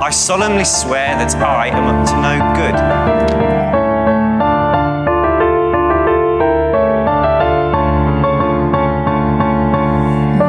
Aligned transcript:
I 0.00 0.12
solemnly 0.12 0.64
swear 0.64 1.18
that 1.18 1.34
I 1.42 1.68
am 1.68 1.86
up 1.86 2.06
to 2.06 2.16
no 2.16 2.38
good. 2.54 2.78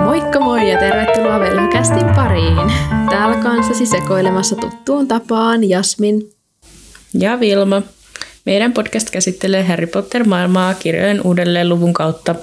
Moikka 0.06 0.40
moi 0.40 0.72
ja 0.72 0.80
tervetuloa 0.80 1.40
Velhokästin 1.40 2.10
pariin. 2.16 2.72
Täällä 3.10 3.38
kanssasi 3.38 3.86
sekoilemassa 3.86 4.56
tuttuun 4.56 5.08
tapaan 5.08 5.70
Jasmin. 5.70 6.22
Ja 7.13 7.40
Vilma. 7.40 7.81
Meidän 8.50 8.74
podcast 8.74 9.10
käsittelee 9.10 9.63
Harry 9.63 9.88
Potter-maailmaa 9.88 10.74
kirjojen 10.74 11.22
uudelleen 11.22 11.70
luvun 11.70 11.94
kautta, 11.94 12.36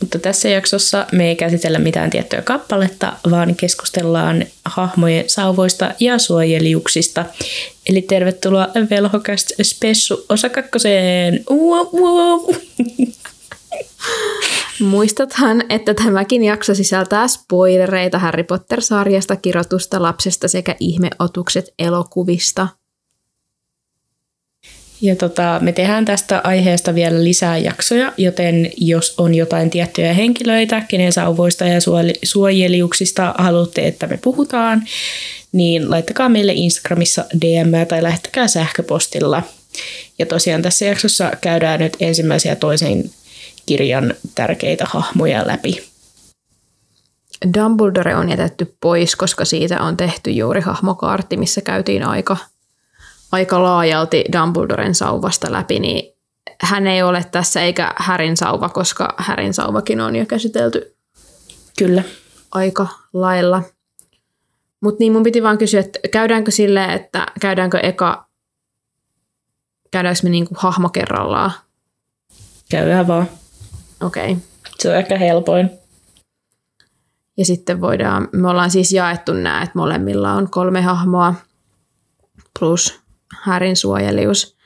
mutta 0.00 0.18
tässä 0.18 0.48
jaksossa 0.48 1.06
me 1.12 1.28
ei 1.28 1.36
käsitellä 1.36 1.78
mitään 1.78 2.10
tiettyä 2.10 2.42
kappaletta, 2.42 3.12
vaan 3.30 3.56
keskustellaan 3.56 4.44
hahmojen 4.64 5.24
sauvoista 5.26 5.92
ja 6.00 6.18
suojeliuksista. 6.18 7.24
Eli 7.88 8.02
tervetuloa 8.02 8.68
Velhokast 8.90 9.50
Spessu 9.62 10.26
osa 10.28 10.48
kakkoseen. 10.48 11.44
Wow, 11.50 11.86
wow. 12.02 12.54
Muistathan, 14.80 15.62
että 15.68 15.94
tämäkin 15.94 16.44
jakso 16.44 16.74
sisältää 16.74 17.28
spoilereita 17.28 18.18
Harry 18.18 18.44
Potter-sarjasta, 18.44 19.36
kirjoitusta 19.36 20.02
lapsesta 20.02 20.48
sekä 20.48 20.76
ihmeotukset 20.80 21.74
elokuvista– 21.78 22.68
ja 25.02 25.16
tota, 25.16 25.58
me 25.62 25.72
tehdään 25.72 26.04
tästä 26.04 26.40
aiheesta 26.44 26.94
vielä 26.94 27.24
lisää 27.24 27.58
jaksoja, 27.58 28.12
joten 28.16 28.70
jos 28.76 29.14
on 29.18 29.34
jotain 29.34 29.70
tiettyjä 29.70 30.12
henkilöitä, 30.12 30.82
kenen 30.88 31.12
sauvoista 31.12 31.64
ja 31.64 31.78
suojeliuksista 32.22 33.34
haluatte, 33.38 33.86
että 33.86 34.06
me 34.06 34.18
puhutaan, 34.22 34.82
niin 35.52 35.90
laittakaa 35.90 36.28
meille 36.28 36.52
Instagramissa 36.52 37.24
DM 37.40 37.86
tai 37.88 38.02
lähettäkää 38.02 38.48
sähköpostilla. 38.48 39.42
Ja 40.18 40.26
tosiaan 40.26 40.62
tässä 40.62 40.84
jaksossa 40.84 41.32
käydään 41.40 41.80
nyt 41.80 41.96
ensimmäisen 42.00 42.50
ja 42.50 42.56
toisen 42.56 43.10
kirjan 43.66 44.14
tärkeitä 44.34 44.84
hahmoja 44.88 45.46
läpi. 45.46 45.82
Dumbledore 47.58 48.16
on 48.16 48.30
jätetty 48.30 48.76
pois, 48.80 49.16
koska 49.16 49.44
siitä 49.44 49.80
on 49.82 49.96
tehty 49.96 50.30
juuri 50.30 50.60
hahmokaartti, 50.60 51.36
missä 51.36 51.60
käytiin 51.60 52.02
aika– 52.02 52.36
aika 53.32 53.62
laajalti 53.62 54.24
Dumbledoren 54.32 54.94
sauvasta 54.94 55.52
läpi, 55.52 55.78
niin 55.78 56.12
hän 56.62 56.86
ei 56.86 57.02
ole 57.02 57.24
tässä 57.32 57.62
eikä 57.62 57.92
Härin 57.96 58.36
sauva, 58.36 58.68
koska 58.68 59.14
Härin 59.16 59.54
sauvakin 59.54 60.00
on 60.00 60.16
jo 60.16 60.26
käsitelty 60.26 60.96
Kyllä. 61.78 62.02
aika 62.52 62.86
lailla. 63.12 63.62
Mutta 64.80 64.98
niin 64.98 65.12
mun 65.12 65.22
piti 65.22 65.42
vaan 65.42 65.58
kysyä, 65.58 65.80
että 65.80 65.98
käydäänkö 66.10 66.50
silleen, 66.50 66.90
että 66.90 67.26
käydäänkö 67.40 67.78
eka, 67.78 68.26
käydäänkö 69.90 70.20
me 70.22 70.30
niinku 70.30 70.54
hahmo 70.58 70.88
kerrallaan? 70.88 71.52
Käydään 72.70 73.06
vaan. 73.06 73.28
Okei. 74.00 74.32
Okay. 74.32 74.42
Se 74.78 74.88
on 74.88 74.96
ehkä 74.96 75.18
helpoin. 75.18 75.70
Ja 77.36 77.44
sitten 77.44 77.80
voidaan, 77.80 78.28
me 78.32 78.48
ollaan 78.48 78.70
siis 78.70 78.92
jaettu 78.92 79.32
nämä, 79.32 79.62
että 79.62 79.78
molemmilla 79.78 80.32
on 80.32 80.50
kolme 80.50 80.82
hahmoa 80.82 81.34
plus 82.58 83.01
Härin 83.40 83.76
suojelius. 83.76 84.56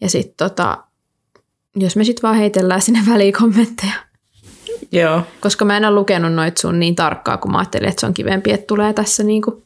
Ja 0.00 0.10
sitten 0.10 0.36
tota, 0.36 0.84
jos 1.76 1.96
me 1.96 2.04
sitten 2.04 2.22
vaan 2.22 2.36
heitellään 2.36 2.82
sinne 2.82 3.00
väliin 3.12 3.32
kommentteja. 3.32 3.92
Joo. 4.92 5.22
Koska 5.40 5.64
mä 5.64 5.76
en 5.76 5.84
ole 5.84 5.94
lukenut 5.94 6.32
noit 6.32 6.56
sun 6.56 6.80
niin 6.80 6.94
tarkkaa, 6.94 7.36
kun 7.36 7.52
mä 7.52 7.58
ajattelin, 7.58 7.88
että 7.88 8.00
se 8.00 8.06
on 8.06 8.14
kivempi, 8.14 8.52
että 8.52 8.66
tulee 8.66 8.92
tässä 8.92 9.22
niinku. 9.22 9.62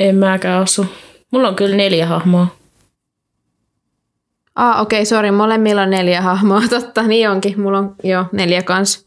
En 0.00 0.16
mäkään 0.16 0.62
osu. 0.62 0.86
Mulla 1.30 1.48
on 1.48 1.56
kyllä 1.56 1.76
neljä 1.76 2.06
hahmoa. 2.06 2.46
Ah, 4.54 4.80
okei, 4.80 4.98
okay, 4.98 5.06
sori, 5.06 5.30
molemmilla 5.30 5.82
on 5.82 5.90
neljä 5.90 6.20
hahmoa. 6.20 6.62
Totta, 6.70 7.02
niin 7.02 7.30
onkin. 7.30 7.60
Mulla 7.60 7.78
on 7.78 7.94
jo 8.04 8.24
neljä 8.32 8.62
kans. 8.62 9.06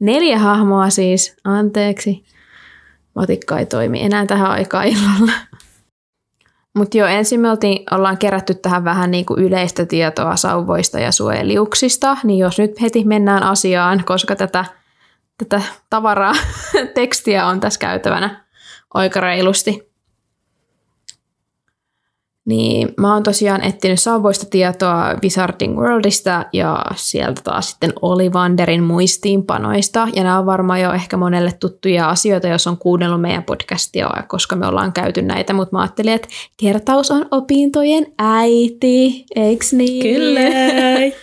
Neljä 0.00 0.38
hahmoa 0.38 0.90
siis, 0.90 1.36
anteeksi. 1.44 2.24
Matikka 3.14 3.58
ei 3.58 3.66
toimi 3.66 4.02
enää 4.02 4.26
tähän 4.26 4.50
aikaan 4.50 4.86
illalla. 4.86 5.32
Mutta 6.76 6.98
jo 6.98 7.06
ensin 7.06 7.40
me 7.40 7.50
oltiin, 7.50 7.84
ollaan 7.90 8.18
kerätty 8.18 8.54
tähän 8.54 8.84
vähän 8.84 9.10
niin 9.10 9.24
kuin 9.24 9.40
yleistä 9.40 9.86
tietoa 9.86 10.36
sauvoista 10.36 10.98
ja 10.98 11.12
suojeliuksista, 11.12 12.16
niin 12.24 12.38
jos 12.38 12.58
nyt 12.58 12.80
heti 12.80 13.04
mennään 13.04 13.42
asiaan, 13.42 14.04
koska 14.04 14.36
tätä, 14.36 14.64
tätä 15.38 15.62
tavaraa, 15.90 16.34
tekstiä 16.94 17.46
on 17.46 17.60
tässä 17.60 17.80
käytävänä 17.80 18.44
aika 18.94 19.20
reilusti, 19.20 19.89
niin 22.50 22.88
mä 22.96 23.14
oon 23.14 23.22
tosiaan 23.22 23.62
etsinyt 23.62 24.00
sauvoista 24.00 24.46
tietoa 24.50 25.14
Wizarding 25.22 25.78
Worldista 25.78 26.44
ja 26.52 26.84
sieltä 26.96 27.40
taas 27.44 27.70
sitten 27.70 27.92
Olivanderin 28.02 28.82
muistiinpanoista. 28.82 30.08
Ja 30.16 30.22
nämä 30.22 30.38
on 30.38 30.46
varmaan 30.46 30.80
jo 30.80 30.92
ehkä 30.92 31.16
monelle 31.16 31.52
tuttuja 31.60 32.08
asioita, 32.08 32.48
jos 32.48 32.66
on 32.66 32.76
kuunnellut 32.78 33.20
meidän 33.20 33.44
podcastia, 33.44 34.10
koska 34.28 34.56
me 34.56 34.66
ollaan 34.66 34.92
käyty 34.92 35.22
näitä, 35.22 35.52
mutta 35.52 35.76
mä 35.76 35.82
ajattelin, 35.82 36.12
että 36.12 36.28
kertaus 36.56 37.10
on 37.10 37.26
opintojen 37.30 38.06
äiti, 38.18 39.24
eiks 39.36 39.72
niin? 39.72 40.02
Kyllä, 40.02 40.40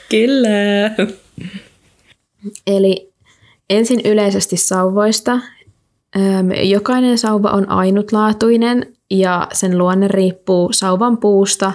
kyllä. 0.10 1.10
Eli 2.68 3.14
ensin 3.70 4.02
yleisesti 4.06 4.58
sauvoista. 4.58 5.40
Jokainen 6.64 7.18
sauva 7.18 7.50
on 7.50 7.70
ainutlaatuinen 7.70 8.97
ja 9.12 9.48
sen 9.54 9.78
luonne 9.78 10.08
riippuu 10.08 10.74
sauvan 10.74 11.18
puusta, 11.18 11.74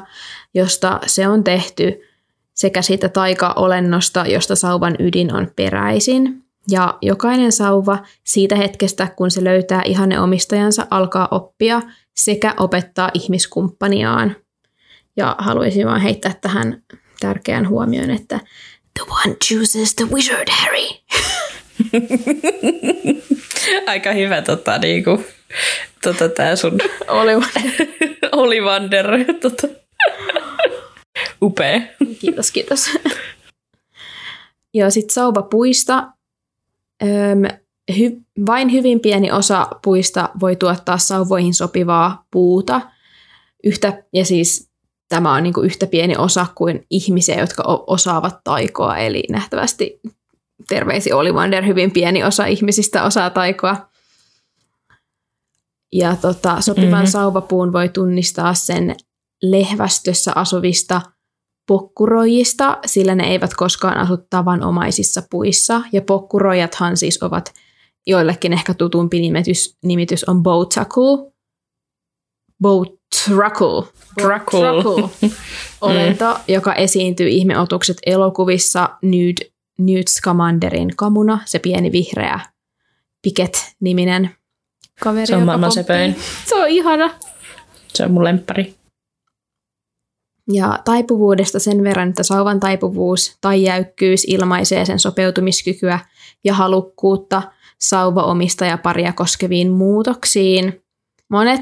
josta 0.54 1.00
se 1.06 1.28
on 1.28 1.44
tehty, 1.44 2.00
sekä 2.54 2.82
siitä 2.82 3.08
taika-olennosta, 3.08 4.26
josta 4.26 4.56
sauvan 4.56 4.96
ydin 4.98 5.34
on 5.34 5.50
peräisin. 5.56 6.42
Ja 6.70 6.98
jokainen 7.02 7.52
sauva 7.52 7.98
siitä 8.24 8.56
hetkestä, 8.56 9.08
kun 9.16 9.30
se 9.30 9.44
löytää 9.44 9.82
ihanne 9.82 10.20
omistajansa, 10.20 10.86
alkaa 10.90 11.28
oppia 11.30 11.82
sekä 12.16 12.54
opettaa 12.58 13.10
ihmiskumppaniaan. 13.14 14.36
Ja 15.16 15.36
haluaisin 15.38 15.86
vaan 15.86 16.00
heittää 16.00 16.34
tähän 16.40 16.82
tärkeän 17.20 17.68
huomioon, 17.68 18.10
että 18.10 18.40
the 18.94 19.12
one 19.24 19.36
chooses 19.48 19.94
the 19.94 20.04
wizard, 20.04 20.48
Harry. 20.50 20.88
Aika 23.86 24.12
hyvä 24.12 24.42
tota, 24.42 24.78
niinku, 24.78 25.24
tota, 26.02 26.28
tää 26.28 26.56
sun 26.56 26.78
Olivander. 27.08 27.72
Olivander. 28.32 29.06
Tota. 29.40 29.68
Upea. 31.42 31.80
Kiitos, 32.20 32.50
kiitos. 32.50 32.90
Joo, 34.74 34.90
sit 34.90 35.10
sauvapuista. 35.10 36.06
Öm, 37.02 37.58
hy, 37.98 38.10
vain 38.46 38.72
hyvin 38.72 39.00
pieni 39.00 39.32
osa 39.32 39.66
puista 39.84 40.28
voi 40.40 40.56
tuottaa 40.56 40.98
sauvoihin 40.98 41.54
sopivaa 41.54 42.26
puuta. 42.30 42.80
Yhtä, 43.64 44.02
ja 44.12 44.24
siis 44.24 44.70
tämä 45.08 45.34
on 45.34 45.42
niin 45.42 45.54
kuin 45.54 45.66
yhtä 45.66 45.86
pieni 45.86 46.16
osa 46.16 46.46
kuin 46.54 46.86
ihmisiä, 46.90 47.40
jotka 47.40 47.62
osaavat 47.86 48.40
taikoa, 48.44 48.96
eli 48.96 49.24
nähtävästi 49.30 50.00
terveisi 50.68 51.12
Olivander, 51.12 51.66
hyvin 51.66 51.90
pieni 51.90 52.24
osa 52.24 52.46
ihmisistä 52.46 53.04
osaa 53.04 53.30
taikoa. 53.30 53.91
Ja 55.92 56.16
tota, 56.16 56.60
sopivan 56.60 56.90
mm-hmm. 56.90 57.06
sauvapuun 57.06 57.72
voi 57.72 57.88
tunnistaa 57.88 58.54
sen 58.54 58.96
lehvästössä 59.42 60.32
asuvista 60.34 61.00
pokkuroijista, 61.66 62.78
sillä 62.86 63.14
ne 63.14 63.24
eivät 63.24 63.54
koskaan 63.54 63.98
asu 63.98 64.16
tavanomaisissa 64.30 65.22
puissa. 65.30 65.82
Ja 65.92 66.02
pokkuroijathan 66.02 66.96
siis 66.96 67.22
ovat 67.22 67.54
joillekin 68.06 68.52
ehkä 68.52 68.74
tutumpi 68.74 69.20
nimitys, 69.20 69.76
nimitys 69.84 70.24
on 70.24 70.42
Botacle. 70.42 71.32
Botracle. 72.62 73.92
Botracle. 74.14 75.08
Olento, 75.80 76.34
mm. 76.34 76.40
joka 76.48 76.74
esiintyy 76.74 77.28
ihmeotukset 77.28 77.96
elokuvissa 78.06 78.88
Nude 79.02 79.52
Newt 79.78 80.08
Scamanderin 80.08 80.96
kamuna, 80.96 81.38
se 81.44 81.58
pieni 81.58 81.92
vihreä 81.92 82.40
Piket-niminen 83.22 84.30
kaveri. 85.02 85.26
Se 85.26 85.36
on 85.36 85.42
maailman 85.42 85.72
sepöin. 85.72 86.16
Se 86.44 86.54
on 86.54 86.68
ihana. 86.68 87.10
Se 87.88 88.04
on 88.04 88.12
mun 88.12 88.24
lemppari. 88.24 88.74
Ja 90.52 90.78
taipuvuudesta 90.84 91.58
sen 91.58 91.84
verran, 91.84 92.08
että 92.08 92.22
sauvan 92.22 92.60
taipuvuus 92.60 93.36
tai 93.40 93.62
jäykkyys 93.62 94.24
ilmaisee 94.24 94.84
sen 94.84 94.98
sopeutumiskykyä 94.98 95.98
ja 96.44 96.54
halukkuutta 96.54 97.42
paria 98.82 99.12
koskeviin 99.12 99.70
muutoksiin. 99.70 100.82
Monet 101.30 101.60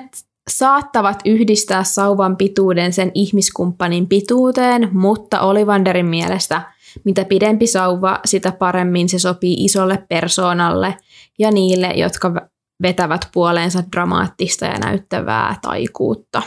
saattavat 0.51 1.23
yhdistää 1.25 1.85
sauvan 1.85 2.37
pituuden 2.37 2.93
sen 2.93 3.11
ihmiskumppanin 3.15 4.09
pituuteen, 4.09 4.89
mutta 4.93 5.41
Olivanderin 5.41 6.07
mielestä– 6.07 6.63
mitä 7.05 7.25
pidempi 7.25 7.67
sauva, 7.67 8.21
sitä 8.25 8.53
paremmin 8.53 9.09
se 9.09 9.19
sopii 9.19 9.65
isolle 9.65 10.07
persoonalle 10.09 10.97
ja 11.39 11.51
niille, 11.51 11.87
jotka 11.87 12.49
vetävät 12.83 13.29
puoleensa 13.33 13.83
dramaattista 13.93 14.65
ja 14.65 14.79
näyttävää 14.79 15.59
taikuutta. 15.63 16.43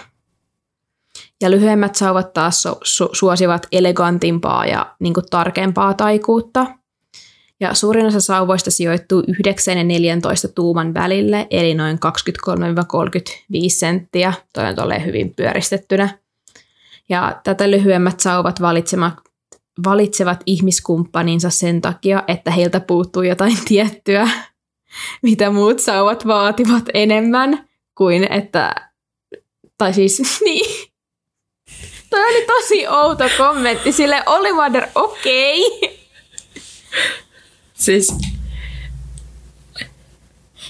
Ja 1.41 1.51
lyhyemmät 1.51 1.95
sauvat 1.95 2.33
taas 2.33 2.67
su- 2.67 2.79
su- 2.83 3.09
suosivat 3.13 3.67
elegantimpaa 3.71 4.65
ja 4.65 4.95
niin 4.99 5.13
kuin, 5.13 5.25
tarkempaa 5.29 5.93
taikuutta. 5.93 6.65
Ja 7.59 7.73
suurin 7.73 8.05
osa 8.05 8.19
sauvoista 8.21 8.71
sijoittuu 8.71 9.23
9 9.27 9.77
ja 9.77 9.83
14 9.83 10.47
tuuman 10.47 10.93
välille, 10.93 11.47
eli 11.49 11.73
noin 11.73 11.99
23-35 11.99 13.69
senttiä. 13.69 14.33
Toi 14.53 14.63
on 14.65 15.05
hyvin 15.05 15.35
pyöristettynä. 15.35 16.17
Ja 17.09 17.41
tätä 17.43 17.71
lyhyemmät 17.71 18.19
sauvat 18.19 18.61
valitsevat, 18.61 19.13
valitsevat 19.85 20.43
ihmiskumppaninsa 20.45 21.49
sen 21.49 21.81
takia, 21.81 22.23
että 22.27 22.51
heiltä 22.51 22.79
puuttuu 22.79 23.21
jotain 23.21 23.57
tiettyä, 23.67 24.29
mitä 25.21 25.49
muut 25.49 25.79
sauvat 25.79 26.27
vaativat 26.27 26.83
enemmän 26.93 27.69
kuin 27.97 28.31
että, 28.31 28.75
tai 29.77 29.93
siis 29.93 30.21
niin, 30.45 30.89
Toi 32.09 32.23
oli 32.25 32.45
tosi 32.45 32.87
outo 32.87 33.23
kommentti 33.37 33.91
sille 33.91 34.23
Olivander, 34.25 34.87
okei. 34.95 35.67
Okay. 35.67 35.97
Siis 37.73 38.17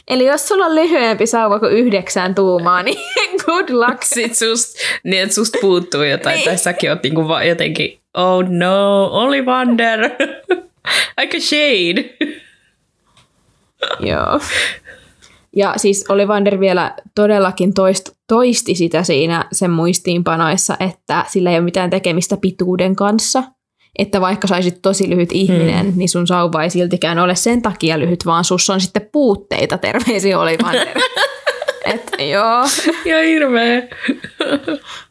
Eli 0.08 0.26
jos 0.26 0.48
sulla 0.48 0.66
on 0.66 0.76
lyhyempi 0.76 1.28
sauva 1.28 1.60
kuin 1.60 1.72
yhdeksän 1.72 2.36
tuumaa, 2.36 2.84
niin 2.84 2.98
good 3.46 3.70
luck. 3.70 4.04
Sitten 4.14 4.36
sust, 4.36 4.78
niin 5.04 5.24
että 5.24 5.36
susta 5.36 5.58
puuttuu 5.62 6.04
jotain, 6.04 6.36
niin. 6.36 6.46
tai 6.46 6.58
säkin 6.58 6.90
oot 6.90 7.04
niinku 7.04 7.28
vaan 7.28 7.48
jotenkin, 7.48 8.00
oh 8.14 8.44
no, 8.50 9.06
Olivander. 9.06 10.10
Aika 11.18 11.40
shade. 11.40 12.18
Joo. 14.00 14.40
Ja 15.56 15.74
siis 15.78 16.06
Olivander 16.10 16.60
vielä 16.60 16.96
todellakin 17.16 17.74
toist, 17.74 18.10
toisti 18.28 18.76
sitä 18.76 19.04
siinä 19.04 19.46
sen 19.52 19.72
muistiinpanoissa, 19.72 20.78
että 20.80 21.26
sillä 21.28 21.52
ei 21.52 21.58
ole 21.58 21.64
mitään 21.64 21.90
tekemistä 21.90 22.38
pituuden 22.38 22.96
kanssa. 22.96 23.44
Että 24.00 24.22
vaikka 24.22 24.48
saisit 24.48 24.82
tosi 24.82 25.10
lyhyt 25.10 25.30
ihminen, 25.32 25.86
hmm. 25.86 25.98
niin 25.98 26.10
sun 26.10 26.28
sauva 26.28 26.64
ei 26.64 26.70
siltikään 26.70 27.20
ole 27.20 27.36
sen 27.36 27.62
takia 27.62 28.00
lyhyt, 28.00 28.26
vaan 28.26 28.44
sus 28.44 28.70
on 28.70 28.82
sitten 28.82 29.10
puutteita, 29.12 29.78
terveisi 29.78 30.34
Olivander. 30.34 30.98
Et 31.86 32.12
joo. 32.32 32.66
Ja 33.06 33.22
hirveä. 33.22 33.82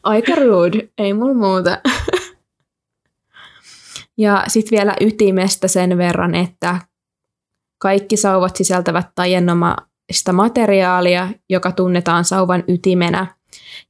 Aika 0.03 0.35
rude, 0.35 0.87
ei 0.97 1.13
mulla 1.13 1.33
muuta. 1.33 1.77
Ja 4.17 4.43
sitten 4.47 4.77
vielä 4.77 4.95
ytimestä 5.01 5.67
sen 5.67 5.97
verran, 5.97 6.35
että 6.35 6.79
kaikki 7.83 8.17
sauvat 8.17 8.55
sisältävät 8.55 9.07
taiennoma 9.15 9.75
sitä 10.11 10.33
materiaalia, 10.33 11.29
joka 11.49 11.71
tunnetaan 11.71 12.25
sauvan 12.25 12.63
ytimenä. 12.67 13.27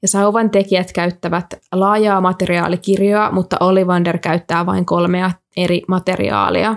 Ja 0.01 0.07
sauvan 0.07 0.49
tekijät 0.49 0.91
käyttävät 0.93 1.45
laajaa 1.71 2.21
materiaalikirjoa, 2.21 3.31
mutta 3.31 3.57
Olivander 3.59 4.17
käyttää 4.17 4.65
vain 4.65 4.85
kolmea 4.85 5.31
eri 5.57 5.81
materiaalia, 5.87 6.75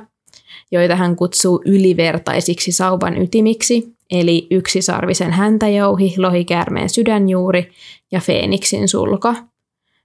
joita 0.72 0.96
hän 0.96 1.16
kutsuu 1.16 1.62
ylivertaisiksi 1.64 2.72
sauvan 2.72 3.22
ytimiksi, 3.22 3.96
eli 4.10 4.46
yksisarvisen 4.50 5.32
häntäjouhi, 5.32 6.14
lohikäärmeen 6.18 6.90
sydänjuuri 6.90 7.70
ja 8.12 8.20
feeniksin 8.20 8.88
sulka. 8.88 9.34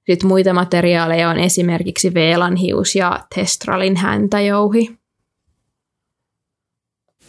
Sitten 0.09 0.27
muita 0.27 0.53
materiaaleja 0.53 1.29
on 1.29 1.39
esimerkiksi 1.39 2.13
veelanhius 2.13 2.95
ja 2.95 3.19
testralin 3.35 3.97
häntäjouhi. 3.97 5.00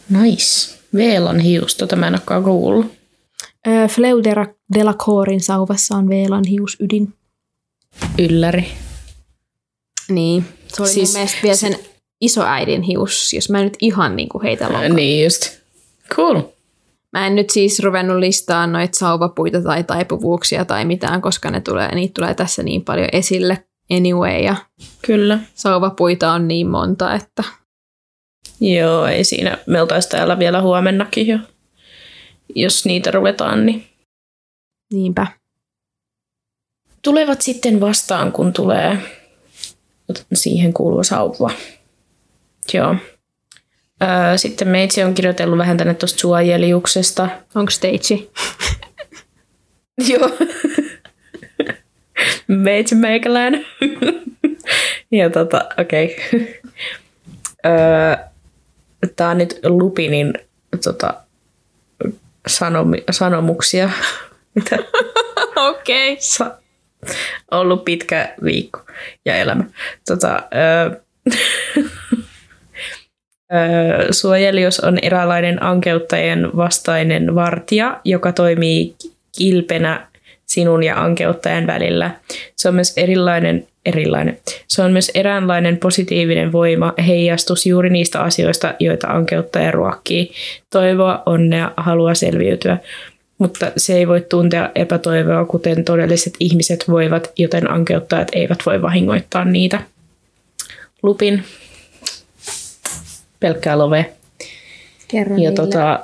Nice. 0.09 0.79
Veelan 0.95 1.39
hius, 1.39 1.75
tota 1.75 1.95
mä 1.95 2.07
en 2.07 2.13
olekaan 2.13 2.43
kuullut. 2.43 2.85
Öö, 3.67 3.87
Fleu 3.87 4.23
de 4.73 4.83
la 4.83 4.93
Corin 4.93 5.41
sauvassa 5.41 5.95
on 5.95 6.09
Veelan 6.09 6.43
hiusydin. 6.45 7.13
Ylläri. 8.19 8.67
Niin, 10.09 10.45
se 10.67 10.81
oli 10.81 10.89
siis, 10.89 11.09
mun 11.09 11.13
mielestä 11.13 11.39
vielä 11.43 11.55
sen 11.55 11.79
isoäidin 12.21 12.81
hius, 12.81 13.33
jos 13.33 13.49
mä 13.49 13.63
nyt 13.63 13.77
ihan 13.81 14.15
niin 14.15 14.29
kuin 14.29 14.43
heitä 14.43 14.65
lonkaan. 14.65 14.95
Niin 14.95 15.23
just. 15.23 15.49
Cool. 16.09 16.41
Mä 17.13 17.27
en 17.27 17.35
nyt 17.35 17.49
siis 17.49 17.79
ruvennut 17.79 18.17
listaa 18.17 18.67
noita 18.67 18.97
sauvapuita 18.97 19.61
tai 19.61 19.83
taipuvuuksia 19.83 20.65
tai 20.65 20.85
mitään, 20.85 21.21
koska 21.21 21.51
ne 21.51 21.61
tulee, 21.61 21.95
niitä 21.95 22.13
tulee 22.13 22.33
tässä 22.33 22.63
niin 22.63 22.85
paljon 22.85 23.09
esille 23.11 23.63
anyway. 23.91 24.39
Ja 24.39 24.55
Kyllä. 25.05 25.39
Sauvapuita 25.53 26.31
on 26.31 26.47
niin 26.47 26.67
monta, 26.67 27.13
että 27.15 27.43
Joo, 28.59 29.05
ei 29.05 29.23
siinä. 29.23 29.57
Me 29.65 29.81
oltaisiin 29.81 30.11
täällä 30.11 30.39
vielä 30.39 30.61
huomennakin 30.61 31.27
jo, 31.27 31.39
jos 32.55 32.85
niitä 32.85 33.11
ruvetaan. 33.11 33.65
Niin. 33.65 33.87
Niinpä. 34.93 35.27
Tulevat 37.01 37.41
sitten 37.41 37.79
vastaan, 37.79 38.31
kun 38.31 38.53
tulee 38.53 38.97
siihen 40.33 40.73
kuuluva 40.73 41.03
sauva. 41.03 41.51
Joo. 42.73 42.95
sitten 44.35 44.67
meitsi 44.67 45.03
on 45.03 45.13
kirjoitellut 45.13 45.57
vähän 45.57 45.77
tänne 45.77 45.93
tuosta 45.93 46.19
suojeliuksesta. 46.19 47.29
Onko 47.55 47.71
stage? 47.71 48.27
Joo. 50.09 50.29
meitsi 52.47 52.95
meikälään. 52.95 53.53
ja 55.11 55.29
tota, 55.29 55.69
okei. 55.79 56.15
Okay. 56.33 56.47
Tämä 59.15 59.29
on 59.29 59.37
nyt 59.37 59.59
Lupinin 59.63 60.33
tota, 60.83 61.13
sanomi, 62.47 63.03
sanomuksia. 63.11 63.89
Mitä? 64.55 64.77
Okei. 65.55 66.13
Okay. 66.13 66.21
Sa- 66.21 66.57
ollut 67.51 67.85
pitkä 67.85 68.35
viikko 68.43 68.79
ja 69.25 69.35
elämä. 69.35 69.63
Tota, 70.07 70.43
öö, 70.55 71.01
suojelius 74.11 74.79
on 74.79 74.99
eräänlainen 75.01 75.63
ankeuttajien 75.63 76.57
vastainen 76.57 77.35
vartija, 77.35 78.01
joka 78.05 78.31
toimii 78.31 78.95
kilpenä 79.37 80.07
sinun 80.45 80.83
ja 80.83 81.01
ankeuttajan 81.01 81.67
välillä. 81.67 82.11
Se 82.55 82.67
on 82.67 82.75
myös 82.75 82.97
erilainen 82.97 83.67
erilainen. 83.85 84.39
Se 84.67 84.81
on 84.81 84.91
myös 84.91 85.11
eräänlainen 85.13 85.77
positiivinen 85.77 86.51
voima, 86.51 86.93
heijastus 87.07 87.65
juuri 87.65 87.89
niistä 87.89 88.21
asioista, 88.21 88.73
joita 88.79 89.07
ankeuttaja 89.07 89.71
ruokkii. 89.71 90.31
Toivoa, 90.69 91.23
onnea, 91.25 91.71
halua 91.77 92.13
selviytyä. 92.13 92.77
Mutta 93.37 93.71
se 93.77 93.97
ei 93.97 94.07
voi 94.07 94.21
tuntea 94.21 94.71
epätoivoa, 94.75 95.45
kuten 95.45 95.83
todelliset 95.83 96.33
ihmiset 96.39 96.85
voivat, 96.87 97.31
joten 97.37 97.71
ankeuttajat 97.71 98.27
eivät 98.33 98.59
voi 98.65 98.81
vahingoittaa 98.81 99.45
niitä. 99.45 99.81
Lupin. 101.03 101.43
Pelkkää 103.39 103.77
love. 103.77 104.13
Kerro 105.07 105.37
ja 105.37 105.51
tota, 105.51 105.99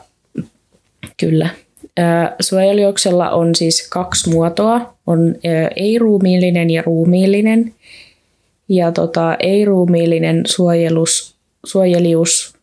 kyllä. 1.18 1.50
Suojelijoksella 2.40 3.30
on 3.30 3.56
siis 3.56 3.90
kaksi 3.90 4.30
muotoa. 4.30 4.94
On 5.08 5.36
ei-ruumiillinen 5.76 6.70
ja 6.70 6.82
ruumiillinen. 6.82 7.74
Ja 8.70 8.92
tota, 8.92 9.36
ei-ruumiillinen 9.40 10.44
suojelus, 10.48 11.36
suojelius 11.66 12.54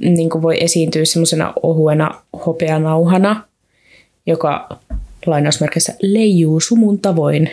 niin 0.00 0.30
voi 0.42 0.56
esiintyä 0.60 1.04
semmoisena 1.04 1.52
ohuena 1.62 2.22
hopeanauhana, 2.46 3.44
joka 4.26 4.68
lainausmerkissä 5.26 5.94
leijuu 6.02 6.60
sumun 6.60 7.00
tavoin. 7.00 7.50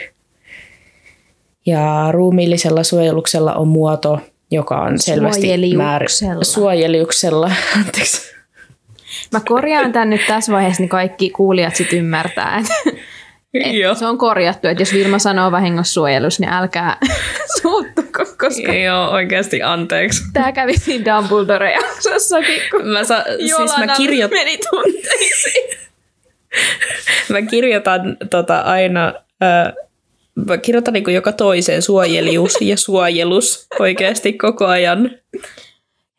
Ja 1.66 2.08
ruumiillisella 2.12 2.84
suojeluksella 2.84 3.54
on 3.54 3.68
muoto, 3.68 4.20
joka 4.52 4.82
on 4.82 5.00
selvästi 5.00 5.76
määr... 5.76 6.06
Suojeliuksella. 6.42 7.52
Anteeksi. 7.86 8.31
Mä 9.32 9.40
korjaan 9.48 9.92
tämän 9.92 10.10
nyt 10.10 10.22
tässä 10.28 10.52
vaiheessa, 10.52 10.82
niin 10.82 10.90
kaikki 10.90 11.30
kuulijat 11.30 11.76
sitten 11.76 12.00
ymmärtää, 12.00 12.58
että 12.58 12.74
et 13.54 13.98
se 13.98 14.06
on 14.06 14.18
korjattu, 14.18 14.68
että 14.68 14.82
jos 14.82 14.94
Vilma 14.94 15.20
sanoo 15.20 15.52
vahingossuojelus, 15.52 16.40
niin 16.40 16.54
älkää 16.54 16.98
suuttuko, 17.62 18.26
koska... 18.40 18.74
Joo, 18.74 19.10
oikeasti 19.10 19.64
anteeksi. 19.64 20.24
Tämä 20.34 20.52
kävi 20.52 20.78
siinä 20.78 21.06
Dumbledore-jaksossakin, 21.06 22.62
kun 22.72 22.88
mä 22.88 23.04
sa- 23.04 23.24
siis 23.38 23.78
mä 23.78 23.96
kirjoit... 23.98 24.32
meni 24.32 24.58
tunteisiin. 24.70 25.78
mä 27.32 27.42
kirjoitan 27.42 28.18
tota 28.30 28.60
aina... 28.60 29.14
Äh, 29.44 29.74
mä 30.48 30.58
kirjoitan 30.58 30.94
niin 30.94 31.14
joka 31.14 31.32
toiseen 31.32 31.82
suojelius 31.82 32.58
ja 32.62 32.78
suojelus 32.78 33.68
oikeasti 33.80 34.34
koko 34.34 34.66
ajan. 34.66 35.12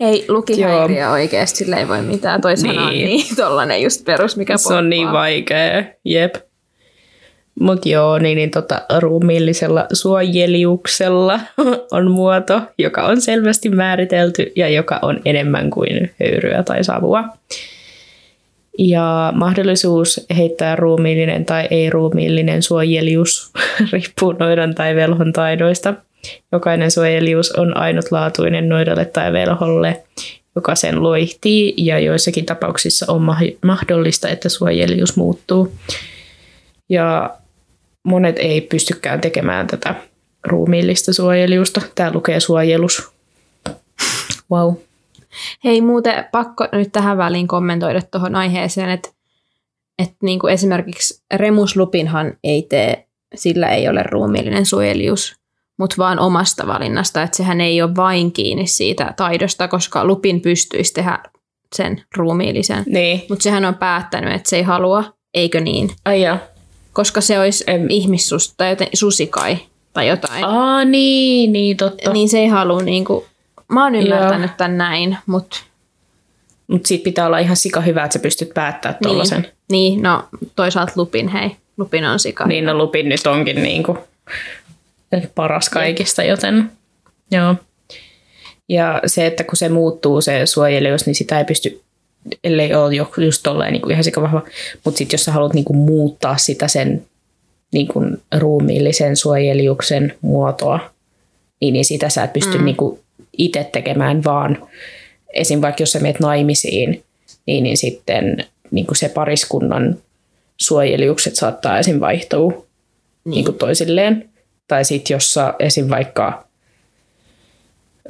Ei, 0.03 0.25
lukihäiriö 0.29 1.01
Joo. 1.01 1.13
oikeasti, 1.13 1.59
sille 1.59 1.77
ei 1.77 1.89
voi 1.89 2.03
mitään. 2.03 2.41
Toi 2.41 2.55
niin. 2.55 2.75
sana 2.75 2.87
on 2.87 2.93
niin, 2.93 3.37
tollanen 3.37 3.83
just 3.83 4.05
perus, 4.05 4.37
mikä 4.37 4.57
Se 4.57 4.75
on 4.75 4.91
niin 4.91 5.13
vaikea, 5.13 5.85
jep. 6.05 6.35
Mutta 7.61 7.89
joo, 7.89 8.19
niin, 8.19 8.37
niin 8.37 8.51
tota, 8.51 8.83
ruumiillisella 8.99 9.87
suojeliuksella 9.93 11.41
on 11.93 12.11
muoto, 12.11 12.61
joka 12.79 13.03
on 13.03 13.21
selvästi 13.21 13.69
määritelty 13.69 14.53
ja 14.57 14.69
joka 14.69 14.99
on 15.03 15.21
enemmän 15.25 15.71
kuin 15.71 16.11
höyryä 16.21 16.63
tai 16.63 16.85
savua. 16.85 17.25
Ja 18.79 19.33
mahdollisuus 19.37 20.27
heittää 20.37 20.77
ruumiillinen 20.77 21.45
tai 21.45 21.69
ei-ruumiillinen 21.71 22.63
suojelius 22.63 23.53
riippuu 23.93 24.33
noidan 24.33 24.75
tai 24.75 24.95
velhon 24.95 25.33
taidoista. 25.33 25.95
Jokainen 26.53 26.91
suojelius 26.91 27.53
on 27.53 27.77
ainutlaatuinen 27.77 28.69
noidalle 28.69 29.05
tai 29.05 29.33
velholle, 29.33 30.03
joka 30.57 30.75
sen 30.75 31.03
loihtii, 31.03 31.75
ja 31.77 31.99
joissakin 31.99 32.47
tapauksissa 32.47 33.07
on 33.09 33.23
mahdollista, 33.65 34.29
että 34.29 34.49
suojelius 34.49 35.17
muuttuu. 35.17 35.73
Ja 36.89 37.37
monet 38.05 38.39
ei 38.39 38.61
pystykään 38.61 39.21
tekemään 39.21 39.67
tätä 39.67 39.95
ruumiillista 40.47 41.13
suojeliusta. 41.13 41.81
Tämä 41.95 42.13
lukee 42.13 42.41
suojelus. 42.41 43.13
Wow. 44.51 44.75
Hei, 45.65 45.81
muuten 45.81 46.25
pakko 46.33 46.69
nyt 46.73 46.93
tähän 46.93 47.19
väliin 47.19 47.49
kommentoida 47.49 48.03
tuohon 48.03 48.35
aiheeseen, 48.35 48.91
että, 48.91 49.09
että 49.99 50.17
niin 50.23 50.39
kuin 50.39 50.53
esimerkiksi 50.53 51.23
Remus 51.35 51.77
Lupinhan 51.77 52.33
ei 52.45 52.63
tee, 52.63 53.07
sillä 53.35 53.69
ei 53.69 53.89
ole 53.89 54.03
ruumiillinen 54.03 54.67
suojelius, 54.67 55.42
mutta 55.79 55.97
vaan 55.99 56.19
omasta 56.19 56.67
valinnasta, 56.67 57.23
että 57.23 57.37
sehän 57.37 57.61
ei 57.61 57.83
ole 57.83 57.97
vain 57.97 58.33
kiinni 58.33 58.67
siitä 58.67 59.15
taidosta, 59.17 59.69
koska 59.69 60.05
Lupin 60.05 60.41
pystyisi 60.41 60.95
tehdä 60.95 61.19
sen 61.75 62.03
ruumiillisen. 62.17 62.85
Niin. 62.87 63.23
Mutta 63.29 63.43
sehän 63.43 63.65
on 63.65 63.75
päättänyt, 63.75 64.35
että 64.35 64.51
se 64.51 64.57
ei 64.57 64.63
halua, 64.63 65.05
eikö 65.35 65.61
niin? 65.61 65.91
Ai 66.05 66.23
ja. 66.23 66.39
Koska 66.93 67.21
se 67.21 67.41
olisi 67.41 67.65
em. 67.67 67.87
ihmissus 67.89 68.55
tai 68.57 68.71
joten 68.71 68.89
susikai 68.95 69.59
tai 69.93 70.09
jotain. 70.09 70.45
Aa, 70.45 70.85
niin, 70.85 71.53
niin 71.53 71.77
totta. 71.77 72.13
Niin 72.13 72.29
se 72.29 72.39
ei 72.39 72.49
halua 72.49 72.83
niin 72.83 73.05
kuin, 73.05 73.25
mä 73.69 73.85
oon 73.85 73.95
ymmärtänyt 73.95 74.51
Joo. 74.51 74.57
tämän 74.57 74.79
näin, 74.79 75.19
mutta... 75.27 75.61
Mutta 76.67 76.89
siitä 76.89 77.05
pitää 77.05 77.27
olla 77.27 77.39
ihan 77.39 77.57
sika 77.57 77.81
hyvä, 77.81 78.05
että 78.05 78.13
sä 78.13 78.19
pystyt 78.19 78.55
päättämään 78.55 78.99
tuollaisen. 79.03 79.41
Niin, 79.43 79.53
niin, 79.69 80.03
no 80.03 80.25
toisaalta 80.57 80.93
Lupin, 80.97 81.29
hei. 81.29 81.57
Lupin 81.77 82.05
on 82.05 82.19
sika 82.19 82.47
Niin, 82.47 82.65
no 82.65 82.75
Lupin 82.79 83.09
nyt 83.09 83.27
onkin 83.27 83.63
niin 83.63 83.83
kuin 83.83 83.99
paras 85.35 85.69
kaikista, 85.69 86.23
joten 86.23 86.71
joo. 87.31 87.55
Ja 88.69 89.03
se, 89.07 89.27
että 89.27 89.45
kun 89.45 89.57
se 89.57 89.69
muuttuu 89.69 90.21
se 90.21 90.47
suojelius, 90.47 91.07
niin 91.07 91.15
sitä 91.15 91.39
ei 91.39 91.45
pysty, 91.45 91.83
ellei 92.45 92.75
ole 92.75 93.25
just 93.25 93.43
tolleen 93.43 93.73
niin 93.73 93.83
kuin 93.83 93.93
ihan 93.93 94.05
vahva. 94.23 94.43
Mutta 94.85 94.99
sitten 94.99 95.15
jos 95.15 95.25
sä 95.25 95.33
haluat 95.33 95.55
niin 95.55 95.65
kuin 95.65 95.77
muuttaa 95.77 96.37
sitä 96.37 96.69
sen 96.69 97.07
niin 97.73 97.89
kuin 97.89 98.23
ruumiillisen 98.39 99.17
suojeliuksen 99.17 100.15
muotoa, 100.21 100.91
niin, 101.61 101.73
niin 101.73 101.85
sitä 101.85 102.09
sä 102.09 102.25
et 102.25 102.33
pysty 102.33 102.59
mm. 102.59 102.65
niin 102.65 102.77
kuin 102.77 103.01
itse 103.39 103.71
tekemään, 103.73 104.25
vaan 104.25 104.69
esim. 105.33 105.61
vaikka 105.61 105.83
jos 105.83 105.93
sä 105.93 105.99
meet 105.99 106.21
naimisiin, 106.21 107.05
niin, 107.47 107.65
niin 107.65 107.77
sitten 107.77 108.45
niin 108.71 108.87
kuin 108.87 108.97
se 108.97 109.09
pariskunnan 109.09 109.99
suojeliukset 110.57 111.37
saattaa 111.37 111.79
esim. 111.79 112.01
vaihtua 112.01 112.51
niin. 112.51 112.65
Niin 113.25 113.45
kuin 113.45 113.59
toisilleen. 113.59 114.32
Tai 114.69 114.85
sitten 114.85 115.15
jos 115.15 115.35
sä 115.35 115.55
esim. 115.59 115.91
vaikka, 115.91 116.45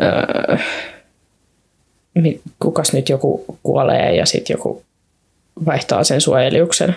öö, 0.03 0.57
kukas 2.59 2.93
nyt 2.93 3.09
joku 3.09 3.59
kuolee 3.63 4.17
ja 4.17 4.27
sitten 4.27 4.55
joku 4.55 4.85
vaihtaa 5.67 6.05
sen 6.05 6.21
suojeliuksen. 6.21 6.97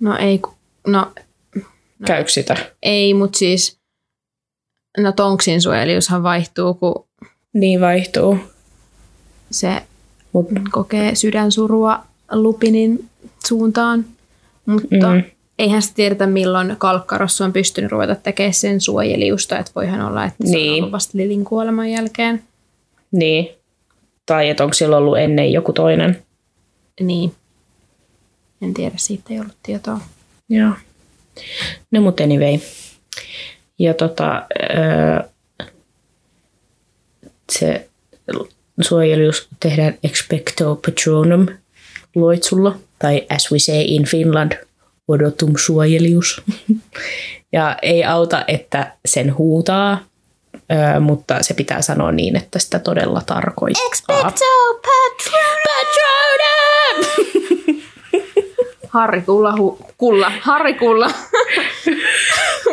No 0.00 0.16
ei, 0.16 0.40
no... 0.86 1.12
no 1.54 1.62
Käykö 2.06 2.30
sitä? 2.30 2.56
Ei, 2.82 3.14
mutta 3.14 3.38
siis, 3.38 3.78
no 4.98 5.12
Tonksin 5.12 5.62
suojeliushan 5.62 6.22
vaihtuu, 6.22 6.74
kun... 6.74 7.06
Niin 7.52 7.80
vaihtuu. 7.80 8.38
Se 9.50 9.82
Mut. 10.32 10.46
kokee 10.70 11.14
sydänsurua 11.14 12.02
Lupinin 12.32 13.10
suuntaan, 13.46 14.04
mutta 14.66 15.14
mm 15.14 15.35
eihän 15.58 15.82
se 15.82 15.94
tiedetä, 15.94 16.26
milloin 16.26 16.76
Kalkkarossu 16.78 17.44
on 17.44 17.52
pystynyt 17.52 17.90
ruveta 17.90 18.14
tekemään 18.14 18.54
sen 18.54 18.80
suojeliusta, 18.80 19.58
että 19.58 19.72
voihan 19.74 20.00
olla, 20.00 20.24
että 20.24 20.46
se 20.46 20.52
niin. 20.52 20.72
on 20.72 20.78
ollut 20.78 20.92
vasta 20.92 21.18
Lilin 21.18 21.44
kuoleman 21.44 21.90
jälkeen. 21.90 22.42
Niin. 23.12 23.48
Tai 24.26 24.48
että 24.48 24.64
onko 24.64 24.74
sillä 24.74 24.96
ollut 24.96 25.18
ennen 25.18 25.52
joku 25.52 25.72
toinen. 25.72 26.22
Niin. 27.00 27.34
En 28.62 28.74
tiedä, 28.74 28.94
siitä 28.96 29.34
ei 29.34 29.40
ollut 29.40 29.56
tietoa. 29.62 30.00
Joo. 30.48 30.70
No 31.90 32.00
mutta 32.00 32.24
anyway. 32.24 32.58
Ja 33.78 33.94
tota, 33.94 34.46
se 37.52 37.88
suojelius 38.80 39.48
tehdään 39.60 39.98
expecto 40.04 40.80
patronum 40.86 41.46
loitsulla, 42.14 42.78
tai 42.98 43.26
as 43.30 43.52
we 43.52 43.58
say 43.58 43.80
in 43.86 44.04
Finland, 44.04 44.65
odotum 45.08 45.52
suojelius. 45.56 46.42
ja 47.52 47.76
ei 47.82 48.04
auta, 48.04 48.44
että 48.48 48.92
sen 49.06 49.38
huutaa, 49.38 49.98
mutta 51.00 51.42
se 51.42 51.54
pitää 51.54 51.82
sanoa 51.82 52.12
niin, 52.12 52.36
että 52.36 52.58
sitä 52.58 52.78
todella 52.78 53.22
tarkoittaa. 53.26 53.86
Expecto 53.86 54.44
patronum! 54.82 55.56
patronum! 55.66 57.16
Harri 58.88 59.22
Kulla, 59.22 59.52
hu- 59.52 59.84
kulla. 59.98 60.32
Harri 60.40 60.74
Kulla. 60.74 61.10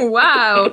wow. 0.01 0.71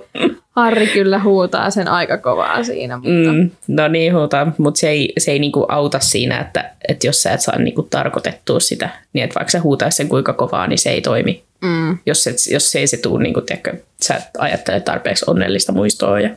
Harri 0.50 0.87
kyllä 0.87 1.19
huutaa 1.19 1.71
sen 1.71 1.88
aika 1.88 2.19
kovaa 2.19 2.64
siinä. 2.64 2.97
Mutta... 2.97 3.33
Mm, 3.33 3.50
no 3.69 3.88
niin 3.88 4.14
huutaa, 4.14 4.52
mutta 4.59 4.81
se 4.81 4.88
ei, 4.88 5.12
se 5.19 5.31
ei 5.31 5.38
niinku 5.38 5.67
auta 5.69 6.00
siinä, 6.00 6.40
että, 6.40 6.71
että 6.88 7.07
jos 7.07 7.23
sä 7.23 7.33
et 7.33 7.40
saa 7.40 7.59
niinku 7.59 7.83
tarkoitettua 7.83 8.61
sitä, 8.61 8.88
niin 9.12 9.25
että 9.25 9.35
vaikka 9.35 9.50
sä 9.50 9.61
huutaisi 9.61 9.97
sen 9.97 10.09
kuinka 10.09 10.33
kovaa, 10.33 10.67
niin 10.67 10.79
se 10.79 10.90
ei 10.90 11.00
toimi. 11.00 11.43
Mm. 11.62 11.99
Jos, 12.07 12.26
et, 12.26 12.37
jos 12.50 12.73
se 12.73 12.79
ei 12.79 12.87
se 12.87 12.97
tule, 12.97 13.23
niin 13.23 13.35
kuin, 13.35 13.47
tiedätkö, 13.47 13.76
sä 14.02 14.23
ajattelet 14.38 14.85
tarpeeksi 14.85 15.25
onnellista 15.29 15.73
muistoa 15.73 16.21
ja 16.21 16.31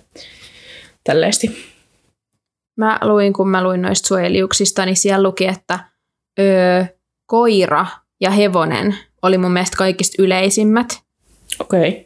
tälleesti. 1.04 1.74
Mä 2.78 3.00
luin, 3.02 3.34
kun 3.34 3.50
mä 3.50 3.64
luin 3.64 3.82
noista 3.82 4.08
suojeliuksista, 4.08 4.86
niin 4.86 4.96
siellä 4.96 5.24
luki, 5.24 5.46
että 5.48 5.80
öö, 6.40 6.86
koira 7.26 7.86
ja 8.22 8.32
hevonen 8.32 8.98
oli 9.22 9.38
mun 9.38 9.52
mielestä 9.52 9.78
kaikista 9.78 10.22
yleisimmät. 10.24 11.00
Okei. 11.60 11.90
Okay. 11.90 12.04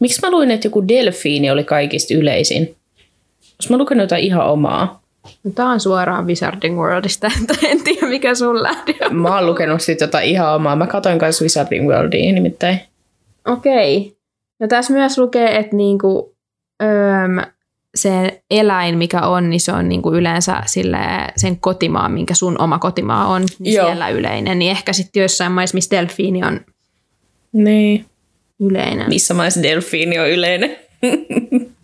Miksi 0.00 0.20
mä 0.22 0.30
luin, 0.30 0.50
että 0.50 0.66
joku 0.66 0.88
delfiini 0.88 1.50
oli 1.50 1.64
kaikista 1.64 2.14
yleisin? 2.14 2.76
Jos 3.60 3.70
mä 3.70 3.78
lukenut 3.78 4.02
jotain 4.02 4.24
ihan 4.24 4.46
omaa. 4.46 5.02
No, 5.44 5.50
Tämä 5.54 5.72
on 5.72 5.80
suoraan 5.80 6.26
Wizarding 6.26 6.78
Worldista, 6.78 7.26
en 7.70 7.84
tiedä 7.84 8.06
mikä 8.06 8.34
sun 8.34 8.62
lähde 8.62 8.94
on. 9.06 9.16
Mä 9.16 9.34
oon 9.34 9.46
lukenut 9.46 9.80
sitten 9.80 10.06
jotain 10.06 10.28
ihan 10.28 10.54
omaa. 10.54 10.76
Mä 10.76 10.86
katsoin 10.86 11.18
kanssa 11.18 11.44
Wizarding 11.44 11.88
Worldia 11.88 12.32
nimittäin. 12.32 12.80
Okei. 13.46 13.98
Okay. 13.98 14.18
No 14.60 14.68
tässä 14.68 14.92
myös 14.92 15.18
lukee, 15.18 15.56
että 15.56 15.76
niinku, 15.76 16.36
öö, 16.82 16.88
se 17.94 18.42
eläin, 18.50 18.98
mikä 18.98 19.20
on, 19.20 19.50
niin 19.50 19.60
se 19.60 19.72
on 19.72 19.88
niinku 19.88 20.12
yleensä 20.14 20.62
sille, 20.66 20.98
sen 21.36 21.58
kotimaa, 21.60 22.08
minkä 22.08 22.34
sun 22.34 22.60
oma 22.60 22.78
kotimaa 22.78 23.26
on, 23.26 23.42
niin 23.58 23.74
Joo. 23.74 23.86
siellä 23.86 24.08
yleinen. 24.08 24.58
Niin 24.58 24.70
ehkä 24.70 24.92
sitten 24.92 25.20
joissain 25.20 25.52
maissa, 25.52 25.74
missä 25.74 25.96
delfiini 25.96 26.44
on 26.44 26.60
niin. 27.52 28.04
yleinen. 28.60 29.08
Missä 29.08 29.34
maissa 29.34 29.62
delfiini 29.62 30.18
on 30.18 30.30
yleinen? 30.30 30.76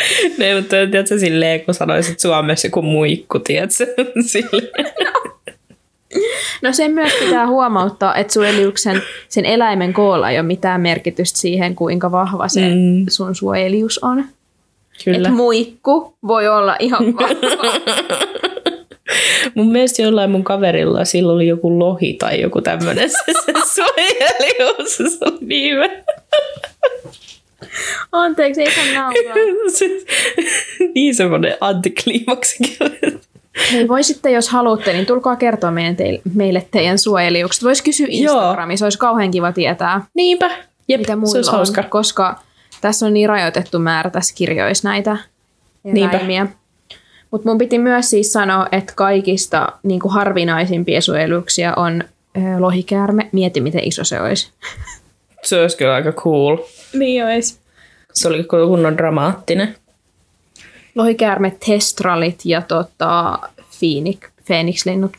ne, 0.38 0.54
mutta 0.54 0.76
tiedätkö, 0.76 1.18
silleen, 1.18 1.60
kun 1.60 1.74
sanoisit 1.74 2.20
Suomessa 2.20 2.66
joku 2.66 2.82
muikku, 2.82 3.38
tiedätkö? 3.38 3.86
Silleen. 4.26 4.94
No 6.62 6.72
sen 6.72 6.92
myös 6.92 7.12
pitää 7.20 7.46
huomauttaa, 7.46 8.14
että 8.14 8.32
suojeliuksen, 8.32 9.02
sen 9.28 9.44
eläimen 9.44 9.92
koolla 9.92 10.30
ei 10.30 10.38
ole 10.38 10.46
mitään 10.46 10.80
merkitystä 10.80 11.38
siihen, 11.38 11.74
kuinka 11.74 12.12
vahva 12.12 12.48
se 12.48 12.60
mm. 12.60 13.06
sun 13.08 13.34
suojelius 13.34 13.98
on. 13.98 14.24
Kyllä. 15.04 15.28
Et 15.28 15.34
muikku 15.34 16.14
voi 16.26 16.48
olla 16.48 16.76
ihan 16.78 17.06
vahva. 17.16 17.80
mun 19.54 19.72
mielestä 19.72 20.02
jollain 20.02 20.30
mun 20.30 20.44
kaverilla 20.44 21.04
sillä 21.04 21.32
oli 21.32 21.46
joku 21.46 21.78
lohi 21.78 22.12
tai 22.12 22.40
joku 22.40 22.60
tämmöinen 22.60 23.10
se, 23.10 23.32
se 23.46 23.52
suojelius. 23.74 24.96
Se 24.96 25.24
oli 25.24 25.38
niin 25.40 25.76
Anteeksi, 28.12 28.62
ei 28.62 28.74
saa 28.74 28.84
nauraa. 28.94 29.34
niin 30.94 31.14
semmoinen 31.14 31.56
antikliimaksikin. 31.60 32.76
Hei, 33.72 33.88
voisitte, 33.88 34.30
jos 34.30 34.48
haluatte, 34.48 34.92
niin 34.92 35.06
tulkaa 35.06 35.36
kertoa 35.36 35.70
meidän 35.70 35.96
teille, 35.96 36.20
meille 36.34 36.66
teidän 36.70 36.98
suojeliukset. 36.98 37.64
Voisi 37.64 37.84
kysyä 37.84 38.06
Instagramissa, 38.10 38.86
olisi 38.86 38.98
kauhean 38.98 39.30
kiva 39.30 39.52
tietää. 39.52 40.04
Niinpä. 40.14 40.50
Jep, 40.88 41.00
mitä 41.00 41.16
muilla 41.16 41.42
se 41.42 41.50
on, 41.50 41.56
hauska. 41.56 41.82
koska 41.82 42.38
tässä 42.80 43.06
on 43.06 43.14
niin 43.14 43.28
rajoitettu 43.28 43.78
määrä 43.78 44.10
tässä 44.10 44.34
kirjoissa 44.34 44.88
näitä 44.88 45.16
eläimiä. 45.84 46.46
Mutta 47.30 47.48
mun 47.48 47.58
piti 47.58 47.78
myös 47.78 48.10
siis 48.10 48.32
sanoa, 48.32 48.66
että 48.72 48.92
kaikista 48.96 49.72
niin 49.82 50.00
kuin 50.00 50.12
harvinaisimpia 50.12 51.00
suojeluksia 51.00 51.74
on 51.74 52.04
ö, 52.36 52.40
lohikäärme. 52.58 53.28
Mieti, 53.32 53.60
miten 53.60 53.84
iso 53.84 54.04
se 54.04 54.20
olisi. 54.20 54.50
Se 55.42 55.60
olisi 55.60 55.76
kyllä 55.76 55.94
aika 55.94 56.12
cool. 56.12 56.56
Niin 56.92 57.24
olisi. 57.24 57.58
Se 58.14 58.28
oli 58.28 58.44
kunnon 58.44 58.96
dramaattinen. 58.96 59.76
Lohikäärme, 60.94 61.56
testralit 61.66 62.40
ja 62.44 62.62
tota, 62.62 63.38
Phoenix, 63.78 64.18
Phoenix-linnut. 64.46 65.16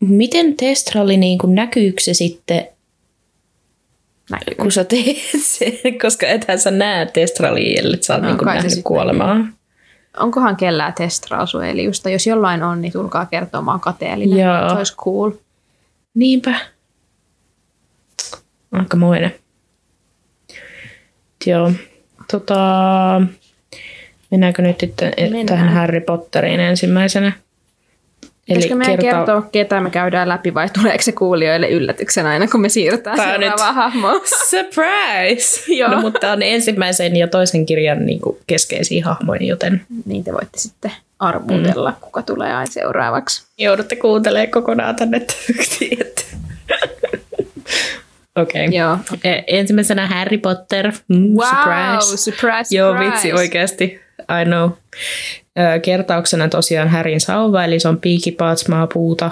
miten 0.00 0.56
Testrali, 0.56 1.16
niin 1.16 1.38
kuin, 1.38 1.54
näkyykö 1.54 2.00
se 2.00 2.14
sitten, 2.14 2.68
Näkyy. 4.30 4.54
kun 4.54 4.72
sä 4.72 4.84
teet 4.84 5.16
sen? 5.36 5.98
Koska 6.02 6.26
ethän 6.26 6.58
sä 6.58 6.70
näe 6.70 7.06
Testralia, 7.06 7.80
ellei 7.80 8.02
sä 8.02 8.14
oot 8.14 8.22
No, 8.22 8.28
niin 8.28 8.44
nähnyt 8.44 8.80
kuolemaa. 8.84 9.46
Onkohan 10.16 10.56
kellään 10.56 10.94
testrausueliusta? 10.94 12.10
Jos 12.10 12.26
jollain 12.26 12.62
on, 12.62 12.80
niin 12.80 12.92
tulkaa 12.92 13.26
kertomaan 13.26 13.80
kateellinen. 13.80 14.38
Joo. 14.38 14.68
Se 14.68 14.74
olisi 14.74 14.96
cool. 14.96 15.30
Niinpä. 16.14 16.54
Aikamoinen. 18.72 19.34
Joo. 21.46 21.72
Tota, 22.30 22.56
mennäänkö 24.30 24.62
nyt 24.62 24.80
sitten 24.80 25.12
Mennään. 25.20 25.46
tähän 25.46 25.68
Harry 25.68 26.00
Potteriin 26.00 26.60
ensimmäisenä? 26.60 27.32
Pitäisikö 28.46 28.74
meidän 28.74 28.98
kertaa- 28.98 29.18
kertoa, 29.26 29.48
ketä 29.52 29.80
me 29.80 29.90
käydään 29.90 30.28
läpi 30.28 30.54
vai 30.54 30.68
tuleeko 30.82 31.02
se 31.02 31.12
kuulijoille 31.12 31.68
yllätyksenä 31.68 32.28
aina, 32.28 32.46
kun 32.48 32.60
me 32.60 32.68
siirrytään 32.68 33.16
Tää 33.16 33.26
seuraavaan 33.38 33.68
nyt- 33.68 33.76
hahmoon? 33.76 34.20
Surprise! 34.50 35.62
Joo. 35.78 35.90
No, 35.90 36.00
mutta 36.00 36.32
on 36.32 36.42
ensimmäisen 36.42 37.16
ja 37.16 37.28
toisen 37.28 37.66
kirjan 37.66 38.06
niin 38.06 38.20
kuin 38.20 38.38
keskeisiä 38.46 39.04
hahmoja, 39.04 39.42
joten 39.42 39.86
Niin 40.04 40.24
te 40.24 40.32
voitte 40.32 40.58
sitten 40.58 40.92
arvutella, 41.18 41.90
mm. 41.90 41.96
kuka 42.00 42.22
tulee 42.22 42.54
aina 42.54 42.70
seuraavaksi. 42.70 43.44
joudutte 43.58 43.96
kuuntelemaan 43.96 44.50
kokonaan 44.50 44.96
tänne 44.96 45.20
tyyksiin. 45.46 45.98
Okei. 48.36 48.66
Okay. 48.66 48.78
Joo. 48.78 48.98
E- 49.24 49.58
Ensimmäisenä 49.58 50.06
Harry 50.06 50.38
Potter. 50.38 50.92
Mm, 51.08 51.16
Wow, 51.36 51.48
surprise. 51.48 52.16
surprise, 52.16 52.76
Joo, 52.76 52.90
surprise. 52.92 53.12
vitsi, 53.12 53.32
oikeasti. 53.32 54.00
I 54.42 54.44
know. 54.44 54.70
Kertauksena 55.82 56.48
tosiaan 56.48 56.88
Härin 56.88 57.20
sauva, 57.20 57.64
eli 57.64 57.80
se 57.80 57.88
on 57.88 58.00
piikipaatsmaa 58.00 58.86
puuta, 58.86 59.30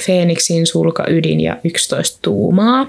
Feeniksin 0.00 0.66
sulka, 0.66 1.04
ydin 1.08 1.40
ja 1.40 1.56
11 1.64 2.18
tuumaa. 2.22 2.86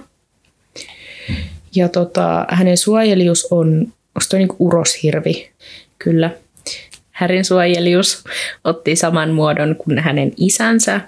Ja 1.75 1.89
tota, 1.89 2.45
hänen 2.49 2.77
suojelius 2.77 3.47
on, 3.51 3.67
onko 3.79 4.25
toi 4.29 4.39
niinku 4.39 4.55
uroshirvi? 4.59 5.49
Kyllä. 5.99 6.29
Härin 7.11 7.45
suojelius 7.45 8.23
otti 8.63 8.95
saman 8.95 9.29
muodon 9.31 9.75
kuin 9.75 9.99
hänen 9.99 10.31
isänsä 10.37 11.01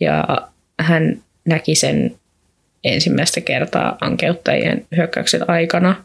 ja 0.00 0.24
hän 0.80 1.22
näki 1.44 1.74
sen 1.74 2.16
ensimmäistä 2.84 3.40
kertaa 3.40 3.98
ankeuttajien 4.00 4.86
hyökkäyksen 4.96 5.50
aikana 5.50 6.04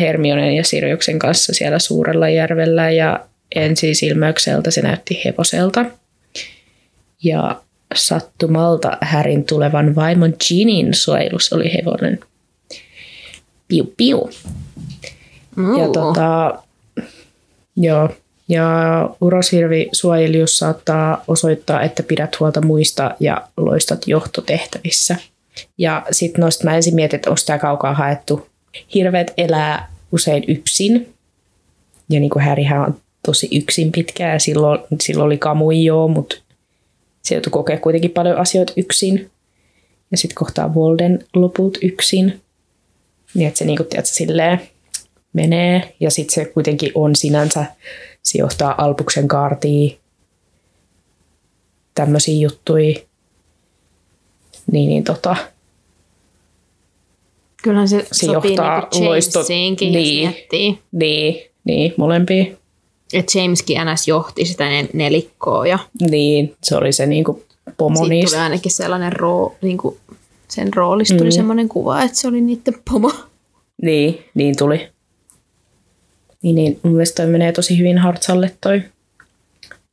Hermionen 0.00 0.54
ja 0.54 0.64
Siriuksen 0.64 1.18
kanssa 1.18 1.54
siellä 1.54 1.78
suurella 1.78 2.28
järvellä 2.28 2.90
ja 2.90 3.20
ensisilmäykseltä 3.54 4.70
se 4.70 4.82
näytti 4.82 5.20
hevoselta. 5.24 5.84
Ja 7.24 7.60
sattumalta 7.94 8.98
Härin 9.00 9.44
tulevan 9.44 9.94
vaimon 9.94 10.34
Ginin 10.48 10.94
suojelus 10.94 11.52
oli 11.52 11.72
hevonen. 11.74 12.20
Piu 13.68 13.94
piu. 13.96 14.30
Uu. 15.58 15.78
Ja 15.78 15.88
tota, 15.88 16.58
joo, 17.76 18.16
ja 18.48 19.10
uroshirvi 19.20 19.88
suojelius 19.92 20.58
saattaa 20.58 21.24
osoittaa, 21.28 21.82
että 21.82 22.02
pidät 22.02 22.40
huolta 22.40 22.60
muista 22.60 23.14
ja 23.20 23.48
loistat 23.56 24.06
johtotehtävissä. 24.06 25.16
Ja 25.78 26.06
sitten 26.10 26.40
noista 26.40 26.64
mä 26.64 26.76
ensin 26.76 26.94
mietin, 26.94 27.16
että 27.16 27.30
onko 27.30 27.40
tämä 27.46 27.58
kaukaa 27.58 27.94
haettu. 27.94 28.46
Hirvet 28.94 29.34
elää 29.36 29.92
usein 30.12 30.44
yksin. 30.48 31.14
Ja 32.08 32.20
niin 32.20 32.30
kuin 32.30 32.44
Härihän 32.44 32.80
on 32.80 33.00
tosi 33.26 33.48
yksin 33.52 33.92
pitkään 33.92 34.40
silloin, 34.40 34.80
silloin 35.00 35.26
oli 35.26 35.38
kamui 35.38 35.84
joo, 35.84 36.08
mutta 36.08 36.36
se 37.22 37.34
joutui 37.34 37.50
kokea 37.50 37.78
kuitenkin 37.78 38.10
paljon 38.10 38.38
asioita 38.38 38.72
yksin. 38.76 39.30
Ja 40.10 40.16
sitten 40.16 40.34
kohtaa 40.34 40.74
Volden 40.74 41.24
loput 41.34 41.78
yksin. 41.82 42.40
Niin 43.34 43.48
että 43.48 43.58
se 43.58 43.64
niinku, 43.64 43.84
tiedätkö, 43.84 44.14
silleen 44.14 44.60
menee. 45.32 45.94
Ja 46.00 46.10
sitten 46.10 46.34
se 46.34 46.52
kuitenkin 46.52 46.92
on 46.94 47.16
sinänsä, 47.16 47.64
se 48.22 48.38
johtaa 48.38 48.74
Alpuksen 48.78 49.28
kaartiin 49.28 49.98
tämmöisiä 51.94 52.34
juttuja. 52.40 52.94
Niin, 54.72 54.88
niin 54.88 55.04
tota, 55.04 55.36
Kyllähän 57.62 57.88
se, 57.88 58.06
Se 58.12 58.26
sopii 58.26 58.50
niinku 58.50 59.04
loisto- 59.04 59.42
niin. 59.92 60.28
miettii. 60.30 60.78
niin, 60.92 61.36
niin, 61.64 61.94
molempia. 61.96 62.44
Että 63.12 63.38
Jameskin 63.38 63.78
ns. 63.92 64.08
johti 64.08 64.44
sitä 64.44 64.68
ne- 64.68 64.88
nelikkoa 64.92 65.66
ja 65.66 65.78
Niin, 66.10 66.56
se 66.62 66.76
oli 66.76 66.92
se 66.92 67.06
niinku 67.06 67.42
pomo 67.76 67.96
siitä 67.96 68.08
niistä. 68.08 68.36
tuli 68.36 68.42
ainakin 68.44 68.72
sellainen 68.72 69.12
roo, 69.12 69.54
niinku, 69.62 69.98
sen 70.48 70.74
roolista 70.74 71.16
tuli 71.16 71.28
Mm. 71.28 71.32
semmoinen 71.34 71.68
kuva, 71.68 72.02
että 72.02 72.16
se 72.18 72.28
oli 72.28 72.40
niiden 72.40 72.74
pomo. 72.90 73.12
Niin, 73.82 74.24
niin 74.34 74.56
tuli. 74.56 74.88
Niin, 76.42 76.54
niin 76.54 76.80
mun 76.82 76.92
mielestä 76.92 77.22
toi 77.22 77.32
menee 77.32 77.52
tosi 77.52 77.78
hyvin 77.78 77.98
Hartsalle 77.98 78.54
toi 78.60 78.82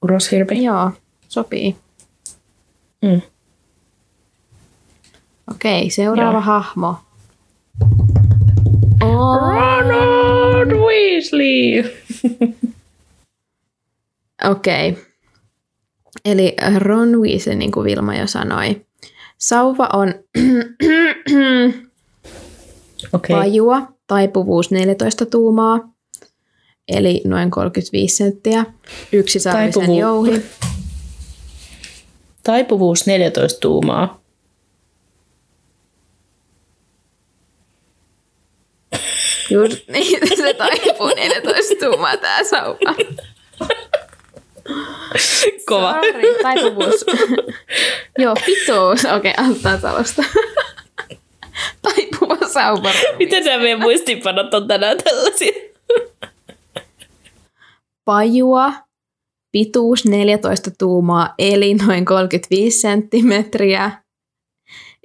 uroshirvi. 0.02 0.64
Joo, 0.64 0.92
sopii. 1.28 1.76
Mm. 3.02 3.22
Okei, 5.52 5.90
seuraava 5.90 6.32
Joo. 6.32 6.42
hahmo. 6.42 6.96
Oh. 9.02 9.40
Ronald 9.42 10.72
Weasley! 10.72 11.84
Okei. 14.52 14.98
Eli 16.26 16.56
Ron 16.78 17.22
Weasley, 17.22 17.56
niin 17.56 17.72
kuin 17.72 17.84
Vilma 17.84 18.16
jo 18.16 18.28
sanoi. 18.28 18.86
Sauva 19.38 19.90
on. 19.94 20.14
Okay. 23.14 23.36
pajua, 23.36 23.82
taipuvuus 24.08 24.72
14 24.72 25.26
tuumaa, 25.26 25.80
eli 26.90 27.22
noin 27.26 27.52
35 27.52 28.16
senttiä. 28.16 28.66
Yksi 29.12 29.40
sarvisen 29.40 29.84
Taipuvu- 29.84 30.00
jouhi. 30.00 30.42
Taipuvuus 32.44 33.06
14 33.06 33.60
tuumaa. 33.60 34.20
Just 39.50 39.88
niin, 39.88 40.20
se 40.38 40.54
taipuu 40.54 41.08
14 41.16 41.76
tuumaa 41.86 42.18
tää 42.18 42.44
sauva. 42.44 42.96
Kova. 45.66 45.94
Sorry, 45.94 46.36
taipuvuus. 46.42 47.06
Joo, 48.22 48.36
pitous. 48.46 49.06
Okei, 49.06 49.32
okay, 49.32 49.46
antaa 49.46 49.78
talosta. 49.78 50.24
Taipuva 51.82 52.48
sauva. 52.54 52.92
Miten 53.20 53.46
nämä 53.46 53.58
meidän 53.64 53.80
muistiinpanot 53.80 54.54
on 54.54 54.68
tänään 54.68 54.98
tällaisia? 54.98 55.69
Pajua, 58.10 58.74
pituus 59.52 60.06
14 60.06 60.72
tuumaa, 60.80 61.34
eli 61.40 61.74
noin 61.74 62.06
35 62.06 62.80
senttimetriä. 62.80 63.92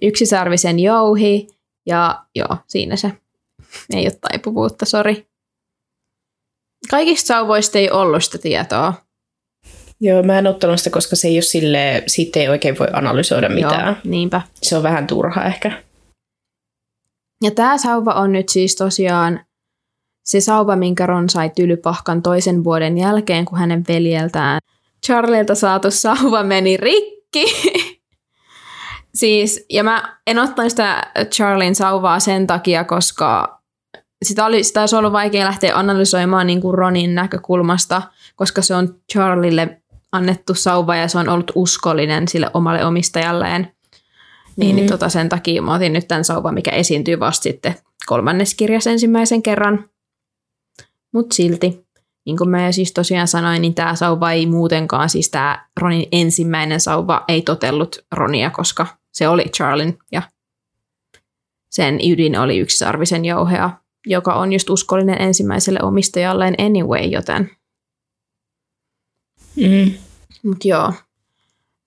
Yksisarvisen 0.03 0.79
jouhi 0.79 1.47
ja 1.87 2.25
joo, 2.35 2.57
siinä 2.67 2.97
se. 2.97 3.13
Ei 3.95 4.05
ole 4.05 4.19
taipuvuutta, 4.21 4.87
sori. 4.87 5.27
Kaikista 6.91 7.27
sauvoista 7.27 7.79
ei 7.79 7.91
ollut 7.91 8.25
sitä 8.25 8.39
tietoa. 8.39 8.95
Joo, 10.01 10.23
mä 10.23 10.39
en 10.39 10.47
ottanut 10.47 10.79
sitä, 10.79 10.91
koska 10.91 11.17
se 11.17 11.29
ei 11.29 11.37
ole 11.37 11.43
sille, 11.43 12.03
siitä 12.07 12.41
ei 12.41 12.49
oikein 12.49 12.79
voi 12.79 12.89
analysoida 12.93 13.49
mitään. 13.49 13.87
Joo, 13.87 13.97
niinpä. 14.05 14.43
Se 14.63 14.77
on 14.77 14.83
vähän 14.83 15.07
turha 15.07 15.45
ehkä. 15.45 15.83
Ja 17.43 17.51
tämä 17.51 17.79
sauva 17.79 18.13
on 18.13 18.33
nyt 18.33 18.49
siis 18.49 18.77
tosiaan 18.77 19.41
se 20.25 20.41
sauva, 20.41 20.77
minkä 20.77 21.07
Ron 21.07 21.29
sai 21.29 21.51
tylypahkan 21.57 22.23
toisen 22.23 22.65
vuoden 22.65 22.99
jälkeen, 22.99 23.45
kun 23.45 23.59
hänen 23.59 23.85
veljeltään 23.89 24.61
Charlilta 25.07 25.55
saatu 25.55 25.91
sauva 25.91 26.43
meni 26.43 26.77
rikki. 26.77 27.45
siis, 29.21 29.67
ja 29.71 29.85
mä 29.85 30.19
en 30.27 30.39
ottanut 30.39 30.71
sitä 30.71 31.03
Charlin 31.25 31.75
sauvaa 31.75 32.21
sen 32.21 32.47
takia, 32.47 32.85
koska 32.85 33.61
sitä, 34.23 34.45
oli, 34.45 34.65
sitä 34.65 34.81
olisi 34.81 34.97
ollut 34.97 35.13
vaikea 35.13 35.45
lähteä 35.45 35.79
analysoimaan 35.79 36.47
niin 36.47 36.61
kuin 36.61 36.75
Ronin 36.75 37.15
näkökulmasta, 37.15 38.03
koska 38.37 38.63
se 38.63 38.75
on 38.75 38.95
Charlille 39.13 39.81
annettu 40.13 40.55
sauva 40.55 40.97
ja 40.97 41.09
se 41.09 41.19
on 41.19 41.29
ollut 41.29 41.53
uskollinen 41.55 42.29
sille 42.29 42.51
omalle 42.55 42.85
omistajalleen. 42.85 43.61
Niin, 44.57 44.69
mm-hmm. 44.69 44.77
niin 44.77 44.91
tota 44.91 45.09
sen 45.09 45.29
takia 45.29 45.63
mä 45.63 45.75
otin 45.75 45.93
nyt 45.93 46.09
tämän 46.09 46.25
sauvan, 46.25 46.55
mikä 46.55 46.71
esiintyy 46.71 47.21
vasta 47.21 47.43
sitten 47.43 47.75
kolmannes 48.07 48.55
kirjassa 48.55 48.91
ensimmäisen 48.91 49.43
kerran. 49.43 49.85
Mutta 51.15 51.35
silti, 51.35 51.87
niin 52.27 52.37
kuin 52.37 52.51
mä 52.51 52.67
jo 52.67 52.73
siis 52.73 52.93
tosiaan 52.93 53.29
sanoin, 53.29 53.63
niin 53.63 53.75
tämä 53.75 53.95
sauva 53.95 54.33
ei 54.33 54.47
muutenkaan, 54.47 55.09
siis 55.09 55.31
tämä 55.31 55.67
Ronin 55.81 56.09
ensimmäinen 56.13 56.81
sauva 56.81 57.25
ei 57.29 57.43
totellut 57.43 58.05
Ronia, 58.13 58.51
koska 58.51 58.87
se 59.13 59.29
oli 59.29 59.45
Charlin 59.45 59.99
ja 60.13 60.23
sen 61.71 61.99
ydin 62.11 62.39
oli 62.39 62.59
yksisarvisen 62.59 63.25
jouhea, 63.25 63.71
joka 64.07 64.35
on 64.35 64.53
just 64.53 64.71
uskollinen 64.71 65.23
ensimmäiselle 65.23 65.79
omistajalleen 65.83 66.55
anyway, 66.59 67.05
joten 67.05 67.51
Mm. 69.57 69.93
Mut 70.43 70.65
joo. 70.65 70.93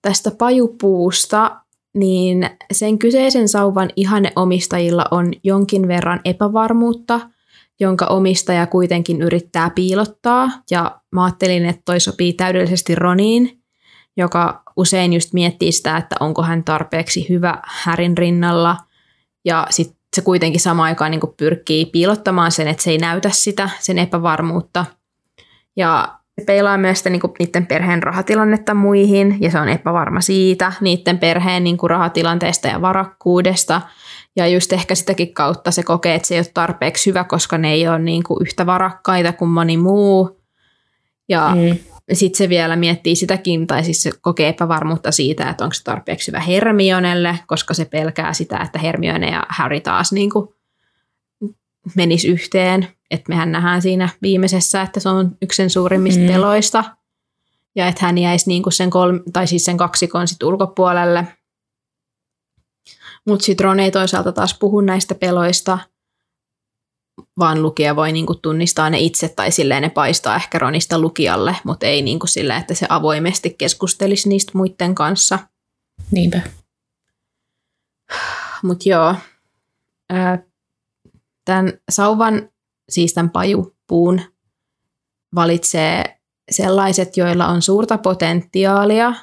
tästä 0.02 0.30
pajupuusta, 0.30 1.60
niin 1.94 2.50
sen 2.72 2.98
kyseisen 2.98 3.48
sauvan 3.48 3.90
ihanne 3.96 4.32
omistajilla 4.36 5.04
on 5.10 5.32
jonkin 5.44 5.88
verran 5.88 6.20
epävarmuutta, 6.24 7.20
jonka 7.80 8.06
omistaja 8.06 8.66
kuitenkin 8.66 9.22
yrittää 9.22 9.70
piilottaa. 9.70 10.50
Ja 10.70 11.00
mä 11.12 11.24
ajattelin, 11.24 11.66
että 11.66 11.82
toi 11.84 12.00
sopii 12.00 12.32
täydellisesti 12.32 12.94
Roniin, 12.94 13.62
joka 14.16 14.62
usein 14.76 15.12
just 15.12 15.32
miettii 15.32 15.72
sitä, 15.72 15.96
että 15.96 16.16
onko 16.20 16.42
hän 16.42 16.64
tarpeeksi 16.64 17.26
hyvä 17.28 17.58
Härin 17.66 18.18
rinnalla. 18.18 18.76
Ja 19.44 19.66
sitten 19.70 19.98
se 20.16 20.22
kuitenkin 20.22 20.60
samaan 20.60 20.86
aikaan 20.86 21.10
niin 21.10 21.20
pyrkii 21.36 21.86
piilottamaan 21.86 22.52
sen, 22.52 22.68
että 22.68 22.82
se 22.82 22.90
ei 22.90 22.98
näytä 22.98 23.30
sitä, 23.32 23.70
sen 23.78 23.98
epävarmuutta. 23.98 24.84
Ja 25.76 26.18
se 26.38 26.44
peilaa 26.44 26.78
myös 26.78 26.98
sitä, 26.98 27.10
niin 27.10 27.22
niiden 27.38 27.66
perheen 27.66 28.02
rahatilannetta 28.02 28.74
muihin, 28.74 29.36
ja 29.40 29.50
se 29.50 29.60
on 29.60 29.68
epävarma 29.68 30.20
siitä, 30.20 30.72
niiden 30.80 31.18
perheen 31.18 31.64
niin 31.64 31.78
rahatilanteesta 31.88 32.68
ja 32.68 32.80
varakkuudesta. 32.80 33.80
Ja 34.38 34.46
just 34.46 34.72
ehkä 34.72 34.94
sitäkin 34.94 35.34
kautta 35.34 35.70
se 35.70 35.82
kokee, 35.82 36.14
että 36.14 36.28
se 36.28 36.34
ei 36.34 36.40
ole 36.40 36.50
tarpeeksi 36.54 37.10
hyvä, 37.10 37.24
koska 37.24 37.58
ne 37.58 37.72
ei 37.72 37.88
ole 37.88 37.98
niin 37.98 38.22
kuin, 38.22 38.42
yhtä 38.42 38.66
varakkaita 38.66 39.32
kuin 39.32 39.48
moni 39.48 39.76
muu. 39.76 40.40
Ja 41.28 41.52
mm. 41.54 41.78
sitten 42.12 42.38
se 42.38 42.48
vielä 42.48 42.76
miettii 42.76 43.16
sitäkin, 43.16 43.66
tai 43.66 43.84
siis 43.84 44.02
se 44.02 44.10
kokee 44.20 44.48
epävarmuutta 44.48 45.12
siitä, 45.12 45.50
että 45.50 45.64
onko 45.64 45.74
se 45.74 45.84
tarpeeksi 45.84 46.30
hyvä 46.30 46.40
Hermionelle, 46.40 47.38
koska 47.46 47.74
se 47.74 47.84
pelkää 47.84 48.32
sitä, 48.32 48.58
että 48.58 48.78
Hermione 48.78 49.30
ja 49.30 49.46
Harry 49.48 49.80
taas 49.80 50.12
niin 50.12 50.30
kuin, 50.30 50.48
menisi 51.94 52.28
yhteen. 52.28 52.88
Että 53.10 53.28
mehän 53.28 53.52
nähdään 53.52 53.82
siinä 53.82 54.08
viimeisessä, 54.22 54.82
että 54.82 55.00
se 55.00 55.08
on 55.08 55.36
yksi 55.42 55.56
sen 55.56 55.70
suurimmista 55.70 56.20
mm. 56.20 56.28
peloista. 56.28 56.84
Ja 57.74 57.88
että 57.88 58.06
hän 58.06 58.18
jäisi 58.18 58.48
niin 58.48 58.62
kuin 58.62 58.72
sen, 58.72 58.90
kolme, 58.90 59.20
tai 59.32 59.46
siis 59.46 59.64
sen 59.64 59.76
kaksikon 59.76 60.28
sit 60.28 60.42
ulkopuolelle. 60.42 61.26
Mutta 63.26 63.44
sitten 63.44 63.64
Ron 63.64 63.80
ei 63.80 63.90
toisaalta 63.90 64.32
taas 64.32 64.58
puhu 64.58 64.80
näistä 64.80 65.14
peloista, 65.14 65.78
vaan 67.38 67.62
lukija 67.62 67.96
voi 67.96 68.12
niinku 68.12 68.34
tunnistaa 68.34 68.90
ne 68.90 68.98
itse 68.98 69.28
tai 69.28 69.50
silleen 69.50 69.82
ne 69.82 69.90
paistaa 69.90 70.36
ehkä 70.36 70.58
Ronista 70.58 70.98
lukijalle, 70.98 71.56
mutta 71.64 71.86
ei 71.86 72.02
niinku 72.02 72.26
silleen, 72.26 72.60
että 72.60 72.74
se 72.74 72.86
avoimesti 72.88 73.54
keskustelisi 73.58 74.28
niistä 74.28 74.52
muiden 74.54 74.94
kanssa. 74.94 75.38
Niinpä. 76.10 76.40
Mutta 78.62 78.88
joo, 78.88 79.14
tämän 81.44 81.72
sauvan, 81.90 82.48
siis 82.88 83.14
tämän 83.14 83.30
pajupuun, 83.30 84.20
valitsee 85.34 86.18
sellaiset, 86.50 87.16
joilla 87.16 87.46
on 87.46 87.62
suurta 87.62 87.98
potentiaalia. 87.98 89.14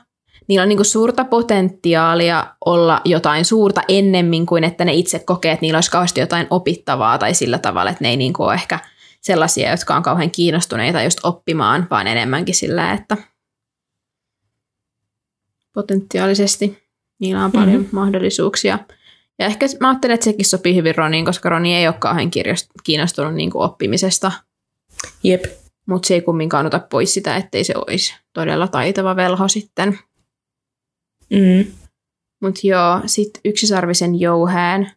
Niillä 0.47 0.63
on 0.63 0.69
niin 0.69 0.77
kuin 0.77 0.85
suurta 0.85 1.25
potentiaalia 1.25 2.45
olla 2.65 3.01
jotain 3.05 3.45
suurta 3.45 3.81
ennemmin 3.87 4.45
kuin 4.45 4.63
että 4.63 4.85
ne 4.85 4.93
itse 4.93 5.19
kokee, 5.19 5.51
että 5.51 5.61
niillä 5.61 5.77
olisi 5.77 5.91
kauheasti 5.91 6.19
jotain 6.19 6.47
opittavaa 6.49 7.17
tai 7.17 7.33
sillä 7.33 7.57
tavalla, 7.57 7.91
että 7.91 8.03
ne 8.03 8.09
ei 8.09 8.17
niin 8.17 8.33
kuin 8.33 8.47
ole 8.47 8.53
ehkä 8.53 8.79
sellaisia, 9.21 9.71
jotka 9.71 9.95
on 9.95 10.03
kauhean 10.03 10.31
kiinnostuneita 10.31 11.03
just 11.03 11.19
oppimaan, 11.23 11.87
vaan 11.91 12.07
enemmänkin 12.07 12.55
sillä, 12.55 12.93
että 12.93 13.17
potentiaalisesti 15.73 16.83
niillä 17.19 17.45
on 17.45 17.51
paljon 17.51 17.75
mm-hmm. 17.75 17.99
mahdollisuuksia. 17.99 18.79
Ja 19.39 19.45
ehkä 19.45 19.65
mä 19.79 19.89
ajattelen, 19.89 20.13
että 20.13 20.23
sekin 20.23 20.45
sopii 20.45 20.75
hyvin 20.75 20.95
Roniin, 20.95 21.25
koska 21.25 21.49
Roni 21.49 21.75
ei 21.75 21.87
ole 21.87 21.95
kauhean 21.99 22.31
kiinnostunut 22.83 23.33
niin 23.33 23.51
kuin 23.51 23.61
oppimisesta. 23.61 24.31
Jep. 25.23 25.45
Mutta 25.85 26.07
se 26.07 26.13
ei 26.13 26.21
kumminkaan 26.21 26.65
ota 26.65 26.79
pois 26.79 27.13
sitä, 27.13 27.35
ettei 27.35 27.63
se 27.63 27.73
olisi 27.87 28.15
todella 28.33 28.67
taitava 28.67 29.15
velho 29.15 29.47
sitten. 29.47 29.99
Mm. 31.29 31.65
Mutta 32.41 32.59
joo, 32.63 33.01
sitten 33.05 33.41
yksisarvisen 33.45 34.19
jouheen, 34.19 34.91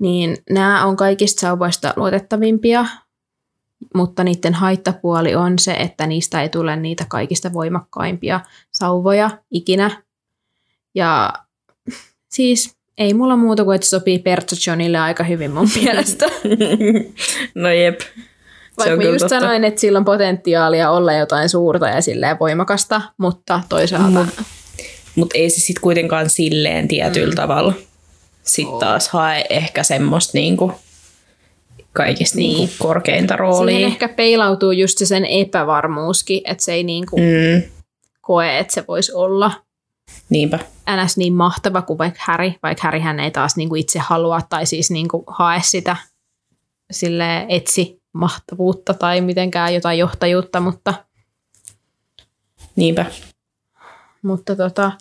niin 0.00 0.36
nämä 0.50 0.86
on 0.86 0.96
kaikista 0.96 1.40
sauvoista 1.40 1.92
luotettavimpia, 1.96 2.86
mutta 3.94 4.24
niiden 4.24 4.54
haittapuoli 4.54 5.34
on 5.34 5.58
se, 5.58 5.72
että 5.72 6.06
niistä 6.06 6.42
ei 6.42 6.48
tule 6.48 6.76
niitä 6.76 7.06
kaikista 7.08 7.52
voimakkaimpia 7.52 8.40
sauvoja 8.72 9.30
ikinä. 9.50 10.02
Ja 10.94 11.32
siis 12.28 12.76
ei 12.98 13.14
mulla 13.14 13.36
muuta 13.36 13.64
kuin, 13.64 13.74
että 13.74 13.84
se 13.84 13.90
sopii 13.90 14.18
Pertsa 14.18 14.70
Johnille 14.70 14.98
aika 14.98 15.24
hyvin 15.24 15.50
mun 15.50 15.68
mielestä. 15.82 16.26
no 17.54 17.68
jep. 17.70 18.00
Vaikka 18.78 18.96
mä 18.96 19.02
just 19.02 19.18
totta. 19.18 19.40
sanoin, 19.40 19.64
että 19.64 19.80
sillä 19.80 19.98
on 19.98 20.04
potentiaalia 20.04 20.90
olla 20.90 21.12
jotain 21.12 21.48
suurta 21.48 21.88
ja 21.88 22.02
silleen 22.02 22.38
voimakasta, 22.40 23.02
mutta 23.18 23.60
toisaalta... 23.68 24.26
Mutta 25.14 25.20
mut 25.20 25.30
ei 25.34 25.50
se 25.50 25.60
sitten 25.60 25.82
kuitenkaan 25.82 26.30
silleen 26.30 26.88
tietyllä 26.88 27.32
mm. 27.32 27.36
tavalla. 27.36 27.72
Sitten 28.42 28.74
oh. 28.74 28.80
taas 28.80 29.08
hae 29.08 29.44
ehkä 29.50 29.82
semmoista 29.82 30.38
niinku 30.38 30.72
kaikista 31.92 32.38
niin. 32.38 32.56
niinku 32.56 32.74
korkeinta 32.78 33.36
roolia. 33.36 33.76
Siihen 33.76 33.92
ehkä 33.92 34.08
peilautuu 34.08 34.70
just 34.70 34.98
se 34.98 35.06
sen 35.06 35.24
epävarmuuskin, 35.24 36.40
että 36.44 36.64
se 36.64 36.72
ei 36.72 36.84
niinku 36.84 37.16
mm. 37.16 37.62
koe, 38.20 38.58
että 38.58 38.74
se 38.74 38.84
voisi 38.88 39.12
olla 39.12 39.52
Niinpä. 40.30 40.58
ns. 41.04 41.16
niin 41.16 41.32
mahtava 41.32 41.82
kuin 41.82 41.98
vaikka 41.98 42.20
Harry, 42.24 42.52
vaikka 42.62 42.82
Harry 42.82 43.00
hän 43.00 43.20
ei 43.20 43.30
taas 43.30 43.56
niin 43.56 43.68
kuin 43.68 43.80
itse 43.80 43.98
halua 43.98 44.40
tai 44.48 44.66
siis 44.66 44.90
niin 44.90 45.08
kuin 45.08 45.24
hae 45.26 45.60
sitä 45.64 45.96
sille 46.90 47.46
etsi 47.48 48.02
mahtavuutta 48.12 48.94
tai 48.94 49.20
mitenkään 49.20 49.74
jotain 49.74 49.98
johtajuutta, 49.98 50.60
mutta 50.60 50.94
Niinpä. 52.76 53.06
Mutta 54.24 54.56
tota, 54.56 54.92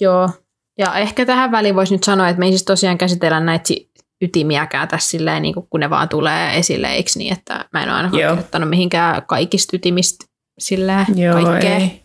joo. 0.00 0.30
Ja 0.78 0.94
ehkä 0.94 1.26
tähän 1.26 1.52
väliin 1.52 1.74
voisi 1.74 1.94
nyt 1.94 2.04
sanoa, 2.04 2.28
että 2.28 2.38
me 2.40 2.46
ei 2.46 2.52
siis 2.52 2.64
tosiaan 2.64 2.98
käsitellä 2.98 3.40
näitä 3.40 3.74
ytimiäkään 4.22 4.88
tässä 4.88 5.10
silleen, 5.10 5.42
niin 5.42 5.54
kun 5.70 5.80
ne 5.80 5.90
vaan 5.90 6.08
tulee 6.08 6.58
esille, 6.58 6.88
eikö 6.88 7.10
niin, 7.16 7.32
että 7.32 7.64
mä 7.72 7.82
en 7.82 7.88
ole 7.88 7.96
aina 7.96 8.32
ottanut 8.32 8.70
mihinkään 8.70 9.22
kaikista 9.26 9.76
ytimistä 9.76 10.24
silleen 10.58 11.06
Joo, 11.16 11.42
kaikkea. 11.42 11.76
Ei 11.76 12.02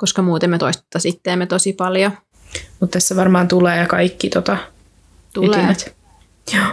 koska 0.00 0.22
muuten 0.22 0.50
me 0.50 0.58
toistettaisiin 0.58 1.20
me 1.36 1.46
tosi 1.46 1.72
paljon. 1.72 2.12
Mutta 2.80 2.92
tässä 2.92 3.16
varmaan 3.16 3.48
tulee 3.48 3.86
kaikki 3.86 4.30
tota, 4.30 4.56
tulee. 5.34 5.58
ytimet. 5.58 5.96
Joo. 6.54 6.66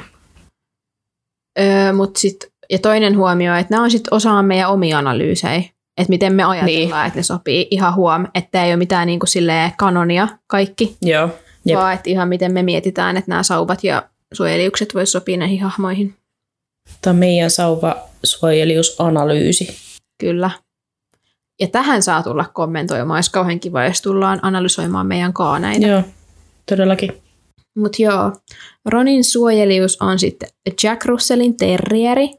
Öö, 1.59 1.93
mut 1.93 2.15
sit, 2.15 2.37
ja 2.69 2.79
toinen 2.79 3.17
huomio, 3.17 3.55
että 3.55 3.73
nämä 3.73 3.83
on 3.83 3.91
sitten 3.91 4.13
osa 4.13 4.41
meidän 4.41 4.69
omia 4.69 4.97
analyysejä. 4.97 5.63
Että 5.97 6.09
miten 6.09 6.33
me 6.33 6.43
ajatellaan, 6.43 7.01
niin. 7.01 7.07
että 7.07 7.19
ne 7.19 7.23
sopii 7.23 7.67
ihan 7.71 7.95
huom. 7.95 8.27
Että 8.33 8.65
ei 8.65 8.71
ole 8.71 8.77
mitään 8.77 9.07
niin 9.07 9.19
kuin 9.19 9.29
kanonia 9.77 10.27
kaikki. 10.47 10.97
Joo. 11.01 11.29
Jep. 11.65 11.79
Vaan 11.79 11.93
että 11.93 12.09
ihan 12.09 12.27
miten 12.27 12.51
me 12.51 12.63
mietitään, 12.63 13.17
että 13.17 13.31
nämä 13.31 13.43
sauvat 13.43 13.83
ja 13.83 14.09
suojeliukset 14.33 14.95
voisi 14.95 15.11
sopia 15.11 15.37
näihin 15.37 15.61
hahmoihin. 15.61 16.15
Tämä 17.01 17.11
on 17.11 17.17
meidän 17.17 17.49
sauva-suojeliusanalyysi. 17.49 19.77
Kyllä. 20.19 20.51
Ja 21.59 21.67
tähän 21.67 22.03
saa 22.03 22.23
tulla 22.23 22.45
kommentoimaan, 22.53 23.17
olisi 23.17 23.31
kauhean 23.31 23.59
kiva, 23.59 23.85
jos 23.85 24.01
tullaan 24.01 24.39
analysoimaan 24.41 25.07
meidän 25.07 25.33
kaaneita. 25.33 25.87
Joo, 25.87 26.03
todellakin. 26.69 27.21
Mutta 27.77 28.01
joo, 28.01 28.31
Ronin 28.85 29.23
suojelius 29.23 30.01
on 30.01 30.19
sitten 30.19 30.49
Jack 30.83 31.05
Russellin 31.05 31.57
terrieri, 31.57 32.29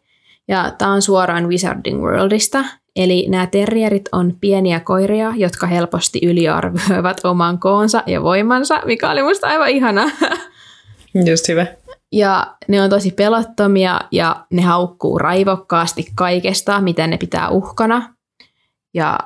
ja 0.49 0.73
tämä 0.79 0.93
on 0.93 1.03
suoraan 1.03 1.49
Wizarding 1.49 2.03
Worldista. 2.03 2.65
Eli 2.99 3.27
nämä 3.29 3.47
terrierit 3.47 4.09
on 4.13 4.37
pieniä 4.41 4.81
koiria, 4.81 5.33
jotka 5.37 5.67
helposti 5.67 6.21
yliarvioivat 6.23 7.21
oman 7.25 7.59
koonsa 7.59 8.03
ja 8.07 8.23
voimansa, 8.23 8.83
mikä 8.85 9.11
oli 9.11 9.23
musta 9.23 9.47
aivan 9.47 9.69
ihana. 9.69 10.11
Just 11.31 11.49
hyvä. 11.49 11.67
Ja 12.13 12.57
ne 12.69 12.83
on 12.83 12.91
tosi 12.91 13.11
pelottomia 13.11 14.01
ja 14.13 14.47
ne 14.53 14.63
haukkuu 14.63 15.19
raivokkaasti 15.19 16.07
kaikesta, 16.15 16.81
mitä 16.81 17.07
ne 17.07 17.19
pitää 17.19 17.49
uhkana 17.49 18.15
ja 18.95 19.19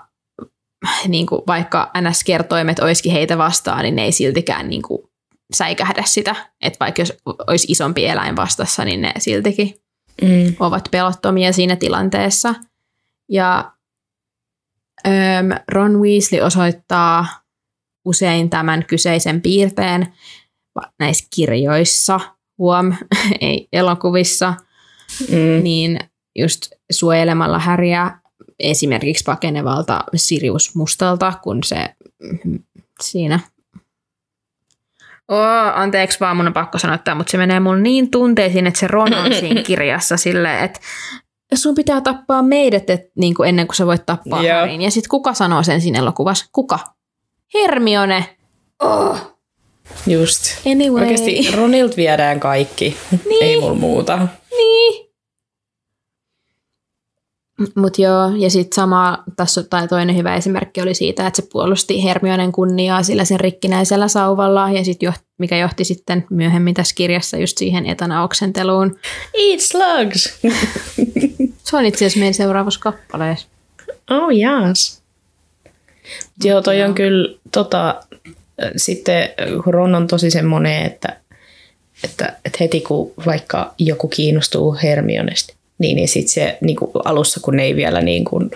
niin 1.08 1.26
kuin 1.26 1.42
vaikka 1.46 1.90
NS-kertoimet 2.00 2.78
olisikin 2.82 3.12
heitä 3.12 3.38
vastaan, 3.38 3.82
niin 3.82 3.96
ne 3.96 4.04
ei 4.04 4.12
siltikään 4.12 4.68
niin 4.68 4.82
kuin 4.82 5.02
säikähdä 5.54 6.02
sitä. 6.06 6.36
Että 6.62 6.76
vaikka 6.80 7.02
jos 7.02 7.12
olisi 7.46 7.72
isompi 7.72 8.06
eläin 8.06 8.36
vastassa, 8.36 8.84
niin 8.84 9.02
ne 9.02 9.12
siltikin 9.18 9.74
mm. 10.22 10.54
ovat 10.60 10.88
pelottomia 10.90 11.52
siinä 11.52 11.76
tilanteessa. 11.76 12.54
Ja 13.32 13.72
ähm, 15.06 15.50
Ron 15.68 16.00
Weasley 16.00 16.40
osoittaa 16.40 17.26
usein 18.04 18.50
tämän 18.50 18.84
kyseisen 18.86 19.40
piirteen 19.40 20.06
näissä 20.98 21.26
kirjoissa, 21.34 22.20
huom, 22.58 22.92
ei 23.40 23.68
elokuvissa, 23.72 24.54
mm. 25.28 25.62
niin 25.62 25.98
just 26.38 26.70
suojelemalla 26.92 27.58
häriä 27.58 28.18
esimerkiksi 28.58 29.24
pakenevalta 29.24 30.04
Sirius 30.16 30.74
Mustalta, 30.74 31.32
kun 31.42 31.64
se 31.64 31.94
siinä 33.02 33.40
Oh, 35.28 35.78
anteeksi 35.78 36.20
vaan, 36.20 36.36
mun 36.36 36.46
on 36.46 36.52
pakko 36.52 36.78
sanoa 36.78 36.98
tämä, 36.98 37.14
mutta 37.14 37.30
se 37.30 37.38
menee 37.38 37.60
mun 37.60 37.82
niin 37.82 38.10
tunteisiin, 38.10 38.66
että 38.66 38.80
se 38.80 38.86
Ron 38.86 39.14
on 39.14 39.34
siinä 39.34 39.62
kirjassa 39.66 40.16
silleen, 40.16 40.64
että 40.64 40.80
sun 41.56 41.74
pitää 41.74 42.00
tappaa 42.00 42.42
meidät 42.42 42.90
et, 42.90 43.00
niin 43.16 43.34
kuin 43.34 43.48
ennen 43.48 43.66
kuin 43.66 43.76
sä 43.76 43.86
voit 43.86 44.06
tappaa 44.06 44.42
Harin. 44.58 44.82
Ja 44.82 44.90
sitten 44.90 45.10
kuka 45.10 45.34
sanoo 45.34 45.62
sen 45.62 45.80
siinä 45.80 45.98
elokuvassa? 45.98 46.46
Kuka? 46.52 46.78
Hermione! 47.54 48.36
Oh. 48.82 49.38
Just. 50.06 50.42
Anyway. 50.66 51.02
Oikeasti 51.02 51.50
Ronilt 51.56 51.96
viedään 51.96 52.40
kaikki. 52.40 52.96
Niin. 53.28 53.44
Ei 53.44 53.60
mulla 53.60 53.74
muuta. 53.74 54.28
Niin. 54.50 55.12
Mutta 57.76 58.02
joo, 58.02 58.32
ja 58.36 58.50
sitten 58.50 58.76
sama, 58.76 59.24
tässä 59.36 59.62
tai 59.62 59.88
toinen 59.88 60.16
hyvä 60.16 60.34
esimerkki 60.34 60.82
oli 60.82 60.94
siitä, 60.94 61.26
että 61.26 61.42
se 61.42 61.48
puolusti 61.52 62.04
Hermionen 62.04 62.52
kunniaa 62.52 63.02
sillä 63.02 63.24
sen 63.24 63.40
rikkinäisellä 63.40 64.08
sauvalla, 64.08 64.70
ja 64.70 64.84
sit 64.84 65.02
jo, 65.02 65.12
mikä 65.42 65.56
johti 65.56 65.84
sitten 65.84 66.26
myöhemmin 66.30 66.74
tässä 66.74 66.94
kirjassa 66.94 67.36
just 67.36 67.58
siihen 67.58 67.86
etanaoksenteluun. 67.86 68.98
Eat 69.34 69.60
slugs! 69.60 70.40
Se 71.64 71.76
on 71.76 71.84
itse 71.84 71.96
asiassa 71.96 72.18
meidän 72.18 72.34
seuraavassa 72.34 72.80
kappaleessa. 72.80 73.46
Oh 74.10 74.28
yes. 74.30 75.02
Joo, 76.44 76.62
toi 76.62 76.82
on 76.82 76.94
kyllä 76.94 77.38
tota, 77.52 78.02
sitten 78.76 79.28
Ron 79.66 79.94
on 79.94 80.06
tosi 80.06 80.30
semmoinen, 80.30 80.86
että, 80.86 81.16
että, 82.04 82.36
että 82.44 82.58
heti 82.60 82.80
kun 82.80 83.12
vaikka 83.26 83.74
joku 83.78 84.08
kiinnostuu 84.08 84.76
Hermionesta, 84.82 85.54
niin, 85.78 85.96
niin 85.96 86.08
sitten 86.08 86.32
se 86.32 86.58
niin 86.60 86.76
kuin 86.76 86.90
alussa, 87.04 87.40
kun 87.40 87.60
ei 87.60 87.76
vielä 87.76 88.00
niin 88.00 88.24
kuin 88.24 88.50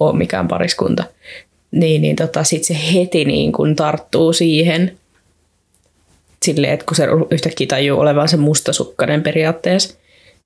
ole 0.00 0.18
mikään 0.18 0.48
pariskunta, 0.48 1.04
niin, 1.70 2.02
niin 2.02 2.16
tota, 2.16 2.44
sitten 2.44 2.76
se 2.76 2.92
heti 2.94 3.24
niin 3.24 3.52
kuin 3.52 3.76
tarttuu 3.76 4.32
siihen 4.32 4.98
silleen, 6.44 6.72
että 6.72 6.86
kun 6.86 6.96
se 6.96 7.06
yhtäkkiä 7.30 7.66
tajuu 7.66 8.00
olevan 8.00 8.28
se 8.28 8.36
mustasukkainen 8.36 9.22
periaatteessa, 9.22 9.94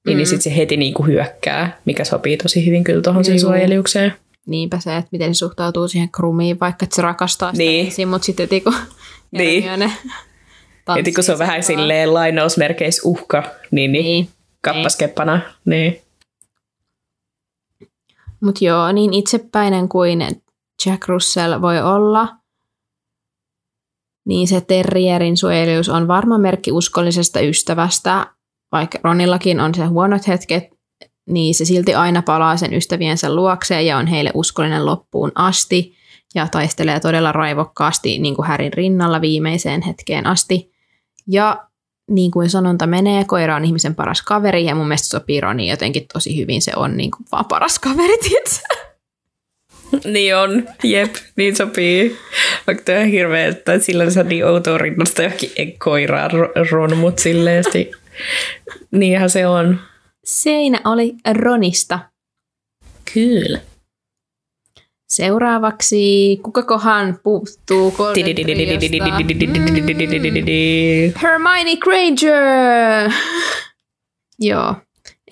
niin, 0.06 0.16
mm. 0.16 0.16
niin 0.16 0.26
sitten 0.26 0.42
se 0.52 0.56
heti 0.56 0.76
niin 0.76 0.94
kuin 0.94 1.06
hyökkää, 1.06 1.80
mikä 1.84 2.04
sopii 2.04 2.36
tosi 2.36 2.66
hyvin 2.66 2.84
kyllä 2.84 3.02
tuohon 3.02 3.24
sen 3.24 3.40
suojeliukseen. 3.40 4.12
Niinpä 4.46 4.80
se, 4.80 4.96
että 4.96 5.08
miten 5.12 5.34
se 5.34 5.38
suhtautuu 5.38 5.88
siihen 5.88 6.10
krumiin, 6.10 6.60
vaikka 6.60 6.84
että 6.84 6.96
se 6.96 7.02
rakastaa 7.02 7.52
sitä 7.52 7.64
niin. 7.64 7.86
ensin, 7.86 8.08
mutta 8.08 8.26
sitten 8.26 8.44
heti 8.44 8.60
kun 8.60 8.74
niin. 9.30 9.64
Heti 10.96 11.12
kun 11.12 11.24
se 11.24 11.32
on 11.32 11.38
vähän 11.38 11.62
silleen 11.62 12.14
lainausmerkeissä 12.14 13.02
uhka, 13.04 13.42
niin, 13.70 13.92
niin, 13.92 14.04
niin. 14.04 14.28
kappaskeppana. 14.60 15.40
Niin. 15.64 16.00
Mutta 18.40 18.64
joo, 18.64 18.92
niin 18.92 19.14
itsepäinen 19.14 19.88
kuin 19.88 20.20
Jack 20.86 21.08
Russell 21.08 21.62
voi 21.62 21.80
olla, 21.80 22.28
niin 24.24 24.48
se 24.48 24.60
terrierin 24.60 25.36
suojelius 25.36 25.88
on 25.88 26.08
varma 26.08 26.38
merkki 26.38 26.72
uskollisesta 26.72 27.40
ystävästä, 27.40 28.26
vaikka 28.72 28.98
Ronillakin 29.04 29.60
on 29.60 29.74
se 29.74 29.84
huonot 29.84 30.28
hetket, 30.28 30.64
niin 31.28 31.54
se 31.54 31.64
silti 31.64 31.94
aina 31.94 32.22
palaa 32.22 32.56
sen 32.56 32.74
ystäviensä 32.74 33.34
luokseen 33.34 33.86
ja 33.86 33.96
on 33.96 34.06
heille 34.06 34.30
uskollinen 34.34 34.86
loppuun 34.86 35.32
asti 35.34 35.94
ja 36.34 36.48
taistelee 36.48 37.00
todella 37.00 37.32
raivokkaasti 37.32 38.18
niin 38.18 38.36
kuin 38.36 38.48
Härin 38.48 38.72
rinnalla 38.72 39.20
viimeiseen 39.20 39.82
hetkeen 39.82 40.26
asti. 40.26 40.72
Ja 41.26 41.68
niin 42.10 42.30
kuin 42.30 42.50
sanonta 42.50 42.86
menee, 42.86 43.24
koira 43.24 43.56
on 43.56 43.64
ihmisen 43.64 43.94
paras 43.94 44.22
kaveri 44.22 44.64
ja 44.64 44.74
mun 44.74 44.88
mielestä 44.88 45.08
sopii 45.08 45.40
Roni 45.40 45.68
jotenkin 45.70 46.06
tosi 46.12 46.36
hyvin. 46.36 46.62
Se 46.62 46.72
on 46.76 46.96
niin 46.96 47.10
kuin 47.10 47.26
vaan 47.32 47.44
paras 47.44 47.78
kaveri, 47.78 48.18
tietysti. 48.18 48.62
Niin 50.12 50.36
on, 50.36 50.68
jep, 50.84 51.14
niin 51.36 51.56
sopii. 51.56 52.16
Vaikka 52.66 52.84
tämä 52.84 53.00
on 53.00 53.06
hirveä, 53.06 53.46
että 53.46 53.78
sillä 53.78 54.04
on 54.04 54.28
niin 54.28 54.46
outoa 54.46 54.78
rinnasta 54.78 55.22
johonkin 55.22 55.78
koiraa 55.78 56.28
Ron, 56.70 56.96
mutta 56.96 57.22
silleen 57.22 57.64
niinhän 58.90 59.30
se 59.30 59.46
on. 59.46 59.80
Seinä 60.24 60.80
oli 60.84 61.14
Ronista. 61.34 61.98
Kyllä. 63.14 63.60
Seuraavaksi, 65.08 66.36
kukakohan 66.42 67.18
puuttuu 67.22 67.90
Hermione 71.22 71.76
Granger! 71.76 73.10
Joo. 74.38 74.74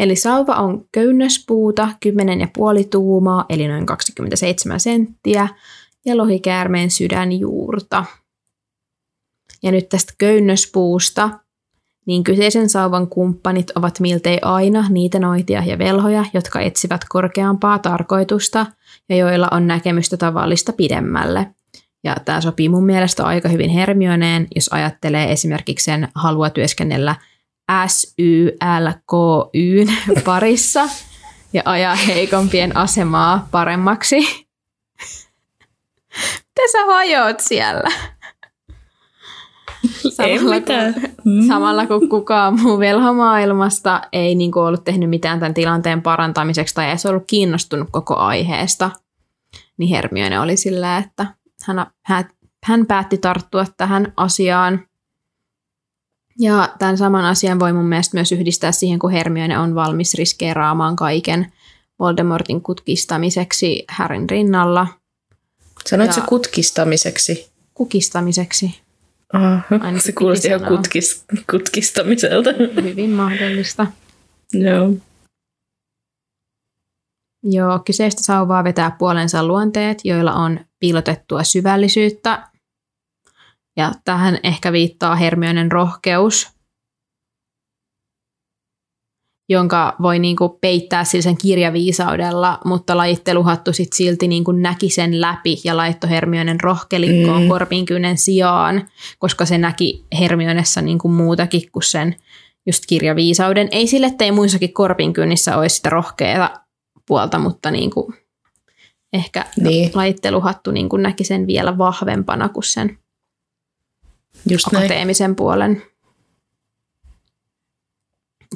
Eli 0.01 0.17
sauva 0.17 0.55
on 0.55 0.85
köynnöspuuta, 0.93 1.89
10,5 2.07 2.89
tuumaa, 2.91 3.45
eli 3.49 3.69
noin 3.69 3.87
27 3.87 4.81
senttiä, 4.81 5.49
ja 6.07 6.17
lohikäärmeen 6.17 6.91
sydänjuurta. 6.91 8.05
Ja 9.63 9.73
nyt 9.73 9.89
tästä 9.89 10.13
köynnöspuusta 10.19 11.31
niin 12.07 12.25
kyseisen 12.25 12.69
sauvan 12.69 13.09
kumppanit 13.09 13.71
ovat 13.75 14.01
miltei 14.01 14.39
aina 14.43 14.89
niitä 14.89 15.19
noitia 15.19 15.63
ja 15.67 15.79
velhoja, 15.79 16.25
jotka 16.35 16.61
etsivät 16.61 17.01
korkeampaa 17.09 17.79
tarkoitusta 17.79 18.67
ja 19.09 19.17
joilla 19.17 19.49
on 19.51 19.67
näkemystä 19.67 20.17
tavallista 20.17 20.73
pidemmälle. 20.73 21.47
Ja 22.05 22.17
tämä 22.25 22.41
sopii 22.41 22.69
mun 22.69 22.85
mielestä 22.87 23.25
aika 23.25 23.49
hyvin 23.49 23.71
Hermioneen, 23.71 24.47
jos 24.55 24.69
ajattelee 24.73 25.33
esimerkiksi 25.33 25.85
sen 25.85 26.09
halua 26.15 26.51
työskennellä 26.51 27.17
SYLKYn 27.87 28.29
parissa 30.25 30.89
ja 31.53 31.63
ajaa 31.65 31.95
heikompien 31.95 32.77
asemaa 32.77 33.49
paremmaksi. 33.51 34.17
Mitä 36.17 36.73
sä 36.73 36.85
hajoat 36.87 37.41
siellä? 37.41 37.91
Samalla, 40.11 40.55
ei 40.55 40.61
mitään. 40.61 40.95
Kun, 40.95 41.03
mm. 41.25 41.49
samalla 41.49 41.87
kun 41.87 42.09
kukaan 42.09 42.61
muu 42.61 42.79
velhomaailmasta 42.79 44.01
ei 44.13 44.35
niin 44.35 44.53
kuin 44.53 44.63
ollut 44.63 44.85
tehnyt 44.85 45.11
mitään 45.11 45.41
tämän 45.41 45.55
tilanteen 45.55 46.03
parantamiseksi 46.03 46.75
tai 46.75 46.87
ei 46.87 46.97
ollut 47.09 47.25
kiinnostunut 47.27 47.89
koko 47.91 48.17
aiheesta, 48.17 48.91
niin 49.77 49.89
Hermione 49.89 50.41
oli 50.41 50.57
sillä, 50.57 50.99
että 50.99 51.27
hän, 51.67 51.87
hän, 52.05 52.25
hän 52.65 52.87
päätti 52.87 53.19
tarttua 53.19 53.65
tähän 53.77 54.13
asiaan. 54.17 54.90
Ja 56.39 56.75
tämän 56.79 56.99
saman 56.99 57.25
asian 57.25 57.61
voi 57.61 57.73
mun 57.73 57.85
mielestä 57.85 58.17
myös 58.17 58.33
yhdistää 58.33 58.73
siihen, 58.73 58.99
kun 58.99 59.11
Hermione 59.11 59.59
on 59.59 59.75
valmis 59.75 60.15
riskeeraamaan 60.15 60.97
kaiken 60.97 61.53
Voldemortin 61.99 62.63
kutkistamiseksi 62.63 63.85
Härin 63.89 64.31
rinnalla. 64.31 64.87
Sanoitko 65.87 66.15
se 66.15 66.21
kutkistamiseksi? 66.21 67.51
Kukistamiseksi. 67.75 68.81
Aha, 69.33 69.63
se 69.99 70.13
kuulosti 70.13 70.49
ihan 70.49 70.65
kutkis, 70.65 71.25
kutkistamiselta. 71.51 72.51
Hyvin 72.83 73.11
mahdollista. 73.11 73.87
Joo. 74.53 74.93
Joo, 77.43 77.79
kyseistä 77.79 78.23
sauvaa 78.23 78.65
vetää 78.65 78.97
puolensa 78.99 79.45
luonteet, 79.45 79.99
joilla 80.05 80.33
on 80.33 80.61
piilotettua 80.81 81.45
syvällisyyttä. 81.45 82.49
Ja 83.77 83.93
tähän 84.05 84.39
ehkä 84.43 84.73
viittaa 84.73 85.17
Hermionen 85.17 85.73
rohkeus, 85.73 86.49
jonka 89.51 89.97
voi 90.03 90.19
niinku 90.19 90.49
peittää 90.49 91.05
sen 91.05 91.37
kirjaviisaudella, 91.37 92.59
mutta 92.65 92.97
lajitteluhattu 92.97 93.73
sit 93.73 93.93
silti 93.93 94.29
niinku 94.29 94.53
näki 94.53 94.91
sen 94.91 95.21
läpi 95.21 95.57
ja 95.65 95.77
laittoi 95.77 96.11
Hermionen 96.11 96.61
rohkelikkoon 96.61 97.43
mm. 97.43 97.49
korpinkynnen 97.49 98.19
sijaan, 98.19 98.89
koska 99.19 99.47
se 99.47 99.59
näki 99.59 100.05
Hermionessa 100.21 100.83
niinku 100.83 101.09
muutakin 101.09 101.73
kuin 101.73 101.83
sen 101.83 102.17
just 102.67 102.85
kirjaviisauden. 102.89 103.69
Ei 103.71 103.87
sille, 103.87 104.07
ettei 104.07 104.33
muissakin 104.33 104.73
korpinkynnissä 104.73 105.57
olisi 105.57 105.77
sitä 105.77 105.91
rohkeaa 105.91 106.65
puolta, 107.07 107.39
mutta 107.39 107.71
niinku 107.71 108.15
ehkä 109.13 109.45
niin. 109.61 109.91
lajitteluhattu 109.95 110.71
niinku 110.71 110.97
näki 110.97 111.25
sen 111.25 111.47
vielä 111.47 111.79
vahvempana 111.79 112.49
kuin 112.49 112.65
sen 112.65 112.99
just 114.49 114.67
akateemisen 114.67 115.31
näin. 115.31 115.37
puolen. 115.37 115.83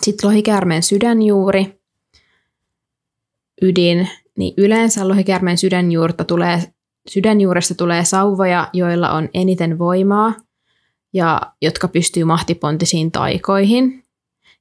Sitten 0.03 0.31
lohikäärmeen 0.31 0.83
sydänjuuri, 0.83 1.81
ydin, 3.62 4.09
niin 4.38 4.55
yleensä 4.57 5.09
lohikäärmeen 5.09 5.59
sydänjuurta 5.59 6.25
tulee, 6.25 6.62
sydänjuuresta 7.09 7.75
tulee 7.75 8.05
sauvoja, 8.05 8.68
joilla 8.73 9.11
on 9.11 9.29
eniten 9.35 9.79
voimaa 9.79 10.35
ja 11.12 11.40
jotka 11.62 11.88
pystyy 11.88 12.25
mahtipontisiin 12.25 13.12
taikoihin. 13.12 14.05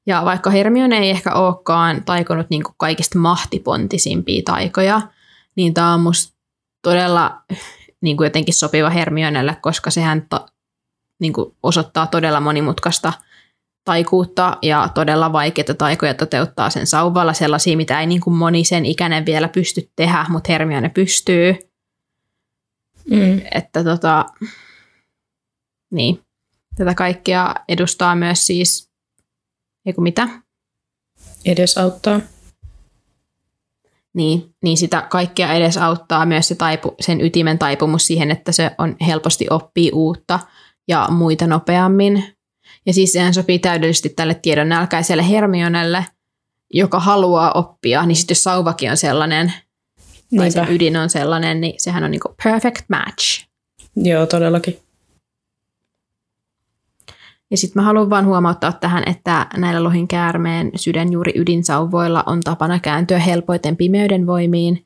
Ja 0.05 0.25
vaikka 0.25 0.49
Hermione 0.49 0.97
ei 0.97 1.09
ehkä 1.09 1.33
olekaan 1.33 2.03
taikonut 2.03 2.49
niin 2.49 2.63
kaikista 2.77 3.19
mahtipontisimpia 3.19 4.41
taikoja, 4.45 5.01
niin 5.55 5.73
tämä 5.73 5.93
on 5.93 5.99
musta 5.99 6.33
todella 6.81 7.41
niin 8.01 8.17
kuin 8.17 8.25
jotenkin 8.25 8.53
sopiva 8.53 8.89
Hermionelle, 8.89 9.57
koska 9.61 9.89
sehän 9.89 10.25
ta, 10.29 10.45
niin 11.19 11.33
kuin 11.33 11.55
osoittaa 11.63 12.07
todella 12.07 12.39
monimutkaista– 12.39 13.13
taikuutta 13.85 14.57
ja 14.61 14.89
todella 14.95 15.31
vaikeita 15.31 15.73
taikoja 15.73 16.13
toteuttaa 16.13 16.69
sen 16.69 16.87
sauvalla, 16.87 17.33
sellaisia, 17.33 17.77
mitä 17.77 17.99
ei 17.99 18.07
niin 18.07 18.21
kuin 18.21 18.33
moni 18.33 18.63
sen 18.63 18.85
ikäinen 18.85 19.25
vielä 19.25 19.47
pysty 19.47 19.89
tehdä, 19.95 20.25
mutta 20.29 20.51
Hermione 20.51 20.89
pystyy. 20.89 21.55
Mm. 23.09 23.41
Että 23.51 23.83
tota, 23.83 24.25
niin. 25.91 26.19
Tätä 26.77 26.93
kaikkea 26.95 27.55
edustaa 27.67 28.15
myös 28.15 28.47
siis, 28.47 28.89
eiku 29.85 30.01
mitä? 30.01 30.27
Edesauttaa. 31.45 32.21
niin, 34.13 34.55
niin 34.63 34.77
sitä 34.77 35.01
kaikkea 35.01 35.53
edes 35.53 35.77
auttaa 35.77 36.25
myös 36.25 36.47
se 36.47 36.55
taipu, 36.55 36.95
sen 36.99 37.21
ytimen 37.21 37.59
taipumus 37.59 38.07
siihen, 38.07 38.31
että 38.31 38.51
se 38.51 38.71
on 38.77 38.95
helposti 39.07 39.47
oppii 39.49 39.91
uutta 39.91 40.39
ja 40.87 41.07
muita 41.11 41.47
nopeammin. 41.47 42.23
Ja 42.85 42.93
siis 42.93 43.13
sehän 43.13 43.33
sopii 43.33 43.59
täydellisesti 43.59 44.09
tälle 44.09 44.33
tiedon 44.33 44.69
nälkäiselle 44.69 45.29
Hermionelle, 45.29 46.05
joka 46.73 46.99
haluaa 46.99 47.51
oppia, 47.51 48.05
niin 48.05 48.15
sitten 48.15 48.31
jos 48.35 48.43
sauvakin 48.43 48.91
on 48.91 48.97
sellainen, 48.97 49.53
tai 50.37 50.49
Niinpä. 50.49 50.67
ydin 50.69 50.97
on 50.97 51.09
sellainen, 51.09 51.61
niin 51.61 51.73
sehän 51.77 52.03
on 52.03 52.11
niinku 52.11 52.35
perfect 52.43 52.85
match. 52.89 53.45
Joo, 53.95 54.25
todellakin. 54.25 54.79
Ja 57.51 57.57
sitten 57.57 57.81
mä 57.81 57.85
haluan 57.85 58.09
vaan 58.09 58.25
huomauttaa 58.25 58.71
tähän, 58.71 59.03
että 59.05 59.47
näillä 59.57 59.83
lohin 59.83 60.07
käärmeen 60.07 60.71
sydänjuuri 60.75 61.31
ydinsauvoilla 61.35 62.23
on 62.25 62.39
tapana 62.39 62.79
kääntyä 62.79 63.19
helpoiten 63.19 63.77
pimeyden 63.77 64.27
voimiin, 64.27 64.85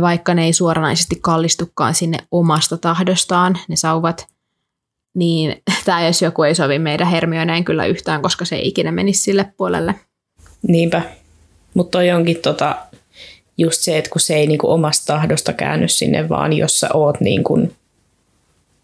vaikka 0.00 0.34
ne 0.34 0.44
ei 0.44 0.52
suoranaisesti 0.52 1.18
kallistukaan 1.22 1.94
sinne 1.94 2.18
omasta 2.30 2.78
tahdostaan, 2.78 3.58
ne 3.68 3.76
sauvat. 3.76 4.26
Niin 5.16 5.62
tämä 5.84 6.06
jos 6.06 6.22
joku 6.22 6.42
ei 6.42 6.54
sovi 6.54 6.78
meidän 6.78 7.08
Hermioneen 7.08 7.64
kyllä 7.64 7.86
yhtään, 7.86 8.22
koska 8.22 8.44
se 8.44 8.56
ei 8.56 8.68
ikinä 8.68 8.92
menisi 8.92 9.22
sille 9.22 9.46
puolelle. 9.56 9.94
Niinpä. 10.68 11.02
Mutta 11.74 11.98
toi 11.98 12.10
onkin 12.10 12.36
tota, 12.36 12.76
just 13.58 13.80
se, 13.80 13.98
että 13.98 14.10
kun 14.10 14.20
se 14.20 14.34
ei 14.36 14.46
niinku 14.46 14.70
omasta 14.70 15.12
tahdosta 15.12 15.52
käänny 15.52 15.88
sinne, 15.88 16.28
vaan 16.28 16.52
jos 16.52 16.80
sä 16.80 16.88
oot 16.94 17.20
niinku 17.20 17.72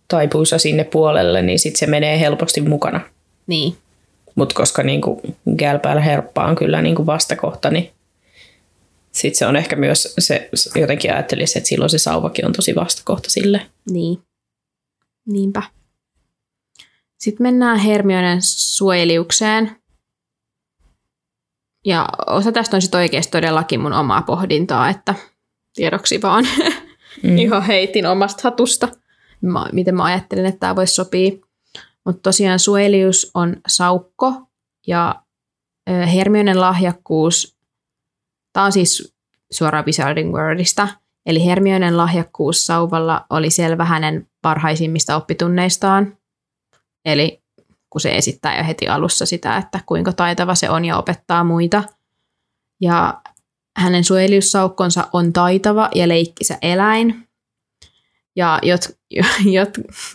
taipuisa 0.09 0.59
sinne 0.59 0.85
puolelle, 0.85 1.43
niin 1.43 1.59
sit 1.59 1.77
se 1.77 1.87
menee 1.87 2.21
helposti 2.21 2.61
mukana. 2.61 3.01
Niin, 3.47 3.77
Mutta 4.35 4.55
koska 4.55 4.83
niinku 4.83 5.21
Gälpäällä 5.59 6.03
herppa 6.03 6.45
on 6.45 6.57
kyllä 6.57 6.83
niinku 6.83 7.07
vastakohta, 7.07 7.71
niin 7.71 7.91
sit 9.13 9.35
se 9.35 9.47
on 9.47 9.57
ehkä 9.57 9.77
myös 9.77 10.15
se, 10.19 10.49
jotenkin 10.75 11.13
ajattelisi, 11.13 11.59
että 11.59 11.69
silloin 11.69 11.91
se 11.91 11.99
sauvakin 11.99 12.47
on 12.47 12.53
tosi 12.53 12.75
vastakohta 12.75 13.31
sille. 13.31 13.61
niin. 13.91 14.19
Niinpä. 15.27 15.63
Sitten 17.23 17.45
mennään 17.45 17.79
Hermionen 17.79 18.39
suojeliukseen. 18.43 19.77
Ja 21.85 22.09
osa 22.27 22.53
tästä 22.53 22.77
on 22.77 22.83
sitten 22.83 22.99
oikeasti 22.99 23.31
todellakin 23.31 23.81
mun 23.81 23.93
omaa 23.93 24.23
pohdintaa, 24.23 24.89
että 24.89 25.15
tiedoksi 25.75 26.23
vaan 26.23 26.45
mm. 27.23 27.39
ihan 27.39 27.63
heitin 27.63 28.07
omasta 28.07 28.41
hatusta, 28.45 28.89
mä, 29.41 29.67
miten 29.73 29.95
mä 29.95 30.05
ajattelin, 30.05 30.47
että 30.47 30.59
tämä 30.59 30.77
voisi 30.77 30.95
sopia. 30.95 31.31
Mutta 32.05 32.23
tosiaan 32.23 32.59
suojelius 32.59 33.31
on 33.35 33.57
saukko 33.69 34.35
ja 34.87 35.23
Hermionen 36.15 36.61
lahjakkuus, 36.61 37.57
tämä 38.53 38.67
on 38.67 38.73
siis 38.73 39.15
suoraan 39.53 39.87
Wizarding 39.87 40.35
Worldista, 40.35 40.89
eli 41.27 41.45
Hermionen 41.45 41.97
lahjakkuus 41.97 42.67
sauvalla 42.67 43.27
oli 43.31 43.51
selvä 43.51 43.85
hänen 43.85 44.29
parhaisimmista 44.43 45.17
oppitunneistaan. 45.17 46.22
Eli 47.05 47.43
kun 47.91 48.01
se 48.01 48.17
esittää 48.17 48.59
jo 48.59 48.65
heti 48.65 48.89
alussa 48.89 49.27
sitä, 49.27 49.57
että 49.57 49.81
kuinka 49.87 50.13
taitava 50.13 50.55
se 50.55 50.71
on 50.71 50.85
ja 50.85 50.99
opettaa 50.99 51.45
muita. 51.45 51.83
Ja 52.81 53.21
hänen 53.77 54.05
suojeliussaukkonsa 54.05 55.09
on 55.13 55.33
taitava 55.33 55.91
ja 55.95 56.09
leikkisä 56.09 56.59
eläin. 56.63 57.29
Ja 58.37 58.59
jot, 58.63 58.81
jot, 59.57 59.69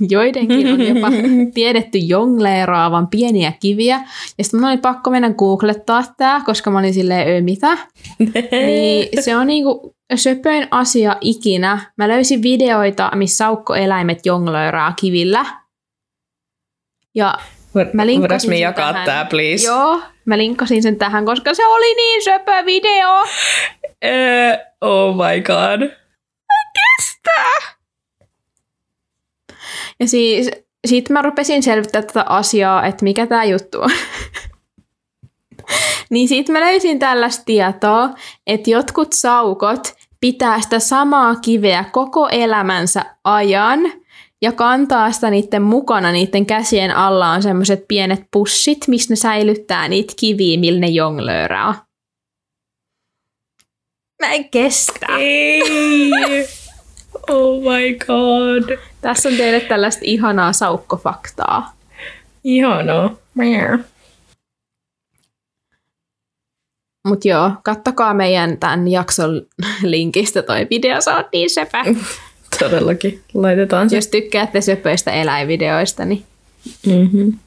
joidenkin 0.10 0.73
on 0.73 0.88
jopa 0.88 1.08
tiedetty 1.54 1.97
jongleeraavan 1.97 3.08
pieniä 3.08 3.54
kiviä. 3.60 4.02
Ja 4.38 4.43
sitten 4.43 4.60
mun 4.60 4.69
oli 4.69 4.78
pakko 4.78 5.10
mennä 5.10 5.34
googlettaa 5.34 6.04
tämä, 6.17 6.41
koska 6.45 6.71
mä 6.71 6.80
olin 6.80 6.93
silleen, 6.93 7.28
öö, 7.28 7.41
mitä? 7.41 7.78
Niin 8.65 9.23
se 9.23 9.36
on 9.36 9.47
niinku 9.47 9.95
söpöin 10.15 10.67
asia 10.71 11.17
ikinä. 11.21 11.91
Mä 11.97 12.08
löysin 12.08 12.41
videoita, 12.41 13.12
missä 13.15 13.38
saukkoeläimet 13.38 14.26
jongleeraa 14.26 14.93
kivillä. 15.00 15.45
Ja 17.17 17.38
Mä 17.93 18.06
linkkasin 18.06 18.21
Voidaanko 18.21 18.34
me 18.34 18.56
sen 18.56 18.60
jakaa 18.60 18.93
tähän. 18.93 19.06
tämä, 19.06 19.25
please? 19.25 19.67
Joo, 19.67 20.01
mä 20.25 20.38
linkkasin 20.38 20.84
sen 20.84 20.95
tähän, 20.95 21.25
koska 21.25 21.53
se 21.53 21.67
oli 21.67 21.95
niin 21.95 22.23
söpö 22.23 22.65
video. 22.65 23.21
Uh, 23.21 24.58
oh 24.82 25.15
my 25.15 25.41
god. 25.41 25.91
Ja 29.99 30.08
siis 30.08 30.49
sitten 30.88 31.13
mä 31.13 31.21
rupesin 31.21 31.63
selvittää 31.63 32.01
tätä 32.01 32.25
asiaa, 32.30 32.86
että 32.86 33.03
mikä 33.03 33.27
tämä 33.27 33.43
juttu 33.43 33.82
on. 33.82 33.91
niin 36.10 36.27
sitten 36.27 36.53
mä 36.53 36.60
löysin 36.60 36.99
tällaista 36.99 37.43
tietoa, 37.45 38.10
että 38.47 38.69
jotkut 38.69 39.13
saukot 39.13 39.95
pitää 40.19 40.62
sitä 40.62 40.80
samaa 40.80 41.36
kiveä 41.36 41.86
koko 41.91 42.27
elämänsä 42.27 43.06
ajan 43.23 43.80
ja 44.41 44.52
kantaa 44.52 45.12
sitä 45.12 45.30
niiden 45.30 45.62
mukana, 45.62 46.12
niiden 46.12 46.45
käsien 46.45 46.95
alla 46.95 47.32
on 47.32 47.43
semmoiset 47.43 47.88
pienet 47.88 48.21
pussit, 48.32 48.88
missä 48.88 49.12
ne 49.12 49.15
säilyttää 49.15 49.88
niitä 49.88 50.13
kiviä, 50.19 50.60
millä 50.60 50.80
ne 50.80 50.88
jonglööraa. 50.88 51.86
Mä 54.21 54.34
en 54.34 54.50
kestä. 54.50 55.08
Ei. 55.19 55.62
Oh 57.30 57.62
my 57.62 57.97
god. 58.08 58.78
Tässä 59.02 59.30
on 59.30 59.36
teille 59.36 59.60
tällaista 59.60 60.02
ihanaa 60.04 60.54
saukkofaktaa. 60.54 61.73
Ihanaa. 62.43 63.15
Mutta 67.08 67.28
joo, 67.28 67.52
kattokaa 67.63 68.13
meidän 68.13 68.58
tämän 68.58 68.88
jakson 68.88 69.41
linkistä 69.84 70.41
toi 70.41 70.67
video, 70.69 71.02
se 71.02 71.12
on 71.12 71.23
niin 71.34 71.50
sepä. 71.50 71.86
Todellakin. 72.60 73.22
Laitetaan 73.34 73.89
se. 73.89 73.96
Jos 73.96 74.08
tykkäätte 74.08 74.62
söpöistä 74.62 75.12
eläinvideoista, 75.12 76.06
niin. 76.06 76.24
Mm-hmm. 76.86 77.39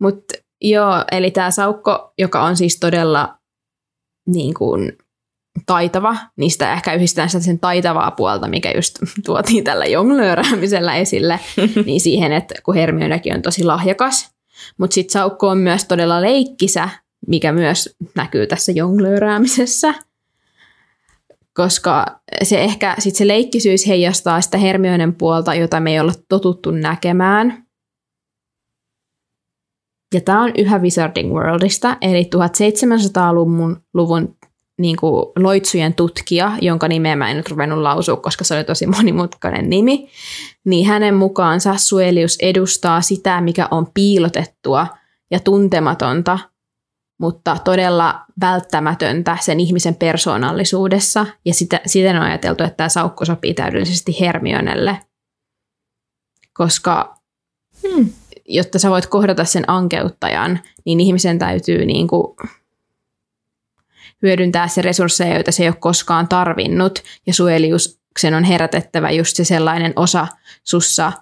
Mutta 0.00 0.34
joo, 0.60 1.04
eli 1.12 1.30
tämä 1.30 1.50
saukko, 1.50 2.12
joka 2.18 2.42
on 2.42 2.56
siis 2.56 2.80
todella 2.80 3.38
niin 4.26 4.54
kuin, 4.54 4.92
taitava, 5.66 6.16
niin 6.36 6.50
sitä 6.50 6.72
ehkä 6.72 6.94
yhdistetään 6.94 7.28
sitä 7.28 7.44
sen 7.44 7.58
taitavaa 7.58 8.10
puolta, 8.10 8.48
mikä 8.48 8.72
just 8.74 8.98
tuotiin 9.26 9.64
tällä 9.64 9.86
jonglööräämisellä 9.86 10.96
esille, 10.96 11.40
niin 11.86 12.00
siihen, 12.00 12.32
että 12.32 12.54
kun 12.64 12.74
Hermionekin 12.74 13.34
on 13.34 13.42
tosi 13.42 13.64
lahjakas. 13.64 14.30
Mutta 14.78 14.94
sitten 14.94 15.12
saukko 15.12 15.48
on 15.48 15.58
myös 15.58 15.84
todella 15.84 16.22
leikkisä, 16.22 16.88
mikä 17.26 17.52
myös 17.52 17.96
näkyy 18.14 18.46
tässä 18.46 18.72
jonglööräämisessä. 18.72 19.94
Koska 21.56 22.20
se 22.42 22.60
ehkä 22.60 22.96
sit 22.98 23.16
se 23.16 23.28
leikkisyys 23.28 23.86
heijastaa 23.86 24.40
sitä 24.40 24.58
Hermionen 24.58 25.14
puolta, 25.14 25.54
jota 25.54 25.80
me 25.80 25.92
ei 25.92 26.00
olla 26.00 26.12
totuttu 26.28 26.70
näkemään. 26.70 27.66
Ja 30.14 30.20
tämä 30.20 30.42
on 30.42 30.52
yhä 30.58 30.78
Wizarding 30.78 31.34
Worldista, 31.34 31.96
eli 32.00 32.22
1700-luvun 32.22 33.76
luvun 33.94 34.36
niin 34.78 34.96
kuin 34.96 35.26
loitsujen 35.36 35.94
tutkija, 35.94 36.52
jonka 36.60 36.88
nimeä 36.88 37.16
mä 37.16 37.30
en 37.30 37.36
nyt 37.36 37.50
ruvennut 37.50 37.78
lausua, 37.78 38.16
koska 38.16 38.44
se 38.44 38.54
oli 38.54 38.64
tosi 38.64 38.86
monimutkainen 38.86 39.70
nimi, 39.70 40.08
niin 40.64 40.86
hänen 40.86 41.14
mukaansa 41.14 41.76
Suelius 41.76 42.38
edustaa 42.42 43.00
sitä, 43.00 43.40
mikä 43.40 43.68
on 43.70 43.86
piilotettua 43.94 44.86
ja 45.30 45.40
tuntematonta, 45.40 46.38
mutta 47.18 47.56
todella 47.64 48.24
välttämätöntä 48.40 49.38
sen 49.40 49.60
ihmisen 49.60 49.94
persoonallisuudessa, 49.94 51.26
ja 51.44 51.54
sitä, 51.54 51.80
siten 51.86 52.16
on 52.16 52.22
ajateltu, 52.22 52.64
että 52.64 52.76
tämä 52.76 52.88
saukko 52.88 53.24
sopii 53.24 53.54
täydellisesti 53.54 54.20
Hermionelle, 54.20 54.98
koska 56.52 57.18
hmm, 57.82 58.08
jotta 58.48 58.78
sä 58.78 58.90
voit 58.90 59.06
kohdata 59.06 59.44
sen 59.44 59.64
ankeuttajan, 59.66 60.60
niin 60.84 61.00
ihmisen 61.00 61.38
täytyy 61.38 61.84
niin 61.84 62.08
kuin 62.08 62.36
hyödyntää 64.22 64.68
se 64.68 64.82
resursseja, 64.82 65.34
joita 65.34 65.52
se 65.52 65.62
ei 65.62 65.68
ole 65.68 65.76
koskaan 65.80 66.28
tarvinnut, 66.28 67.02
ja 67.26 67.34
suojeliuksen 67.34 68.34
on 68.34 68.44
herätettävä 68.44 69.10
just 69.10 69.36
se 69.36 69.44
sellainen 69.44 69.92
osa 69.96 70.26
sussa, 70.64 71.12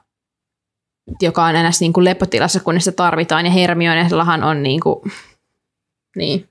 joka 1.22 1.44
on 1.44 1.56
enää 1.56 1.70
niin 1.80 1.92
kuin 1.92 2.04
lepotilassa, 2.04 2.60
kun 2.60 2.80
sitä 2.80 2.96
tarvitaan, 2.96 3.46
ja 3.46 3.52
Hermionellahan 3.52 4.44
on 4.44 4.62
niin 4.62 4.80
kuin, 4.80 5.12
niin. 6.16 6.48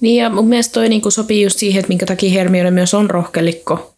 Niin 0.00 0.22
ja 0.22 0.30
mun 0.30 0.48
mielestä 0.48 0.72
toi 0.72 0.88
niinku 0.88 1.10
sopii 1.10 1.42
just 1.42 1.58
siihen, 1.58 1.80
että 1.80 1.88
minkä 1.88 2.06
takia 2.06 2.30
Hermione 2.30 2.70
myös 2.70 2.94
on 2.94 3.10
rohkelikko, 3.10 3.94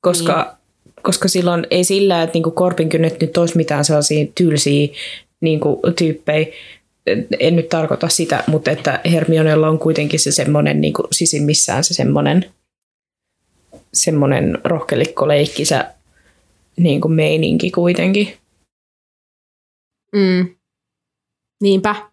koska, 0.00 0.56
niin. 0.84 0.94
koska 1.02 1.28
silloin 1.28 1.66
ei 1.70 1.84
sillä, 1.84 2.22
että 2.22 2.34
niinku 2.34 2.50
korpinkynnet 2.50 3.20
nyt 3.20 3.36
olisi 3.36 3.56
mitään 3.56 3.84
sellaisia 3.84 4.26
tylsiä 4.34 4.88
niinku, 5.40 5.80
tyyppejä, 5.98 6.46
en 7.40 7.56
nyt 7.56 7.68
tarkoita 7.68 8.08
sitä, 8.08 8.44
mutta 8.46 8.70
että 8.70 9.00
Hermionella 9.10 9.68
on 9.68 9.78
kuitenkin 9.78 10.20
se 10.20 10.32
semmoinen 10.32 10.80
niinku, 10.80 11.08
sisimmissään 11.12 11.84
se 11.84 11.94
semmoinen 11.94 12.50
semmoinen 13.94 14.58
rohkelikko 14.64 15.28
leikkisä 15.28 15.94
niinku 16.76 17.08
meininki 17.08 17.70
kuitenkin. 17.70 18.32
Mm. 20.12 20.56
Niinpä. 21.62 22.10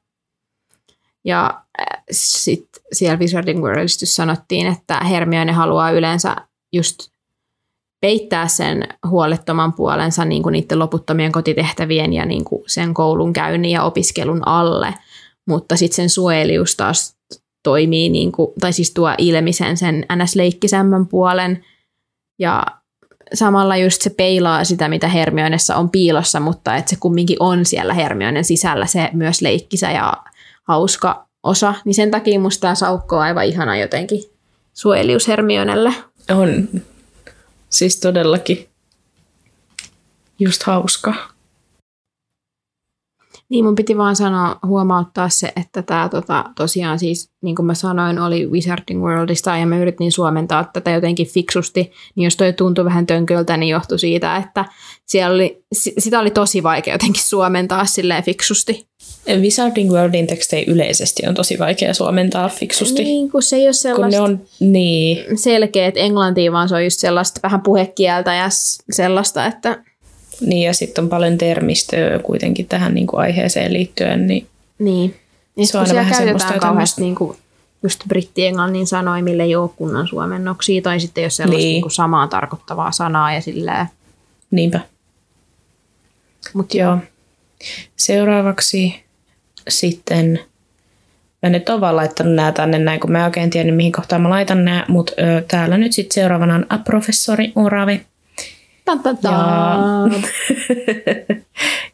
Ja 1.25 1.63
sitten 2.11 2.83
siellä 2.93 3.19
Wizarding 3.19 3.63
Worldissa 3.63 4.05
sanottiin, 4.05 4.67
että 4.67 4.99
Hermione 4.99 5.51
haluaa 5.51 5.91
yleensä 5.91 6.35
just 6.73 6.97
peittää 8.01 8.47
sen 8.47 8.87
huolettoman 9.09 9.73
puolensa 9.73 10.25
niin 10.25 10.43
kuin 10.43 10.53
niiden 10.53 10.79
loputtomien 10.79 11.31
kotitehtävien 11.31 12.13
ja 12.13 12.25
niin 12.25 12.43
kuin 12.43 12.63
sen 12.67 12.93
koulun 12.93 13.33
käynnin 13.33 13.71
ja 13.71 13.83
opiskelun 13.83 14.47
alle, 14.47 14.93
mutta 15.47 15.75
sitten 15.75 15.95
sen 15.95 16.09
suojelius 16.09 16.75
taas 16.75 17.17
toimii, 17.63 18.09
niin 18.09 18.31
kuin, 18.31 18.51
tai 18.59 18.73
siis 18.73 18.93
tuo 18.93 19.13
ilmi 19.17 19.53
sen, 19.53 19.77
sen 19.77 20.05
ns-leikkisemmän 20.15 21.07
puolen, 21.07 21.65
ja 22.39 22.65
samalla 23.33 23.77
just 23.77 24.01
se 24.01 24.09
peilaa 24.09 24.63
sitä, 24.63 24.87
mitä 24.87 25.07
Hermionessa 25.07 25.75
on 25.75 25.89
piilossa, 25.89 26.39
mutta 26.39 26.75
että 26.75 26.89
se 26.89 26.95
kumminkin 26.99 27.37
on 27.39 27.65
siellä 27.65 27.93
Hermionen 27.93 28.43
sisällä 28.43 28.85
se 28.85 29.09
myös 29.13 29.41
leikkisä 29.41 29.91
ja 29.91 30.13
hauska 30.63 31.26
osa, 31.47 31.73
niin 31.85 31.95
sen 31.95 32.11
takia 32.11 32.39
musta 32.39 32.61
tämä 32.61 32.75
saukko 32.75 33.15
on 33.15 33.21
aivan 33.21 33.45
ihana 33.45 33.77
jotenkin 33.77 34.23
suojelius 34.73 35.27
Hermionelle. 35.27 35.93
On. 36.29 36.69
Siis 37.69 37.99
todellakin. 37.99 38.69
Just 40.39 40.63
hauska. 40.63 41.13
Niin 43.49 43.65
mun 43.65 43.75
piti 43.75 43.97
vaan 43.97 44.15
sanoa, 44.15 44.59
huomauttaa 44.65 45.29
se, 45.29 45.51
että 45.55 45.81
tämä 45.81 46.09
tota, 46.09 46.45
tosiaan 46.55 46.99
siis, 46.99 47.29
niin 47.41 47.55
kuin 47.55 47.65
mä 47.65 47.73
sanoin, 47.73 48.19
oli 48.19 48.47
Wizarding 48.47 49.03
Worldista 49.03 49.57
ja 49.57 49.65
mä 49.65 49.79
yritin 49.79 50.11
suomentaa 50.11 50.69
tätä 50.73 50.91
jotenkin 50.91 51.27
fiksusti, 51.27 51.91
niin 52.15 52.23
jos 52.23 52.35
toi 52.35 52.53
tuntui 52.53 52.85
vähän 52.85 53.05
tönköltä, 53.05 53.57
niin 53.57 53.69
johtui 53.69 53.99
siitä, 53.99 54.37
että 54.37 54.65
siellä 55.05 55.35
oli, 55.35 55.63
sitä 55.73 56.19
oli 56.19 56.31
tosi 56.31 56.63
vaikea 56.63 56.93
jotenkin 56.93 57.23
suomentaa 57.23 57.85
silleen 57.85 58.23
fiksusti. 58.23 58.87
Wizarding 59.41 59.91
Worldin 59.91 60.27
tekstejä 60.27 60.63
yleisesti 60.67 61.27
on 61.27 61.35
tosi 61.35 61.59
vaikea 61.59 61.93
suomentaa 61.93 62.49
fiksusti. 62.49 63.03
Niin, 63.03 63.31
kun 63.31 63.43
se 63.43 63.55
ei 63.55 63.65
ole 63.65 63.73
sellaista 63.73 64.21
kun 64.21 64.29
ne 64.29 64.33
on, 64.33 64.45
niin. 64.59 65.37
selkeät 65.37 65.97
englantia, 65.97 66.51
vaan 66.51 66.69
se 66.69 66.75
on 66.75 66.83
just 66.83 66.99
sellaista 66.99 67.39
vähän 67.43 67.61
puhekieltä 67.61 68.33
ja 68.33 68.49
sellaista, 68.91 69.45
että 69.45 69.83
niin 70.41 70.65
ja 70.65 70.73
sitten 70.73 71.03
on 71.03 71.09
paljon 71.09 71.37
termistöä 71.37 72.19
kuitenkin 72.19 72.67
tähän 72.67 72.93
niin 72.93 73.07
kuin 73.07 73.19
aiheeseen 73.19 73.73
liittyen. 73.73 74.27
Niin, 74.27 74.47
niin. 74.79 75.15
niin 75.55 75.67
se 75.67 75.77
on 75.77 75.87
siellä 75.87 76.05
käytetään 76.09 76.59
kauheasti 76.59 77.01
niin 77.01 77.15
kuin 77.15 77.37
just 77.83 78.03
britti-englannin 78.07 78.87
sanoimille 78.87 79.43
ei 79.43 79.55
ole 79.55 79.69
kunnon 79.75 80.07
suomennoksia, 80.07 80.81
tai 80.81 80.99
sitten 80.99 81.23
jos 81.23 81.35
sellaista 81.35 81.67
niin. 81.67 81.81
niin 81.81 81.91
samaa 81.91 82.27
tarkoittavaa 82.27 82.91
sanaa 82.91 83.33
ja 83.33 83.41
silleen. 83.41 83.85
Niinpä. 84.51 84.79
Mut 86.53 86.73
joo. 86.73 86.97
Seuraavaksi 87.95 89.03
sitten, 89.69 90.39
mä 91.43 91.49
nyt 91.49 91.69
olen 91.69 91.81
vaan 91.81 91.95
laittanut 91.95 92.35
nämä 92.35 92.51
tänne 92.51 92.79
näin, 92.79 92.99
kun 92.99 93.11
mä 93.11 93.25
oikein 93.25 93.49
tiedän, 93.49 93.75
mihin 93.75 93.91
kohtaan 93.91 94.21
mä 94.21 94.29
laitan 94.29 94.65
nämä, 94.65 94.85
mutta 94.87 95.13
täällä 95.47 95.77
nyt 95.77 95.93
sitten 95.93 96.13
seuraavana 96.13 96.55
on 96.55 96.65
a 96.69 96.77
professori 96.77 97.51
Oravi. 97.55 98.05
Ta, 98.87 98.97
ta, 98.97 99.13
ta. 99.13 99.29
Ja, 99.29 100.07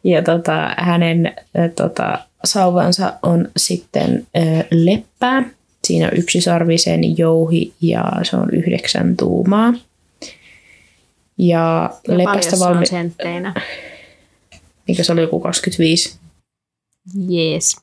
ja 0.14 0.22
tota, 0.22 0.74
hänen 0.78 1.34
tota, 1.76 2.18
sauvansa 2.44 3.12
on 3.22 3.48
sitten 3.56 4.26
ö, 4.36 4.40
leppää. 4.70 5.50
Siinä 5.84 6.06
on 6.06 6.18
yksisarvisen 6.18 7.18
jouhi 7.18 7.74
ja 7.80 8.12
se 8.22 8.36
on 8.36 8.50
yhdeksän 8.52 9.16
tuumaa. 9.16 9.74
Ja, 11.38 11.90
ja 12.08 12.18
lepästä 12.18 12.58
valmi... 12.58 12.86
sentteinä? 12.86 13.54
Mikä 14.88 15.02
se 15.02 15.12
oli 15.12 15.20
joku 15.20 15.40
25? 15.40 16.18
Jees. 17.28 17.76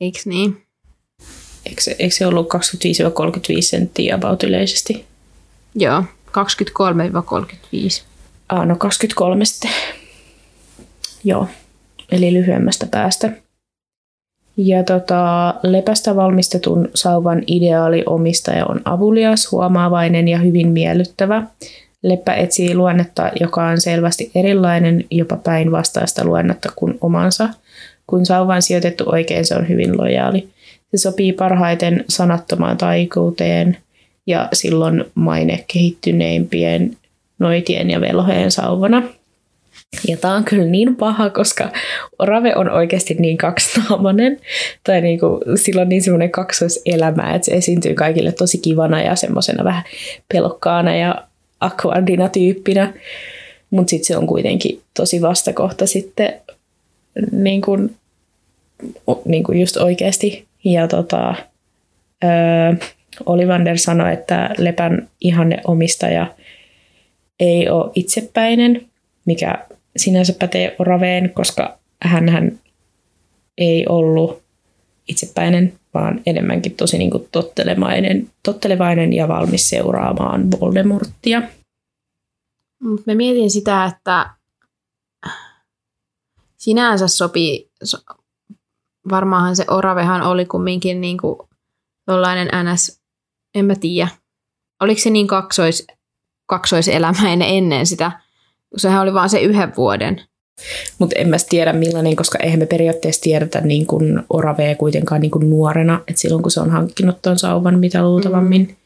Eiks 0.00 0.26
niin? 0.26 0.62
Eikö 1.66 1.82
se, 1.82 1.96
eikö 1.98 2.14
se 2.14 2.26
ollut 2.26 2.48
25-35 2.54 2.58
senttiä 3.60 4.14
about 4.14 4.42
yleisesti? 4.42 5.04
Joo, 5.74 6.04
23-35. 6.36 8.02
Ah, 8.48 8.66
no 8.66 8.76
23 8.76 9.44
sitten. 9.44 9.70
Joo, 11.24 11.48
eli 12.12 12.32
lyhyemmästä 12.32 12.86
päästä. 12.90 13.32
Ja 14.56 14.84
tota, 14.84 15.54
lepästä 15.62 16.16
valmistetun 16.16 16.88
sauvan 16.94 17.42
ideaali 17.46 18.02
omistaja 18.06 18.66
on 18.66 18.80
avulias, 18.84 19.52
huomaavainen 19.52 20.28
ja 20.28 20.38
hyvin 20.38 20.68
miellyttävä. 20.68 21.42
Leppä 22.02 22.34
etsii 22.34 22.74
luonnetta, 22.74 23.30
joka 23.40 23.66
on 23.66 23.80
selvästi 23.80 24.30
erilainen, 24.34 25.04
jopa 25.10 25.36
päinvastaista 25.36 26.24
luonnetta 26.24 26.68
kuin 26.76 26.98
omansa. 27.00 27.48
Kun 28.06 28.26
sauvan 28.26 28.62
sijoitettu 28.62 29.04
oikein, 29.06 29.44
se 29.44 29.56
on 29.56 29.68
hyvin 29.68 29.98
lojaali. 29.98 30.48
Se 30.90 30.98
sopii 30.98 31.32
parhaiten 31.32 32.04
sanattomaan 32.08 32.76
taikuuteen, 32.76 33.76
ja 34.26 34.48
silloin 34.52 35.04
maine 35.14 35.64
kehittyneimpien 35.72 36.96
noitien 37.38 37.90
ja 37.90 38.00
velhojen 38.00 38.50
sauvana. 38.50 39.02
Ja 40.08 40.16
tämä 40.16 40.34
on 40.34 40.44
kyllä 40.44 40.64
niin 40.64 40.96
paha, 40.96 41.30
koska 41.30 41.72
orave 42.18 42.56
on 42.56 42.70
oikeasti 42.70 43.14
niin 43.14 43.36
kaksinaamainen, 43.36 44.40
tai 44.84 45.00
niinku, 45.00 45.40
sillä 45.56 45.82
on 45.82 45.88
niin 45.88 46.02
semmoinen 46.02 46.30
kaksoiselämä, 46.30 47.34
että 47.34 47.46
se 47.46 47.52
esiintyy 47.52 47.94
kaikille 47.94 48.32
tosi 48.32 48.58
kivana 48.58 49.02
ja 49.02 49.16
semmoisena 49.16 49.64
vähän 49.64 49.84
pelokkaana 50.32 50.96
ja 50.96 51.24
akvardina 51.60 52.28
tyyppinä, 52.28 52.92
mutta 53.70 53.90
sitten 53.90 54.06
se 54.06 54.16
on 54.16 54.26
kuitenkin 54.26 54.82
tosi 54.94 55.22
vastakohta 55.22 55.86
sitten 55.86 56.34
niin 57.32 57.60
kuin, 57.60 57.96
niin 59.24 59.44
kuin 59.44 59.60
just 59.60 59.76
oikeasti. 59.76 60.46
Ja 60.64 60.88
tota, 60.88 61.34
öö, 62.24 62.74
Olivander 63.26 63.78
sanoi, 63.78 64.12
että 64.12 64.54
Lepän 64.58 65.10
ihanne 65.20 65.60
omistaja 65.66 66.34
ei 67.40 67.68
ole 67.68 67.92
itsepäinen, 67.94 68.88
mikä 69.24 69.66
sinänsä 69.96 70.32
pätee 70.38 70.76
Oraveen, 70.78 71.30
koska 71.34 71.78
hän 72.02 72.58
ei 73.58 73.86
ollut 73.88 74.42
itsepäinen, 75.08 75.72
vaan 75.94 76.20
enemmänkin 76.26 76.76
tosi 76.76 76.98
niin 76.98 77.10
kuin 77.10 77.28
tottelevainen, 77.32 78.30
tottelevainen 78.42 79.12
ja 79.12 79.28
valmis 79.28 79.68
seuraamaan 79.68 80.50
Voldemorttia. 80.50 81.42
Mä 83.06 83.14
mietin 83.14 83.50
sitä, 83.50 83.84
että 83.84 84.30
sinänsä 86.56 87.08
sopii, 87.08 87.70
varmaanhan 89.10 89.56
se 89.56 89.64
Oravehan 89.70 90.22
oli 90.22 90.44
kumminkin 90.44 91.00
niin 91.00 91.18
kuin 91.18 91.38
jollainen 92.08 92.48
ns 92.72 93.00
en 93.56 93.64
mä 93.64 93.74
tiedä. 93.74 94.08
Oliko 94.82 95.00
se 95.00 95.10
niin 95.10 95.26
kaksois, 95.26 95.86
kaksoiselämäinen 96.46 97.48
ennen 97.48 97.86
sitä? 97.86 98.12
Sehän 98.76 99.02
oli 99.02 99.14
vaan 99.14 99.30
se 99.30 99.40
yhden 99.40 99.72
vuoden. 99.76 100.20
Mutta 100.98 101.16
en 101.18 101.28
mä 101.28 101.36
tiedä 101.48 101.72
millainen, 101.72 102.16
koska 102.16 102.38
eihän 102.38 102.58
me 102.58 102.66
periaatteessa 102.66 103.22
tiedetä 103.22 103.60
niin 103.60 103.86
kuin 103.86 104.22
Oravee 104.30 104.74
kuitenkaan 104.74 105.20
niin 105.20 105.30
kuin 105.30 105.50
nuorena, 105.50 106.00
että 106.08 106.20
silloin 106.20 106.42
kun 106.42 106.50
se 106.50 106.60
on 106.60 106.70
hankkinut 106.70 107.22
tuon 107.22 107.38
sauvan 107.38 107.78
mitä 107.78 108.02
luultavammin, 108.02 108.62
mm. 108.62 108.76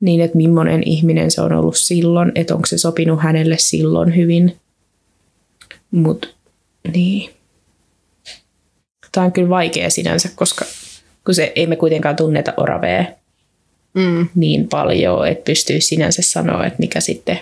niin 0.00 0.20
että 0.20 0.36
millainen 0.36 0.82
ihminen 0.86 1.30
se 1.30 1.40
on 1.40 1.52
ollut 1.52 1.76
silloin, 1.76 2.32
että 2.34 2.54
onko 2.54 2.66
se 2.66 2.78
sopinut 2.78 3.22
hänelle 3.22 3.58
silloin 3.58 4.16
hyvin. 4.16 4.56
Mutta 5.90 6.28
niin. 6.94 7.30
Tämä 9.12 9.24
on 9.24 9.32
kyllä 9.32 9.48
vaikea 9.48 9.90
sinänsä, 9.90 10.28
koska 10.34 10.64
kun 11.24 11.34
se, 11.34 11.52
ei 11.56 11.66
me 11.66 11.76
kuitenkaan 11.76 12.16
tunneta 12.16 12.54
Oravee 12.56 13.16
mm. 13.94 14.28
niin 14.34 14.68
paljon, 14.68 15.28
että 15.28 15.44
pystyy 15.44 15.80
sinänsä 15.80 16.22
sanoa, 16.22 16.66
että 16.66 16.78
mikä 16.78 17.00
sitten, 17.00 17.38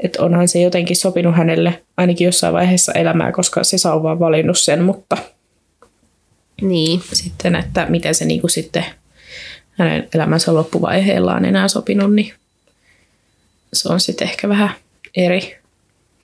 että 0.00 0.22
onhan 0.22 0.48
se 0.48 0.60
jotenkin 0.60 0.96
sopinut 0.96 1.36
hänelle 1.36 1.82
ainakin 1.96 2.24
jossain 2.24 2.54
vaiheessa 2.54 2.92
elämää, 2.92 3.32
koska 3.32 3.64
se 3.64 3.78
sauva 3.78 4.12
on 4.12 4.20
valinnut 4.20 4.58
sen, 4.58 4.82
mutta 4.82 5.16
niin. 6.62 7.02
sitten, 7.12 7.54
että 7.54 7.86
miten 7.88 8.14
se 8.14 8.24
niin 8.24 8.40
kuin 8.40 8.50
sitten 8.50 8.84
hänen 9.70 10.08
elämänsä 10.14 10.54
loppuvaiheella 10.54 11.34
on 11.34 11.44
enää 11.44 11.68
sopinut, 11.68 12.14
niin 12.14 12.32
se 13.72 13.88
on 13.88 14.00
sitten 14.00 14.28
ehkä 14.28 14.48
vähän 14.48 14.70
eri. 15.16 15.56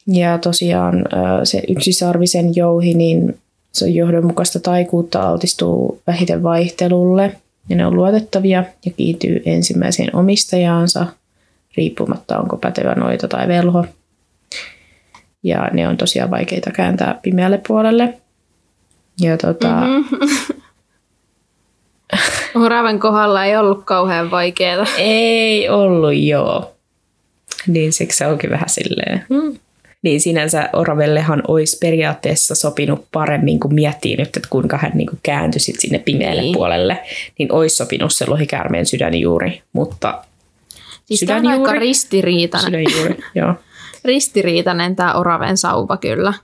Ja 0.07 0.39
tosiaan 0.39 1.05
se 1.45 1.63
yksisarvisen 1.69 2.57
jouhi, 2.57 2.95
niin 2.95 3.39
se 3.73 3.85
on 3.85 3.95
johdonmukaista 3.95 4.61
taikuutta, 4.61 5.23
altistuu 5.23 6.03
vähiten 6.07 6.43
vaihtelulle– 6.43 7.33
ja 7.69 7.77
ne 7.77 7.87
on 7.87 7.97
luotettavia 7.97 8.65
ja 8.85 8.93
kiintyy 8.93 9.43
ensimmäiseen 9.45 10.17
omistajaansa, 10.17 11.07
riippumatta 11.77 12.39
onko 12.39 12.57
pätevä 12.57 12.95
noita 12.95 13.29
tai 13.29 13.49
velho. 13.49 13.87
Ja 15.43 15.69
ne 15.73 15.89
on 15.89 15.97
tosiaan 15.97 16.31
vaikeita 16.31 16.71
kääntää 16.71 17.19
pimeälle 17.23 17.61
puolelle. 17.69 18.19
Ja 19.21 19.37
tota... 19.37 19.81
Mm-hmm. 19.81 20.61
Oraven 22.65 23.01
kohdalla 23.01 23.45
ei 23.45 23.57
ollut 23.57 23.85
kauhean 23.85 24.31
vaikeaa. 24.31 24.87
Ei 24.99 25.69
ollut, 25.69 26.15
joo. 26.15 26.77
Niin 27.67 27.93
siksi 27.93 28.19
se 28.19 28.27
onkin 28.27 28.51
vähän 28.51 28.69
silleen. 28.69 29.25
Hmm. 29.29 29.59
Niin 30.03 30.21
sinänsä 30.21 30.69
Oravellehan 30.73 31.43
olisi 31.49 31.79
periaatteessa 31.81 32.55
sopinut 32.55 33.07
paremmin, 33.13 33.61
kun 33.61 33.75
miettii 33.75 34.17
nyt, 34.17 34.37
että 34.37 34.49
kuinka 34.51 34.79
hän 34.79 34.93
niin 34.95 35.07
kuin 35.07 35.21
kääntyi 35.23 35.61
sit 35.61 35.81
sinne 35.81 35.99
pimeälle 35.99 36.43
Niin. 36.43 36.55
puolelle, 36.55 36.99
niin 37.39 37.53
olisi 37.53 37.77
sopinut 37.77 38.15
se 38.15 38.27
lohikäärmeen 38.27 38.87
sydänjuuri, 38.87 39.63
mutta 39.73 40.25
Siis 41.05 41.25
tämä 41.27 41.39
on 41.39 41.47
aika 41.47 41.73
ristiriitainen, 41.73 42.67
sydänjuuri, 42.67 43.17
joo. 43.35 43.55
ristiriitainen 44.05 44.97
tämä 44.97 45.15
Oraven 45.15 45.57
sauva 45.57 45.97
kyllä. 45.97 46.35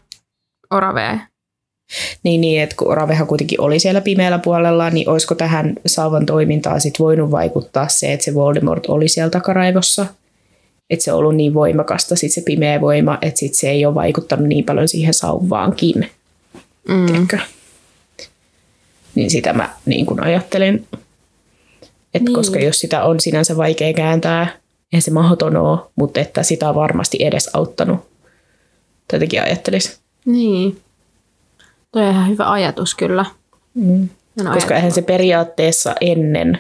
Orave. 0.71 1.21
Niin, 2.23 2.41
niin, 2.41 2.63
että 2.63 2.77
kun 2.77 2.93
Oravehan 2.93 3.27
kuitenkin 3.27 3.61
oli 3.61 3.79
siellä 3.79 4.01
pimeällä 4.01 4.39
puolella, 4.39 4.91
niin 4.91 5.09
olisiko 5.09 5.35
tähän 5.35 5.75
sauvan 5.87 6.27
toimintaan 6.27 6.81
sit 6.81 6.99
voinut 6.99 7.31
vaikuttaa 7.31 7.89
se, 7.89 8.13
että 8.13 8.25
se 8.25 8.35
Voldemort 8.35 8.87
oli 8.87 9.09
siellä 9.09 9.31
takaraivossa? 9.31 10.07
Että 10.91 11.05
se 11.05 11.13
on 11.13 11.19
ollut 11.19 11.37
niin 11.37 11.55
voimakasta 11.55 12.17
sit 12.17 12.33
se 12.33 12.41
pimeä 12.41 12.81
voima, 12.81 13.19
että 13.23 13.39
sit 13.39 13.55
se 13.55 13.71
ei 13.71 13.87
ole 13.87 13.95
vaikuttanut 13.95 14.47
niin 14.49 14.65
paljon 14.65 14.89
siihen 14.89 15.15
sauvaankin. 15.15 16.11
Mm. 16.89 17.07
Tiedätkö? 17.07 17.39
Niin 19.15 19.31
sitä 19.31 19.53
mä 19.53 19.71
niin 19.87 20.07
kuin 20.07 20.21
ajattelin. 20.23 20.75
Että 20.75 20.99
Niin. 22.15 22.25
niin. 22.25 22.35
koska 22.35 22.59
jos 22.59 22.81
sitä 22.81 23.05
on 23.05 23.21
sinänsä 23.21 23.57
vaikea 23.57 23.93
kääntää, 23.95 24.47
eihän 24.93 25.03
se 25.03 25.11
mahdoton 25.11 25.57
ole, 25.57 25.79
mutta 25.97 26.21
että 26.21 26.43
sitä 26.43 26.69
on 26.69 26.75
varmasti 26.75 27.17
edes 27.21 27.51
auttanut. 27.53 28.01
Tätäkin 29.09 29.43
ajattelisi. 29.43 29.97
Niin. 30.25 30.81
Toi 31.93 32.03
on 32.03 32.11
ihan 32.11 32.29
hyvä 32.29 32.51
ajatus 32.51 32.95
kyllä. 32.95 33.25
Mm. 33.75 34.03
En 34.03 34.09
Koska 34.37 34.51
ajatellut. 34.51 34.71
eihän 34.71 34.93
se 34.93 35.03
periaatteessa 35.03 35.95
ennen 36.01 36.59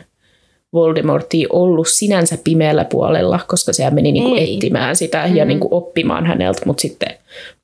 Voldemortia 0.73 1.47
ollut 1.51 1.89
sinänsä 1.89 2.39
pimeällä 2.45 2.85
puolella, 2.85 3.41
koska 3.49 3.73
sehän 3.73 3.95
meni 3.95 4.12
niinku 4.12 4.35
Ei. 4.35 4.55
etsimään 4.55 4.97
sitä 4.97 5.27
ja 5.27 5.45
Mm. 5.45 5.49
niinku 5.49 5.69
oppimaan 5.71 6.27
häneltä, 6.27 6.61
mutta 6.67 6.81
sitten 6.81 7.14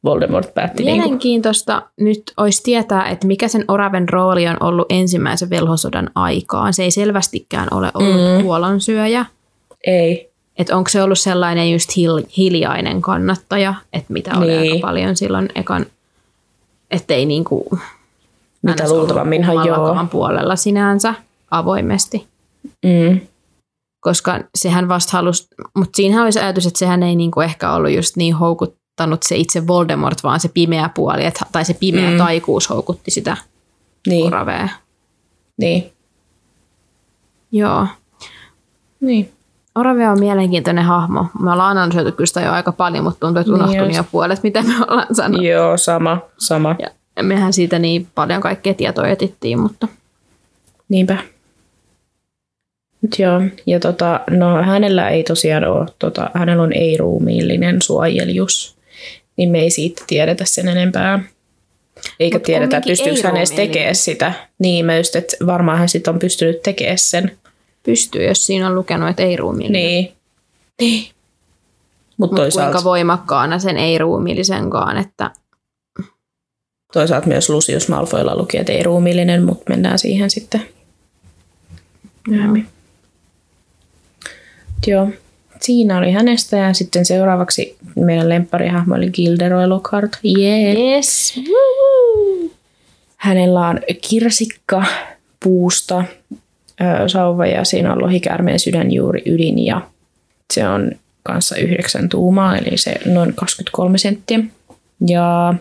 Voldemort 0.04 0.54
päätti 0.54 0.84
niinku, 0.84 1.02
Mielenkiintoista 1.02 1.82
nyt 2.00 2.22
olisi 2.36 2.62
tietää, 2.62 3.08
että 3.08 3.26
mikä 3.26 3.48
sen 3.48 3.64
Oraven 3.68 4.08
rooli 4.08 4.48
on 4.48 4.56
ollut 4.60 4.86
ensimmäisen 4.90 5.50
velhosodan 5.50 6.10
aikaan. 6.14 6.72
Se 6.74 6.82
ei 6.82 6.90
selvästikään 6.90 7.68
ole 7.70 7.90
ollut 7.94 8.36
Mm. 8.38 8.42
kuolonsyöjä. 8.44 9.24
ei, 9.86 10.32
Että 10.58 10.76
onko 10.76 10.90
se 10.90 11.02
ollut 11.02 11.18
sellainen 11.18 11.72
just 11.72 11.90
hil- 11.90 12.26
hiljainen 12.36 13.02
kannattaja, 13.02 13.74
että 13.92 14.12
mitä 14.12 14.30
oli 14.38 14.46
Niin. 14.46 14.72
aika 14.72 14.86
paljon 14.86 15.16
silloin 15.16 15.48
ekan, 15.54 15.86
ettei 16.90 17.26
niinku 17.26 17.78
mitä 18.62 18.88
luultavamminhan 18.92 19.66
joo. 19.66 19.96
puolella 20.10 20.56
sinänsä 20.56 21.14
avoimesti. 21.50 22.26
Mm. 22.64 23.20
Koska 24.00 24.40
sehän 24.54 24.88
vasta 24.88 25.12
halusi, 25.12 25.48
mutta 25.76 25.96
siinähän 25.96 26.24
olisi 26.24 26.40
ajatus, 26.40 26.66
että 26.66 26.78
sehän 26.78 27.02
ei 27.02 27.16
niinku 27.16 27.40
ehkä 27.40 27.72
ollut 27.72 27.90
just 27.90 28.16
niin 28.16 28.34
houkuttanut 28.34 29.22
se 29.22 29.36
itse 29.36 29.66
Voldemort, 29.66 30.22
vaan 30.22 30.40
se 30.40 30.48
pimeä 30.48 30.88
puoli, 30.94 31.24
et, 31.24 31.40
tai 31.52 31.64
se 31.64 31.74
pimeä 31.74 32.10
Mm. 32.10 32.16
taikuus 32.16 32.70
houkutti 32.70 33.10
sitä 33.10 33.36
Niin, 34.06 34.26
Oravea. 34.26 34.68
niin, 35.58 35.92
Joo. 37.52 37.86
niin. 39.00 39.32
Orave 39.74 40.08
on 40.08 40.18
mielenkiintoinen 40.20 40.84
hahmo. 40.84 41.26
Me 41.40 41.52
ollaan 41.52 41.78
analysoitu 41.78 42.12
kyllä 42.12 42.26
sitä 42.26 42.40
jo 42.40 42.52
aika 42.52 42.72
paljon, 42.72 43.04
mutta 43.04 43.20
tuntuu, 43.20 43.40
että 43.40 43.52
Niin 43.52 43.62
unohtui 43.62 43.86
just. 43.86 43.96
jo 43.96 44.04
puolet, 44.12 44.42
mitä 44.42 44.62
me 44.62 44.74
ollaan 44.88 45.14
sanonut. 45.14 45.46
Joo, 45.46 45.76
sama, 45.76 46.18
sama. 46.38 46.76
Ja 47.16 47.22
mehän 47.22 47.52
siitä 47.52 47.78
niin 47.78 48.08
paljon 48.14 48.40
kaikkea 48.40 48.74
tietoa 48.74 49.08
etittiin, 49.08 49.60
mutta 49.60 49.88
Niinpä. 50.88 51.16
Mut 53.02 53.18
joo, 53.18 53.40
ja 53.66 53.80
tota, 53.80 54.20
no 54.30 54.62
hänellä 54.62 55.10
ei 55.10 55.22
tosiaan 55.22 55.64
ole, 55.64 55.86
tota, 55.98 56.30
hänellä 56.34 56.62
on 56.62 56.72
ei-ruumiillinen 56.72 57.82
suojelius, 57.82 58.76
niin 59.36 59.50
me 59.50 59.60
ei 59.60 59.70
siitä 59.70 60.04
tiedetä 60.06 60.44
sen 60.44 60.68
enempää. 60.68 61.24
Eikä 62.20 62.38
Mut 62.38 62.42
tiedetä, 62.42 62.80
pystyykö 62.86 63.20
hän 63.22 63.36
edes 63.36 63.50
ei-ruumiillinen. 63.50 63.72
tekemään 63.72 63.94
sitä. 63.94 64.32
Niin, 64.58 64.86
mä 64.86 64.96
just, 64.96 65.16
että 65.16 65.36
varmaan 65.46 65.78
hän 65.78 65.88
sitten 65.88 66.14
on 66.14 66.18
pystynyt 66.18 66.62
tekemään 66.62 66.98
sen. 66.98 67.38
pystyy, 67.82 68.24
jos 68.24 68.46
siinä 68.46 68.66
on 68.66 68.74
lukenut, 68.74 69.08
että 69.08 69.22
ei 69.22 69.36
ruumiillinen. 69.36 69.82
Niin. 69.82 70.12
Niin. 70.80 71.02
Mutta 71.02 71.14
Mutta 72.16 72.36
toisaalta, 72.36 72.72
kuinka 72.72 72.84
voimakkaana 72.84 73.58
sen 73.58 73.76
ei 73.76 73.98
ruumiillisenkaan, 73.98 74.98
että 74.98 75.30
toisaalta 76.92 77.26
myös 77.26 77.50
Lucius 77.50 77.88
Malfoylla 77.88 78.36
luki, 78.36 78.58
että 78.58 78.72
ei-ruumiillinen, 78.72 79.42
mutta 79.42 79.64
mennään 79.68 79.98
siihen 79.98 80.30
sitten 80.30 80.62
myöhemmin. 82.28 82.71
Joo. 84.86 85.08
Siinä 85.60 85.98
oli 85.98 86.12
hänestä 86.12 86.56
ja 86.56 86.72
sitten 86.72 87.04
seuraavaksi 87.04 87.76
meidän 87.96 88.28
lempparihahmo 88.28 88.94
oli 88.94 89.10
Gilderoy 89.10 89.66
Lockhart. 89.66 90.18
Yeah. 90.24 90.76
yes. 90.76 91.40
Hänellä 93.16 93.68
on 93.68 93.80
kirsikka 94.08 94.84
puusta 95.44 96.04
ö, 96.80 97.08
sauva 97.08 97.46
ja 97.46 97.64
siinä 97.64 97.92
on 97.92 98.02
lohikäärmeen 98.02 98.58
sydänjuuri 98.58 99.22
ydin 99.26 99.64
ja 99.64 99.80
se 100.52 100.68
on 100.68 100.92
kanssa 101.22 101.56
yhdeksän 101.56 102.08
tuumaa, 102.08 102.56
eli 102.58 102.76
se 102.76 102.94
noin 103.04 103.34
23 103.34 103.98
senttiä. 103.98 104.38
Ja 105.06 105.54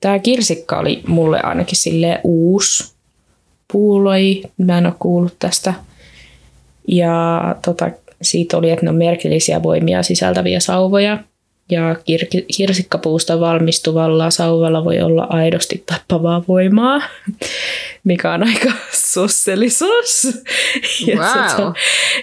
tämä 0.00 0.18
kirsikka 0.18 0.78
oli 0.78 1.02
mulle 1.06 1.40
ainakin 1.40 1.78
sille 1.78 2.20
uusi 2.24 2.94
puuloi, 3.72 4.42
mä 4.58 4.78
en 4.78 4.86
ole 4.86 4.94
kuullut 4.98 5.38
tästä. 5.38 5.74
Ja 6.88 7.42
tota, 7.64 7.90
siitä 8.24 8.56
oli, 8.56 8.70
että 8.70 8.84
ne 8.86 8.90
on 8.90 8.96
merkillisiä 8.96 9.62
voimia 9.62 10.02
sisältäviä 10.02 10.60
sauvoja. 10.60 11.18
Ja 11.70 11.94
kir- 11.94 12.44
kirsikkapuusta 12.56 13.40
valmistuvalla 13.40 14.30
sauvalla 14.30 14.84
voi 14.84 15.00
olla 15.00 15.26
aidosti 15.30 15.82
tappavaa 15.86 16.44
voimaa, 16.48 17.02
mikä 18.04 18.32
on 18.32 18.42
aika 18.48 18.72
sosselisuus. 18.92 20.22
Ja 21.06 21.16
Wow. 21.16 21.26
tota, 21.56 21.72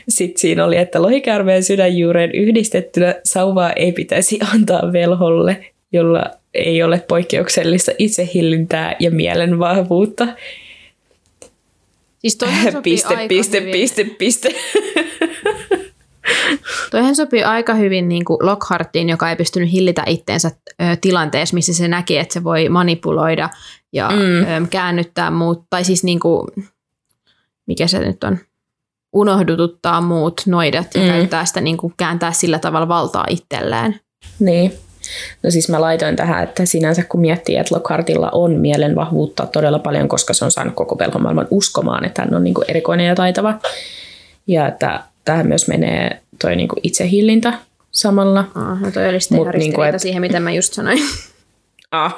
sitten 0.09 0.41
siinä 0.41 0.65
oli, 0.65 0.77
että 0.77 1.01
lohikäärmeen 1.01 1.63
sydänjuureen 1.63 2.31
yhdistettynä 2.35 3.15
sauvaa 3.23 3.73
ei 3.73 3.91
pitäisi 3.91 4.39
antaa 4.55 4.93
velholle, 4.93 5.65
jolla 5.91 6.23
ei 6.53 6.83
ole 6.83 6.99
poikkeuksellista 7.07 7.91
itsehillintää 7.97 8.95
ja 8.99 9.11
mielenvahvuutta. 9.11 10.27
Siis 12.19 12.35
toihan 12.35 12.71
sopii 12.71 12.93
Piste, 12.93 13.15
aika 13.15 13.27
piste, 13.27 13.59
hyvin. 13.61 13.71
piste, 13.73 14.03
piste. 14.03 14.49
Toihan 16.91 17.15
sopii 17.15 17.43
aika 17.43 17.73
hyvin 17.73 18.09
niin 18.09 18.25
kuin 18.25 18.37
Lockhartiin, 18.41 19.09
joka 19.09 19.29
ei 19.29 19.35
pystynyt 19.35 19.71
hillitä 19.71 20.03
itteensä 20.05 20.51
tilanteessa, 21.01 21.53
missä 21.53 21.73
se 21.73 21.87
näki, 21.87 22.17
että 22.17 22.33
se 22.33 22.43
voi 22.43 22.69
manipuloida 22.69 23.49
ja 23.93 24.09
Mm. 24.09 24.67
käännyttää 24.67 25.31
muut, 25.31 25.63
tai 25.69 25.83
siis 25.83 26.03
niin 26.03 26.19
kuin, 26.19 26.47
mikä 27.67 27.87
se 27.87 27.99
nyt 27.99 28.23
on, 28.23 28.37
unohdututtaa 29.13 30.01
muut 30.01 30.41
noidat 30.45 30.87
ja 30.95 31.01
Mm. 31.01 31.07
käyttää 31.07 31.45
sitä 31.45 31.61
niin 31.61 31.77
kuin 31.77 31.93
kääntää 31.97 32.31
sillä 32.31 32.59
tavalla 32.59 32.87
valtaa 32.87 33.25
itselleen. 33.29 33.99
Niin. 34.39 34.73
No 35.43 35.51
siis 35.51 35.69
mä 35.69 35.81
laitoin 35.81 36.15
tähän, 36.15 36.43
että 36.43 36.65
sinänsä 36.65 37.03
kun 37.03 37.21
miettii, 37.21 37.55
että 37.57 37.75
Lockhartilla 37.75 38.29
on 38.31 38.51
mielenvahvuutta 38.51 39.45
todella 39.45 39.79
paljon, 39.79 40.07
koska 40.07 40.33
se 40.33 40.45
on 40.45 40.51
saanut 40.51 40.75
koko 40.75 40.97
velhomaailman 40.99 41.47
uskomaan, 41.51 42.05
että 42.05 42.21
hän 42.21 42.35
on 42.35 42.43
niin 42.43 42.53
kuin 42.53 42.65
erikoinen 42.67 43.07
ja 43.07 43.15
taitava. 43.15 43.59
Ja 44.47 44.67
että 44.67 45.03
tähän 45.25 45.47
myös 45.47 45.67
menee 45.67 46.21
toi 46.41 46.55
niin 46.55 46.67
kuin 46.67 46.79
itsehillintä 46.83 47.53
samalla. 47.91 48.45
Ah, 48.55 48.81
no 48.81 48.91
toi 48.91 49.09
oli 49.09 49.19
sitten 49.19 49.37
Mut 49.37 49.47
ihan 49.47 49.59
niinku, 49.59 49.81
et- 49.81 49.99
siihen, 49.99 50.21
mitä 50.21 50.39
mä 50.39 50.51
just 50.51 50.73
sanoin. 50.73 50.99
Ah. 51.91 52.15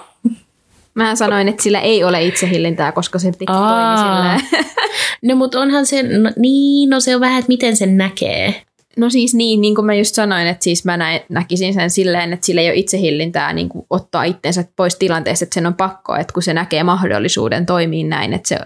Mä 0.94 1.16
sanoin, 1.16 1.48
että 1.48 1.64
sillä 1.64 1.80
ei 1.80 2.04
ole 2.04 2.24
itsehillintää, 2.24 2.92
koska 2.92 3.20
se 3.20 3.32
piti 3.32 3.46
toimi 3.46 3.98
silleen. 3.98 4.66
No 5.22 5.36
mutta 5.36 5.60
onhan 5.60 5.86
se, 5.86 6.04
no, 6.04 6.32
niin, 6.38 6.90
no 6.90 7.00
se 7.00 7.16
on 7.16 7.22
vähän, 7.22 7.40
että 7.40 7.48
miten 7.48 7.78
sen 7.78 7.98
näkee. 7.98 8.62
No 8.98 9.10
siis 9.10 9.34
niin, 9.34 9.62
niin 9.62 9.76
kuin 9.76 9.86
mä 9.86 9.94
just 9.94 10.16
sanoin, 10.16 10.48
että 10.48 10.64
siis 10.64 10.86
mä 10.86 10.98
näin, 10.98 11.22
näkisin 11.30 11.74
sen 11.74 11.90
silleen, 11.90 12.34
että 12.34 12.46
sillä 12.46 12.62
ei 12.62 12.68
ole 12.68 12.76
itsehillintää 12.76 13.54
niin 13.54 13.70
kuin 13.70 13.86
ottaa 13.90 14.24
itsensä 14.24 14.66
pois 14.76 14.96
tilanteesta, 14.96 15.46
että 15.46 15.54
sen 15.54 15.66
on 15.66 15.74
pakko, 15.74 16.16
että 16.16 16.34
kun 16.34 16.44
se 16.44 16.54
näkee 16.54 16.84
mahdollisuuden 16.84 17.66
toimia 17.66 18.08
näin, 18.08 18.34
että 18.34 18.50
se 18.50 18.60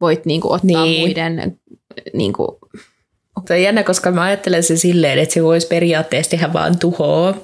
voit 0.00 0.26
niin 0.26 0.40
kuin 0.40 0.52
ottaa 0.52 0.84
niin. 0.84 1.00
muiden 1.00 1.58
niin 2.12 2.32
kuin, 2.32 2.48
Se 3.46 3.54
on 3.54 3.62
jännä, 3.62 3.82
koska 3.82 4.10
mä 4.10 4.22
ajattelen 4.22 4.62
sen 4.62 4.78
silleen, 4.78 5.18
että 5.18 5.34
se 5.34 5.42
voisi 5.42 5.66
periaatteessa 5.66 6.30
tehdä 6.30 6.52
vaan 6.52 6.78
tuhoa 6.78 7.34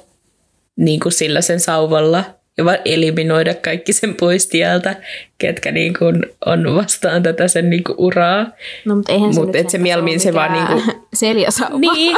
niin 0.76 1.00
kuin 1.00 1.12
sillä 1.12 1.40
sen 1.40 1.60
sauvalla 1.60 2.24
ja 2.58 2.64
vaan 2.64 2.78
eliminoida 2.84 3.54
kaikki 3.54 3.92
sen 3.92 4.14
pois 4.14 4.46
tieltä, 4.46 4.96
ketkä 5.38 5.72
niin 5.72 5.94
kuin 5.98 6.22
on 6.46 6.74
vastaan 6.74 7.22
tätä 7.22 7.48
sen 7.48 7.70
niin 7.70 7.84
kuin 7.84 7.96
uraa. 7.98 8.46
no 8.84 8.96
mutta 8.96 9.12
eihän 9.12 9.34
se 9.34 9.40
Mut 9.40 9.56
et 9.56 9.70
se 9.70 9.78
mieluummin 9.78 10.20
se 10.20 10.34
vaan 10.34 10.52
mikään 10.52 10.76
niinku- 10.76 11.08
seljäsauva. 11.14 11.78
Niin. 11.78 12.16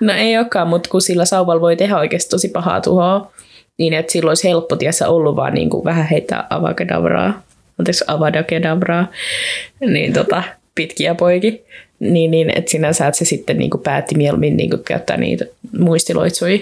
No 0.00 0.12
ei 0.12 0.38
olekaan, 0.38 0.68
mutta 0.68 0.90
kun 0.90 1.02
sillä 1.02 1.24
sauvalla 1.24 1.60
voi 1.60 1.76
tehdä 1.76 1.98
oikeasti 1.98 2.30
tosi 2.30 2.48
pahaa 2.48 2.80
tuhoa, 2.80 3.32
niin 3.78 3.92
että 3.92 4.12
silloin 4.12 4.30
olisi 4.30 4.48
helppo 4.48 4.76
tiessä 4.76 5.08
ollut 5.08 5.36
vaan 5.36 5.54
niin 5.54 5.70
kuin 5.70 5.84
vähän 5.84 6.06
heittää 6.10 6.46
avakadabraa, 6.50 7.42
anteeksi 7.78 8.04
avadakedabraa, 8.06 9.10
niin 9.80 10.12
tota, 10.12 10.42
pitkiä 10.74 11.14
poiki. 11.14 11.64
Niin, 12.00 12.30
niin 12.30 12.58
että 12.58 12.70
sinänsä 12.70 13.06
että 13.06 13.18
se 13.18 13.24
sitten 13.24 13.58
niin 13.58 13.70
kuin 13.70 13.82
päätti 13.82 14.14
mieluummin 14.14 14.56
niin 14.56 14.70
kuin 14.70 14.84
käyttää 14.84 15.16
niitä 15.16 15.44
muistiloitsuja 15.78 16.58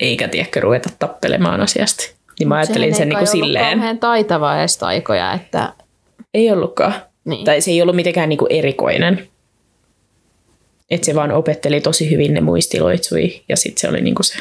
eikä 0.00 0.28
tiedäkö 0.28 0.60
ruveta 0.60 0.90
tappelemaan 0.98 1.60
asiasta. 1.60 2.04
Niin 2.38 2.48
mä 2.48 2.56
ajattelin 2.56 2.94
sen 2.94 3.08
niin 3.08 3.18
kuin 3.18 3.26
silleen. 3.26 3.78
kauhean 3.78 3.98
taitava 3.98 4.58
edes 4.58 4.76
taikoja, 4.76 5.32
että 5.32 5.72
Ei 6.34 6.52
ollutkaan. 6.52 6.94
Niin. 7.24 7.44
Tai 7.44 7.60
se 7.60 7.70
ei 7.70 7.82
ollut 7.82 7.96
mitenkään 7.96 8.28
niin 8.28 8.38
kuin 8.38 8.52
erikoinen. 8.52 9.28
Että 10.90 11.06
se 11.06 11.14
vaan 11.14 11.32
opetteli 11.32 11.80
tosi 11.80 12.10
hyvin 12.10 12.34
ne 12.34 12.40
muistiloitsui 12.40 13.42
ja 13.48 13.56
sitten 13.56 13.80
se 13.80 13.88
oli 13.88 14.00
niin 14.00 14.14
kuin 14.14 14.24
se. 14.24 14.38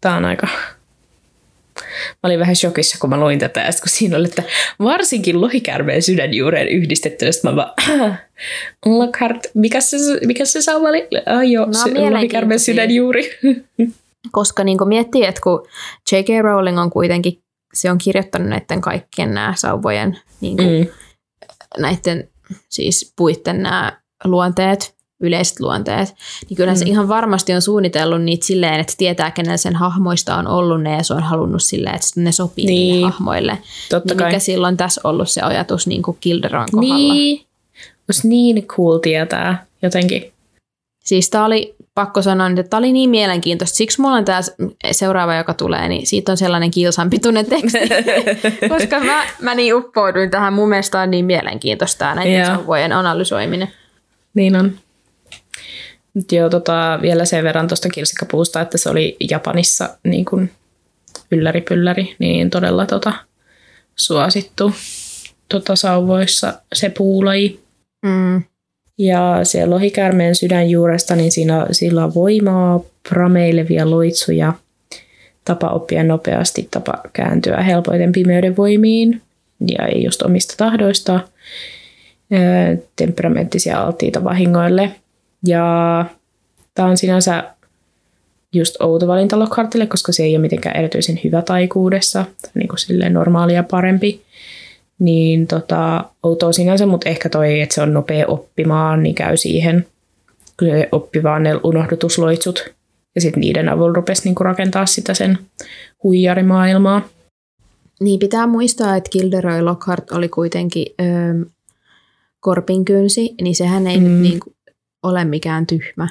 Tää 0.00 0.16
on 0.16 0.24
aika... 0.24 0.48
Mä 2.26 2.28
olin 2.28 2.40
vähän 2.40 2.56
shokissa, 2.56 2.96
kun 3.00 3.10
mä 3.10 3.20
luin 3.20 3.38
tätä, 3.38 3.60
ja 3.60 3.66
kun 3.66 3.88
siinä 3.88 4.16
oli, 4.16 4.24
että 4.28 4.42
varsinkin 4.78 5.40
lohikärmeen 5.40 6.02
sydänjuureen 6.02 6.68
yhdistetty, 6.68 7.26
ja 7.26 7.32
sit 7.32 7.42
mä 7.44 7.56
vaan, 7.56 7.72
Lockhart, 8.86 9.46
mikä 9.54 9.80
se, 9.80 9.96
mikä 10.26 10.44
se 10.44 10.62
sauva 10.62 10.88
oli? 10.88 11.08
Ah, 11.26 11.50
joo, 11.50 11.66
No, 11.66 12.00
no, 12.04 12.10
lohikärmeen 12.10 12.60
sydänjuuri. 12.60 13.30
koska 14.32 14.64
niin 14.64 14.78
miettii, 14.88 15.24
että 15.24 15.40
kun 15.40 15.66
J.K. 16.12 16.28
Rowling 16.42 16.78
on 16.80 16.90
kuitenkin, 16.90 17.38
se 17.74 17.90
on 17.90 17.98
kirjoittanut 17.98 18.48
näiden 18.48 18.80
kaikkien 18.80 19.34
nämä 19.34 19.54
sauvojen, 19.56 20.18
niin 20.40 20.56
kuin, 20.56 20.80
Mm. 20.80 21.82
näiden 21.82 22.28
siis 22.68 23.12
puitten 23.16 23.62
nämä 23.62 24.00
luonteet, 24.24 24.95
yleiset 25.20 25.60
luonteet, 25.60 26.14
niin 26.48 26.56
kyllä 26.56 26.72
mm. 26.72 26.78
se 26.78 26.84
ihan 26.84 27.08
varmasti 27.08 27.52
on 27.54 27.62
suunnitellut 27.62 28.22
niitä 28.22 28.46
silleen, 28.46 28.80
että 28.80 28.94
tietää, 28.96 29.30
kenellä 29.30 29.56
sen 29.56 29.76
hahmoista 29.76 30.36
on 30.36 30.46
ollut 30.46 30.82
ne, 30.82 30.96
ja 30.96 31.02
se 31.02 31.14
on 31.14 31.22
halunnut 31.22 31.62
silleen, 31.62 31.94
että 31.94 32.06
ne 32.16 32.32
sopii 32.32 32.66
niin. 32.66 32.78
Niin. 32.78 32.92
niille 32.92 33.10
hahmoille. 33.10 33.58
Totta 33.90 34.14
Niin 34.14 34.18
kai. 34.18 34.28
mikä 34.28 34.38
silloin 34.38 34.76
tässä 34.76 35.00
ollut 35.04 35.28
se 35.28 35.40
ajatus 35.40 35.86
niin 35.86 36.02
kuin 36.02 36.16
Kilderon 36.20 36.66
kohdalla? 36.72 36.94
Niin. 36.94 37.46
Olisi 38.08 38.28
niin 38.28 38.66
cool 38.66 38.98
tietää 38.98 39.66
jotenkin. 39.82 40.32
Siis 41.04 41.30
tää 41.30 41.44
oli, 41.44 41.74
pakko 41.94 42.22
sanoa, 42.22 42.46
että 42.46 42.62
tämä 42.62 42.78
oli 42.78 42.92
niin 42.92 43.10
mielenkiintoista. 43.10 43.76
Siksi 43.76 44.00
mulla 44.00 44.16
on 44.16 44.24
tämä 44.24 44.40
seuraava, 44.90 45.34
joka 45.34 45.54
tulee, 45.54 45.88
niin 45.88 46.06
siitä 46.06 46.32
on 46.32 46.38
sellainen 46.38 46.70
kilsanpituinen 46.70 47.46
teksti. 47.46 47.78
Koska 48.74 49.00
mä, 49.00 49.24
mä 49.40 49.54
niin 49.54 49.74
uppouduin 49.74 50.30
tähän. 50.30 50.52
Mun 50.52 50.68
mielestä 50.68 51.00
on 51.00 51.10
niin 51.10 51.24
mielenkiintoista 51.24 51.98
tää 51.98 52.14
näiden 52.14 52.38
Joo. 52.38 52.46
sauvojen 52.46 52.92
analysoiminen. 52.92 53.68
Niin 54.34 54.56
on. 54.56 54.72
Joo, 56.32 56.48
tota, 56.48 56.98
vielä 57.02 57.24
sen 57.24 57.44
verran 57.44 57.68
tuosta 57.68 57.88
kirsikkapuusta, 57.88 58.60
että 58.60 58.78
se 58.78 58.90
oli 58.90 59.16
Japanissa 59.30 59.88
niin 60.04 60.24
kuin 60.24 60.50
ylläripylläri, 61.30 62.16
niin 62.18 62.50
todella 62.50 62.86
tota, 62.86 63.12
suosittu 63.96 64.72
tota, 65.48 65.76
sauvoissa 65.76 66.54
se 66.74 66.90
puulaji. 66.90 67.60
Mm. 68.02 68.42
Ja 68.98 69.40
se 69.42 69.66
lohikäärmeen 69.66 70.34
sydänjuuresta, 70.34 71.16
niin 71.16 71.32
siinä, 71.32 71.66
sillä 71.72 72.04
on 72.04 72.14
voimaa, 72.14 72.80
prameilevia 73.08 73.90
loitsuja, 73.90 74.52
tapa 75.44 75.68
oppia 75.68 76.04
nopeasti, 76.04 76.68
tapa 76.70 76.94
kääntyä 77.12 77.62
helpoiten 77.62 78.12
pimeyden 78.12 78.56
voimiin 78.56 79.22
ja 79.68 79.86
ei 79.86 80.04
just 80.04 80.22
omista 80.22 80.54
tahdoista, 80.56 81.20
temperamenttisia 82.96 83.80
alttiita 83.80 84.24
vahingoille. 84.24 84.92
Ja 85.46 86.04
tämä 86.74 86.88
on 86.88 86.96
sinänsä 86.96 87.44
just 88.52 88.76
outo 88.80 89.06
valinta 89.06 89.38
Lockhartille, 89.38 89.86
koska 89.86 90.12
se 90.12 90.22
ei 90.22 90.36
ole 90.36 90.42
mitenkään 90.42 90.76
erityisen 90.76 91.20
hyvä 91.24 91.42
taikuudessa, 91.42 92.24
tai 92.42 92.50
niin 92.54 92.68
kuin 92.68 92.78
silleen 92.78 93.12
normaalia 93.12 93.62
parempi. 93.62 94.22
Niin 94.98 95.46
tota, 95.46 96.04
outoa 96.22 96.52
sinänsä, 96.52 96.86
mutta 96.86 97.08
ehkä 97.08 97.28
toi, 97.28 97.60
että 97.60 97.74
se 97.74 97.82
on 97.82 97.92
nopea 97.92 98.26
oppimaan, 98.26 99.02
niin 99.02 99.14
käy 99.14 99.36
siihen, 99.36 99.86
kun 100.58 100.68
se 100.68 100.88
oppi 100.92 101.22
vaan 101.22 101.42
ne 101.42 101.60
unohdutusloitsut. 101.64 102.70
Ja 103.14 103.20
sitten 103.20 103.40
niiden 103.40 103.68
avulla 103.68 103.92
rupesi 103.92 104.24
niinku 104.24 104.44
rakentaa 104.44 104.86
sitä 104.86 105.14
sen 105.14 105.38
huijarimaailmaa. 106.02 107.08
Niin 108.00 108.18
pitää 108.18 108.46
muistaa, 108.46 108.96
että 108.96 109.10
Gilderoy 109.10 109.62
Lockhart 109.62 110.10
oli 110.10 110.28
kuitenkin 110.28 110.86
öö, 111.00 111.44
korpinkynsi, 112.40 113.34
niin 113.40 113.54
sehän 113.54 113.86
ei 113.86 113.96
mm. 113.96 114.04
nyt 114.04 114.34
Mm. 114.34 114.40
Niin 115.06 115.12
ole 115.12 115.24
mikään 115.24 115.66
tyhmä. 115.66 116.08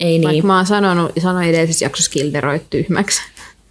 Ei 0.00 0.14
Vaikka 0.14 0.32
niin, 0.32 0.46
mä 0.46 0.56
oon 0.56 0.66
sanonut, 0.66 1.12
sanoin 1.22 1.48
edellisessä 1.48 1.84
jaksossa 1.84 2.10
Gilderoy 2.10 2.60
tyhmäksi. 2.70 3.22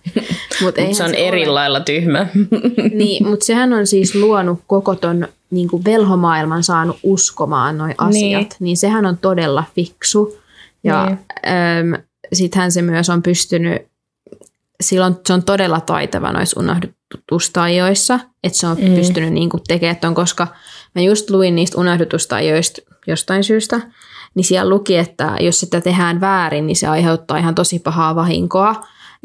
Mut 0.61 0.75
se 0.91 1.03
on 1.03 1.09
ole. 1.09 1.27
eri 1.27 1.47
lailla 1.47 1.79
tyhmä. 1.79 2.27
Niin, 2.93 3.27
mutta 3.27 3.45
sehän 3.45 3.73
on 3.73 3.87
siis 3.87 4.15
luonut 4.15 4.59
koko 4.67 4.95
ton 4.95 5.27
niin 5.51 5.67
kuin 5.67 5.85
velhomaailman 5.85 6.63
saanut 6.63 6.97
uskomaan 7.03 7.77
noi 7.77 7.95
asiat, 7.97 8.11
niin. 8.11 8.37
Niin. 8.37 8.49
niin 8.59 8.77
sehän 8.77 9.05
on 9.05 9.17
todella 9.17 9.63
fiksu. 9.75 10.37
Ja 10.83 11.05
Niin. 11.05 11.17
niin. 11.91 12.03
sittenhän 12.33 12.71
se 12.71 12.81
myös 12.81 13.09
on 13.09 13.21
pystynyt, 13.21 13.81
silloin 14.83 15.15
se 15.27 15.33
on 15.33 15.43
todella 15.43 15.79
taitava 15.79 16.31
noissa 16.31 16.59
unohdutustaijoissa, 16.59 18.19
että 18.43 18.59
se 18.59 18.67
on 18.67 18.77
mm. 18.77 18.89
Mm. 18.89 18.95
pystynyt 18.95 19.33
niin 19.33 19.49
kuin 19.49 19.63
tekemään 19.67 19.97
ton, 19.97 20.15
koska 20.15 20.47
mä 20.95 21.01
just 21.01 21.29
luin 21.29 21.55
niistä 21.55 21.81
unohdutustaijoista 21.81 22.81
jostain 23.07 23.43
syystä, 23.43 23.81
niin 24.35 24.43
siellä 24.43 24.69
luki, 24.69 24.97
että 24.97 25.35
jos 25.39 25.59
sitä 25.59 25.81
tehdään 25.81 26.21
väärin, 26.21 26.67
niin 26.67 26.75
se 26.75 26.87
aiheuttaa 26.87 27.37
ihan 27.37 27.55
tosi 27.55 27.79
pahaa 27.79 28.15
vahinkoa. 28.15 28.75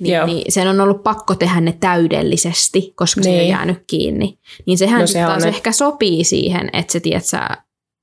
Niin, 0.01 0.15
Joo. 0.15 0.27
niin 0.27 0.53
sen 0.53 0.69
on 0.69 0.81
ollut 0.81 1.03
pakko 1.03 1.35
tehdä 1.35 1.61
ne 1.61 1.77
täydellisesti, 1.81 2.93
koska 2.97 3.23
se 3.23 3.29
ei 3.29 3.35
ole 3.35 3.43
Niin. 3.43 3.51
jäänyt 3.51 3.85
kiinni. 3.87 4.39
Niin 4.67 4.79
sehän 4.79 5.01
No 5.01 5.07
sehän 5.07 5.31
taas 5.31 5.43
on- 5.43 5.49
ehkä 5.49 5.73
sopii 5.73 6.25
siihen, 6.25 6.71
että 6.73 6.93
se 6.93 7.01
tiedät, 7.01 7.25
sä, 7.25 7.49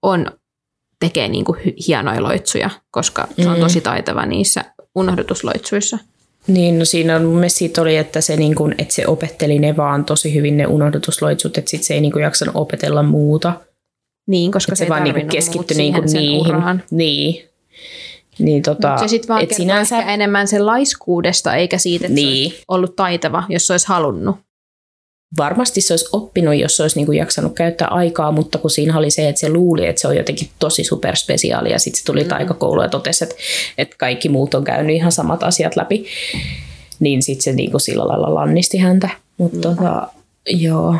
on, 0.03 0.25
tekee 0.99 1.27
niinku 1.27 1.55
hienoja 1.87 2.23
loitsuja, 2.23 2.69
koska 2.91 3.27
se 3.41 3.49
on 3.49 3.55
Mm. 3.57 3.61
tosi 3.63 3.81
taitava 3.81 4.25
niissä 4.25 4.65
unohdutusloitsuissa. 4.95 5.97
Niin, 6.47 6.79
no 6.79 6.85
siinä 6.85 7.15
on 7.15 7.23
mun 7.25 7.35
mielestä 7.35 7.57
siitä 7.57 7.81
oli, 7.81 7.97
että 7.97 8.21
se, 8.21 8.35
niin 8.35 8.55
kun, 8.55 8.75
että 8.77 8.93
se 8.93 9.07
opetteli 9.07 9.59
ne 9.59 9.77
vaan 9.77 10.05
tosi 10.05 10.33
hyvin 10.33 10.57
ne 10.57 10.67
unohdutusloitsut, 10.67 11.57
että 11.57 11.71
sit 11.71 11.83
se 11.83 11.93
ei 11.93 12.01
niin 12.01 12.11
kun 12.11 12.21
jaksanut 12.21 12.55
opetella 12.55 13.03
muuta. 13.03 13.53
Niin, 14.27 14.51
koska 14.51 14.71
Että 14.71 14.79
se, 14.79 14.85
se, 14.85 14.89
vaan 14.89 15.03
niin 15.03 15.13
tarvinnut 15.13 15.31
keskittyi 15.31 15.77
niin 15.77 16.09
sen 16.09 16.21
niihin. 16.21 16.55
uraan. 16.55 16.83
Niin. 16.91 17.43
Niin 18.39 18.61
tota, 18.61 18.89
Mut 18.89 18.99
se 18.99 19.07
sitten 19.07 19.27
vaan 19.27 19.43
et 19.43 19.53
sinänsä... 19.53 19.99
ehkä 19.99 20.13
enemmän 20.13 20.47
sen 20.47 20.65
laiskuudesta, 20.65 21.55
eikä 21.55 21.77
siitä, 21.77 22.05
että 22.05 22.15
niin. 22.15 22.51
se 22.51 22.57
ollut 22.67 22.95
taitava, 22.95 23.43
jos 23.49 23.67
se 23.67 23.73
olisi 23.73 23.87
halunnut. 23.87 24.35
varmasti 25.37 25.81
se 25.81 25.93
olisi 25.93 26.09
oppinut, 26.11 26.55
jos 26.55 26.77
se 26.77 26.83
olisi 26.83 26.95
niin 26.95 27.05
kuin 27.05 27.17
jaksanut 27.17 27.53
käyttää 27.55 27.87
aikaa, 27.87 28.31
mutta 28.31 28.57
kun 28.57 28.69
siinä 28.69 28.97
oli 28.97 29.11
se, 29.11 29.29
että 29.29 29.39
se 29.39 29.49
luuli, 29.49 29.87
että 29.87 30.01
se 30.01 30.07
on 30.07 30.17
jotenkin 30.17 30.49
tosi 30.59 30.83
superspesiaali 30.83 31.71
ja 31.71 31.79
sitten 31.79 31.99
se 31.99 32.05
tuli 32.05 32.23
mm. 32.23 32.29
taikakoulu 32.29 32.81
ja 32.81 32.89
totesi, 32.89 33.23
että, 33.23 33.35
että 33.77 33.95
kaikki 33.97 34.29
muut 34.29 34.53
on 34.53 34.63
käynyt 34.63 34.95
ihan 34.95 35.11
samat 35.11 35.43
asiat 35.43 35.75
läpi, 35.75 36.05
niin 36.99 37.21
sitten 37.21 37.43
se 37.43 37.51
niin 37.51 37.71
kuin 37.71 37.81
sillä 37.81 38.07
lailla 38.07 38.33
lannisti 38.33 38.77
häntä. 38.77 39.09
Mutta 39.37 39.57
mm. 39.57 39.61
tota, 39.61 40.07
joo. 40.47 40.95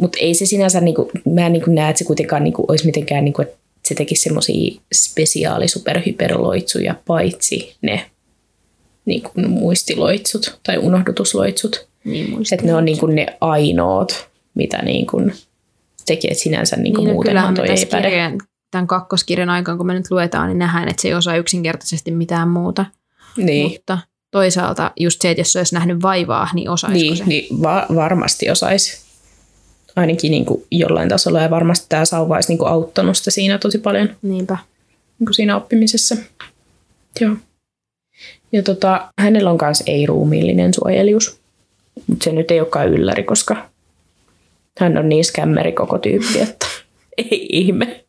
Mut 0.00 0.16
ei 0.20 0.34
se 0.34 0.46
sinänsä, 0.46 0.80
niin 0.80 0.94
kuin, 0.94 1.08
mä 1.34 1.46
en 1.46 1.52
niin 1.52 1.64
kuin 1.64 1.74
näe, 1.74 1.90
että 1.90 1.98
se 1.98 2.04
kuitenkaan 2.04 2.44
niin 2.44 2.54
kuin, 2.54 2.66
olisi 2.68 2.86
mitenkään, 2.86 3.24
niin 3.24 3.34
kuin, 3.34 3.48
että 3.48 3.58
se 3.84 3.94
tekisi 3.94 4.22
semmoisia 4.22 4.80
spesiaali 4.94 5.68
superhyperloitsuja, 5.68 6.94
paitsi 7.06 7.76
ne 7.82 8.10
niin 9.04 9.22
kuin 9.22 9.50
muistiloitsut 9.50 10.58
tai 10.62 10.78
unohdutusloitsut. 10.78 11.86
Niin 12.04 12.36
Että 12.52 12.66
ne 12.66 12.74
on 12.74 12.84
niin 12.84 12.98
kuin 12.98 13.14
ne 13.14 13.26
ainoat, 13.40 14.28
mitä 14.54 14.82
niin 14.82 15.06
kuin 15.06 15.32
teki, 16.06 16.28
että 16.30 16.42
sinänsä 16.42 16.76
niin 16.76 16.94
kuin 16.94 17.04
niin, 17.04 17.08
no 17.08 17.14
muutenhan 17.14 17.54
kyllähän 17.54 17.54
toi 17.54 17.76
me 17.76 17.80
ei 17.80 17.86
päde. 17.86 18.08
kirjan, 18.10 18.38
tämän 18.70 18.86
kakkoskirjan 18.86 19.50
aikaan, 19.50 19.78
kun 19.78 19.86
me 19.86 19.94
nyt 19.94 20.10
luetaan, 20.10 20.48
niin 20.48 20.58
nähdään, 20.58 20.88
että 20.88 21.02
se 21.02 21.08
ei 21.08 21.14
osaa 21.14 21.36
yksinkertaisesti 21.36 22.10
mitään 22.10 22.48
muuta. 22.48 22.86
Niin, 23.36 23.70
Mutta 23.70 23.98
toisaalta 24.30 24.92
just 25.00 25.22
se, 25.22 25.30
että 25.30 25.40
jos 25.40 25.52
se 25.52 25.58
olisi 25.58 25.74
nähnyt 25.74 26.02
vaivaa, 26.02 26.48
niin 26.54 26.70
osaisiko 26.70 27.04
niin, 27.04 27.16
se? 27.16 27.24
niin 27.24 27.62
va- 27.62 27.86
varmasti 27.94 28.50
osaisi. 28.50 29.00
Ainakin 29.96 30.30
niin 30.30 30.44
kuin 30.44 30.64
jollain 30.70 31.08
tasolla 31.08 31.40
ja 31.42 31.50
varmasti 31.50 31.86
tämä 31.88 32.04
sauva 32.04 32.34
olisi 32.34 32.48
niin 32.48 32.58
kuin 32.58 32.68
auttanut 32.68 33.16
sitä 33.16 33.30
siinä 33.30 33.58
tosi 33.58 33.78
paljon 33.78 34.16
Niinpä. 34.22 34.58
niin 35.18 35.26
kuin 35.26 35.34
siinä 35.34 35.56
oppimisessa. 35.56 36.16
Joo. 37.20 37.36
Ja 38.52 38.62
tota, 38.62 39.12
hänellä 39.18 39.50
on 39.50 39.58
myös 39.62 39.82
ei-ruumiillinen 39.86 40.74
suojelius, 40.74 41.40
mutta 42.06 42.24
se 42.24 42.32
nyt 42.32 42.50
ei 42.50 42.60
olekaan 42.60 42.88
ylläri, 42.88 43.22
koska 43.22 43.68
hän 44.78 44.98
on 44.98 45.08
niin 45.08 45.24
skämmeri 45.24 45.72
koko 45.72 45.98
tyyppi, 45.98 46.40
että 46.40 46.66
ei 47.18 47.48
ihme. 47.50 48.04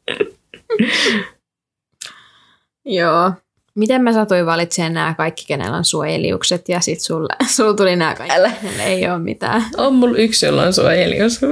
Joo. 2.85 3.31
Miten 3.75 4.01
mä 4.01 4.13
satuin 4.13 4.45
valitsemaan 4.45 4.93
nämä 4.93 5.13
kaikki, 5.13 5.45
kenellä 5.47 5.77
on 5.77 5.85
suojeliukset, 5.85 6.69
ja 6.69 6.79
sitten 6.79 7.05
sulle, 7.05 7.35
sulla 7.55 7.73
tuli 7.73 7.95
nämä 7.95 8.15
kaikki, 8.15 8.35
Älä. 8.35 8.51
ei 8.79 9.09
ole 9.09 9.19
mitään. 9.19 9.65
On 9.77 9.95
mulla 9.95 10.17
yksi, 10.17 10.45
jolla 10.45 10.63
on 10.63 10.73
suojelius. 10.73 11.41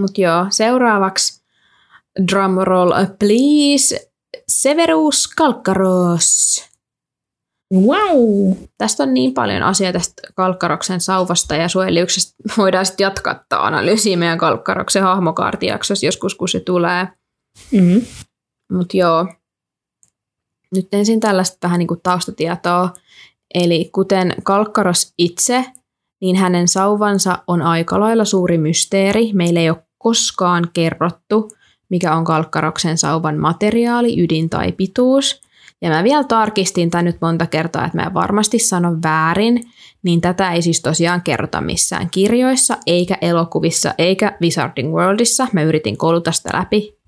Mutta 0.00 0.20
joo, 0.20 0.46
seuraavaksi 0.50 1.44
drum 2.30 2.54
roll 2.62 2.92
please, 3.18 4.10
Severus 4.48 5.28
Kalkkaros. 5.28 6.64
Wow! 7.74 8.52
Tästä 8.78 9.02
on 9.02 9.14
niin 9.14 9.34
paljon 9.34 9.62
asiaa 9.62 9.92
tästä 9.92 10.22
Kalkkaroksen 10.34 11.00
sauvasta 11.00 11.54
ja 11.54 11.68
suojeliuksesta. 11.68 12.34
Voidaan 12.58 12.86
sitten 12.86 13.04
jatkaa 13.04 13.34
tätä 13.34 13.66
analyysiä 13.66 14.16
meidän 14.16 14.38
Kalkkaroksen 14.38 15.02
hahmokaartijaksossa 15.02 16.06
joskus, 16.06 16.34
kun 16.34 16.48
se 16.48 16.60
tulee. 16.60 17.08
Mm-hmm. 17.72 18.02
Mutta 18.72 18.96
joo, 18.96 19.26
nyt 20.74 20.94
ensin 20.94 21.20
tällaista 21.20 21.58
vähän 21.62 21.78
niin 21.78 21.88
kuin 21.88 22.00
taustatietoa. 22.02 22.92
Eli 23.54 23.90
kuten 23.92 24.34
Kalkkaros 24.42 25.12
itse, 25.18 25.64
niin 26.20 26.36
hänen 26.36 26.68
sauvansa 26.68 27.38
on 27.46 27.62
aika 27.62 28.00
lailla 28.00 28.24
suuri 28.24 28.58
mysteeri. 28.58 29.30
Meillä 29.32 29.60
ei 29.60 29.70
ole 29.70 29.84
koskaan 29.98 30.70
kerrottu, 30.72 31.50
mikä 31.88 32.14
on 32.14 32.24
Kalkkaroksen 32.24 32.98
sauvan 32.98 33.38
materiaali, 33.38 34.20
ydin 34.22 34.50
tai 34.50 34.72
pituus. 34.72 35.40
Ja 35.82 35.90
mä 35.90 36.04
vielä 36.04 36.24
tarkistin 36.24 36.90
tämän 36.90 37.04
nyt 37.04 37.16
monta 37.20 37.46
kertaa, 37.46 37.84
että 37.86 37.98
mä 37.98 38.14
varmasti 38.14 38.58
sanon 38.58 39.02
väärin, 39.02 39.60
niin 40.02 40.20
tätä 40.20 40.52
ei 40.52 40.62
siis 40.62 40.82
tosiaan 40.82 41.22
kerrota 41.22 41.60
missään 41.60 42.10
kirjoissa, 42.10 42.78
eikä 42.86 43.18
elokuvissa, 43.20 43.94
eikä 43.98 44.36
Wizarding 44.42 44.94
Worldissa. 44.94 45.46
Mä 45.52 45.62
yritin 45.62 45.96
kouluta 45.96 46.32
sitä 46.32 46.50
läpi. 46.54 46.98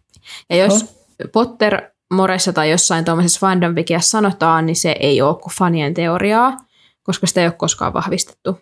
Ja 0.50 0.56
jos 0.56 0.82
oh. 0.82 0.88
Potter 1.32 1.82
Moressa 2.12 2.52
tai 2.52 2.70
jossain 2.70 3.04
tuommoisessa 3.04 3.40
fandom 3.40 3.74
sanotaan, 4.00 4.66
niin 4.66 4.76
se 4.76 4.96
ei 5.00 5.22
ole 5.22 5.36
kuin 5.36 5.54
fanien 5.54 5.94
teoriaa, 5.94 6.56
koska 7.02 7.26
sitä 7.26 7.40
ei 7.40 7.46
ole 7.46 7.52
koskaan 7.52 7.92
vahvistettu. 7.92 8.60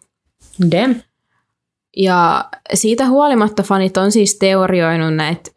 Dem. 0.70 1.00
Ja 1.96 2.44
siitä 2.74 3.06
huolimatta 3.06 3.62
fanit 3.62 3.96
on 3.96 4.12
siis 4.12 4.38
teorioinut 4.38 5.14
näitä 5.14 5.50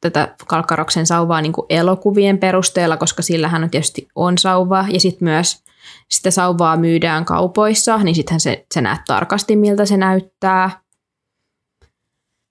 tätä 0.00 0.34
Kalkkaroksen 0.46 1.06
sauvaa 1.06 1.40
niin 1.40 1.52
kuin 1.52 1.66
elokuvien 1.68 2.38
perusteella, 2.38 2.96
koska 2.96 3.22
sillähän 3.22 3.64
on 3.64 3.70
tietysti 3.70 4.08
on 4.14 4.38
sauva, 4.38 4.86
ja 4.88 5.00
sitten 5.00 5.28
myös 5.28 5.64
sitä 6.10 6.30
sauvaa 6.30 6.76
myydään 6.76 7.24
kaupoissa, 7.24 7.98
niin 7.98 8.14
sittenhän 8.14 8.40
se, 8.40 8.66
se 8.74 8.80
näet 8.80 9.00
tarkasti, 9.06 9.56
miltä 9.56 9.84
se 9.84 9.96
näyttää. 9.96 10.83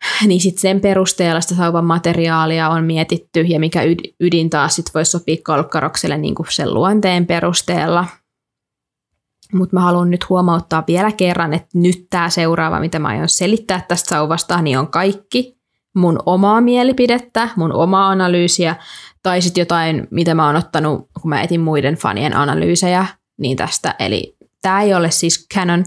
Niin 0.27 0.41
sitten 0.41 0.61
sen 0.61 0.81
perusteella 0.81 1.41
sitä 1.41 1.55
sauvan 1.55 1.85
materiaalia 1.85 2.69
on 2.69 2.83
mietitty, 2.83 3.41
ja 3.41 3.59
mikä 3.59 3.81
ydin 4.19 4.49
taas 4.49 4.75
sit 4.75 4.85
voisi 4.93 5.11
sopia 5.11 5.37
Kalkkarokselle 5.43 6.17
niin 6.17 6.35
sen 6.49 6.73
luonteen 6.73 7.25
perusteella. 7.25 8.05
Mutta 9.53 9.75
mä 9.75 9.81
haluan 9.81 10.09
nyt 10.09 10.29
huomauttaa 10.29 10.83
vielä 10.87 11.11
kerran, 11.11 11.53
että 11.53 11.69
nyt 11.73 12.07
tämä 12.09 12.29
seuraava, 12.29 12.79
mitä 12.79 12.99
mä 12.99 13.07
aion 13.07 13.29
selittää 13.29 13.85
tästä 13.87 14.09
sauvasta, 14.09 14.61
niin 14.61 14.79
on 14.79 14.87
kaikki 14.87 15.57
mun 15.95 16.19
omaa 16.25 16.61
mielipidettä, 16.61 17.49
mun 17.55 17.73
omaa 17.73 18.09
analyysiä, 18.09 18.75
tai 19.23 19.41
sitten 19.41 19.61
jotain, 19.61 20.07
mitä 20.11 20.35
mä 20.35 20.45
oon 20.45 20.55
ottanut, 20.55 21.09
kun 21.21 21.29
mä 21.29 21.41
etin 21.41 21.61
muiden 21.61 21.95
fanien 21.95 22.35
analyysejä, 22.35 23.05
niin 23.37 23.57
tästä. 23.57 23.95
Eli 23.99 24.35
tämä 24.61 24.81
ei 24.81 24.93
ole 24.93 25.11
siis 25.11 25.47
canon. 25.53 25.85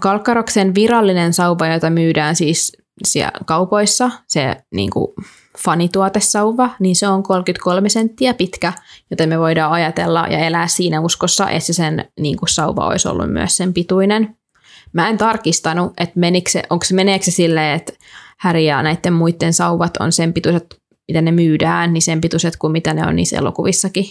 Kalkkaroksen 0.00 0.74
virallinen 0.74 1.32
sauva, 1.32 1.66
jota 1.66 1.90
myydään 1.90 2.36
siis 2.36 2.79
siellä 3.04 3.32
kaupoissa, 3.46 4.10
se 4.28 4.56
niin 4.74 4.90
kuin 4.90 5.08
fanituotesauva, 5.58 6.70
niin 6.80 6.96
se 6.96 7.08
on 7.08 7.22
33 7.22 7.88
senttiä 7.88 8.34
pitkä, 8.34 8.72
joten 9.10 9.28
me 9.28 9.38
voidaan 9.38 9.72
ajatella 9.72 10.26
ja 10.30 10.38
elää 10.38 10.68
siinä 10.68 11.00
uskossa, 11.00 11.50
että 11.50 11.72
sen 11.72 12.10
niin 12.20 12.36
kuin 12.36 12.48
sauva 12.48 12.86
olisi 12.86 13.08
ollut 13.08 13.32
myös 13.32 13.56
sen 13.56 13.74
pituinen. 13.74 14.36
Mä 14.92 15.08
en 15.08 15.18
tarkistanut, 15.18 15.92
että 15.96 16.20
menikö 16.20 16.50
se, 16.50 16.62
onko 16.70 16.84
se, 16.84 16.94
meneekö 16.94 17.24
se 17.24 17.30
silleen, 17.30 17.76
että 17.76 17.92
Häri 18.38 18.66
ja 18.66 18.82
näiden 18.82 19.12
muiden 19.12 19.52
sauvat 19.52 19.96
on 19.96 20.12
sen 20.12 20.32
pituiset, 20.32 20.80
mitä 21.08 21.20
ne 21.20 21.32
myydään, 21.32 21.92
niin 21.92 22.02
sen 22.02 22.20
pituiset 22.20 22.56
kuin 22.56 22.72
mitä 22.72 22.94
ne 22.94 23.06
on 23.06 23.16
niissä 23.16 23.36
elokuvissakin. 23.36 24.04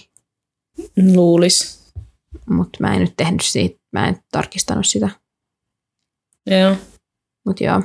Luulis. 1.13 1.79
Mutta 2.49 2.77
mä 2.81 2.93
en 2.93 3.01
nyt 3.01 3.13
tehnyt 3.17 3.41
siitä, 3.41 3.79
mä 3.91 4.07
en 4.07 4.17
tarkistanut 4.31 4.85
sitä. 4.85 5.09
Joo. 6.45 6.75
Mutta 7.45 7.63
joo. 7.63 7.83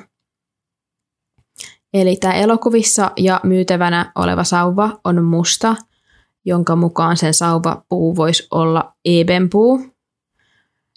Eli 1.95 2.17
tämä 2.17 2.35
elokuvissa 2.35 3.11
ja 3.17 3.41
myytävänä 3.43 4.13
oleva 4.15 4.45
sauva 4.45 5.01
on 5.05 5.25
musta, 5.25 5.77
jonka 6.45 6.77
mukaan 6.77 7.17
sen 7.17 7.35
sauvapuu 7.35 8.17
voisi 8.17 8.47
olla 8.51 8.93
ebenpuu. 9.05 9.87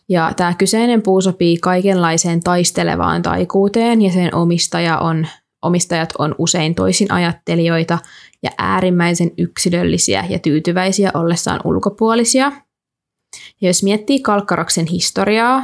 Ja 0.09 0.33
tämä 0.35 0.53
kyseinen 0.53 1.01
puu 1.01 1.21
sopii 1.21 1.57
kaikenlaiseen 1.57 2.43
taistelevaan 2.43 3.21
taikuuteen 3.21 4.01
ja 4.01 4.11
sen 4.11 4.35
omistaja 4.35 4.97
on, 4.97 5.27
omistajat 5.61 6.13
on 6.19 6.35
usein 6.37 6.75
toisin 6.75 7.11
ajattelijoita 7.11 7.99
ja 8.43 8.49
äärimmäisen 8.57 9.31
yksilöllisiä 9.37 10.25
ja 10.29 10.39
tyytyväisiä 10.39 11.11
ollessaan 11.13 11.59
ulkopuolisia. 11.63 12.51
Ja 13.61 13.69
jos 13.69 13.83
miettii 13.83 14.19
Kalkkaroksen 14.19 14.85
historiaa, 14.85 15.63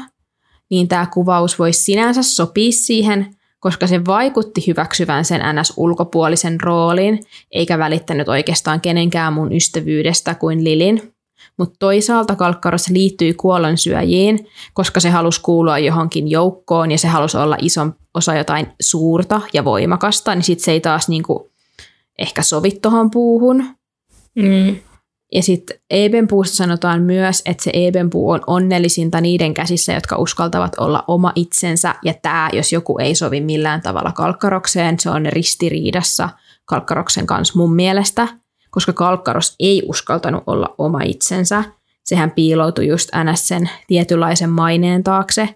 niin 0.70 0.88
tämä 0.88 1.06
kuvaus 1.14 1.60
voisi 1.60 1.84
sinänsä 1.84 2.24
sopia 2.24 2.72
siihen, 2.72 3.36
koska 3.64 3.88
se 3.88 4.06
vaikutti 4.06 4.68
hyväksyvän 4.68 5.26
sen 5.26 5.42
NS-ulkopuolisen 5.42 6.62
roolin, 6.62 7.20
eikä 7.52 7.78
välittänyt 7.78 8.30
oikeastaan 8.30 8.82
kenenkään 8.82 9.34
mun 9.34 9.54
ystävyydestä 9.54 10.36
kuin 10.36 10.64
Lilin. 10.64 11.14
Mutta 11.58 11.76
toisaalta 11.80 12.36
Kalkkaros 12.36 12.90
liittyi 12.90 13.34
kuollonsyöjiin, 13.34 14.48
koska 14.74 15.00
se 15.00 15.10
halusi 15.10 15.42
kuulua 15.42 15.80
johonkin 15.80 16.28
joukkoon 16.28 16.92
ja 16.92 16.98
se 16.98 17.08
halusi 17.08 17.38
olla 17.38 17.58
ison 17.62 17.96
osa 18.14 18.36
jotain 18.36 18.68
suurta 18.82 19.42
ja 19.54 19.66
voimakasta, 19.66 20.36
niin 20.36 20.44
sitten 20.44 20.66
se 20.66 20.72
ei 20.72 20.82
taas 20.82 21.10
niinku 21.10 21.52
ehkä 22.20 22.42
sovi 22.42 22.72
tuohon 22.72 23.12
puuhun. 23.12 23.66
Mm. 24.36 24.76
Ja 25.36 25.44
sitten 25.44 25.78
Ebenpuusta 25.90 26.56
sanotaan 26.56 27.02
myös, 27.02 27.42
että 27.46 27.64
se 27.64 27.72
Ebenpuu 27.74 28.30
on 28.30 28.42
onnellisinta 28.48 29.22
niiden 29.22 29.54
käsissä, 29.54 29.94
jotka 29.94 30.16
uskaltavat 30.16 30.76
olla 30.80 31.04
oma 31.08 31.32
itsensä. 31.36 31.96
Ja 32.04 32.14
tämä, 32.22 32.50
jos 32.54 32.74
joku 32.74 32.98
ei 32.98 33.16
sovi 33.16 33.42
millään 33.42 33.82
tavalla 33.82 34.12
kalkkarokseen, 34.12 35.00
se 35.00 35.10
on 35.10 35.26
ristiriidassa 35.26 36.30
kalkkaroksen 36.66 37.28
kanssa 37.28 37.60
mun 37.60 37.76
mielestä, 37.76 38.28
koska 38.72 38.94
kalkkaros 38.94 39.56
ei 39.60 39.84
uskaltanut 39.86 40.44
olla 40.48 40.76
oma 40.78 41.02
itsensä. 41.02 41.64
Sehän 42.04 42.32
piiloutui 42.32 42.88
just 42.88 43.10
NSn 43.24 43.68
tietynlaisen 43.88 44.50
maineen 44.50 45.04
taakse. 45.04 45.50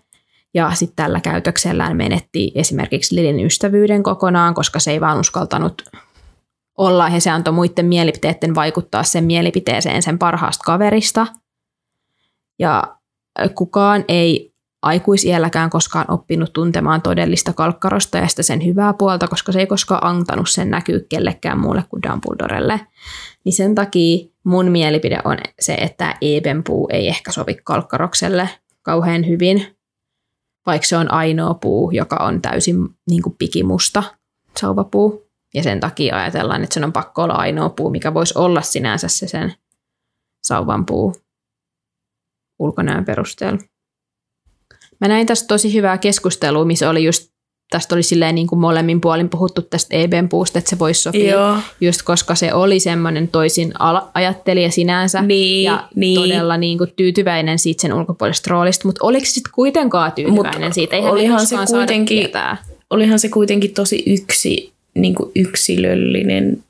Ja 0.53 0.71
sitten 0.73 0.95
tällä 0.95 1.19
käytöksellään 1.19 1.97
menetti 1.97 2.51
esimerkiksi 2.55 3.15
Lilin 3.15 3.45
ystävyyden 3.45 4.03
kokonaan, 4.03 4.53
koska 4.53 4.79
se 4.79 4.91
ei 4.91 5.01
vaan 5.01 5.19
uskaltanut 5.19 5.83
olla 6.77 7.09
ja 7.09 7.21
se 7.21 7.29
antoi 7.29 7.53
muiden 7.53 7.85
mielipiteiden 7.85 8.55
vaikuttaa 8.55 9.03
sen 9.03 9.23
mielipiteeseen 9.23 10.03
sen 10.03 10.19
parhaasta 10.19 10.63
kaverista. 10.65 11.27
Ja 12.59 12.97
kukaan 13.55 14.05
ei 14.07 14.53
aikuisielläkään 14.81 15.69
koskaan 15.69 16.05
oppinut 16.11 16.53
tuntemaan 16.53 17.01
todellista 17.01 17.53
kalkkarosta 17.53 18.17
ja 18.17 18.27
sitä 18.27 18.43
sen 18.43 18.65
hyvää 18.65 18.93
puolta, 18.93 19.27
koska 19.27 19.51
se 19.51 19.59
ei 19.59 19.67
koskaan 19.67 20.05
antanut 20.05 20.49
sen 20.49 20.69
näkyä 20.69 20.99
kellekään 21.09 21.59
muulle 21.59 21.83
kuin 21.89 22.01
Dumbledorelle. 22.03 22.79
Niin 23.43 23.53
sen 23.53 23.75
takia 23.75 24.27
mun 24.43 24.71
mielipide 24.71 25.19
on 25.23 25.37
se, 25.59 25.73
että 25.73 26.15
Ebenpuu 26.21 26.89
ei 26.91 27.07
ehkä 27.07 27.31
sovi 27.31 27.55
kalkkarokselle 27.63 28.49
kauhean 28.81 29.27
hyvin, 29.27 29.77
vaikka 30.65 30.87
se 30.87 30.97
on 30.97 31.11
ainoa 31.11 31.53
puu, 31.53 31.91
joka 31.91 32.15
on 32.15 32.41
täysin 32.41 32.77
niin 33.09 33.21
kuin 33.21 33.35
pikimusta 33.39 34.03
sauvapuu. 34.59 35.26
Ja 35.57 35.63
sen 35.63 35.79
takia 35.79 36.17
ajatellaan, 36.17 36.63
että 36.63 36.73
sen 36.73 36.83
on 36.83 36.93
pakko 36.93 37.23
olla 37.23 37.33
ainoa 37.33 37.69
puu, 37.69 37.89
mikä 37.89 38.13
voisi 38.13 38.33
olla 38.37 38.61
sinänsä 38.61 39.07
se 39.07 39.27
sen 39.27 39.53
sauvan 40.43 40.85
puu 40.85 41.15
ulkonäön 42.59 43.05
perusteella. 43.05 43.59
Mä 45.01 45.07
näin 45.07 45.27
tästä 45.27 45.47
tosi 45.47 45.73
hyvää 45.73 45.97
keskustelua, 45.97 46.65
missä 46.65 46.89
oli 46.89 47.03
just, 47.03 47.31
tästä 47.69 47.95
oli 47.95 48.03
silleen 48.03 48.35
niin 48.35 48.47
kuin 48.47 48.59
molemmin 48.59 49.01
puolin 49.01 49.29
puhuttu 49.29 49.61
tästä 49.61 49.95
EBn 49.95 50.29
puusta, 50.29 50.59
että 50.59 50.69
se 50.69 50.79
voisi 50.79 51.01
sopia, 51.01 51.33
Joo. 51.33 51.57
just 51.81 52.01
koska 52.01 52.35
se 52.35 52.53
oli 52.53 52.79
semmoinen 52.79 53.27
toisin 53.27 53.73
ajattelija 54.13 54.71
sinänsä 54.71 55.21
Niin, 55.21 55.63
ja 55.63 55.87
niin. 55.95 56.21
todella 56.21 56.57
niin 56.57 56.77
kuin 56.77 56.93
tyytyväinen 56.95 57.59
siitä 57.59 57.81
sen 57.81 57.93
ulkopuolisesta 57.93 58.49
roolista, 58.49 58.87
mutta 58.87 59.05
oliko 59.05 59.25
se 59.25 59.31
sitten 59.31 59.51
kuitenkaan 59.55 60.11
tyytyväinen 60.11 60.61
Mut 60.61 60.73
siitä? 60.73 60.95
Eihän 60.95 61.11
olihan 61.11 61.45
se 61.45 61.55
kuitenkin-. 61.55 62.29
Olihan 62.89 63.19
se 63.19 63.29
kuitenkin 63.29 63.73
tosi 63.73 64.03
yksi, 64.05 64.73
niin 65.01 65.15
kuin 65.15 65.31
yksilöllinen 65.35 66.63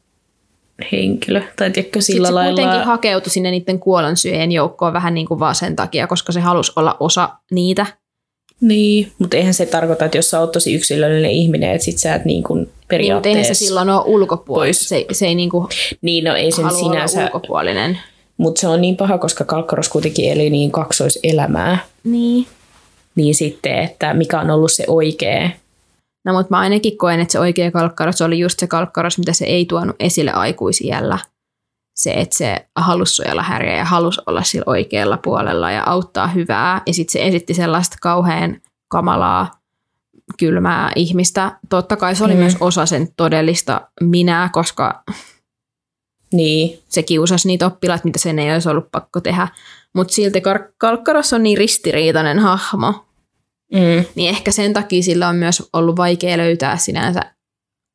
henkilö. 0.92 1.42
Tai 1.56 1.72
tiedätkö, 1.72 2.02
Sitten 2.02 2.16
sillä 2.16 2.28
se 2.28 2.34
lailla... 2.34 2.62
kuitenkin 2.62 2.86
hakeutui 2.88 3.30
sinne 3.32 3.52
niiden 3.52 3.80
kuolonsyöjen 3.80 4.52
joukkoon 4.52 4.94
vähän 4.94 5.14
niin 5.14 5.28
kuin 5.28 5.40
vaan 5.40 5.56
sen 5.56 5.76
takia, 5.76 6.08
koska 6.08 6.32
se 6.32 6.40
halusi 6.40 6.72
olla 6.76 6.98
osa 7.00 7.30
niitä. 7.52 7.86
Niin, 8.62 9.12
mutta 9.20 9.38
eihän 9.38 9.54
se 9.54 9.66
tarkoita, 9.66 10.06
että 10.06 10.18
jos 10.18 10.30
sä 10.30 10.40
oot 10.40 10.52
tosi 10.52 10.74
yksilöllinen 10.74 11.32
ihminen, 11.32 11.72
että 11.72 11.86
sit 11.86 11.98
sä 11.98 12.16
et 12.16 12.26
niin 12.26 12.44
kuin 12.44 12.58
Niin, 12.58 12.68
mutta 12.68 12.86
periaatteessa... 12.88 13.40
eihän 13.40 13.56
se 13.56 13.66
silloin 13.66 13.90
ole 13.90 14.04
ulkopuolinen. 14.06 14.74
Se, 14.74 15.06
se 15.12 15.26
ei 15.28 15.36
niin 15.36 15.50
kuin 15.50 15.68
Niin, 16.02 16.24
no 16.24 16.36
ei 16.36 16.52
sen 16.52 16.72
sinänsä, 16.72 17.24
ulkopuolinen. 17.24 17.98
mutta 18.38 18.62
se 18.62 18.68
on 18.68 18.82
niin 18.82 18.98
paha, 18.98 19.18
koska 19.18 19.44
Kalkkaros 19.44 19.90
kuitenkin 19.90 20.32
eli 20.32 20.50
niin 20.50 20.72
kaksoiselämää. 20.72 21.78
Niin. 22.04 22.48
Niin 23.16 23.36
sitten, 23.36 23.80
että 23.80 24.14
mikä 24.14 24.40
on 24.40 24.50
ollut 24.50 24.72
se 24.72 24.84
oikea. 24.88 25.50
No 26.28 26.34
mutta 26.34 26.48
mä 26.50 26.60
ainakin 26.60 26.98
koen, 26.98 27.20
että 27.20 27.32
se 27.32 27.40
oikea 27.40 27.72
kalkkaros 27.72 28.22
oli 28.22 28.40
just 28.40 28.60
se 28.60 28.68
kalkkaros, 28.68 29.18
mitä 29.18 29.34
se 29.34 29.46
ei 29.46 29.66
tuonut 29.66 29.96
esille 30.00 30.32
aikuisiellä. 30.32 31.20
Se, 31.96 32.12
että 32.12 32.38
se 32.38 32.68
halusi 32.76 33.16
suojella 33.16 33.44
häriä 33.44 33.78
ja 33.78 33.86
halusi 33.86 34.22
olla 34.26 34.44
sillä 34.44 34.64
oikealla 34.68 35.18
puolella 35.18 35.72
ja 35.72 35.84
auttaa 35.86 36.28
hyvää. 36.28 36.82
Ja 36.86 36.94
sitten 36.94 37.14
se 37.14 37.28
esitti 37.28 37.54
sellaista 37.54 37.98
kauhean 38.02 38.62
kamalaa, 38.88 39.52
kylmää 40.40 40.92
ihmistä. 40.96 41.60
Totta 41.70 41.96
kai 41.96 42.16
se 42.16 42.24
oli 42.24 42.34
Mm. 42.34 42.40
myös 42.40 42.58
osa 42.60 42.86
sen 42.86 43.08
todellista 43.18 43.82
minää, 44.02 44.50
koska 44.50 45.04
Niin. 46.34 46.80
Se 46.90 47.04
kiusasi 47.04 47.48
niitä 47.48 47.66
oppilaita, 47.66 48.02
mitä 48.04 48.20
sen 48.20 48.40
ei 48.40 48.54
olisi 48.54 48.70
ollut 48.70 48.92
pakko 48.92 49.22
tehdä. 49.22 49.48
Mutta 49.94 50.14
silti 50.14 50.40
Kar- 50.40 50.74
Kalkkaros 50.78 51.34
on 51.34 51.44
niin 51.44 51.58
ristiriitainen 51.58 52.40
hahmo, 52.40 53.07
Mm. 53.74 54.06
niin 54.16 54.30
ehkä 54.30 54.52
sen 54.52 54.74
takia 54.74 55.04
sillä 55.04 55.28
on 55.28 55.36
myös 55.36 55.64
ollut 55.74 55.98
vaikea 55.98 56.38
löytää 56.38 56.78
sinänsä 56.78 57.22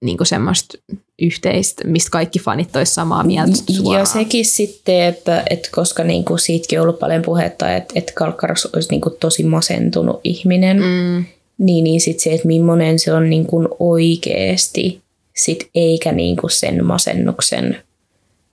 niin 0.04 0.18
semmoista 0.22 0.78
yhteistä, 1.22 1.86
mistä 1.86 2.10
kaikki 2.10 2.38
fanit 2.38 2.76
olisi 2.76 2.94
samaa 2.94 3.24
mieltä 3.24 3.56
suoraan. 3.72 4.00
Ja 4.00 4.04
sekin 4.04 4.44
sitten, 4.44 5.02
että, 5.02 5.42
että 5.50 5.68
koska 5.72 6.04
niinku 6.04 6.38
siitäkin 6.38 6.80
on 6.80 6.82
ollut 6.82 6.98
paljon 6.98 7.22
puhetta, 7.22 7.76
että, 7.76 7.92
että 7.96 8.12
Kalkkaros 8.14 8.66
olisi 8.66 8.90
niinku 8.90 9.10
tosi 9.10 9.44
masentunut 9.44 10.20
ihminen, 10.24 10.76
Mm, 10.80 11.24
niin, 11.58 11.84
niin 11.84 12.00
sitten 12.00 12.22
se, 12.22 12.32
että 12.32 12.46
millainen 12.46 12.98
se 12.98 13.12
on 13.12 13.30
niinku 13.30 13.68
oikeasti, 13.78 15.00
sit 15.36 15.70
eikä 15.74 16.12
niinku 16.12 16.48
sen 16.48 16.84
masennuksen 16.84 17.82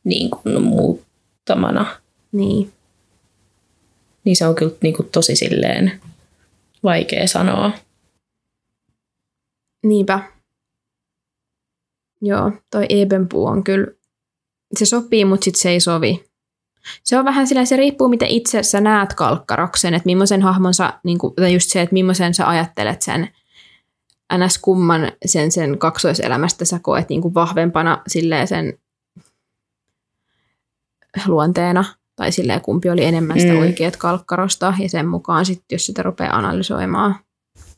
niinku 0.03 0.39
muuttamana. 0.61 1.85
niin. 2.31 2.71
Niin 4.23 4.35
se 4.35 4.47
on 4.47 4.55
kyllä 4.55 4.75
niinku 4.81 5.03
tosi 5.03 5.35
silleen 5.35 5.91
vaikea 6.83 7.27
sanoa. 7.27 7.71
Niinpä. 9.83 10.19
Joo, 12.21 12.51
toi 12.71 12.85
Ebenpuu 12.89 13.45
on 13.45 13.63
kyllä, 13.63 13.87
se 14.77 14.85
sopii, 14.85 15.25
mutta 15.25 15.45
sitten 15.45 15.61
se 15.61 15.69
ei 15.69 15.79
sovi. 15.79 16.29
Se 17.03 17.17
on 17.17 17.25
vähän 17.25 17.47
sillä, 17.47 17.65
se 17.65 17.77
riippuu, 17.77 18.09
miten 18.09 18.27
itse 18.27 18.63
sä 18.63 18.81
näet 18.81 19.13
kalkkaroksen, 19.13 19.93
että 19.93 20.05
millaisen 20.05 20.41
hahmon 20.41 20.73
sä, 20.73 20.93
niin 21.03 21.17
kuin, 21.17 21.35
tai 21.35 21.53
just 21.53 21.69
se, 21.69 21.81
että 21.81 21.93
millaisen 21.93 22.33
sä 22.33 22.49
ajattelet 22.49 23.01
sen 23.01 23.29
ns. 24.37 24.57
kumman 24.57 25.11
sen, 25.25 25.51
sen 25.51 25.77
kaksoiselämästä 25.77 26.65
sä 26.65 26.79
koet 26.81 27.09
niin 27.09 27.21
kuin 27.21 27.33
vahvempana 27.33 28.01
silleen 28.07 28.47
sen 28.47 28.79
luonteena, 31.27 31.85
tai 32.19 32.31
silleen 32.31 32.61
kumpi 32.61 32.89
oli 32.89 33.05
enemmän 33.05 33.39
sitä 33.39 33.53
Mm. 33.53 33.59
oikeat 33.59 33.97
kalkkarosta, 33.97 34.73
ja 34.79 34.89
sen 34.89 35.07
mukaan 35.07 35.45
sitten, 35.45 35.75
jos 35.75 35.85
sitä 35.85 36.03
rupeaa 36.03 36.35
analysoimaan. 36.37 37.15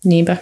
Niinpä. 0.05 0.37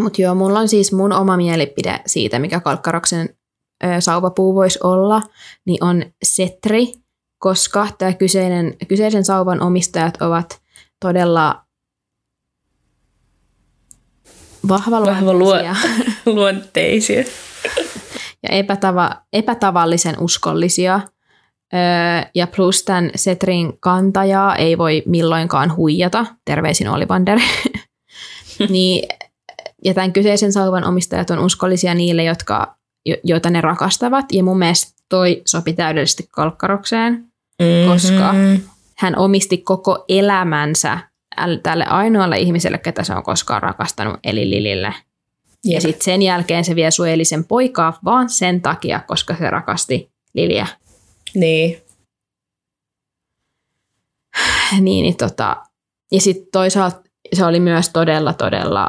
Mutta 0.00 0.22
joo, 0.22 0.34
mulla 0.34 0.58
on 0.60 0.68
siis 0.68 0.92
mun 0.92 1.12
oma 1.12 1.36
mielipide 1.36 2.00
siitä, 2.06 2.38
mikä 2.38 2.60
kalkkaroksen 2.60 3.28
ö, 3.84 4.00
sauvapuu 4.00 4.54
voisi 4.54 4.78
olla, 4.82 5.22
niin 5.64 5.84
on 5.84 6.04
setri, 6.22 6.92
koska 7.38 7.88
tämä 7.98 8.12
kyseinen, 8.12 8.74
kyseisen 8.88 9.24
sauvan 9.24 9.60
omistajat 9.62 10.22
ovat 10.22 10.60
todella 11.00 11.62
vahvaluonteisia 14.68 15.76
Luonteisia. 16.26 17.24
ja 18.42 18.48
epätava, 18.50 19.10
epätavallisen 19.32 20.14
uskollisia. 20.20 21.00
Ja 22.34 22.46
plus 22.46 22.82
tämän 22.84 23.10
setrin 23.14 23.72
kantajaa 23.80 24.56
ei 24.56 24.78
voi 24.78 25.02
milloinkaan 25.06 25.76
huijata, 25.76 26.26
terveisin 26.44 26.88
Olivander. 26.88 27.38
niin, 28.70 29.08
ja 29.84 29.94
tämän 29.94 30.12
kyseisen 30.12 30.52
sauvan 30.52 30.84
omistajat 30.84 31.30
on 31.30 31.38
uskollisia 31.38 31.94
niille, 31.94 32.24
jotka, 32.24 32.74
jo- 33.06 33.16
joita 33.24 33.50
ne 33.50 33.60
rakastavat. 33.60 34.26
Ja 34.32 34.42
mun 34.44 34.58
mielestä 34.58 35.02
toi 35.08 35.42
sopi 35.46 35.72
täydellisesti 35.72 36.28
kalkkarokseen. 36.30 37.12
Mm-hmm. 37.12 37.92
Koska- 37.92 38.34
Hän 38.98 39.18
omisti 39.18 39.58
koko 39.58 40.04
elämänsä 40.08 40.98
äl- 41.40 41.60
tälle 41.62 41.84
ainoalle 41.84 42.38
ihmiselle, 42.38 42.78
ketä 42.78 43.04
se 43.04 43.14
on 43.14 43.22
koskaan 43.22 43.62
rakastanut, 43.62 44.16
eli 44.24 44.50
Lilille. 44.50 44.94
Ja 45.64 45.72
Jep. 45.72 45.80
sitten 45.82 46.04
sen 46.04 46.22
jälkeen 46.22 46.64
se 46.64 46.74
vielä 46.76 46.90
suojeli 46.90 47.24
sen 47.24 47.44
poikaa 47.44 47.98
vaan 48.04 48.28
sen 48.28 48.60
takia, 48.62 49.00
koska 49.06 49.36
se 49.36 49.50
rakasti 49.50 50.10
Liliä. 50.34 50.66
Niin. 51.36 51.82
Niin, 54.80 55.02
niin 55.02 55.16
tota, 55.16 55.56
ja 56.12 56.20
sitten 56.20 56.46
toisaalta 56.52 57.00
se 57.34 57.44
oli 57.44 57.60
myös 57.60 57.88
todella, 57.88 58.32
todella 58.32 58.88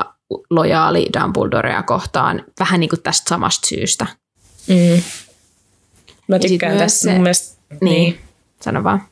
lojaali 0.49 1.07
Dumbledorea 1.21 1.83
kohtaan, 1.83 2.43
vähän 2.59 2.79
niin 2.79 2.89
kuin 2.89 3.01
tästä 3.01 3.29
samasta 3.29 3.67
syystä. 3.67 4.07
Mm. 4.67 5.01
Mä 6.27 6.39
tykkään 6.39 6.77
tästä. 6.77 6.99
se- 6.99 7.11
Mun 7.13 7.21
mielestä, 7.21 7.57
Niin, 7.69 7.79
niin. 7.81 8.11
niin. 8.13 8.21
sano 8.61 8.83
vaan. 8.83 9.07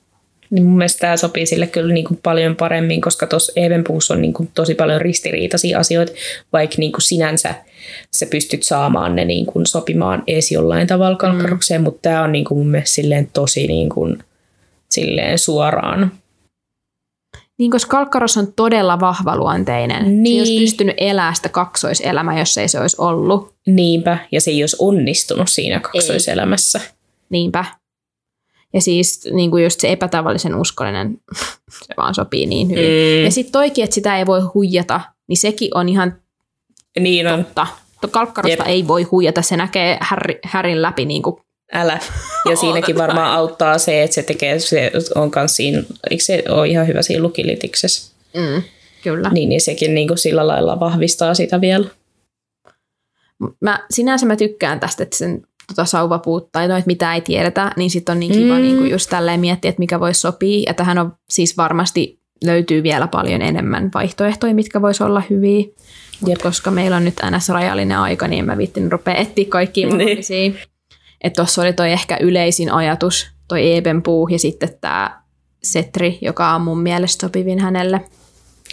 Niin 0.49 0.63
mun 0.63 0.77
mielestä 0.77 0.99
tämä 0.99 1.17
sopii 1.17 1.45
sille 1.45 1.67
kyllä 1.67 1.93
niin 1.93 2.05
kuin 2.05 2.19
paljon 2.23 2.55
paremmin, 2.55 3.01
koska 3.01 3.27
tuossa 3.27 3.53
Evenpuussa 3.55 4.13
on 4.13 4.21
niin 4.21 4.33
kuin 4.33 4.49
tosi 4.53 4.75
paljon 4.75 5.01
ristiriitaisia 5.01 5.79
asioita, 5.79 6.11
vaikka 6.53 6.75
niin 6.79 6.91
kuin 6.91 7.01
sinänsä 7.01 7.55
sä 8.15 8.25
pystyt 8.25 8.63
saamaan 8.63 9.15
ne 9.15 9.25
niin 9.25 9.45
kuin 9.45 9.65
sopimaan 9.65 10.23
edes 10.27 10.51
jollain 10.51 10.87
tavalla 10.87 11.17
kalkkarokseen, 11.17 11.81
mm. 11.81 11.85
mutta 11.85 12.01
tämä 12.01 12.23
on 12.23 12.31
niin 12.31 12.45
kuin 12.45 12.57
mun 12.57 12.67
mielestä 12.67 12.93
silleen 12.93 13.29
tosi 13.33 13.67
niin 13.67 13.89
kuin, 13.89 14.23
silleen 14.89 15.39
suoraan. 15.39 16.11
Niin, 17.57 17.71
koska 17.71 17.97
Kalkkaros 17.97 18.37
on 18.37 18.53
todella 18.55 18.99
vahvaluonteinen. 18.99 20.03
Se 20.03 20.09
ei 20.09 20.15
Niin. 20.15 20.41
olisi 20.41 20.59
pystynyt 20.59 20.95
elämään 20.97 21.35
sitä 21.35 21.49
kaksoiselämää, 21.49 22.39
jos 22.39 22.57
ei 22.57 22.67
se 22.67 22.79
olisi 22.79 22.95
ollut. 22.99 23.53
Niinpä, 23.67 24.17
ja 24.31 24.41
se 24.41 24.51
ei 24.51 24.63
olisi 24.63 24.75
onnistunut 24.79 25.49
siinä 25.49 25.79
kaksoiselämässä. 25.79 26.81
Niinpä. 27.29 27.65
Ja 28.75 28.81
siis 28.81 29.29
niin 29.31 29.51
kuin 29.51 29.63
just 29.63 29.79
se 29.79 29.91
epätavallisen 29.91 30.55
uskollinen, 30.55 31.17
se 31.69 31.93
vaan 31.97 32.15
sopii 32.15 32.45
niin 32.45 32.69
hyvin. 32.69 33.19
Mm. 33.19 33.23
Ja 33.25 33.31
sitten 33.31 33.51
toikin, 33.51 33.83
että 33.83 33.93
sitä 33.93 34.17
ei 34.17 34.25
voi 34.25 34.41
huijata, 34.41 35.01
niin 35.27 35.37
sekin 35.37 35.69
on 35.73 35.89
ihan 35.89 36.15
Niin 36.99 37.27
on, 37.27 37.45
totta. 37.45 37.67
To- 38.01 38.07
Kalkkarosta 38.07 38.63
Jep. 38.63 38.67
ei 38.69 38.87
voi 38.87 39.03
huijata, 39.03 39.41
se 39.41 39.57
näkee 39.57 39.97
Harry, 40.01 40.39
Härin 40.43 40.81
läpi 40.81 41.05
niin 41.05 41.21
kuin, 41.21 41.35
älä. 41.73 41.99
Ja 42.49 42.55
siinäkin 42.61 42.97
varmaan 42.97 43.31
auttaa 43.33 43.77
se, 43.77 44.03
että 44.03 44.13
se 44.13 44.23
tekee, 44.23 44.59
se 44.59 44.91
on 45.15 45.31
kans 45.31 45.55
siinä, 45.55 45.83
eikö 46.09 46.23
se 46.23 46.43
ole 46.49 46.67
ihan 46.67 46.87
hyvä 46.87 47.01
siinä 47.01 47.23
lukilitiksessä? 47.23 48.15
mm, 48.33 48.63
kyllä. 49.03 49.29
Niin, 49.29 49.49
niin 49.49 49.61
sekin 49.61 49.95
niin 49.95 50.07
kuin 50.07 50.17
sillä 50.17 50.47
lailla 50.47 50.79
vahvistaa 50.79 51.33
sitä 51.33 51.61
vielä. 51.61 51.87
Mä, 53.61 53.79
sinänsä 53.89 54.25
mä 54.25 54.35
tykkään 54.35 54.79
tästä, 54.79 55.03
että 55.03 55.17
sen 55.17 55.41
tota 55.67 55.85
sauvapuut 55.85 56.51
tai 56.51 56.67
no, 56.67 56.75
että 56.77 56.87
mitä 56.87 57.13
ei 57.13 57.21
tiedetä, 57.21 57.71
niin 57.77 57.89
sitten 57.89 58.13
on 58.13 58.19
niin 58.19 58.31
kiva 58.31 58.55
Mm. 58.55 58.61
niin 58.61 58.77
kuin 58.77 58.91
just 58.91 59.09
tälleen 59.09 59.39
miettiä, 59.39 59.69
että 59.69 59.79
mikä 59.79 59.99
voisi 59.99 60.21
sopia. 60.21 60.63
Ja 60.67 60.73
tähän 60.73 60.97
on 60.97 61.13
siis 61.29 61.57
varmasti 61.57 62.19
löytyy 62.43 62.83
vielä 62.83 63.07
paljon 63.07 63.41
enemmän 63.41 63.89
vaihtoehtoja, 63.93 64.53
mitkä 64.55 64.81
voisi 64.81 65.03
olla 65.03 65.23
hyviä. 65.29 65.65
Mut 66.21 66.29
Jep. 66.29 66.41
koska 66.41 66.71
meillä 66.71 66.97
on 66.97 67.05
nyt 67.05 67.15
ns. 67.31 67.49
rajallinen 67.49 67.97
aika, 67.97 68.27
niin 68.27 68.45
mä 68.45 68.57
vittin 68.57 68.91
rupea 68.91 69.15
etsiä 69.15 69.45
kaikkia 69.49 69.87
Niin. 69.87 69.97
mahdollisia. 69.97 70.51
Että 71.23 71.35
tuossa 71.41 71.61
oli 71.61 71.73
toi 71.73 71.91
ehkä 71.91 72.17
yleisin 72.21 72.71
ajatus, 72.71 73.27
toi 73.47 73.75
Ebenpuu 73.75 74.27
ja 74.27 74.39
sitten 74.39 74.69
tämä 74.81 75.21
Setri, 75.63 76.17
joka 76.21 76.55
on 76.55 76.61
mun 76.61 76.79
mielestä 76.81 77.21
sopivin 77.27 77.59
hänelle. 77.59 78.01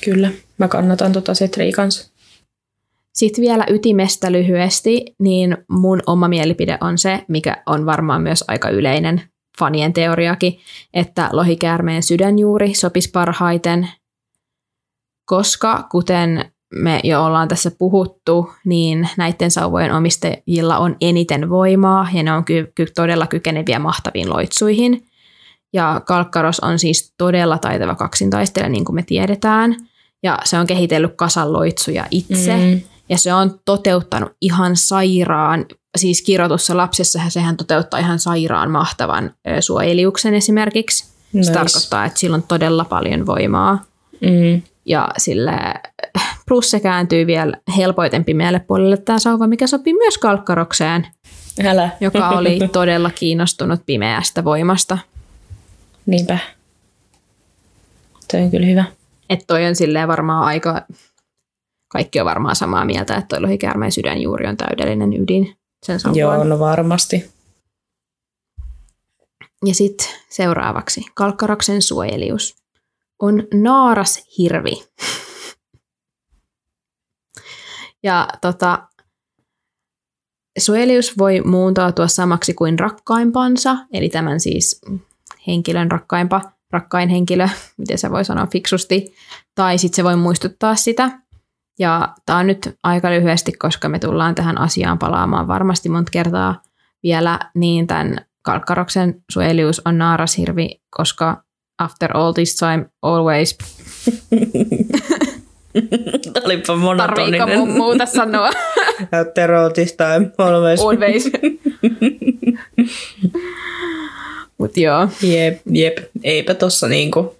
Kyllä, 0.05 0.31
mä 0.59 0.69
kannatan 0.69 1.13
tota 1.13 1.35
Setrii 1.35 1.73
kanssa. 1.73 2.12
Sitten 3.13 3.43
vielä 3.43 3.65
ytimestä 3.71 4.33
lyhyesti, 4.33 5.05
niin 5.19 5.57
mun 5.69 6.03
oma 6.07 6.29
mielipide 6.29 6.79
on 6.81 6.99
se, 6.99 7.25
mikä 7.29 7.63
on 7.67 7.87
varmaan 7.87 8.23
myös 8.23 8.45
aika 8.49 8.69
yleinen 8.69 9.23
fanien 9.59 9.93
teoriakin, 9.93 10.59
että 10.95 11.29
lohikäärmeen 11.33 12.03
sydänjuuri 12.03 12.75
sopisi 12.75 13.11
parhaiten, 13.11 13.89
koska 15.25 15.87
kuten 15.91 16.53
me 16.75 17.01
jo 17.05 17.25
ollaan 17.25 17.49
tässä 17.49 17.71
puhuttu, 17.79 18.51
niin 18.65 19.09
näiden 19.17 19.51
sauvojen 19.51 19.93
omistajilla 19.93 20.79
on 20.79 20.97
eniten 21.01 21.51
voimaa 21.51 22.09
ja 22.13 22.23
ne 22.23 22.33
on 22.33 22.45
ky- 22.45 22.73
ky- 22.75 22.87
todella 22.95 23.27
kykeneviä 23.27 23.79
mahtaviin 23.79 24.31
loitsuihin. 24.31 25.07
Ja 25.73 26.01
Kalkkaros 26.07 26.61
on 26.61 26.79
siis 26.79 27.15
todella 27.19 27.59
taitava 27.59 27.95
kaksintaistelija, 27.95 28.69
niin 28.69 28.85
kuin 28.85 28.95
me 28.95 29.03
tiedetään. 29.03 29.77
Ja 30.23 30.39
se 30.45 30.59
on 30.59 30.67
kehitellyt 30.67 31.15
kasan 31.17 31.53
loitsuja 31.53 32.07
itse. 32.11 32.57
Mm. 32.57 32.81
Ja 33.13 33.19
se 33.19 33.35
on 33.35 33.61
toteuttanut 33.65 34.33
ihan 34.41 34.77
sairaan, 34.77 35.67
siis 35.97 36.23
kirjoitussa 36.23 36.77
lapsessa 36.77 37.21
sehän 37.29 37.57
toteuttaa 37.57 38.01
ihan 38.01 38.19
sairaan 38.19 38.71
mahtavan 38.71 39.31
suojeliuksen 39.61 40.35
esimerkiksi. 40.35 41.13
Nice. 41.33 41.47
Se 41.47 41.53
tarkoittaa, 41.53 42.05
että 42.05 42.21
sillä 42.21 42.35
on 42.35 42.43
todella 42.43 42.85
paljon 42.85 43.27
voimaa. 43.27 43.85
Mm. 44.21 44.63
Ja 44.85 45.09
sille, 45.19 45.53
plus 46.49 46.71
se 46.71 46.81
kääntyy 46.81 47.27
vielä 47.27 47.57
helpoiten 47.77 48.25
pimeälle 48.25 48.59
puolelle 48.61 48.97
tämä 48.97 49.19
sauva, 49.19 49.47
mikä 49.47 49.67
sopii 49.67 49.95
myös 49.95 50.19
kalkkarokseen, 50.19 51.07
Älä. 51.65 51.91
joka 52.01 52.29
oli 52.29 52.59
todella 52.73 53.11
kiinnostunut 53.11 53.81
pimeästä 53.87 54.45
voimasta. 54.45 54.99
Niinpä. 56.07 56.39
Toi 58.33 58.41
on 58.41 58.51
kyllä 58.51 58.67
hyvä. 58.67 58.85
Että 59.31 59.45
toi 59.47 59.67
on 59.67 59.77
silleen 59.77 60.09
varmaan 60.09 60.45
aika, 60.45 60.83
kaikki 61.93 62.21
on 62.21 62.27
varmaan 62.27 62.57
samaa 62.57 62.85
mieltä, 62.85 63.15
että 63.15 63.29
toi 63.29 63.41
lohikäärmeen 63.41 63.93
sydänjuuri 63.93 64.47
on 64.47 64.57
täydellinen 64.57 65.23
ydin 65.23 65.57
sen. 65.87 66.01
Joo, 66.15 66.45
no 66.45 66.59
varmasti. 66.59 67.33
Ja 69.67 69.75
sitten 69.75 70.07
seuraavaksi 70.29 71.05
Kalkkaroksen 71.15 71.83
suojelius 71.83 72.57
on 73.21 73.43
naaras 73.55 74.25
hirvi. 74.39 74.73
Ja 78.05 78.29
tota, 78.41 78.89
Suojelius 80.59 81.19
voi 81.19 81.41
muuntautua 81.41 82.09
samaksi 82.09 82.55
kuin 82.55 82.79
rakkaimpansa, 82.79 83.77
eli 83.93 84.09
tämän 84.09 84.41
siis 84.41 84.81
henkilön 85.47 85.91
rakkaimpa, 85.91 86.41
rakkain 86.71 87.09
henkilö, 87.09 87.49
miten 87.79 87.99
se 87.99 88.11
voi 88.11 88.25
sanoa 88.25 88.47
fiksusti, 88.47 89.15
tai 89.55 89.79
sitten 89.79 89.97
se 89.97 90.05
voi 90.05 90.17
muistuttaa 90.17 90.77
sitä. 90.77 91.22
Ja 91.79 92.09
tämä 92.27 92.39
on 92.39 92.47
nyt 92.47 92.77
aika 92.83 93.11
lyhyesti, 93.11 93.53
koska 93.53 93.89
me 93.89 93.99
tullaan 93.99 94.35
tähän 94.35 94.59
asiaan 94.61 94.99
palaamaan 94.99 95.49
varmasti 95.49 95.89
monta 95.89 96.11
kertaa 96.11 96.63
vielä, 97.03 97.39
niin 97.55 97.87
tämän 97.87 98.17
Kalkkaroksen 98.43 99.23
suojelius 99.31 99.83
on 99.85 99.99
naarashirvi, 99.99 100.81
koska 100.91 101.43
after 101.79 102.17
all 102.17 102.33
this 102.33 102.57
time, 102.57 102.87
always. 103.03 103.59
Olipa 106.45 106.63
Tarviiko 106.67 106.77
monotoninen. 106.77 107.59
mun 107.59 107.71
muuta 107.71 108.07
sanoa? 108.07 108.51
After 109.21 109.55
all 109.55 109.71
this 109.71 109.93
time, 109.93 110.31
always. 110.39 110.81
always. 110.81 111.31
Mut 114.59 114.77
joo. 114.77 115.09
Jep, 115.23 115.61
jep. 115.71 115.97
Eipä 116.23 116.55
tossa 116.55 116.89
niinku, 116.89 117.37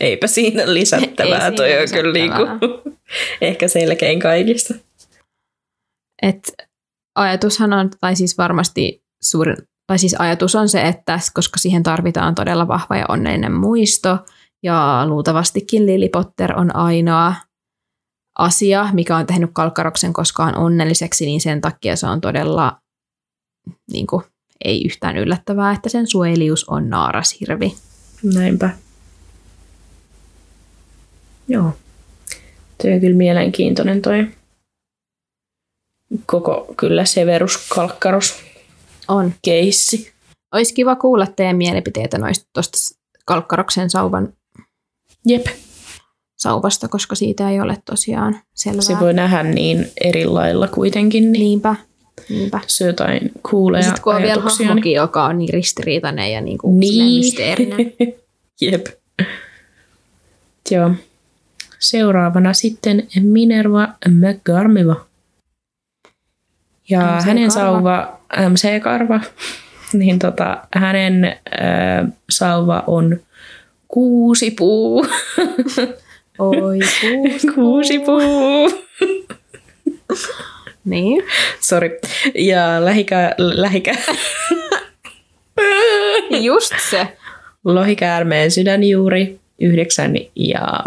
eipä 0.00 0.26
siinä 0.26 0.74
lisättävää. 0.74 1.48
Ei 1.48 1.56
Toi 1.56 1.68
siinä 1.68 1.82
on 1.82 1.88
kyllä 1.90 2.12
niinku, 2.12 2.90
ehkä 3.40 3.68
selkein 3.68 4.20
kaikista. 4.20 4.74
Et 6.22 6.52
ajatushan 7.14 7.72
on, 7.72 7.90
tai 8.00 8.16
siis 8.16 8.38
varmasti 8.38 9.02
suurin, 9.22 9.56
tai 9.86 9.98
siis 9.98 10.14
ajatus 10.18 10.54
on 10.54 10.68
se, 10.68 10.82
että 10.82 11.18
koska 11.34 11.58
siihen 11.58 11.82
tarvitaan 11.82 12.34
todella 12.34 12.68
vahva 12.68 12.96
ja 12.96 13.04
onnellinen 13.08 13.52
muisto, 13.52 14.18
ja 14.62 15.04
luultavastikin 15.06 15.86
Lily 15.86 16.08
Potter 16.08 16.58
on 16.58 16.76
ainoa 16.76 17.34
asia, 18.38 18.88
mikä 18.92 19.16
on 19.16 19.26
tehnyt 19.26 19.50
Kalkkaroksen 19.52 20.12
koskaan 20.12 20.56
onnelliseksi, 20.56 21.26
niin 21.26 21.40
sen 21.40 21.60
takia 21.60 21.96
se 21.96 22.06
on 22.06 22.20
todella 22.20 22.80
niin 23.92 24.06
kuin, 24.06 24.24
ei 24.64 24.82
yhtään 24.84 25.16
yllättävää, 25.16 25.72
että 25.72 25.88
sen 25.88 26.06
suojelius 26.06 26.64
on 26.64 26.90
naarashirvi. 26.90 27.74
Näinpä. 28.34 28.70
Joo. 31.48 31.72
Tuo 32.82 32.90
on 32.94 33.00
kyllä 33.00 33.16
mielenkiintoinen 33.16 34.02
toi 34.02 34.26
koko 36.26 36.74
kyllä 36.76 37.04
Severus 37.04 37.68
Kalkkaros 37.68 38.34
On. 39.08 39.34
keissi. 39.42 40.12
Olisi 40.54 40.74
kiva 40.74 40.96
kuulla 40.96 41.26
teidän 41.26 41.56
mielipiteitä 41.56 42.18
noista 42.18 42.46
tuosta 42.52 42.78
Kalkkaroksen 43.24 43.90
sauvan, 43.90 44.32
Jep. 45.26 45.46
sauvasta, 46.36 46.88
koska 46.88 47.14
siitä 47.14 47.50
ei 47.50 47.60
ole 47.60 47.76
tosiaan 47.84 48.40
selvää. 48.54 48.80
Se 48.82 49.00
voi 49.00 49.14
nähdä 49.14 49.42
niin 49.42 49.86
eri 50.04 50.24
lailla 50.26 50.68
kuitenkin. 50.68 51.32
Niin. 51.32 51.40
Niinpä. 51.40 51.74
Niinpä. 52.28 52.60
Se 52.66 52.86
jotain 52.86 53.30
kuuleja 53.50 53.82
Sitten 53.84 54.02
kun 54.02 54.14
on 54.14 54.22
vielä 54.22 54.42
hahmokin, 54.42 54.92
joka 54.92 55.24
on 55.24 55.38
niin 55.38 55.52
ristiriitainen 55.52 56.32
ja 56.32 56.40
niin 56.40 56.58
kuin 56.58 56.80
Niin. 56.80 57.24
mysteerinen. 57.24 57.92
Jep. 58.60 58.86
Joo. 60.70 60.90
Seuraavana 61.90 62.52
sitten 62.52 63.06
Minerva 63.20 63.88
McGarmiva. 64.08 65.06
Ja 66.90 67.16
MC 67.18 67.24
hänen 67.24 67.48
Karva. 67.48 67.50
sauva, 67.50 68.20
MC-karva, 68.48 69.20
niin 69.92 70.18
tota, 70.18 70.66
hänen 70.74 71.24
äh, 71.24 72.12
sauva 72.30 72.84
on 72.86 73.20
kuusi 73.88 74.50
puu. 74.50 75.06
Oi, 76.38 76.78
kuusi. 77.00 77.46
kuusi 77.54 77.98
puu. 77.98 78.70
Niin. 80.84 81.24
Sori. 81.60 82.00
Ja 82.34 82.84
lähikä, 82.84 83.34
lähikä, 83.38 83.94
Just 86.40 86.74
se. 86.90 87.16
lohikäärmeen 87.64 88.50
sydänjuuri 88.50 89.40
yhdeksän 89.60 90.14
ja 90.36 90.84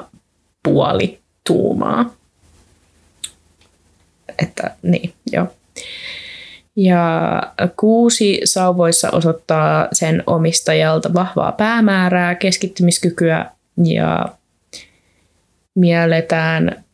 puoli 0.69 1.19
tuumaa. 1.47 2.13
Että 4.43 4.75
niin, 4.83 5.13
joo. 5.31 5.47
Ja 6.75 7.41
kuusi 7.79 8.41
sauvoissa 8.43 9.09
osoittaa 9.11 9.87
sen 9.93 10.23
omistajalta 10.27 11.13
vahvaa 11.13 11.51
päämäärää, 11.51 12.35
keskittymiskykyä 12.35 13.45
ja 13.83 14.25
mielletään 15.75 16.85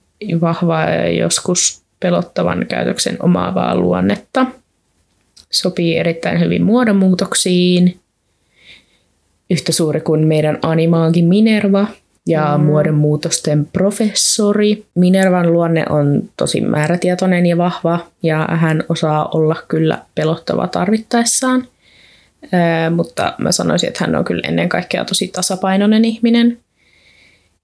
vahvaa 0.41 0.89
ja 0.89 1.11
joskus 1.11 1.82
pelottavan 1.99 2.65
käytöksen 2.67 3.17
omaavaa 3.23 3.76
luonnetta. 3.76 4.45
Sopii 5.51 5.97
erittäin 5.97 6.39
hyvin 6.39 6.63
muodonmuutoksiin, 6.63 7.99
yhtä 9.49 9.71
suuri 9.71 10.01
kuin 10.01 10.28
meidän 10.28 10.59
animaankin 10.61 11.26
Minerva 11.26 11.88
ja 12.28 12.57
mm. 12.57 12.63
muodonmuutosten 12.63 13.65
professori. 13.65 14.86
Minervan 14.95 15.53
luonne 15.53 15.86
on 15.89 16.30
tosi 16.38 16.61
määrätietoinen 16.61 17.45
ja 17.45 17.57
vahva 17.57 17.99
ja 18.23 18.47
hän 18.51 18.84
osaa 18.89 19.30
olla 19.34 19.55
kyllä 19.67 20.01
pelottava 20.15 20.67
tarvittaessaan. 20.67 21.67
Ää, 22.51 22.89
mutta 22.89 23.34
mä 23.38 23.51
sanoisin, 23.51 23.88
että 23.88 24.05
hän 24.05 24.15
on 24.15 24.26
kyllä 24.26 24.41
ennen 24.47 24.69
kaikkea 24.69 25.05
tosi 25.05 25.28
tasapainoinen 25.28 26.05
ihminen. 26.05 26.57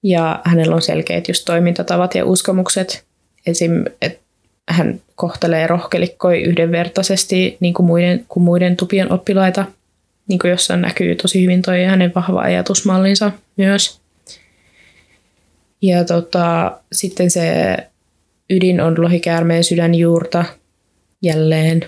Ja 0.03 0.41
hänellä 0.43 0.75
on 0.75 0.81
selkeät 0.81 1.27
just 1.27 1.45
toimintatavat 1.45 2.15
ja 2.15 2.25
uskomukset. 2.25 3.03
Esim. 3.47 3.85
että 4.01 4.21
hän 4.69 5.01
kohtelee 5.15 5.67
rohkelikkoi 5.67 6.41
yhdenvertaisesti 6.41 7.57
niin 7.59 7.73
kuin 7.73 7.85
muiden, 7.85 8.25
kuin 8.29 8.43
muiden 8.43 8.77
tupien 8.77 9.11
oppilaita, 9.11 9.65
niin 10.27 10.39
kuin 10.39 10.51
jossa 10.51 10.77
näkyy 10.77 11.15
tosi 11.15 11.43
hyvin 11.43 11.61
toi 11.61 11.83
hänen 11.83 12.11
vahva 12.15 12.41
ajatusmallinsa 12.41 13.31
myös. 13.57 14.00
Ja 15.81 16.03
tota, 16.03 16.77
sitten 16.91 17.31
se 17.31 17.77
ydin 18.49 18.81
on 18.81 19.01
lohikäärmeen 19.01 19.63
sydänjuurta 19.63 20.45
jälleen. 21.21 21.85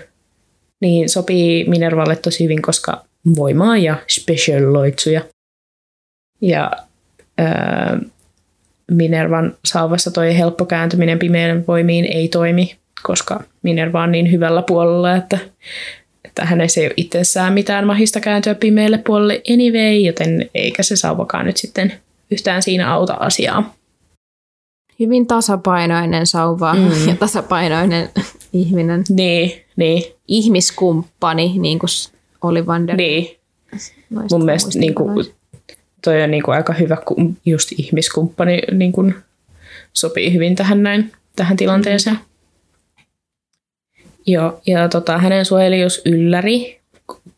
Niin 0.80 1.08
sopii 1.08 1.68
Minervalle 1.68 2.16
tosi 2.16 2.44
hyvin, 2.44 2.62
koska 2.62 3.04
voimaa 3.36 3.78
ja 3.78 3.96
specialoitsuja. 4.08 5.20
Ja 6.40 6.70
ää, 7.38 7.98
Minervan 8.90 9.56
saavassa 9.64 10.10
toi 10.10 10.36
helppo 10.36 10.64
kääntyminen 10.64 11.18
pimeän 11.18 11.64
voimiin 11.68 12.04
ei 12.04 12.28
toimi, 12.28 12.76
koska 13.02 13.42
Minerva 13.62 14.02
on 14.02 14.12
niin 14.12 14.32
hyvällä 14.32 14.62
puolella, 14.62 15.16
että, 15.16 15.38
että 16.24 16.44
hänessä 16.44 16.80
ei 16.80 16.86
ole 16.86 16.94
itsessään 16.96 17.52
mitään 17.52 17.86
mahista 17.86 18.20
kääntyä 18.20 18.54
pimeälle 18.54 18.98
puolelle 18.98 19.42
anyway, 19.52 19.94
joten 19.94 20.50
eikä 20.54 20.82
se 20.82 20.96
sauvakaan 20.96 21.46
nyt 21.46 21.56
sitten 21.56 21.92
yhtään 22.30 22.62
siinä 22.62 22.92
auta 22.92 23.14
asiaa. 23.14 23.74
Hyvin 25.00 25.26
tasapainoinen 25.26 26.26
sauva 26.26 26.74
Mm. 26.74 26.90
ja 27.08 27.16
tasapainoinen 27.16 28.08
ihminen. 28.52 29.04
Niin, 29.08 29.52
niin, 29.76 30.02
Ihmiskumppani, 30.28 31.58
niin 31.58 31.78
kuin 31.78 31.90
Ollivander. 32.42 32.96
niin. 32.96 33.36
noista 34.10 34.36
Mun 34.36 34.44
mielestä 34.44 34.78
niin 34.78 34.94
kuin, 34.94 35.26
toi 36.04 36.22
on 36.22 36.30
niin 36.30 36.42
kuin 36.42 36.56
aika 36.56 36.72
hyvä, 36.72 36.96
kun 36.96 37.36
just 37.44 37.72
ihmiskumppani 37.78 38.62
niin 38.72 38.92
kuin 38.92 39.14
sopii 39.92 40.32
hyvin 40.32 40.54
tähän 40.54 40.82
näin, 40.82 41.12
tähän 41.36 41.56
tilanteeseen. 41.56 42.18
Joo, 44.26 44.60
ja 44.66 44.88
tota, 44.88 45.18
hänen 45.18 45.44
suojelius 45.44 46.02
Ylläri, 46.04 46.80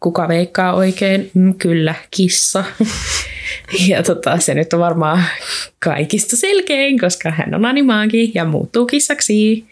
kuka 0.00 0.28
veikkaa 0.28 0.74
oikein, 0.74 1.30
mm, 1.34 1.54
kyllä, 1.54 1.94
kissa. 2.10 2.64
ja 3.88 4.02
tota, 4.02 4.38
se 4.38 4.54
nyt 4.54 4.72
on 4.72 4.80
varmaan 4.80 5.24
kaikista 5.78 6.36
selkein, 6.36 6.98
koska 6.98 7.30
hän 7.30 7.54
on 7.54 7.64
animaankin 7.64 8.30
ja 8.34 8.44
muuttuu 8.44 8.86
kissaksi. 8.86 9.64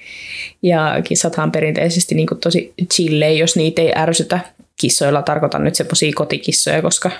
Ja 0.62 1.00
kissathan 1.04 1.52
perinteisesti 1.52 2.14
niin 2.14 2.28
tosi 2.42 2.74
chillei, 2.94 3.38
jos 3.38 3.56
niitä 3.56 3.82
ei 3.82 3.92
ärsytä. 3.96 4.40
Kissoilla 4.80 5.22
tarkoitan 5.22 5.64
nyt 5.64 5.74
semmoisia 5.74 6.12
kotikissoja, 6.14 6.82
koska 6.82 7.10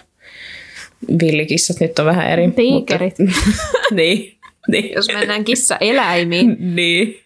villikissat 1.23 1.81
nyt 1.81 1.99
on 1.99 2.07
vähän 2.07 2.31
eri. 2.31 2.51
Tiikerit. 2.51 3.19
Mutta, 3.19 3.41
niin, 3.91 4.35
niin. 4.69 4.93
Jos 4.95 5.09
mennään 5.13 5.45
kissa-eläimiin. 5.45 6.57
niin. 6.77 7.21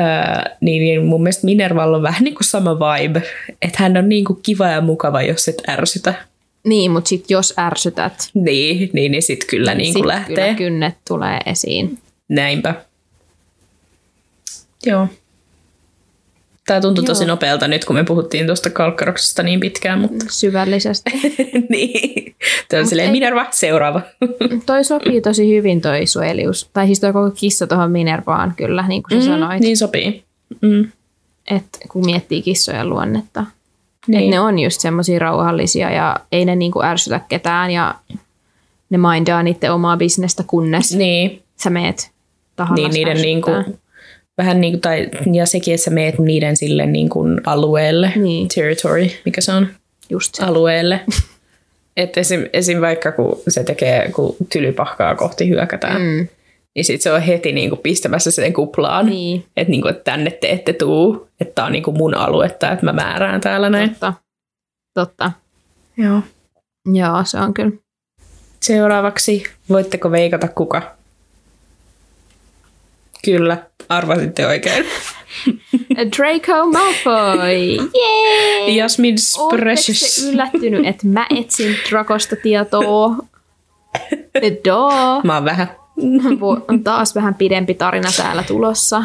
Öö, 0.00 0.56
niin, 0.60 0.82
niin 0.82 1.04
mun 1.04 1.22
mielestä 1.22 1.44
Minervalla 1.44 1.96
on 1.96 2.02
vähän 2.02 2.24
niin 2.24 2.34
kuin 2.34 2.46
sama 2.46 2.76
vibe, 2.78 3.22
että 3.62 3.82
hän 3.82 3.96
on 3.96 4.08
niin 4.08 4.24
kuin 4.24 4.38
kiva 4.42 4.68
ja 4.68 4.80
mukava, 4.80 5.22
jos 5.22 5.48
et 5.48 5.62
ärsytä. 5.68 6.14
Niin, 6.64 6.90
mutta 6.90 7.08
sitten 7.08 7.34
jos 7.34 7.54
ärsytät, 7.58 8.30
Niin, 8.34 8.90
niin, 8.92 9.12
niin 9.12 9.22
sit 9.22 9.44
kyllä 9.44 9.74
niin 9.74 9.94
kuin 9.94 10.02
sit 10.02 10.06
lähtee. 10.06 10.34
kyllä 10.34 10.54
kynnet 10.54 10.94
tulee 11.08 11.38
esiin. 11.46 11.98
Näinpä. 12.28 12.74
Joo. 14.86 15.08
Tämä 16.66 16.80
tuntui 16.80 17.04
tosi 17.04 17.22
Joo. 17.24 17.28
nopealta 17.28 17.68
nyt, 17.68 17.84
kun 17.84 17.96
me 17.96 18.04
puhuttiin 18.04 18.46
tuosta 18.46 18.70
kalkkaroksesta 18.70 19.42
niin 19.42 19.60
pitkään, 19.60 19.98
mutta 19.98 20.24
Syvällisesti. 20.28 21.10
niin. 21.70 22.36
Tämä 22.68 22.80
on 22.80 22.86
silleen 22.86 23.06
ei- 23.06 23.12
Minerva, 23.12 23.46
seuraava. 23.50 24.00
toi 24.66 24.84
sopii 24.84 25.20
tosi 25.20 25.48
hyvin 25.56 25.80
toi 25.80 26.06
suojelius. 26.06 26.70
Tai 26.72 26.86
siis 26.86 27.00
toi 27.00 27.12
koko 27.12 27.30
kissa 27.30 27.66
tuohon 27.66 27.90
Minervaan 27.90 28.54
kyllä, 28.56 28.88
niin 28.88 29.02
kuin 29.02 29.22
sä 29.22 29.26
sanoit. 29.26 29.60
Niin 29.60 29.76
sopii. 29.76 30.24
Mm. 30.62 30.92
että 31.50 31.78
kun 31.88 32.04
miettii 32.04 32.42
kissojen 32.42 32.88
luonnetta. 32.88 33.46
Niin. 34.08 34.22
Et 34.24 34.30
ne 34.30 34.40
on 34.40 34.58
just 34.58 34.80
semmoisia 34.80 35.18
rauhallisia 35.18 35.90
ja 35.90 36.16
ei 36.32 36.44
ne 36.44 36.56
niinku 36.56 36.82
ärsytä 36.82 37.20
ketään 37.28 37.70
ja 37.70 37.94
ne 38.90 38.98
mindaa 38.98 39.42
niiden 39.42 39.72
omaa 39.72 39.96
bisnestä, 39.96 40.44
kunnes 40.46 40.94
Niin, 40.96 41.42
sä 41.62 41.70
meet 41.70 42.10
tahalla 42.56 42.88
niin 42.88 42.94
niiden 42.94 43.22
niinku, 43.22 43.50
vähän 44.38 44.60
niin 44.60 44.72
kuin, 44.72 44.80
tai, 44.80 45.08
ja 45.32 45.46
sekin, 45.46 45.74
että 45.74 45.84
sä 45.84 45.90
meet 45.90 46.18
niiden 46.18 46.56
sille 46.56 46.86
niin 46.86 47.08
kuin 47.08 47.40
alueelle, 47.46 48.12
Niin. 48.16 48.48
territory, 48.54 49.06
mikä 49.24 49.40
se 49.40 49.52
on, 49.52 49.66
Just 50.10 50.34
se. 50.34 50.44
alueelle. 50.44 51.00
Että 51.96 52.20
esim, 52.20 52.44
esim, 52.52 52.80
vaikka 52.80 53.12
kun 53.12 53.38
se 53.48 53.64
tekee, 53.64 54.12
kun 54.12 54.36
tylypahkaa 54.52 55.14
kohti 55.14 55.48
hyökätään, 55.48 56.02
mm. 56.02 56.28
Niin 56.78 56.84
sit 56.84 57.02
se 57.02 57.12
on 57.12 57.22
heti 57.22 57.52
niin 57.52 57.68
kuin 57.68 57.80
pistämässä 57.80 58.30
sen 58.30 58.52
kuplaan. 58.52 59.06
Niin. 59.06 59.44
Että 59.56 59.70
niin 59.70 59.82
kuin, 59.82 59.90
että 59.90 60.04
tänne 60.04 60.30
te 60.30 60.50
ette 60.50 60.72
tuu, 60.72 61.28
että 61.40 61.54
tää 61.54 61.64
on 61.64 61.72
niin 61.72 61.82
kuin 61.82 61.98
mun 61.98 62.14
aluetta, 62.14 62.72
että 62.72 62.84
mä 62.84 62.92
määrään 62.92 63.40
täällä 63.40 63.70
näin. 63.70 63.90
Totta. 63.90 64.12
Totta. 64.94 65.32
Joo. 65.96 66.20
Joo, 66.94 67.24
se 67.24 67.38
on 67.38 67.54
kyllä. 67.54 67.70
Seuraavaksi, 68.62 69.42
voitteko 69.68 70.10
veikata 70.10 70.48
kuka? 70.48 70.96
Kyllä, 73.24 73.58
arvasitte 73.88 74.46
oikein. 74.46 74.86
Draco 76.16 76.66
Malfoy! 76.66 77.88
Jee! 77.94 78.70
Jasmin 78.70 79.16
Oletteko 79.38 79.62
Precious. 79.62 80.28
yllättynyt, 80.32 80.86
että 80.86 81.06
mä 81.06 81.26
etsin 81.38 81.76
Drakosta 81.90 82.36
tietoa? 82.42 83.10
Daa. 84.64 85.20
Mä 85.24 85.34
oon 85.34 85.44
vähän. 85.44 85.68
On 86.68 86.84
taas 86.84 87.14
vähän 87.14 87.34
pidempi 87.34 87.74
tarina 87.74 88.08
täällä 88.16 88.42
tulossa. 88.42 89.02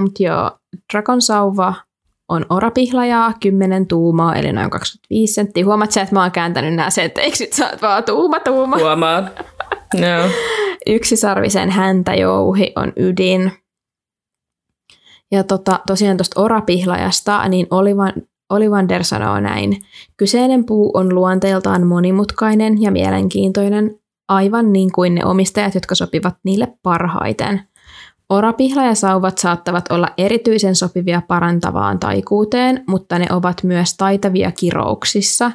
Mut 0.00 0.20
joo, 0.20 0.50
Drakon 0.92 1.22
sauva 1.22 1.74
on 2.28 2.46
orapihlajaa, 2.50 3.32
10 3.40 3.86
tuumaa, 3.86 4.34
eli 4.34 4.52
noin 4.52 4.70
25 4.70 5.34
senttiä. 5.34 5.64
Huomaat 5.64 5.92
sä, 5.92 6.00
että 6.02 6.14
mä 6.14 6.22
oon 6.22 6.30
kääntänyt 6.30 6.74
nämä 6.74 6.90
senteiksi, 6.90 7.48
sä 7.52 7.70
oot 7.70 7.82
vaan 7.82 8.04
tuuma 8.04 8.40
tuuma. 8.40 8.78
Huomaat. 8.78 9.24
No. 9.94 10.30
Yksisarvisen 10.86 11.70
häntäjouhi 11.70 12.72
on 12.76 12.92
ydin. 12.96 13.52
Ja 15.32 15.44
tota, 15.44 15.80
tosiaan 15.86 16.16
tuosta 16.16 16.40
orapihlajasta, 16.40 17.48
niin 17.48 17.66
Olivan, 17.70 18.12
Olivander 18.50 19.04
sanoo 19.04 19.40
näin. 19.40 19.76
Kyseinen 20.16 20.64
puu 20.64 20.90
on 20.94 21.14
luonteeltaan 21.14 21.86
monimutkainen 21.86 22.82
ja 22.82 22.90
mielenkiintoinen, 22.90 23.94
aivan 24.28 24.72
niin 24.72 24.92
kuin 24.92 25.14
ne 25.14 25.24
omistajat, 25.24 25.74
jotka 25.74 25.94
sopivat 25.94 26.34
niille 26.44 26.68
parhaiten. 26.82 27.60
Orapihlajasauvat 28.28 29.38
saattavat 29.38 29.92
olla 29.92 30.08
erityisen 30.18 30.76
sopivia 30.76 31.22
parantavaan 31.28 31.98
taikuuteen, 31.98 32.84
mutta 32.88 33.18
ne 33.18 33.26
ovat 33.30 33.62
myös 33.62 33.96
taitavia 33.96 34.52
kirouksissa, 34.52 35.52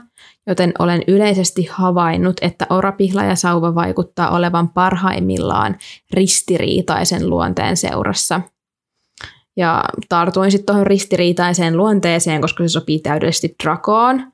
joten 0.48 0.74
olen 0.80 1.04
yleisesti 1.08 1.68
havainnut, 1.72 2.38
että 2.41 2.68
orapihlajasauva 2.70 3.76
vaikuttaa 3.76 4.30
olevan 4.30 4.70
parhaimmillaan 4.70 5.76
ristiriitaisen 6.14 7.30
luonteen 7.30 7.78
seurassa. 7.78 8.41
Ja 9.58 9.84
tartuin 10.10 10.51
sitten 10.51 10.66
tuohon 10.66 10.88
ristiriitaiseen 10.88 11.78
luonteeseen, 11.78 12.41
koska 12.41 12.64
se 12.64 12.68
sopii 12.70 12.99
täydellisesti 12.99 13.56
Drakoon, 13.64 14.32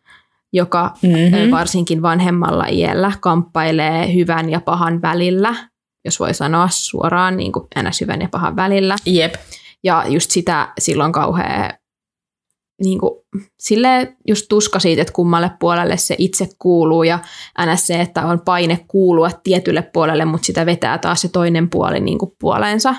joka 0.53 0.93
Mhm. 1.03 1.13
mm-hmm. 1.13 1.51
varsinkin 1.51 2.01
vanhemmalla 2.01 2.65
iällä 2.65 3.11
kamppailee 3.19 4.13
hyvän 4.13 4.49
ja 4.49 4.61
pahan 4.61 5.01
välillä, 5.01 5.55
jos 6.05 6.19
voi 6.19 6.33
sanoa 6.33 6.67
suoraan 6.71 7.37
niin 7.37 7.51
kuin 7.51 7.67
ns. 7.83 8.01
hyvän 8.01 8.21
ja 8.21 8.29
pahan 8.31 8.55
välillä. 8.55 8.95
Jep. 9.05 9.33
Ja 9.83 10.05
just 10.07 10.31
sitä 10.31 10.73
silloin 10.79 11.11
kauhean 11.11 11.73
niin 12.83 12.99
kuin, 12.99 13.11
silleen 13.59 14.17
just 14.27 14.45
tuska 14.49 14.79
siitä, 14.79 15.01
että 15.01 15.13
kummalle 15.13 15.51
puolelle 15.59 15.97
se 15.97 16.15
itse 16.17 16.49
kuuluu 16.59 17.03
ja 17.03 17.19
ns. 17.65 17.87
se, 17.87 18.01
että 18.01 18.25
on 18.25 18.39
paine 18.39 18.85
kuulua 18.87 19.29
tietylle 19.43 19.81
puolelle, 19.81 20.25
mutta 20.25 20.45
sitä 20.45 20.65
vetää 20.65 20.97
taas 20.97 21.21
se 21.21 21.27
toinen 21.27 21.69
puoli 21.69 21.99
niin 21.99 22.17
kuin 22.17 22.31
puoleensa. 22.39 22.95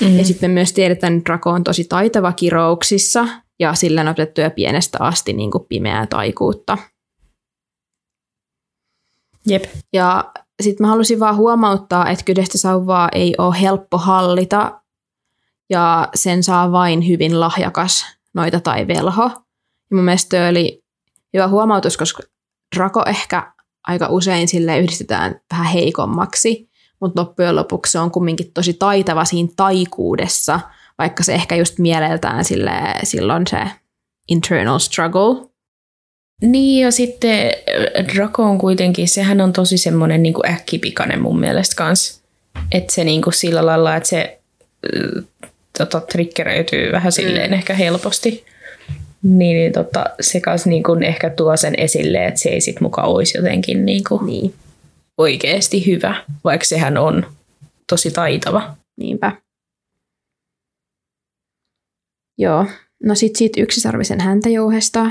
Mm. 0.00 0.18
Ja 0.18 0.24
sitten 0.24 0.50
myös 0.50 0.72
tiedetään, 0.72 1.16
että 1.16 1.32
Draco 1.32 1.50
on 1.50 1.64
tosi 1.64 1.84
taitava 1.84 2.32
kirouksissa 2.32 3.28
ja 3.58 3.74
sillä 3.74 4.00
on 4.00 4.08
opetettu 4.08 4.40
jo 4.40 4.50
pienestä 4.50 4.98
asti 5.00 5.32
niin 5.32 5.50
kuin 5.50 5.64
pimeää 5.68 6.06
taikuutta. 6.06 6.78
Jep. 9.46 9.64
Ja 9.92 10.32
sitten 10.62 10.86
mä 10.86 10.90
halusin 10.90 11.20
vaan 11.20 11.36
huomauttaa, 11.36 12.10
että 12.10 12.24
kydestä 12.24 12.58
sauvaa 12.58 13.08
ei 13.12 13.34
ole 13.38 13.60
helppo 13.60 13.98
hallita 13.98 14.82
ja 15.70 16.08
sen 16.14 16.42
saa 16.42 16.72
vain 16.72 17.08
hyvin 17.08 17.40
lahjakas 17.40 18.06
noita 18.34 18.60
tai 18.60 18.86
velho. 18.86 19.22
Ja 19.90 19.96
mun 19.96 20.04
mielestä 20.04 20.48
oli 20.48 20.82
hyvä 21.34 21.48
huomautus, 21.48 21.96
koska 21.96 22.22
Draco 22.76 23.02
ehkä 23.06 23.52
aika 23.86 24.08
usein 24.08 24.48
sille 24.48 24.78
yhdistetään 24.78 25.40
vähän 25.50 25.66
heikommaksi, 25.66 26.70
mutta 27.02 27.20
loppujen 27.20 27.56
lopuksi 27.56 27.92
se 27.92 27.98
on 27.98 28.10
kumminkin 28.10 28.50
tosi 28.54 28.74
taitava 28.74 29.24
siinä 29.24 29.48
taikuudessa, 29.56 30.60
vaikka 30.98 31.22
se 31.22 31.34
ehkä 31.34 31.56
just 31.56 31.78
mieleltään 31.78 32.44
sille, 32.44 32.72
silloin 33.02 33.46
se 33.46 33.58
internal 34.28 34.78
struggle. 34.78 35.48
Niin 36.42 36.84
ja 36.84 36.90
sitten 36.90 37.46
äh, 37.46 38.14
Draco 38.14 38.42
on 38.42 38.58
kuitenkin, 38.58 39.08
sehän 39.08 39.40
on 39.40 39.52
tosi 39.52 39.78
semmoinen 39.78 40.22
niin 40.22 40.50
äkkipikainen 40.50 41.22
mun 41.22 41.40
mielestä 41.40 41.76
kans. 41.76 42.22
Että 42.72 42.94
se 42.94 43.04
niin 43.04 43.22
kuin 43.22 43.34
sillä 43.34 43.66
lailla, 43.66 43.96
että 43.96 44.08
se 44.08 44.38
äh, 44.96 45.24
tota, 45.78 46.00
triggeröityy 46.00 46.92
vähän 46.92 47.12
silleen 47.12 47.50
mm. 47.50 47.54
ehkä 47.54 47.74
helposti. 47.74 48.44
Niin, 49.22 49.56
niin 49.56 49.72
tota, 49.72 50.04
se 50.20 50.40
kans 50.40 50.66
niin 50.66 50.82
kuin 50.82 51.02
ehkä 51.02 51.30
tuo 51.30 51.56
sen 51.56 51.74
esille, 51.78 52.26
että 52.26 52.40
se 52.40 52.48
ei 52.48 52.60
sit 52.60 52.80
mukaan 52.80 53.08
olisi 53.08 53.38
jotenkin 53.38 53.86
niin 53.86 54.04
kuin 54.08 54.26
Niin, 54.26 54.54
oikeasti 55.22 55.86
hyvä, 55.86 56.24
vaikka 56.44 56.64
sehän 56.64 56.98
on 56.98 57.36
tosi 57.90 58.10
taitava. 58.10 58.76
niinpä. 58.96 59.32
Joo, 62.38 62.66
no 63.04 63.14
sit 63.14 63.36
siitä 63.36 63.60
yksisarvisen 63.60 64.20
häntäjouhesta. 64.20 65.10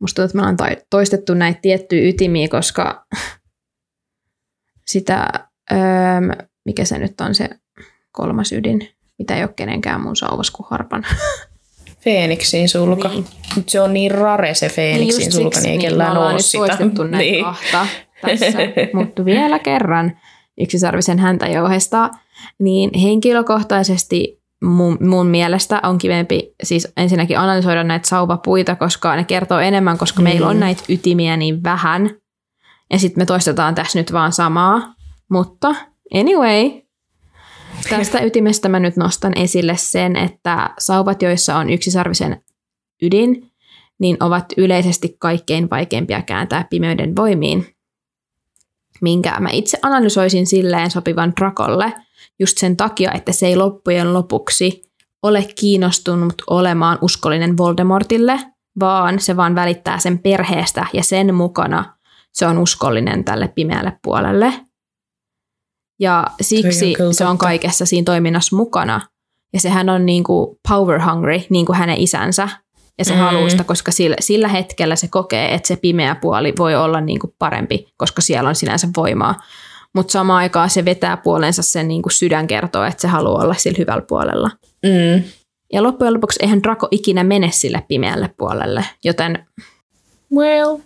Musta 0.00 0.14
tuntuu, 0.14 0.24
että 0.24 0.36
me 0.36 0.40
ollaan 0.42 0.56
tai- 0.56 0.76
toistettu 0.90 1.34
näitä 1.34 1.60
tiettyjä 1.62 2.08
ytimiä, 2.08 2.48
koska 2.48 3.06
sitä, 4.92 5.28
öö, 5.72 5.78
mikä 6.64 6.84
se 6.84 6.98
nyt 6.98 7.20
on 7.20 7.34
se 7.34 7.48
kolmas 8.12 8.52
ydin, 8.52 8.88
mitä 9.18 9.36
ei 9.36 9.42
ole 9.42 9.52
kenenkään 9.56 10.00
mun 10.00 10.16
sauvas 10.16 10.50
kuin 10.50 10.66
harpan. 10.70 11.06
Feeniksin 12.04 12.68
sulka. 12.68 13.08
Niin. 13.08 13.26
Se 13.66 13.80
on 13.80 13.94
niin 13.94 14.10
rare 14.10 14.54
se 14.54 14.68
Feeniksin 14.68 15.32
sulka, 15.32 15.60
niin 15.60 15.70
ei 15.70 15.76
me 15.78 15.82
kellään 15.82 16.16
ollaan 16.16 16.32
ole 16.32 16.42
sitä. 16.42 16.66
toistettu 16.66 17.02
näitä 17.06 17.18
niin. 17.18 17.44
kahta 17.44 17.86
tässä, 18.20 18.58
mutta 18.94 19.24
vielä 19.24 19.58
kerran 19.58 20.18
yksisarvisen 20.60 21.18
häntäjouhesta, 21.18 22.10
niin 22.58 22.90
henkilökohtaisesti 23.02 24.42
mun, 24.64 24.98
mun 25.00 25.26
mielestä 25.26 25.80
on 25.82 25.98
kivempi 25.98 26.54
siis 26.62 26.92
ensinnäkin 26.96 27.38
analysoida 27.38 27.84
näitä 27.84 28.08
sauvapuita, 28.08 28.76
koska 28.76 29.16
ne 29.16 29.24
kertoo 29.24 29.58
enemmän, 29.58 29.98
koska 29.98 30.20
mm. 30.20 30.24
meillä 30.24 30.48
on 30.48 30.60
näitä 30.60 30.82
ytimiä 30.88 31.36
niin 31.36 31.62
vähän. 31.62 32.10
Ja 32.92 32.98
sitten 32.98 33.20
me 33.20 33.26
toistetaan 33.26 33.74
tässä 33.74 33.98
nyt 33.98 34.12
vaan 34.12 34.32
samaa. 34.32 34.94
Mutta 35.30 35.74
anyway, 36.14 36.70
tästä 37.88 38.20
ytimestä 38.20 38.68
mä 38.68 38.80
nyt 38.80 38.96
nostan 38.96 39.32
esille 39.36 39.76
sen, 39.76 40.16
että 40.16 40.70
sauvat, 40.78 41.22
joissa 41.22 41.56
on 41.56 41.70
yksisarvisen 41.70 42.42
ydin, 43.02 43.50
niin 43.98 44.16
ovat 44.20 44.44
yleisesti 44.56 45.16
kaikkein 45.18 45.70
vaikeimpia 45.70 46.22
kääntää 46.22 46.66
pimeyden 46.70 47.16
voimiin, 47.16 47.75
minkä 49.00 49.40
mä 49.40 49.48
itse 49.52 49.78
analysoisin 49.82 50.46
silleen 50.46 50.90
sopivan 50.90 51.32
Drakolle 51.40 51.92
just 52.38 52.58
sen 52.58 52.76
takia, 52.76 53.12
että 53.12 53.32
se 53.32 53.46
ei 53.46 53.56
loppujen 53.56 54.14
lopuksi 54.14 54.82
ole 55.22 55.48
kiinnostunut 55.60 56.34
olemaan 56.50 56.98
uskollinen 57.00 57.56
Voldemortille, 57.56 58.40
vaan 58.80 59.20
se 59.20 59.36
vaan 59.36 59.54
välittää 59.54 59.98
sen 59.98 60.18
perheestä 60.18 60.86
ja 60.92 61.02
sen 61.02 61.34
mukana 61.34 61.96
se 62.32 62.46
on 62.46 62.58
uskollinen 62.58 63.24
tälle 63.24 63.48
pimeälle 63.48 63.98
puolelle. 64.02 64.52
Ja 66.00 66.26
siksi 66.40 66.94
kyllä 66.94 67.12
se 67.12 67.26
on 67.26 67.38
kaikessa 67.38 67.86
siinä 67.86 68.04
toiminnassa 68.04 68.56
mukana. 68.56 69.00
Ja 69.52 69.60
sehän 69.60 69.88
on 69.88 70.06
niin 70.06 70.24
kuin 70.24 70.56
power 70.68 71.00
hungry, 71.02 71.40
niin 71.50 71.66
kuin 71.66 71.78
hänen 71.78 72.00
isänsä. 72.00 72.48
Ja 72.98 73.04
se 73.04 73.12
Mm. 73.12 73.18
mm. 73.18 73.24
haluaa 73.24 73.48
sitä, 73.48 73.64
koska 73.64 73.92
sillä, 73.92 74.16
sillä 74.20 74.48
hetkellä 74.48 74.96
se 74.96 75.08
kokee, 75.08 75.54
että 75.54 75.68
se 75.68 75.76
pimeä 75.76 76.14
puoli 76.14 76.52
voi 76.58 76.74
olla 76.74 77.00
niin 77.00 77.18
kuin 77.18 77.34
parempi, 77.38 77.86
koska 77.96 78.22
siellä 78.22 78.48
on 78.48 78.54
sinänsä 78.54 78.88
voimaa. 78.96 79.34
Mutta 79.94 80.12
samaan 80.12 80.38
aikaan 80.38 80.70
se 80.70 80.84
vetää 80.84 81.16
puolensa 81.16 81.62
sen 81.62 81.88
niin 81.88 82.02
kuin 82.02 82.12
sydän 82.12 82.46
kertoo, 82.46 82.84
että 82.84 83.02
se 83.02 83.08
haluaa 83.08 83.42
olla 83.42 83.54
sillä 83.54 83.76
hyvällä 83.78 84.02
puolella. 84.08 84.50
Mm. 84.82 85.22
Ja 85.72 85.82
loppujen 85.82 86.14
lopuksi 86.14 86.38
eihän 86.42 86.62
Draco 86.62 86.88
ikinä 86.90 87.24
mene 87.24 87.50
sille 87.52 87.82
pimeälle 87.88 88.30
puolelle, 88.36 88.84
joten 89.04 89.46
Well, 90.36 90.76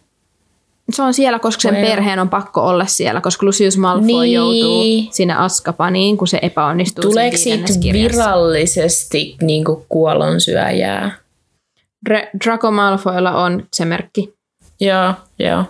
se 0.92 1.02
on 1.02 1.14
siellä, 1.14 1.38
koska 1.38 1.60
sen 1.60 1.74
Voi 1.74 1.82
perheen 1.82 2.18
on 2.18 2.28
pakko 2.28 2.60
olla 2.60 2.86
siellä, 2.86 3.20
koska 3.20 3.46
Lucius 3.46 3.78
Malfoy 3.78 4.06
Niin. 4.06 4.32
joutuu 4.32 4.84
sinne 5.10 5.34
Askapaniin, 5.34 6.16
kun 6.16 6.28
se 6.28 6.38
epäonnistuu 6.42 7.02
Tuleeko 7.02 7.36
siitä 7.36 7.72
virallisesti 7.92 9.36
niin 9.42 9.64
kuolonsyöjää? 9.88 11.19
Dra- 12.08 12.30
Draco 12.44 12.70
Malfoylla 12.70 13.44
on 13.44 13.68
se 13.72 13.84
merkki. 13.84 14.34
Joo, 14.80 15.14
joo. 15.38 15.64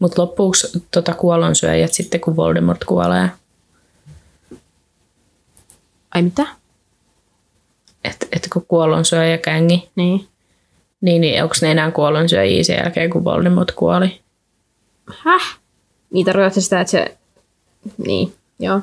Mutta 0.00 0.22
loppuuko 0.22 0.56
tota 0.90 1.14
kuolonsyöjät 1.14 1.92
sitten, 1.92 2.20
kun 2.20 2.36
Voldemort 2.36 2.84
kuolee? 2.84 3.30
Ai 6.14 6.22
mitä? 6.22 6.46
Että 8.04 8.26
et 8.32 8.48
kun 8.52 8.64
kuolonsyöjä 8.68 9.38
kängi, 9.38 9.90
Niin. 9.96 10.28
niin, 11.00 11.20
niin 11.20 11.42
onko 11.42 11.54
ne 11.62 11.70
enää 11.70 11.90
kuolonsyöjiä 11.90 12.64
sen 12.64 12.76
jälkeen, 12.76 13.10
kun 13.10 13.24
Voldemort 13.24 13.72
kuoli? 13.72 14.20
Häh? 15.24 15.58
Niin 16.12 16.26
tarkoittaa 16.26 16.62
sitä, 16.62 16.80
että 16.80 16.90
se... 16.90 17.16
Niin, 18.06 18.34
joo. 18.58 18.80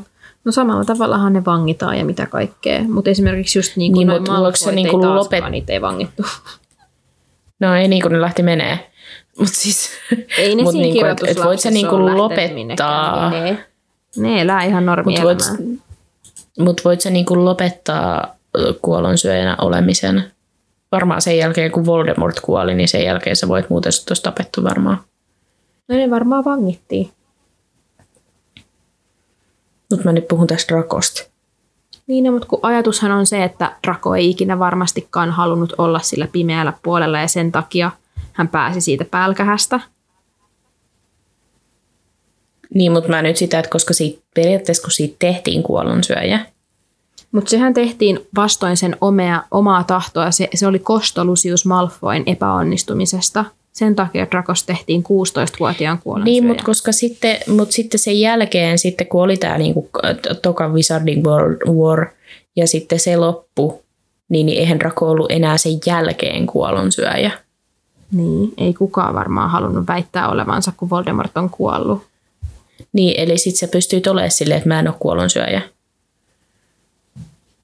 No 0.48 0.52
samalla 0.52 0.86
tavallahan 0.86 1.34
ne 1.34 1.46
vangitaan 1.46 1.98
ja 1.98 2.06
mitä 2.06 2.26
kaikkea. 2.26 2.84
Mutta 2.84 3.10
esimerkiksi 3.10 3.60
just 3.60 3.76
niin 3.76 3.94
kuin 3.94 4.08
Niin, 4.08 4.08
niin, 4.08 4.22
mut 4.22 4.28
noin 4.28 4.56
se 4.56 4.66
Malfoyt 4.66 4.76
niinku 4.76 4.98
ei 4.98 5.02
taaskaan, 5.04 5.44
lopet- 5.44 5.52
niitä 5.52 5.74
ei 5.74 5.82
vangittu. 5.82 6.24
No 7.60 7.76
ei 7.76 7.88
niin 7.88 8.02
kuin 8.02 8.12
ne 8.14 8.22
lähti 8.22 8.44
menee. 8.44 8.92
Mutta 9.40 9.54
siis, 9.56 9.90
Ei 10.38 10.56
ne 10.56 10.64
mut 10.64 10.72
siinä 10.72 10.84
niinku, 10.88 11.06
et, 11.06 11.12
et 11.12 11.44
voit 11.44 11.60
sä 11.60 11.70
kirjoituslapsessa 11.70 11.70
niinku 11.70 12.18
lopettaa, 12.18 13.30
niin 13.30 13.44
ne, 13.44 13.66
ne 14.18 14.42
elää 14.42 14.64
ihan 14.64 14.84
mutta 14.84 15.02
voit, 15.06 15.18
normielämää. 15.18 15.80
mut 16.60 16.82
voit 16.86 17.02
sä 17.02 17.10
niinku 17.10 17.46
lopettaa 17.46 18.36
kuolonsyöjänä 18.82 19.56
olemisen? 19.62 20.32
Varmaan 20.92 21.22
sen 21.22 21.38
jälkeen, 21.38 21.72
kun 21.72 21.86
Voldemort 21.86 22.40
kuoli, 22.40 22.76
niin 22.76 22.88
sen 22.88 23.04
jälkeen 23.04 23.36
sä 23.36 23.48
voit 23.48 23.70
muuten 23.70 23.92
sut 23.92 24.10
olisi 24.10 24.24
tapettu 24.24 24.64
varmaan. 24.64 24.98
No 25.88 25.96
ne 25.96 26.10
varmaan 26.10 26.46
vangittiin. 26.46 27.10
Mutta 29.92 30.06
mä 30.06 30.12
nyt 30.12 30.28
puhun 30.28 30.48
tästä 30.48 30.76
Drakosta. 30.76 31.24
Niin, 32.08 32.24
no, 32.24 32.32
mutta 32.32 32.48
kun 32.48 32.60
ajatushan 32.62 33.12
on 33.12 33.26
se, 33.26 33.44
että 33.44 33.76
Draco 33.88 34.16
ei 34.16 34.30
ikinä 34.30 34.60
varmastikaan 34.60 35.32
halunnut 35.32 35.74
olla 35.78 36.00
sillä 36.00 36.28
pimeällä 36.32 36.74
puolella 36.84 37.20
ja 37.20 37.28
sen 37.28 37.52
takia 37.52 37.92
hän 38.34 38.48
pääsi 38.48 38.82
siitä 38.82 39.06
pälkähästä. 39.06 39.80
Niin, 42.74 42.92
mutta 42.92 43.10
mä 43.10 43.22
nyt 43.22 43.38
sitä, 43.38 43.60
että 43.60 43.72
koska 43.72 43.94
siitä, 43.94 44.24
periaatteessa 44.36 44.84
kun 44.84 44.92
siitä 44.92 45.16
tehtiin 45.20 45.64
kuolonsyöjä, 45.64 46.46
Mutta 47.32 47.50
sehän 47.50 47.74
tehtiin 47.74 48.20
vastoin 48.36 48.78
sen 48.78 48.98
omea, 49.02 49.44
omaa 49.52 49.84
tahtoa. 49.84 50.32
Se, 50.32 50.50
se 50.56 50.68
oli 50.68 50.80
kosto 50.80 51.26
Lucius 51.26 51.66
Malfoyn 51.66 52.24
epäonnistumisesta. 52.26 53.46
Sen 53.78 53.96
takia 53.96 54.28
Dracos 54.32 54.64
tehtiin 54.64 55.04
16-vuotiaan 55.04 56.00
kuolensyöjä. 56.00 56.34
Niin, 56.34 56.46
mutta 56.46 56.64
koska 56.64 56.92
sitten, 56.92 57.38
mut 57.48 57.72
sitten 57.72 58.00
sen 58.00 58.20
jälkeen, 58.20 58.78
sitten 58.78 59.08
kun 59.08 59.24
oli 59.24 59.38
tämä 59.38 59.58
niinku, 59.58 59.90
toka 60.42 60.70
Wizarding 60.70 61.26
World 61.26 61.58
War 61.70 62.08
ja 62.56 62.68
sitten 62.68 63.00
se 63.00 63.18
loppu, 63.18 63.84
niin, 64.30 64.46
niin 64.46 64.60
eihän 64.60 64.80
Draco 64.80 65.10
ollut 65.10 65.32
enää 65.32 65.58
sen 65.58 65.80
jälkeen 65.86 66.48
kuolonsyöjä. 66.48 67.32
Niin, 68.12 68.54
ei 68.58 68.74
kukaan 68.74 69.16
varmaan 69.16 69.50
halunnut 69.50 69.88
väittää 69.88 70.30
olevansa, 70.30 70.72
kun 70.78 70.90
Voldemort 70.90 71.38
on 71.38 71.50
kuollut. 71.50 72.04
Niin, 72.94 73.20
eli 73.20 73.38
sitten 73.38 73.60
sä 73.60 73.68
pystyit 73.72 74.08
olemaan 74.08 74.32
silleen, 74.32 74.58
että 74.58 74.70
mä 74.70 74.80
en 74.80 74.88
ole 74.88 74.96
kuolonsyöjä. 75.00 75.62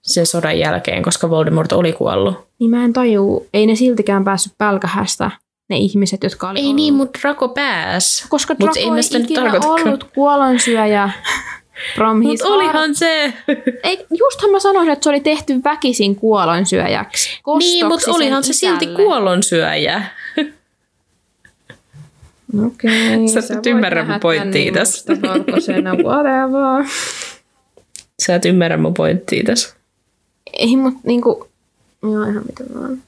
Sen 0.02 0.26
sodan 0.26 0.60
jälkeen, 0.60 1.04
koska 1.04 1.30
Voldemort 1.30 1.72
oli 1.72 1.94
kuollut. 1.94 2.36
Niin 2.60 2.72
mä 2.72 2.84
en 2.84 2.94
tajuu, 2.94 3.48
ei 3.54 3.66
ne 3.66 3.76
siltikään 3.76 4.24
päässyt 4.24 4.54
pälkähästä, 4.58 5.32
ne 5.70 5.78
ihmiset, 5.78 6.24
jotka 6.24 6.50
oli 6.50 6.60
Ei 6.60 6.66
ollut. 6.66 6.76
niin, 6.76 6.94
mutta 6.94 7.20
Draco 7.22 7.48
pääs. 7.50 8.26
Koska 8.30 8.54
Mut 8.60 8.60
Draco 8.60 8.80
ei 8.80 9.22
ikinä 9.22 9.42
tarkoitakaan. 9.42 9.88
ollut 9.88 10.04
kuolonsyöjä 10.04 11.10
from 11.96 12.22
Mutta 12.24 12.48
olihan 12.48 12.96
se. 12.96 13.34
Ei, 13.84 14.06
justhan 14.20 14.52
mä 14.52 14.60
sanoisin, 14.60 14.94
että 14.94 15.04
se 15.04 15.10
oli 15.10 15.20
tehty 15.20 15.64
väkisin 15.64 16.16
kuolonsyöjäksi. 16.16 17.30
niin, 17.60 17.88
mutta 17.88 18.12
olihan 18.12 18.44
se 18.44 18.54
silti 18.54 18.88
kuolonsyöjä. 18.88 20.04
Okei, 22.66 23.28
Sä 23.28 23.40
et 23.58 23.66
ymmärrä 23.66 24.06
mun 24.06 24.20
pointtia 24.20 24.74
tässä. 24.74 25.14
Valkoisena, 25.22 25.96
whatever. 25.96 26.86
Sä 28.26 28.36
et 28.36 28.46
ymmärrä 28.46 28.78
mun 28.78 28.94
pointtia 28.94 29.44
tässä. 29.44 29.76
Ei, 30.54 30.76
mutta 30.76 31.00
niinku, 31.04 31.48
joo 32.04 32.24
ihan 32.24 32.44
mitä 32.46 32.64
vaan. 32.76 33.02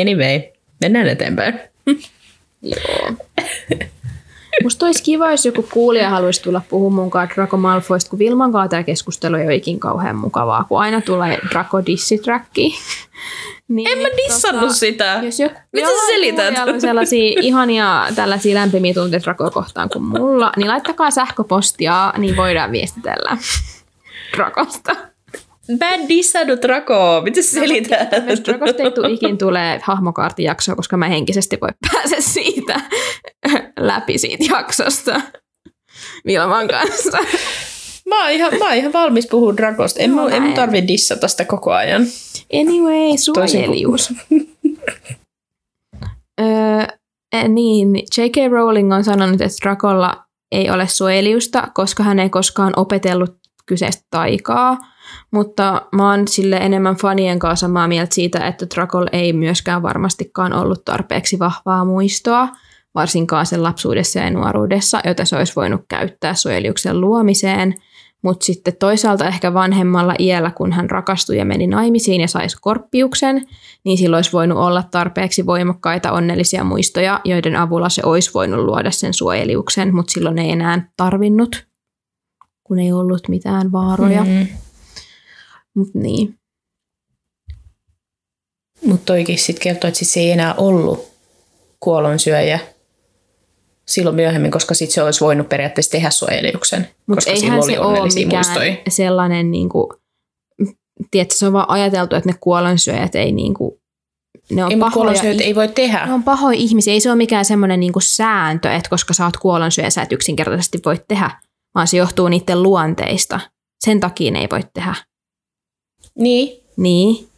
Anyway, 0.00 0.40
mennään 0.80 1.06
eteenpäin. 1.08 1.60
Joo. 2.62 3.10
Musta 4.62 4.86
olisi 4.86 5.02
kiva, 5.02 5.30
jos 5.30 5.46
joku 5.46 5.62
kuulija 5.72 6.10
haluaisi 6.10 6.42
tulla 6.42 6.62
puhumaan 6.68 7.04
mukaan 7.04 7.28
Draco 7.34 7.56
Malfoysta, 7.56 8.10
kun 8.10 8.18
Vilman 8.18 8.52
kanssa 8.52 8.68
tämä 8.68 8.82
keskustelu 8.82 9.36
ei 9.36 9.44
ole 9.44 9.54
ikin 9.54 9.80
kauhean 9.80 10.16
mukavaa, 10.16 10.64
kun 10.68 10.80
aina 10.80 11.00
tulee 11.00 11.38
Draco 11.50 11.86
dissitracki. 11.86 12.74
niin, 13.68 13.90
En 13.90 13.98
mä 13.98 14.08
dissannut 14.26 14.70
sitä. 14.72 15.20
Jos 15.22 15.40
joku, 15.40 15.54
Mitä 15.72 15.86
sä 15.88 16.06
selität? 16.06 16.58
on 16.68 16.80
sellaisia 16.80 17.40
ihania 17.40 18.06
tällaisia 18.14 18.54
lämpimiä 18.54 18.94
tunteita 18.94 19.24
Dracoa 19.24 19.50
kohtaan 19.50 19.88
kuin 19.88 20.02
mulla, 20.02 20.52
niin 20.56 20.68
laittakaa 20.68 21.10
sähköpostia, 21.10 22.12
niin 22.18 22.36
voidaan 22.36 22.72
viestitellä 22.72 23.36
Dracosta. 24.36 24.96
Mä 25.80 25.90
en 25.90 26.08
dissannut 26.08 26.62
Dracoa. 26.62 27.22
Mitä 27.22 27.42
sä 27.42 27.50
selität? 27.50 28.10
Dracosta 28.46 28.82
ei 28.82 28.90
tule 28.90 29.10
ikin 29.10 29.38
tulee 29.38 29.80
hahmokaartijaksoa, 29.82 30.74
koska 30.76 30.96
mä 30.96 31.08
henkisesti 31.08 31.58
voi 31.60 31.68
pääse 31.92 32.16
siitä 32.20 32.80
läpi 33.78 34.18
siitä 34.18 34.44
jaksosta 34.54 35.20
Vilman 36.26 36.68
kanssa. 36.68 37.18
Mä 38.08 38.22
oon 38.22 38.30
ihan, 38.32 38.52
mä 38.58 38.64
oon 38.64 38.74
ihan 38.76 38.92
valmis 38.92 39.26
puhua 39.30 39.56
Dracosta. 39.56 40.00
En, 40.00 40.16
No, 40.16 40.22
no, 40.22 40.28
en 40.28 40.42
mä 40.42 40.48
en. 40.48 40.54
tarvi 40.54 40.88
dissata 40.88 41.28
sitä 41.28 41.44
koko 41.44 41.72
ajan. 41.72 42.02
Anyway, 42.54 43.18
suojelius. 43.18 44.12
öö, 46.40 46.46
eh, 47.32 47.48
niin, 47.48 47.94
J.K. 47.94 48.52
Rowling 48.52 48.92
on 48.94 49.04
sanonut, 49.04 49.40
että 49.40 49.56
Dracolla 49.62 50.24
ei 50.52 50.70
ole 50.70 50.88
suojeliusta, 50.88 51.68
koska 51.74 52.02
hän 52.02 52.18
ei 52.18 52.30
koskaan 52.30 52.72
opetellut 52.76 53.36
kyseistä 53.66 54.02
taikaa. 54.10 54.78
Mutta 55.30 55.82
mä 55.92 56.10
oon 56.10 56.28
sille 56.28 56.56
enemmän 56.56 56.96
fanien 56.96 57.38
kanssa 57.38 57.66
samaa 57.66 57.88
mieltä 57.88 58.14
siitä, 58.14 58.46
että 58.46 58.66
Dracolla 58.74 59.10
ei 59.12 59.32
myöskään 59.32 59.82
varmastikaan 59.82 60.52
ollut 60.52 60.84
tarpeeksi 60.84 61.38
vahvaa 61.38 61.84
muistoa, 61.84 62.48
varsinkaan 62.94 63.46
sen 63.46 63.62
lapsuudessa 63.62 64.18
ja 64.18 64.30
nuoruudessa, 64.30 65.00
jota 65.04 65.24
se 65.24 65.36
olisi 65.36 65.56
voinut 65.56 65.80
käyttää 65.88 66.34
suojeliuksen 66.34 67.00
luomiseen. 67.00 67.74
Mutta 68.22 68.44
sitten 68.44 68.76
toisaalta 68.76 69.26
ehkä 69.26 69.54
vanhemmalla 69.54 70.14
iällä, 70.18 70.50
kun 70.50 70.72
hän 70.72 70.90
rakastui 70.90 71.36
ja 71.36 71.44
meni 71.44 71.66
naimisiin 71.66 72.20
ja 72.20 72.28
sai 72.28 72.48
skorppiuksen, 72.48 73.46
niin 73.84 73.98
silloin 73.98 74.18
olisi 74.18 74.32
voinut 74.32 74.58
olla 74.58 74.82
tarpeeksi 74.90 75.46
voimakkaita 75.46 76.12
onnellisia 76.12 76.64
muistoja, 76.64 77.20
joiden 77.24 77.56
avulla 77.56 77.88
se 77.88 78.02
olisi 78.04 78.30
voinut 78.34 78.64
luoda 78.64 78.90
sen 78.90 79.14
suojeliuksen, 79.14 79.94
mutta 79.94 80.12
silloin 80.12 80.38
ei 80.38 80.50
enää 80.50 80.90
tarvinnut, 80.96 81.66
kun 82.64 82.78
ei 82.78 82.92
ollut 82.92 83.28
mitään 83.28 83.72
vaaroja. 83.72 84.24
Mm. 84.24 84.46
Mut 85.76 85.94
niin. 85.94 86.34
Mutta 88.86 89.04
toikin 89.04 89.38
sitten 89.38 89.62
kertoo, 89.62 89.88
että 89.88 89.98
sit 89.98 90.08
se 90.08 90.20
ei 90.20 90.30
enää 90.30 90.54
ollut 90.54 91.10
kuolonsyöjä 91.80 92.60
silloin 93.86 94.16
myöhemmin, 94.16 94.50
koska 94.50 94.74
sitten 94.74 94.94
se 94.94 95.02
olisi 95.02 95.20
voinut 95.20 95.48
periaatteessa 95.48 95.90
tehdä 95.90 96.10
suojeliuksen, 96.10 96.88
Mutta 97.06 97.30
eihän 97.30 97.62
se 97.62 97.80
ole 97.80 98.08
mikään 98.14 98.46
muistoja. 98.46 98.76
sellainen, 98.88 99.50
niin 99.50 99.68
kuin, 99.68 99.86
tiedätkö, 101.10 101.34
se 101.34 101.46
on 101.46 101.52
vaan 101.52 101.70
ajateltu, 101.70 102.16
että 102.16 102.28
ne 102.30 102.36
kuolonsyöjät 102.40 103.14
ei 103.14 103.32
niin 103.32 103.54
kuin, 103.54 103.80
ne 104.50 104.64
on 104.64 104.72
Ei, 104.72 104.78
pahoja 104.78 105.22
ei 105.22 105.54
voi 105.54 105.68
tehdä. 105.68 106.06
Ne 106.06 106.12
on 106.12 106.22
pahoja 106.22 106.58
ihmisiä. 106.58 106.92
Ei 106.92 107.00
se 107.00 107.10
ole 107.10 107.16
mikään 107.16 107.44
semmoinen 107.44 107.80
niinku 107.80 108.00
sääntö, 108.00 108.72
että 108.72 108.90
koska 108.90 109.14
sä 109.14 109.24
oot 109.24 109.36
kuolonsyöjä, 109.36 109.90
sä 109.90 110.02
et 110.02 110.12
yksinkertaisesti 110.12 110.80
voi 110.84 110.96
tehdä, 111.08 111.30
vaan 111.74 111.88
se 111.88 111.96
johtuu 111.96 112.28
niiden 112.28 112.62
luonteista. 112.62 113.40
Sen 113.84 114.00
takia 114.00 114.30
ne 114.30 114.40
ei 114.40 114.48
voi 114.52 114.60
tehdä. 114.74 114.94
Niin. 116.14 116.60
Niin. 116.76 117.28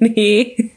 niin. 0.16 0.72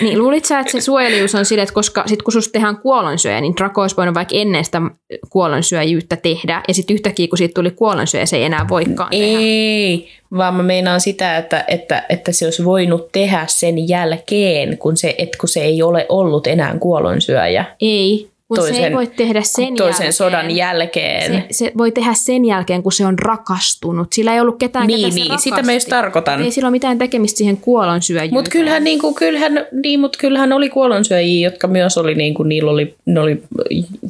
Niin 0.00 0.18
luulit 0.18 0.44
sä, 0.44 0.58
että 0.58 0.72
se 0.72 0.80
suojelijuus 0.80 1.34
on 1.34 1.44
sille, 1.44 1.62
että 1.62 1.74
koska 1.74 2.04
sit 2.06 2.22
kun 2.22 2.32
susta 2.32 2.52
tehdään 2.52 2.76
kuolonsyöjä, 2.76 3.40
niin 3.40 3.56
Draco 3.56 3.80
olisi 3.80 3.96
voinut 3.96 4.14
vaikka 4.14 4.36
ennen 4.36 4.64
sitä 4.64 4.82
kuolonsyöjyyttä 5.30 6.16
tehdä, 6.16 6.62
ja 6.68 6.74
sitten 6.74 6.94
yhtäkkiä 6.94 7.28
kun 7.28 7.38
siitä 7.38 7.54
tuli 7.54 7.70
kuolonsyöjä, 7.70 8.26
se 8.26 8.36
ei 8.36 8.44
enää 8.44 8.66
voikaan 8.68 9.10
tehdä. 9.10 9.38
Ei, 9.38 10.08
vaan 10.36 10.54
mä 10.54 10.62
meinaan 10.62 11.00
sitä, 11.00 11.36
että, 11.36 11.64
että, 11.68 12.06
että 12.08 12.32
se 12.32 12.44
olisi 12.44 12.64
voinut 12.64 13.12
tehdä 13.12 13.44
sen 13.48 13.88
jälkeen, 13.88 14.78
kun 14.78 14.96
se, 14.96 15.14
et 15.18 15.36
kun 15.40 15.48
se 15.48 15.60
ei 15.60 15.82
ole 15.82 16.06
ollut 16.08 16.46
enää 16.46 16.78
kuolonsyöjä. 16.78 17.64
Ei, 17.80 18.30
Mutta 18.50 18.66
se 18.66 18.86
ei 18.86 18.92
voi 18.92 19.06
tehdä 19.06 19.42
sen 19.42 19.74
toisen 19.74 20.04
jälkeen. 20.04 20.12
sodan 20.12 20.50
jälkeen. 20.50 21.32
Se, 21.32 21.46
se 21.50 21.72
voi 21.78 21.92
tehdä 21.92 22.14
sen 22.14 22.44
jälkeen, 22.44 22.82
kun 22.82 22.92
se 22.92 23.06
on 23.06 23.18
rakastunut. 23.18 24.12
Sillä 24.12 24.34
ei 24.34 24.40
ollut 24.40 24.58
ketään, 24.58 24.86
ketä 24.86 24.96
niin, 24.96 25.12
se 25.12 25.18
niin, 25.18 25.30
rakasti. 25.30 25.50
sitä 25.50 25.62
mä 25.62 25.72
just 25.72 25.88
tarkoitan. 25.88 26.42
Ei 26.42 26.50
sillä 26.50 26.66
ole 26.66 26.70
mitään 26.70 26.98
tekemistä 26.98 27.38
siihen 27.38 27.56
kuolonsyöjyyteen. 27.56 28.34
Mutta 28.34 28.50
kyllähän, 28.50 28.84
niinku, 28.84 29.14
kyllähän, 29.14 29.66
niin, 29.82 30.00
mut 30.00 30.16
kyllähän 30.16 30.52
oli 30.52 30.70
kuolonsyöjiä, 30.70 31.48
jotka 31.48 31.66
myös 31.66 31.98
oli, 31.98 32.14
niinku, 32.14 32.42
niillä, 32.42 32.70
oli, 32.70 32.94
ne 33.06 33.20
oli, 33.20 33.42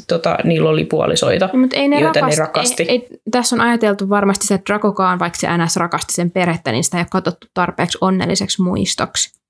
tota, 0.09 0.37
niillä 0.45 0.71
oli 0.71 0.85
puolisoita, 0.85 1.51
No, 1.53 1.59
mutta 1.59 1.77
ei 1.77 1.89
ne 1.89 2.01
joita 2.01 2.21
rakasti, 2.21 2.41
ne 2.41 2.47
rakasti. 2.47 2.83
Ei, 2.83 2.89
ei, 2.89 3.09
tässä 3.31 3.57
on 3.57 3.61
ajateltu 3.61 4.09
varmasti 4.09 4.47
se, 4.47 4.55
että 4.55 4.73
Drakokaan, 4.73 5.19
vaikka 5.19 5.39
se 5.39 5.49
NS 5.59 5.77
rakasti 5.77 6.15
sen 6.15 6.31
perhettä, 6.31 6.73
niin 6.73 6.85
sitä 6.85 6.97
ei 6.97 7.01
ole 7.03 7.09
katsottu 7.11 7.47
tarpeeksi 7.55 7.99
onnelliseksi 8.01 8.63
muistoksi. 8.63 9.41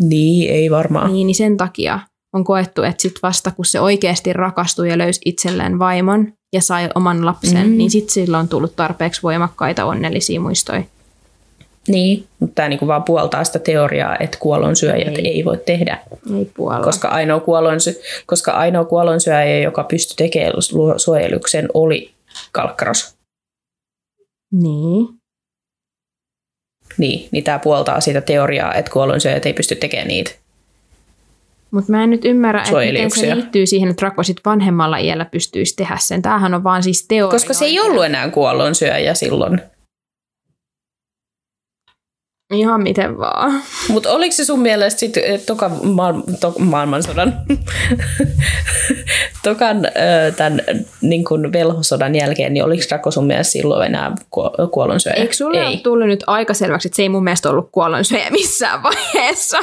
Niin, 0.00 0.50
ei 0.50 0.70
varmaan. 0.70 1.12
Niin, 1.12 1.26
niin 1.26 1.34
sen 1.34 1.56
takia 1.56 2.00
on 2.36 2.44
koettu, 2.44 2.82
että 2.82 3.02
sit 3.02 3.14
vasta 3.22 3.50
kun 3.50 3.64
se 3.64 3.80
oikeasti 3.80 4.32
rakastui 4.32 4.88
ja 4.88 4.98
löysi 4.98 5.20
itselleen 5.24 5.78
vaimon 5.78 6.32
ja 6.52 6.62
sai 6.62 6.88
oman 6.94 7.26
lapsen, 7.26 7.66
Mm. 7.66 7.76
niin 7.76 7.90
sitten 7.90 8.12
sillä 8.12 8.38
on 8.38 8.48
tullut 8.48 8.76
tarpeeksi 8.76 9.22
voimakkaita 9.22 9.84
onnellisia 9.84 10.40
muistoja. 10.40 10.82
Niin, 11.88 12.26
mutta 12.40 12.54
tämä 12.54 12.68
niinku 12.68 12.86
vaan 12.86 13.02
puoltaa 13.04 13.44
sitä 13.44 13.58
teoriaa, 13.58 14.16
että 14.20 14.38
kuolonsyöjät 14.40 15.18
Ei. 15.18 15.28
ei, 15.28 15.44
voi 15.44 15.58
tehdä. 15.66 15.98
Ei 16.38 16.50
puolella. 16.56 16.84
Koska 16.84 17.08
ainoa, 17.08 17.40
kuolonsy, 17.40 18.00
koska 18.26 18.52
ainoa 18.52 18.84
kuolonsyöjä, 18.84 19.58
joka 19.58 19.84
pystyi 19.84 20.14
tekemään 20.16 20.52
lu- 20.72 20.98
suojeluksen, 20.98 21.68
oli 21.74 22.10
Kalkkaros. 22.52 23.14
Niin. 24.52 25.08
Niin, 26.98 27.28
niin 27.30 27.44
tämä 27.44 27.58
puoltaa 27.58 28.00
sitä 28.00 28.20
teoriaa, 28.20 28.74
että 28.74 28.90
kuolonsyöjät 28.90 29.46
ei 29.46 29.52
pysty 29.52 29.74
tekemään 29.74 30.08
niitä. 30.08 30.30
Mutta 31.70 31.92
mä 31.92 32.04
en 32.04 32.10
nyt 32.10 32.24
ymmärrä, 32.24 32.62
että 32.62 32.78
miten 32.78 33.10
se 33.10 33.36
liittyy 33.36 33.66
siihen, 33.66 33.90
että 33.90 34.00
Drako 34.00 34.22
sit 34.22 34.40
vanhemmalla 34.44 34.98
iällä 34.98 35.24
pystyisi 35.24 35.76
tehdä 35.76 35.96
sen. 36.00 36.22
Tämähän 36.22 36.54
on 36.54 36.64
vaan 36.64 36.82
siis 36.82 37.06
teoria. 37.08 37.30
Koska 37.30 37.54
se 37.54 37.64
ei 37.64 37.80
ollut 37.80 38.04
enää 38.04 38.30
kuolonsyöjä 38.30 39.14
silloin. 39.14 39.60
Ihan 42.52 42.82
miten 42.82 43.18
vaan. 43.18 43.62
Mutta 43.92 44.10
oliko 44.10 44.32
se 44.32 44.44
sun 44.44 44.60
mielestä 44.60 45.00
sitten 45.00 45.22
toka 45.46 45.68
maailm- 45.68 46.36
to, 46.40 46.54
maailmansodan, 46.58 47.34
tokan 49.42 49.84
ö, 49.86 50.32
tämän 50.36 50.60
niin 51.00 51.24
kuin 51.24 51.52
velhosodan 51.52 52.14
jälkeen, 52.14 52.54
niin 52.54 52.64
oliko 52.64 52.82
Draco 52.88 53.10
sun 53.10 53.26
mielestä 53.26 53.52
silloin 53.52 53.86
enää 53.86 54.12
kuo- 54.30 54.68
kuolonsyöjä? 54.70 55.16
Eikö 55.16 55.34
sulle 55.34 55.62
ei. 55.62 55.76
tullut 55.78 56.06
nyt 56.06 56.24
aika 56.26 56.54
selväksi, 56.54 56.88
että 56.88 56.96
se 56.96 57.02
ei 57.02 57.08
mun 57.08 57.24
mielestä 57.24 57.50
ollut 57.50 57.68
kuollonsyöjä 57.72 58.30
missään 58.30 58.82
vaiheessa? 58.82 59.58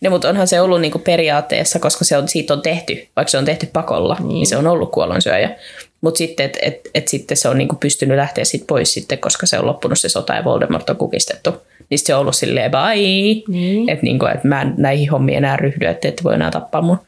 No, 0.00 0.10
mutta 0.10 0.28
onhan 0.28 0.46
se 0.46 0.60
ollut 0.60 0.80
niinku 0.80 0.98
periaatteessa, 0.98 1.78
koska 1.78 2.04
se 2.04 2.16
on, 2.16 2.28
siitä 2.28 2.54
on 2.54 2.62
tehty, 2.62 3.08
vaikka 3.16 3.30
se 3.30 3.38
on 3.38 3.44
tehty 3.44 3.66
pakolla, 3.72 4.16
niin, 4.18 4.28
niin 4.28 4.46
se 4.46 4.56
on 4.56 4.66
ollut 4.66 4.92
kuolonsyöjä. 4.92 5.56
Mutta 6.00 6.18
sitten, 6.18 6.46
että 6.46 6.58
et, 6.62 6.80
et 6.94 7.08
sitten 7.08 7.36
se 7.36 7.48
on 7.48 7.58
niinku 7.58 7.76
pystynyt 7.76 8.16
lähteä 8.16 8.44
sit 8.44 8.66
pois 8.66 8.94
sitten, 8.94 9.18
koska 9.18 9.46
se 9.46 9.58
on 9.58 9.66
loppunut 9.66 9.98
se 9.98 10.08
sota 10.08 10.34
ja 10.34 10.44
Voldemort 10.44 10.90
on 10.90 10.96
kukistettu. 10.96 11.50
Niin 11.90 11.98
se 11.98 12.14
on 12.14 12.20
ollut 12.20 12.36
silleen 12.36 12.70
bye, 12.70 13.42
Niin. 13.48 13.88
että 13.90 14.02
niinku, 14.02 14.26
et 14.26 14.44
mä 14.44 14.62
en 14.62 14.74
näihin 14.76 15.10
hommiin 15.10 15.38
enää 15.38 15.56
ryhdy, 15.56 15.86
että 15.86 16.08
et 16.08 16.24
voi 16.24 16.34
enää 16.34 16.50
tappaa 16.50 16.82
mun. 16.82 16.98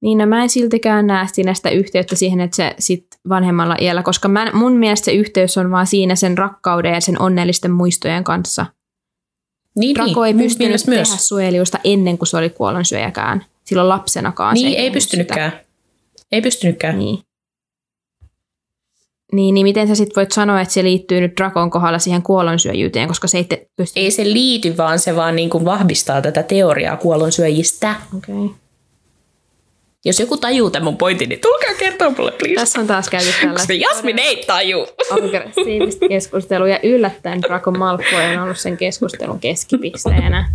Niin, 0.00 0.18
no 0.18 0.26
mä 0.26 0.42
en 0.42 0.48
siltikään 0.48 1.06
näe 1.06 1.26
siinä 1.32 1.54
sitä 1.54 1.70
yhteyttä 1.70 2.16
siihen, 2.16 2.40
että 2.40 2.56
se 2.56 2.74
sit 2.78 3.06
vanhemmalla 3.28 3.76
iällä, 3.80 4.02
koska 4.02 4.28
mä, 4.28 4.50
mun 4.52 4.72
mielestä 4.76 5.04
se 5.04 5.12
yhteys 5.12 5.58
on 5.58 5.70
vaan 5.70 5.86
siinä 5.86 6.14
sen 6.14 6.38
rakkauden 6.38 6.94
ja 6.94 7.00
sen 7.00 7.20
onnellisten 7.22 7.70
muistojen 7.70 8.24
kanssa. 8.24 8.66
Niin, 9.76 9.96
niin, 9.96 10.24
ei 10.26 10.34
mun 10.34 10.42
pystynyt 10.42 10.82
tehdä 10.84 10.96
myös. 10.96 11.28
suojelijusta 11.28 11.78
ennen 11.84 12.18
kuin 12.18 12.28
se 12.28 12.36
oli 12.36 12.50
kuollonsyöjäkään. 12.50 13.44
Silloin 13.64 13.88
lapsenakaan 13.88 14.56
se 14.56 14.62
Niin, 14.62 14.68
ei 14.68 14.76
tehnyt 14.76 14.92
pystynytkään. 14.92 15.52
Ei 16.32 16.42
pystynytkään. 16.42 16.94
Sitä. 16.94 17.04
Niin. 17.04 17.18
Niin, 19.32 19.54
niin 19.54 19.66
miten 19.66 19.88
sä 19.88 19.94
sitten 19.94 20.16
voit 20.16 20.32
sanoa, 20.32 20.60
että 20.60 20.74
se 20.74 20.82
liittyy 20.82 21.20
nyt 21.20 21.36
Drakon 21.36 21.70
kohdalla 21.70 21.98
siihen 21.98 22.22
kuollonsyöjyyteen, 22.22 23.08
koska 23.08 23.28
se 23.28 23.38
ei 23.38 23.44
te 23.44 23.66
pysty... 23.76 24.00
Ei 24.00 24.10
se 24.10 24.24
liity, 24.24 24.76
vaan 24.76 24.98
se 24.98 25.16
vaan 25.16 25.36
niin 25.36 25.50
kuin 25.50 25.64
vahvistaa 25.64 26.22
tätä 26.22 26.42
teoriaa 26.42 26.96
kuolonsyöjistä. 26.96 27.94
Okay. 28.16 28.48
Jos 30.04 30.20
joku 30.20 30.36
tajuu 30.36 30.70
tämän 30.70 30.84
mun 30.84 30.96
pointin, 30.96 31.28
niin 31.28 31.40
tulkaa 31.40 31.74
kertoa 31.78 32.10
mulle, 32.10 32.32
please. 32.32 32.54
Tässä 32.54 32.80
on 32.80 32.86
taas 32.86 33.10
käyty 33.10 33.28
tällaista 33.40 33.72
Jasmin 33.72 34.18
ei 34.18 34.44
taju. 34.46 34.86
aggressiivista 35.10 36.08
keskustelua 36.08 36.68
ja 36.68 36.78
yllättäen 36.82 37.42
Draco 37.42 37.70
Malfoy 37.70 38.36
on 38.36 38.42
ollut 38.42 38.58
sen 38.58 38.76
keskustelun 38.76 39.40
keskipisteenä. 39.40 40.52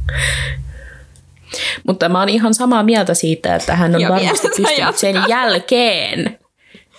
Mutta 1.87 2.09
mä 2.09 2.19
oon 2.19 2.29
ihan 2.29 2.53
samaa 2.53 2.83
mieltä 2.83 3.13
siitä, 3.13 3.55
että 3.55 3.75
hän 3.75 3.95
on 3.95 4.01
Ja 4.01 4.09
varmasti 4.09 4.47
pystynyt 4.47 4.97
sen 4.97 5.15
jälkeen, 5.27 6.39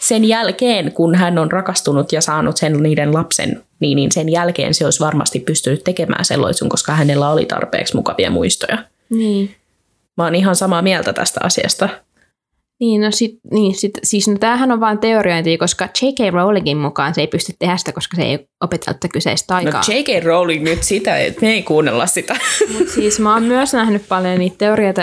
sen 0.01 0.25
jälkeen, 0.25 0.93
kun 0.93 1.15
hän 1.15 1.39
on 1.39 1.53
rakastunut 1.53 2.13
ja 2.13 2.21
saanut 2.21 2.57
sen 2.57 2.83
niiden 2.83 3.15
lapsen, 3.15 3.63
niin, 3.81 3.97
niin 3.97 4.13
sen 4.13 4.29
jälkeen 4.29 4.75
se 4.75 4.85
olisi 4.85 5.01
varmasti 5.01 5.41
pystynyt 5.41 5.85
tekemään 5.85 6.25
sellaisen, 6.25 6.69
koska 6.69 6.93
hänellä 6.93 7.31
oli 7.31 7.47
tarpeeksi 7.47 7.97
mukavia 7.97 8.31
muistoja. 8.31 8.79
Niin. 9.11 9.57
Mä 10.17 10.25
oon 10.25 10.35
ihan 10.35 10.57
samaa 10.57 10.83
mieltä 10.83 11.13
tästä 11.13 11.41
asiasta. 11.43 11.89
Niin, 12.81 13.01
no 13.01 13.11
sit, 13.11 13.39
niin 13.53 13.75
sit, 13.75 13.93
siis 14.03 14.29
no 14.29 14.39
tämähän 14.39 14.73
on 14.73 14.81
vain 14.81 14.99
teoriointia, 14.99 15.59
koska 15.59 15.85
J.K. 16.03 16.33
Rowlingin 16.35 16.77
mukaan 16.77 17.15
se 17.15 17.21
ei 17.21 17.27
pysty 17.27 17.53
tehdä 17.59 17.77
sitä, 17.77 17.93
koska 17.93 18.17
se 18.17 18.23
ei 18.23 18.49
tätä 18.85 19.09
kyseistä 19.13 19.55
No 19.55 19.59
aikaa. 19.59 19.83
J.K. 19.89 20.25
Rowling 20.25 20.65
nyt 20.65 20.83
sitä, 20.83 21.19
että 21.19 21.41
me 21.41 21.53
ei 21.53 21.63
kuunnella 21.63 22.07
sitä. 22.07 22.37
Mut 22.79 22.89
siis 22.89 23.21
mä 23.21 23.33
oon 23.35 23.43
myös 23.43 23.73
nähnyt 23.73 24.03
paljon 24.09 24.39
niitä 24.39 24.57
teorioita, 24.59 25.03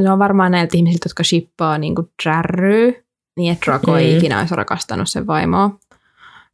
ne 0.00 0.10
on 0.12 0.18
varmaan 0.18 0.52
näiltä 0.52 0.76
ihmisiltä, 0.76 1.06
jotka 1.06 1.24
shippaa 1.24 1.78
niin 1.78 1.94
Drarryy, 2.24 2.94
niin 3.38 3.52
että 3.52 3.64
Draco 3.66 3.96
ei 3.96 4.10
Mm. 4.12 4.18
ikinä 4.18 4.38
olisi 4.40 4.54
rakastanut 4.54 5.08
sen 5.08 5.26
vaimoa. 5.26 5.70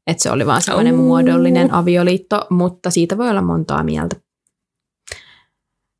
Että 0.06 0.22
se 0.22 0.30
oli 0.30 0.46
vaan 0.46 0.62
sellainen 0.62 0.94
Oh. 0.94 1.00
muodollinen 1.00 1.72
avioliitto, 1.74 2.46
mutta 2.50 2.90
siitä 2.90 3.18
voi 3.18 3.30
olla 3.30 3.42
montaa 3.42 3.82
mieltä. 3.82 4.16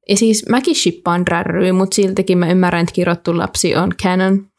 Ja 0.09 0.17
siis 0.17 0.45
mäkin 0.49 0.75
shippaan 0.75 1.27
Drarryy, 1.27 1.73
mutta 1.73 1.95
siltikin 1.95 2.39
mä 2.39 2.51
ymmärrän, 2.51 2.83
että 2.83 2.93
kirottu 2.93 3.39
lapsi 3.39 3.77
on 3.77 3.91
canon. 4.03 4.47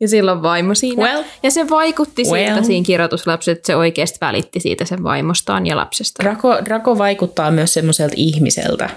ja 0.00 0.08
sillä 0.08 0.32
on 0.32 0.42
vaimo 0.42 0.74
siinä. 0.74 1.02
Well, 1.02 1.22
ja 1.42 1.50
se 1.50 1.70
vaikutti 1.70 2.24
siltä 2.24 2.52
Well. 2.52 2.64
siinä 2.64 2.86
kirjoituslapsessa, 2.86 3.52
että 3.52 3.66
se 3.66 3.76
oikeasti 3.76 4.18
välitti 4.20 4.60
siitä 4.60 4.84
sen 4.84 5.02
vaimostaan 5.02 5.66
ja 5.66 5.76
lapsesta. 5.76 6.22
Draco, 6.22 6.64
Draco 6.64 6.98
vaikuttaa 6.98 7.50
myös 7.50 7.74
semmoiselta 7.74 8.14
ihmiseltä, 8.16 8.90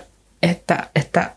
että, 0.44 0.88
että 0.96 1.32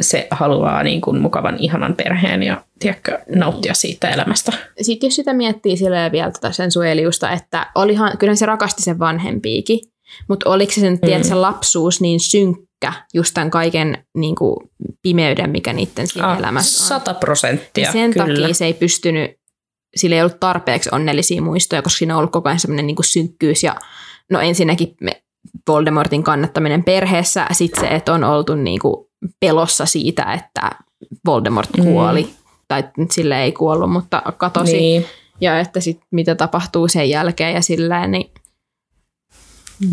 se 0.00 0.28
haluaa 0.30 0.82
niin 0.82 1.00
kuin 1.00 1.20
mukavan, 1.20 1.56
ihanan 1.58 1.94
perheen 1.94 2.42
ja 2.42 2.62
tiedätkö, 2.78 3.18
nauttia 3.34 3.74
siitä 3.74 4.08
elämästä. 4.08 4.52
sitten 4.82 5.06
jos 5.06 5.16
sitä 5.16 5.32
miettii 5.32 5.76
vielä 6.12 6.30
tätä 6.30 6.52
sen 6.52 6.70
suojelijusta, 6.70 7.30
että 7.30 7.66
olihan, 7.74 8.18
kyllä 8.18 8.34
se 8.34 8.46
rakasti 8.46 8.82
sen 8.82 8.98
vanhempiikin, 8.98 9.80
mutta 10.28 10.50
oliko 10.50 10.72
se 10.72 10.80
sen 10.80 10.92
mm. 10.92 10.98
tiedätkö, 11.00 11.40
lapsuus 11.40 12.00
niin 12.00 12.20
synkkä 12.20 12.92
just 13.14 13.34
tämän 13.34 13.50
kaiken 13.50 14.04
niin 14.16 14.34
kuin, 14.34 14.56
pimeyden, 15.02 15.50
mikä 15.50 15.72
niiden 15.72 16.06
siinä 16.06 16.28
Ah, 16.28 16.38
elämässä 16.38 16.82
on. 16.82 16.88
Sata 16.88 17.14
prosenttia, 17.14 17.84
Ja 17.84 17.92
sen 17.92 18.12
kyllä. 18.12 18.26
takia 18.26 18.54
se 18.54 18.64
ei 18.64 18.74
pystynyt, 18.74 19.30
sillä 19.96 20.16
ei 20.16 20.22
ollut 20.22 20.40
tarpeeksi 20.40 20.88
onnellisia 20.92 21.42
muistoja, 21.42 21.82
koska 21.82 21.98
siinä 21.98 22.14
on 22.14 22.18
ollut 22.18 22.32
koko 22.32 22.48
ajan 22.48 22.60
semmoinen 22.60 22.86
niin 22.86 22.96
synkkyys 23.04 23.62
ja 23.62 23.76
no 24.30 24.40
ensinnäkin 24.40 24.94
me 25.00 25.22
Voldemortin 25.68 26.22
kannattaminen 26.22 26.84
perheessä, 26.84 27.46
sitten 27.52 27.80
se, 27.80 27.86
että 27.86 28.12
on 28.12 28.24
oltu 28.24 28.54
niin 28.54 28.80
kuin 28.80 29.06
pelossa 29.40 29.86
siitä, 29.86 30.32
että 30.32 30.70
Voldemort 31.26 31.70
kuoli. 31.82 32.22
Mm. 32.22 32.28
Tai 32.68 32.84
sille 33.10 33.42
ei 33.42 33.52
kuollut, 33.52 33.90
mutta 33.92 34.22
katosi. 34.36 34.76
Niin. 34.76 35.06
Ja 35.40 35.60
että 35.60 35.80
sit 35.80 36.00
mitä 36.10 36.34
tapahtuu 36.34 36.88
sen 36.88 37.10
jälkeen 37.10 37.54
ja 37.54 37.62
silleen, 37.62 38.10
niin 38.10 38.30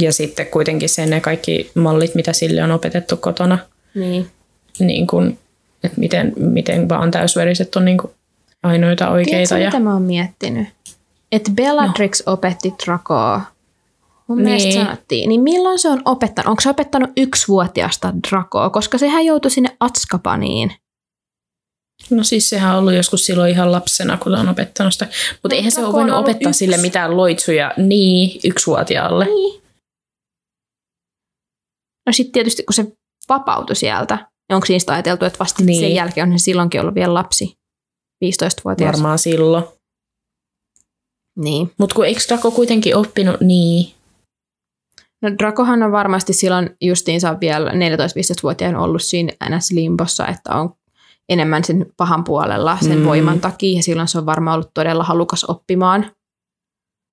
Ja 0.02 0.14
sitten 0.14 0.48
kuitenkin 0.48 0.90
sen 0.90 1.10
ne 1.10 1.20
kaikki 1.22 1.72
mallit, 1.76 2.16
mitä 2.16 2.34
sille 2.34 2.64
on 2.64 2.72
opetettu 2.72 3.18
kotona, 3.18 3.57
niin. 3.95 4.32
niin 4.80 5.07
kuin, 5.07 5.40
että 5.84 5.99
miten, 5.99 6.34
miten 6.38 6.90
vaan 6.90 7.12
täysveriset 7.12 7.76
on 7.76 7.86
niin 7.86 7.98
ainoita 8.64 9.10
oikeita. 9.10 9.56
Tiedätkö, 9.56 9.57
Ja, 9.57 9.68
mitä 9.68 9.80
mä 9.80 9.94
oon 9.94 10.02
miettinyt? 10.02 10.68
Että 11.32 11.52
Bellatrix 11.56 12.26
no. 12.26 12.34
opetti 12.34 12.74
Dracoa. 12.86 13.41
Mun 14.28 14.38
niin. 14.38 14.45
mielestä 14.45 14.84
sanottiin. 14.84 15.30
Niin 15.30 15.41
milloin 15.41 15.80
se 15.80 15.90
on 15.90 16.02
opettanut? 16.06 16.49
Onko 16.49 16.62
se 16.62 16.70
opettanut 16.70 17.10
yksivuotiaasta 17.18 18.14
Dracoa? 18.30 18.70
Koska 18.70 18.98
sehän 18.98 19.26
joutui 19.26 19.52
sinne 19.52 19.70
Atskapaniin. 19.80 20.72
no 22.10 22.24
siis 22.24 22.49
sehän 22.49 22.74
on 22.74 22.80
ollut 22.80 22.94
joskus 22.94 23.26
silloin 23.26 23.52
ihan 23.52 23.72
lapsena, 23.72 24.18
kun 24.18 24.36
on 24.36 24.49
opettanut 24.49 24.94
sitä. 24.94 25.06
Mutta 25.44 25.56
No, 25.56 25.57
eihän 25.57 25.72
se 25.72 25.86
ole 25.86 25.94
voinut 25.94 26.18
opettaa 26.20 26.49
yksi. 26.49 26.57
sille 26.60 26.78
mitään 26.78 27.18
loitsuja 27.18 27.72
niin 27.78 28.40
yksivuotiaalle. 28.44 29.26
Niin. 29.26 29.62
No 32.06 32.14
sitten 32.14 32.34
tietysti 32.34 32.64
kun 32.64 32.73
se 32.73 32.86
vapautui 33.30 33.76
sieltä, 33.76 34.15
niin 34.15 34.56
onko 34.56 34.65
niistä 34.69 34.94
ajateltu, 34.94 35.26
että 35.26 35.40
vasta 35.40 35.64
Niin. 35.64 35.80
sen 35.80 35.94
jälkeen 35.95 36.32
on 36.32 36.40
se 36.40 36.44
silloinkin 36.44 36.82
ollut 36.82 36.95
vielä 36.95 37.14
lapsi, 37.14 37.57
15-vuotias. 38.26 38.94
Varmaan 38.94 39.19
silloin. 39.19 39.64
Niin. 41.38 41.72
Mutta 41.77 41.95
kun 41.95 42.06
eikö 42.06 42.22
Draco 42.27 42.52
kuitenkin 42.52 42.95
oppinut 42.95 43.41
niin? 43.41 43.94
No 45.22 45.30
Dracohan 45.40 45.84
on 45.84 45.91
varmasti 45.91 46.34
silloin 46.34 46.69
justiinsa 46.82 47.40
vielä 47.40 47.72
14-15-vuotiaan 47.72 48.76
ollut 48.76 49.03
siinä 49.03 49.34
NS-limbossa, 49.44 50.27
että 50.32 50.56
on 50.56 50.73
enemmän 51.30 51.64
sen 51.64 51.86
pahan 51.98 52.23
puolella 52.23 52.77
sen 52.82 52.98
Mm. 52.99 53.06
voiman 53.06 53.40
takia, 53.40 53.76
ja 53.77 53.84
silloin 53.84 54.07
se 54.07 54.18
on 54.18 54.26
varmaan 54.26 54.56
ollut 54.56 54.72
todella 54.73 55.03
halukas 55.03 55.44
oppimaan, 55.44 56.11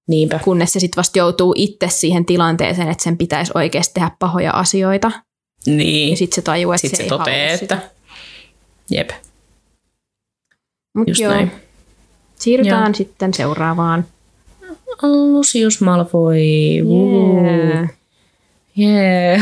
Niinpä. 0.08 0.38
kunnes 0.44 0.72
se 0.72 0.80
sitten 0.80 0.96
vasta 0.96 1.18
joutuu 1.18 1.54
itse 1.56 1.88
siihen 1.88 2.24
tilanteeseen, 2.24 2.88
että 2.88 3.04
sen 3.04 3.16
pitäisi 3.18 3.52
oikeasti 3.54 3.94
tehdä 3.94 4.10
pahoja 4.18 4.50
asioita, 4.52 5.12
Niin. 5.66 6.10
ja 6.10 6.16
sitten 6.16 6.34
se 6.34 6.42
tajuu, 6.42 6.72
että 6.72 6.80
Sitten 6.80 6.96
se, 6.96 7.02
se 7.04 7.08
halua 7.10 7.24
että 7.62 7.78
jep, 8.90 9.10
Mut 10.96 11.08
just 11.08 11.20
joo, 11.20 11.32
näin. 11.34 11.52
siirrytään 12.36 12.84
Joo. 12.86 12.94
sitten 12.94 13.34
seuraavaan. 13.34 14.06
Lucius 15.02 15.80
Malfoy. 15.80 16.36
Yeah. 16.76 17.88
Jee. 18.76 19.40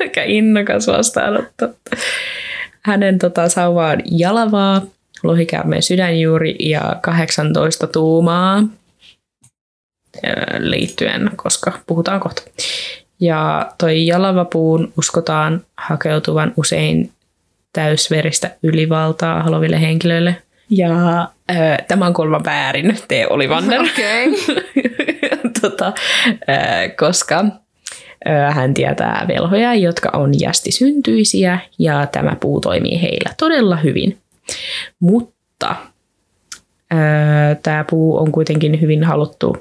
Aika 0.00 0.22
innokas 0.38 0.86
vastaanotto. 0.86 1.68
Hänen 2.82 3.18
tota, 3.18 3.48
sauva 3.48 3.86
on 3.88 3.98
jalavaa, 4.10 4.82
lohikäärmeen 5.22 5.82
sydänjuuri 5.82 6.56
ja 6.58 6.96
18 7.02 7.86
tuumaa 7.86 8.62
liittyen, 10.58 11.30
koska 11.36 11.72
puhutaan 11.86 12.20
kohta. 12.20 12.42
Ja 13.20 13.72
toi 13.78 14.06
jalavapuun 14.06 14.92
uskotaan 14.98 15.60
hakeutuvan 15.76 16.52
usein 16.56 17.12
täysveristä 17.72 18.50
ylivaltaa 18.62 19.42
haluaville 19.42 19.80
henkilöille. 19.80 20.36
Ja 20.70 21.28
ö, 21.50 21.54
tämä 21.88 22.06
on 22.06 22.14
kolman 22.14 22.44
väärin, 22.44 22.98
tee 23.08 23.26
Olivander. 23.30 23.80
Okei. 23.92 24.26
tota, 25.60 25.92
ö, 26.32 26.88
koska 26.98 27.44
hän 28.50 28.74
tietää 28.74 29.24
velhoja, 29.28 29.74
jotka 29.74 30.10
on 30.12 30.40
jästisyntyisiä 30.40 31.58
ja 31.78 32.06
tämä 32.06 32.36
puu 32.40 32.60
toimii 32.60 33.02
heillä 33.02 33.30
todella 33.38 33.76
hyvin. 33.76 34.21
Mutta 35.00 35.76
tämä 37.62 37.84
puu 37.90 38.16
on 38.16 38.32
kuitenkin 38.32 38.80
hyvin 38.80 39.04
haluttu 39.04 39.56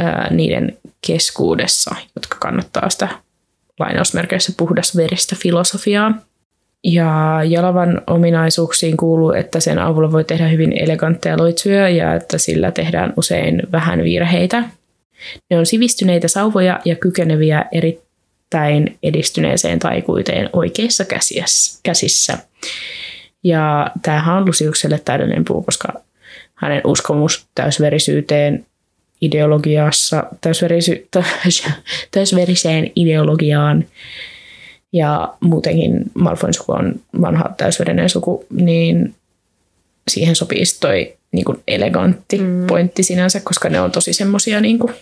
ö, 0.00 0.04
niiden 0.30 0.78
keskuudessa, 1.06 1.96
jotka 2.16 2.36
kannattaa 2.40 2.90
sitä 2.90 3.08
lainausmerkeissä 3.78 4.52
puhdasveristä 4.56 5.36
filosofiaa. 5.42 6.12
Ja 6.84 7.40
jalavan 7.44 8.02
ominaisuuksiin 8.06 8.96
kuuluu, 8.96 9.32
että 9.32 9.60
sen 9.60 9.78
avulla 9.78 10.12
voi 10.12 10.24
tehdä 10.24 10.48
hyvin 10.48 10.82
elegantteja 10.82 11.38
loitsuja 11.38 11.88
ja 11.88 12.14
että 12.14 12.38
sillä 12.38 12.70
tehdään 12.70 13.12
usein 13.16 13.62
vähän 13.72 14.04
virheitä. 14.04 14.64
Ne 15.50 15.58
on 15.58 15.66
sivistyneitä 15.66 16.28
sauvoja 16.28 16.80
ja 16.84 16.96
kykeneviä 16.96 17.64
erittäin 17.72 18.98
edistyneeseen 19.02 19.78
taikuuteen 19.78 20.50
oikeissa 20.52 21.04
käsissä. 21.82 22.38
Ja 23.46 23.90
tämähän 24.02 24.36
on 24.36 24.46
Lusiukselle 24.46 25.00
täydellinen 25.04 25.44
puu, 25.44 25.62
koska 25.62 25.88
hänen 26.54 26.80
uskomus 26.84 27.46
täysverisyyteen 27.54 28.66
ideologiassa, 29.20 30.24
täysverisy, 30.40 31.08
täysveriseen 32.14 32.92
ideologiaan 32.96 33.84
ja 34.92 35.34
muutenkin 35.40 36.02
Malfoyn 36.14 36.54
suku 36.54 36.72
on 36.72 36.94
vanha 37.20 37.54
täysverinen 37.56 38.08
suku, 38.08 38.46
niin 38.50 39.14
siihen 40.10 40.36
sopii 40.36 40.62
toi 40.80 41.16
niin 41.32 41.44
kuin 41.44 41.58
elegantti 41.68 42.38
mm. 42.38 42.66
pointti 42.66 43.02
sinänsä, 43.02 43.40
koska 43.40 43.68
ne 43.68 43.80
on 43.80 43.90
tosi 43.90 44.12
semmosia, 44.12 44.60
niin 44.60 44.78
kuin, 44.78 44.92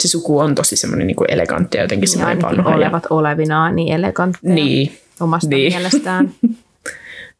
se 0.00 0.08
suku 0.08 0.38
on 0.38 0.54
tosi 0.54 0.76
semmoinen 0.76 1.06
niin 1.06 1.16
kuin 1.16 1.32
elegantti 1.32 1.76
ja 1.76 1.82
jotenkin 1.84 2.08
Ja 2.08 2.10
semmoinen 2.10 2.42
vanha. 2.42 2.70
Ja, 2.70 2.76
olevat 2.76 3.06
olevinaan 3.10 3.76
niin 3.76 3.94
elegantteja 3.94 4.54
niin, 4.54 4.92
omasta 5.20 5.48
Niin. 5.48 5.72
mielestään. 5.72 6.34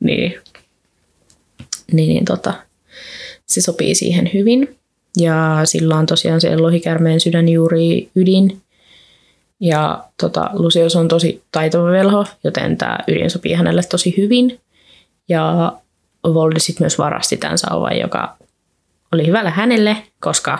niin. 0.02 0.34
Niin, 1.92 2.08
niin 2.08 2.24
tota, 2.24 2.54
se 3.46 3.60
sopii 3.60 3.94
siihen 3.94 4.30
hyvin. 4.34 4.76
Ja 5.16 5.60
sillä 5.64 5.96
on 5.96 6.06
tosiaan 6.06 6.40
se 6.40 6.56
lohikärmeen 6.56 7.20
sydänjuuri 7.20 8.10
ydin. 8.16 8.62
Ja 9.60 10.04
tota, 10.20 10.50
Lucius 10.52 10.96
on 10.96 11.08
tosi 11.08 11.42
taitava 11.52 11.84
velho, 11.84 12.26
joten 12.44 12.76
tämä 12.76 12.98
ydin 13.08 13.30
sopii 13.30 13.52
hänelle 13.52 13.82
tosi 13.82 14.14
hyvin. 14.16 14.60
Ja 15.28 15.72
Voldy 16.24 16.60
sit 16.60 16.80
myös 16.80 16.98
varasti 16.98 17.36
tämän 17.36 17.58
sauvan, 17.58 17.98
joka 17.98 18.36
oli 19.12 19.26
hyvällä 19.26 19.50
hänelle, 19.50 19.96
koska 20.20 20.58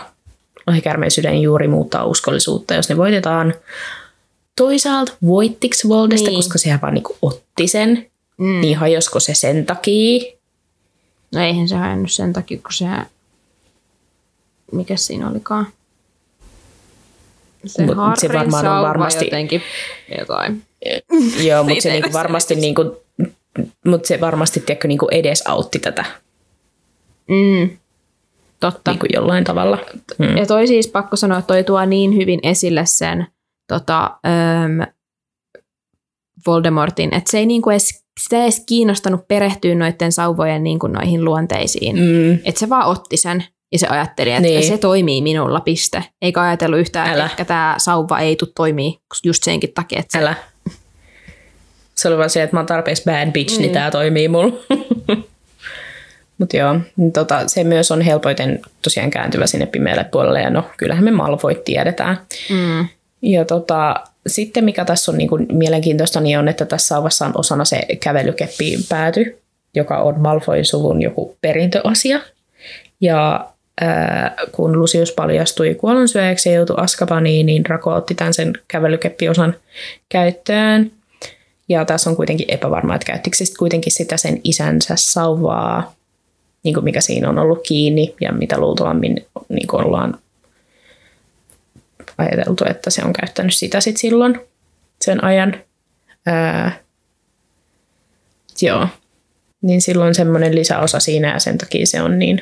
lohikärmeen 0.67 1.11
sydänjuuri 1.11 1.67
muuttaa 1.67 2.05
uskollisuutta, 2.05 2.73
jos 2.73 2.89
ne 2.89 2.97
voitetaan. 2.97 3.53
Toisaalta 4.57 5.13
voittiks 5.25 5.87
Voldesta, 5.87 6.29
Niin. 6.29 6.37
koska 6.37 6.57
sehän 6.57 6.81
vaan 6.81 6.93
niinku 6.93 7.17
otti 7.21 7.67
sen, 7.67 8.05
Mm. 8.37 8.61
niin 8.61 8.77
hajosko 8.77 9.19
se 9.19 9.33
sen 9.35 9.65
takia? 9.65 10.23
No 11.33 11.41
eihän 11.41 11.67
se 11.67 11.75
hajannut 11.75 12.11
sen 12.11 12.33
takia, 12.33 12.57
kun 12.57 12.73
se... 12.73 12.85
Mikä 14.71 14.95
siinä 14.95 15.29
olikaan? 15.29 15.67
Se, 17.65 17.85
Mut 17.85 17.95
se 18.17 18.33
varmaan 18.33 18.67
on 18.67 18.83
varmasti- 18.83 19.25
jotenkin 19.25 19.61
jotain. 20.19 20.61
Joo, 21.47 21.63
mutta 21.63 21.81
se, 21.81 21.91
niinku 21.91 22.13
varmasti, 22.13 22.55
niinku, 22.65 22.97
mut 23.85 24.05
se 24.05 24.21
varmasti 24.21 24.59
tiedätkö, 24.59 24.87
niinku 24.87 25.07
edesautti 25.11 25.79
tätä 25.79 26.05
Mm. 27.29 27.77
Totta. 28.59 28.91
niinku 28.91 29.05
jollain 29.13 29.43
tavalla. 29.43 29.77
Mm. 30.19 30.37
Ja 30.37 30.45
toi 30.45 30.67
siis 30.67 30.87
pakko 30.87 31.15
sanoa, 31.15 31.37
että 31.37 31.47
toi 31.47 31.63
tuo 31.63 31.85
niin 31.85 32.15
hyvin 32.15 32.39
esille 32.43 32.85
sen 32.85 33.27
tota, 33.67 34.03
äm, 34.05 34.87
Voldemortin, 36.47 37.13
että 37.13 37.31
se 37.31 37.37
ei 37.37 37.45
niinku 37.45 37.69
edes, 37.69 38.02
sitä 38.19 38.35
ei 38.35 38.43
edes 38.43 38.63
kiinnostanut 38.65 39.27
perehtyä 39.27 39.75
noiden 39.75 40.11
sauvojen 40.11 40.63
niinku 40.63 40.87
noihin 40.87 41.25
luonteisiin. 41.25 41.95
Mm. 41.95 42.33
Että 42.33 42.59
se 42.59 42.69
vaan 42.69 42.87
otti 42.87 43.17
sen 43.17 43.43
ja 43.71 43.79
se 43.79 43.87
ajatteli, 43.87 44.29
että 44.29 44.41
Niin. 44.41 44.59
niin. 44.59 44.67
se 44.71 44.77
toimii 44.77 45.21
minulla, 45.21 45.59
piste. 45.59 46.03
Eikä 46.21 46.41
ajatellut 46.41 46.79
yhtään, 46.79 47.09
Älä. 47.09 47.25
että 47.25 47.45
tämä 47.45 47.75
sauva 47.77 48.19
ei 48.19 48.35
tule 48.35 48.49
toimii 48.55 48.97
just 49.23 49.43
senkin 49.43 49.73
takia, 49.73 49.99
että 49.99 50.17
se 50.17 50.23
Älä. 50.23 50.35
Se 51.95 52.07
oli 52.07 52.17
vaan 52.17 52.29
se, 52.29 52.43
että 52.43 52.55
mä 52.55 52.59
oon 52.59 52.67
tarpeeksi 52.67 53.03
bad 53.03 53.31
bitch, 53.31 53.55
mm. 53.55 53.61
niin 53.61 53.71
tää 53.71 53.91
toimii 53.91 54.27
mulla. 54.27 54.53
Mutta 56.37 56.57
joo, 56.57 56.79
niin 56.95 57.11
tota, 57.11 57.47
se 57.47 57.63
myös 57.63 57.91
on 57.91 58.01
helpoiten 58.01 58.61
tosiaan 58.81 59.09
kääntyvä 59.09 59.47
sinne 59.47 59.65
pimeälle 59.65 60.03
puolelle, 60.03 60.41
ja 60.41 60.49
no 60.49 60.63
kyllähän 60.77 61.03
me 61.03 61.11
Malfoyt 61.11 61.63
tiedetään. 61.63 62.17
Mm. 62.49 62.87
Ja 63.23 63.45
tota, 63.45 63.95
sitten 64.27 64.65
mikä 64.65 64.85
tässä 64.85 65.11
on 65.11 65.17
niinku 65.17 65.37
mielenkiintoista, 65.51 66.21
niin 66.21 66.39
on, 66.39 66.47
että 66.47 66.65
tässä 66.65 66.97
on 66.97 67.09
osana 67.35 67.65
se 67.65 67.81
kävelykeppiin 67.99 68.79
pääty, 68.89 69.39
joka 69.75 69.97
on 69.97 70.19
Malfoyn 70.19 70.65
suvun 70.65 71.01
joku 71.01 71.37
perintöasia. 71.41 72.19
Ja 73.01 73.49
ää, 73.81 74.35
kun 74.51 74.79
Lucius 74.79 75.11
paljastui 75.11 75.75
kuollonsyöjäksi 75.75 76.49
ja 76.49 76.55
joutui 76.55 76.75
Askabaniin, 76.79 77.45
niin 77.45 77.63
Draco 77.63 77.93
otti 77.93 78.15
tämän 78.15 78.33
sen 78.33 78.53
kävelykeppiosan 78.67 79.55
käyttöön. 80.09 80.91
Ja 81.69 81.85
tässä 81.85 82.09
on 82.09 82.15
kuitenkin 82.15 82.45
epävarmaa, 82.49 82.95
että 82.95 83.05
käyttikö 83.05 83.37
sit 83.37 83.57
kuitenkin 83.57 83.91
sitä 83.91 84.17
sen 84.17 84.41
isänsä 84.43 84.93
sauvaa, 84.97 85.95
niin 86.63 86.73
kuin 86.73 86.83
mikä 86.83 87.01
siinä 87.01 87.29
on 87.29 87.39
ollut 87.39 87.59
kiinni 87.67 88.15
ja 88.21 88.31
mitä 88.31 88.57
luultavammin 88.57 89.25
niin 89.49 89.67
kuin 89.67 89.85
ollaan 89.85 90.19
ajateltu, 92.17 92.65
että 92.69 92.89
se 92.89 93.03
on 93.05 93.13
käyttänyt 93.13 93.55
sitä 93.55 93.81
sit 93.81 93.97
silloin 93.97 94.39
sen 95.01 95.23
ajan. 95.23 95.63
Ää, 96.25 96.79
joo. 98.61 98.87
Niin 99.61 99.81
silloin 99.81 100.15
semmoinen 100.15 100.55
lisäosa 100.55 100.99
siinä 100.99 101.33
ja 101.33 101.39
sen 101.39 101.57
takia 101.57 101.85
se 101.85 102.01
on 102.01 102.19
niin 102.19 102.41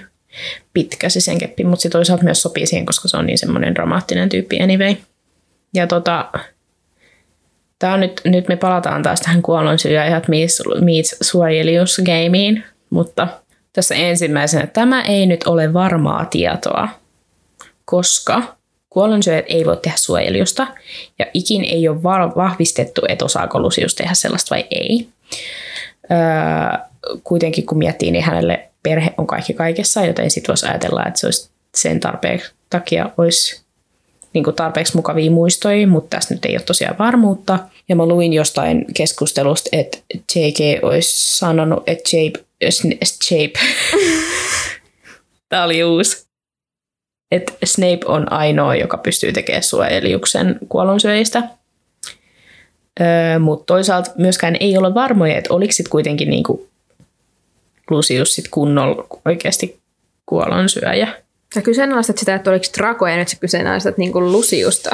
pitkä 0.73 1.09
se 1.09 1.21
sen 1.21 1.38
keppi, 1.38 1.63
mutta 1.63 1.83
se 1.83 1.89
toisaalta 1.89 2.23
myös 2.23 2.41
sopii 2.41 2.65
siihen, 2.65 2.85
koska 2.85 3.07
se 3.07 3.17
on 3.17 3.25
niin 3.25 3.38
semmoinen 3.38 3.75
dramaattinen 3.75 4.29
tyyppi 4.29 4.61
anyway. 4.61 4.95
Ja 5.73 5.88
tota, 5.88 6.31
tää 7.79 7.93
on 7.93 7.99
nyt, 7.99 8.21
nyt 8.25 8.47
me 8.47 8.55
palataan 8.55 9.03
taas 9.03 9.21
tähän 9.21 9.41
kuollonsyöjät 9.41 10.27
meets, 10.27 10.61
meets 10.81 11.17
suojelius 11.21 12.01
gameen, 12.05 12.63
mutta 12.89 13.27
tässä 13.73 13.95
ensimmäisenä, 13.95 14.67
tämä 14.67 15.01
ei 15.01 15.25
nyt 15.25 15.43
ole 15.43 15.73
varmaa 15.73 16.25
tietoa, 16.25 16.89
koska 17.85 18.60
kuollonsyöjät 18.91 19.45
ei 19.47 19.65
voi 19.65 19.77
tehdä 19.77 19.97
suojeliusta 19.97 20.68
ja 21.19 21.26
ikin 21.34 21.63
ei 21.63 21.88
ole 21.88 22.03
va- 22.03 22.34
vahvistettu, 22.35 23.01
että 23.07 23.26
osaako 23.26 23.59
Lucius 23.59 23.95
tehdä 23.95 24.13
sellaista 24.13 24.55
vai 24.55 24.65
ei. 24.72 25.07
Öö, 26.11 26.18
kuitenkin 27.23 27.65
kun 27.65 27.77
miettii, 27.77 28.11
niin 28.11 28.23
hänelle 28.23 28.69
perhe 28.84 29.13
on 29.18 29.27
kaikki 29.27 29.53
kaikessa, 29.53 30.05
joten 30.05 30.31
sitten 30.31 30.47
voisi 30.47 30.65
ajatella, 30.65 31.05
että 31.05 31.19
se 31.19 31.27
olisi 31.27 31.49
sen 31.76 31.99
tarpeeksi 31.99 32.51
takia 32.69 33.09
olisi 33.18 33.61
niin 34.34 34.43
kuin 34.43 34.55
tarpeeksi 34.55 34.95
mukavia 34.95 35.31
muistoja, 35.31 35.88
mutta 35.88 36.18
tässä 36.18 36.34
nyt 36.34 36.45
ei 36.45 36.55
ole 36.55 36.61
tosiaan 36.61 36.97
varmuutta. 36.99 37.59
Ja 37.89 37.95
mä 37.95 38.05
luin 38.05 38.34
jostain 38.34 38.85
keskustelusta, 38.93 39.69
että 39.72 39.97
JK 40.35 40.84
olisi 40.84 41.38
sanonut, 41.38 41.84
että 41.88 42.09
Jape, 42.18 42.39
Snape, 43.03 43.59
tämä 45.49 45.63
oli 45.63 45.84
uusi, 45.84 46.26
että 47.32 47.53
Snape 47.66 47.99
on 48.06 48.32
ainoa, 48.32 48.76
joka 48.76 48.98
pystyy 48.98 49.32
tekemään 49.34 49.64
suojeliuksen 49.64 50.60
kuollonsyöjistä. 50.70 51.44
Öö, 53.02 53.40
Mutta 53.40 53.66
toisaalta 53.66 54.12
myöskään 54.18 54.58
ei 54.60 54.78
ole 54.78 54.94
varmoja, 54.94 55.38
että 55.38 55.53
oliko 55.53 55.72
sitten 55.72 55.91
kuitenkin 55.91 56.30
niinku 56.30 56.68
Lucius 57.90 58.36
sit 58.36 58.48
kunnolla 58.52 59.08
oikeasti 59.26 59.80
kuolonsyöjä. 60.26 61.08
Sä 61.53 61.62
kyseenalaistat 61.62 62.18
sitä, 62.18 62.36
että 62.36 62.49
oliko 62.49 62.66
Draco 62.78 63.08
ja 63.08 63.18
nyt 63.18 63.28
sä 63.28 63.38
kyseenalaistat 63.40 63.98
niin 63.98 64.12
kuin 64.12 64.32
Luciusta. 64.32 64.90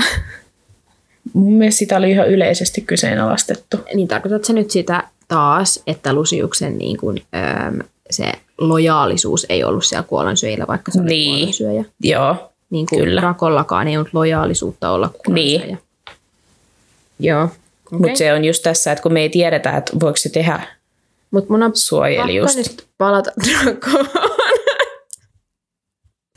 Mun 1.34 1.54
mielestä 1.54 1.80
sitä 1.80 1.98
oli 1.98 2.12
ihan 2.12 2.30
yleisesti 2.30 2.82
kyseenalaistettu. 2.82 3.78
niin 3.94 4.08
tarkoitat 4.08 4.46
se 4.46 4.54
nyt 4.54 4.72
sitä 4.72 5.04
taas, 5.28 5.84
että 5.88 6.14
Luciuksen 6.14 6.78
niin 6.78 6.98
kuin, 6.98 7.22
öö, 7.36 7.88
se 8.10 8.32
lojaalisuus 8.58 9.46
ei 9.50 9.64
ollut 9.64 9.86
siellä 9.86 10.04
kuolonsyöjillä, 10.08 10.66
vaikka 10.68 10.92
se 10.92 11.00
oli 11.02 11.08
Niin. 11.10 11.38
kuolonsyöjä. 11.38 11.84
Joo, 12.04 12.52
Niin 12.70 12.86
kuin 12.90 13.04
Kyllä. 13.04 13.22
Drakollakaan 13.22 13.88
ei 13.88 13.98
ollut 13.98 14.14
lojaalisuutta 14.14 14.92
olla 14.92 15.10
kuolonsyöjä. 15.26 15.66
Niin. 15.66 15.80
Joo. 17.20 17.44
Okay. 17.44 18.00
mutta 18.00 18.18
se 18.18 18.34
on 18.34 18.46
just 18.46 18.64
tässä, 18.64 18.92
että 18.92 19.02
kun 19.02 19.14
me 19.14 19.22
ei 19.22 19.30
tiedetä, 19.30 19.78
että 19.78 19.92
voiko 20.00 20.18
se 20.18 20.30
tehdä 20.30 20.62
Mut 21.32 21.50
mun 21.50 21.64
on 21.64 21.72
suojelijusta. 21.76 22.58
nyt 22.58 22.88
palata 22.98 23.32
Dracoon. 23.48 24.08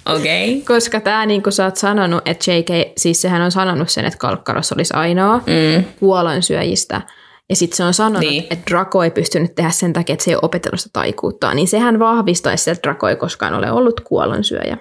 Okei. 0.07 0.51
Okay. 0.53 0.77
Koska 0.77 1.01
tämä, 1.01 1.27
niin 1.27 1.43
kuin 1.43 1.53
sä 1.53 1.65
oot 1.65 1.77
sanonut, 1.77 2.23
että 2.29 2.51
JK, 2.53 2.69
siis 2.99 3.23
sehän 3.23 3.43
on 3.43 3.53
sanonut 3.53 3.89
sen, 3.91 4.05
että 4.05 4.19
Kalkkaros 4.19 4.73
olisi 4.73 4.95
ainoa 4.95 5.39
Mm, 5.39 5.85
kuolonsyöjistä. 6.01 7.03
Ja 7.51 7.57
sitten 7.57 7.77
se 7.77 7.85
on 7.85 7.95
sanonut, 7.95 8.21
Niin. 8.21 8.31
niin. 8.31 8.47
että 8.51 8.71
Draco 8.71 9.03
ei 9.05 9.11
pystynyt 9.11 9.55
tehdä 9.55 9.71
sen 9.71 9.93
takia, 9.93 10.13
että 10.13 10.25
se 10.25 10.31
ei 10.31 10.35
ole 10.35 10.41
opetellut 10.45 10.81
sitä 10.81 10.91
taikuuttaan. 10.93 11.57
Niin 11.57 11.69
sehän 11.69 11.99
vahvistaisi, 11.99 12.71
että 12.71 12.83
Draco 12.83 13.09
ei 13.09 13.17
koskaan 13.17 13.55
ole 13.55 13.71
ollut 13.73 14.01
kuolonsyöjä. 14.01 14.77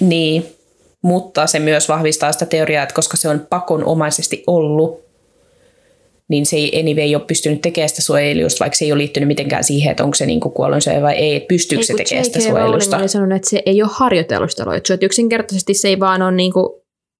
niin, 0.00 0.46
mutta 1.02 1.46
se 1.46 1.58
myös 1.58 1.88
vahvistaa 1.88 2.32
sitä 2.32 2.46
teoriaa, 2.46 2.82
että 2.82 2.94
koska 2.94 3.16
se 3.16 3.28
on 3.28 3.46
pakonomaisesti 3.50 4.44
ollut, 4.46 5.00
niin 6.28 6.46
se 6.46 6.56
ei 6.56 6.80
anyway 6.80 7.14
ole 7.14 7.24
pystynyt 7.26 7.60
tekemään 7.60 7.88
sitä 7.88 8.02
suojelijusta, 8.02 8.60
vaikka 8.60 8.76
se 8.76 8.84
ei 8.84 8.92
ole 8.92 8.98
liittynyt 8.98 9.26
mitenkään 9.26 9.64
siihen, 9.64 9.90
että 9.90 10.04
onko 10.04 10.14
se 10.14 10.26
niinku 10.26 10.50
kuolonsyöjä 10.50 11.02
vai 11.02 11.14
ei, 11.14 11.36
että 11.36 11.46
pystyykö 11.48 11.84
se 11.84 11.94
tekemään 11.94 12.24
sitä 12.24 12.40
suojelusta. 12.40 12.96
oli 12.96 13.08
sanonut, 13.08 13.36
että 13.36 13.50
se 13.50 13.62
ei 13.66 13.82
ole 13.82 13.90
harjoitellut 13.94 14.50
sitä 14.50 14.64
loitsua. 14.66 14.94
Että 14.94 15.06
yksinkertaisesti 15.06 15.74
se 15.74 15.88
ei 15.88 16.00
vaan 16.00 16.22
ole 16.22 16.32
niin 16.32 16.52
kuin 16.52 16.68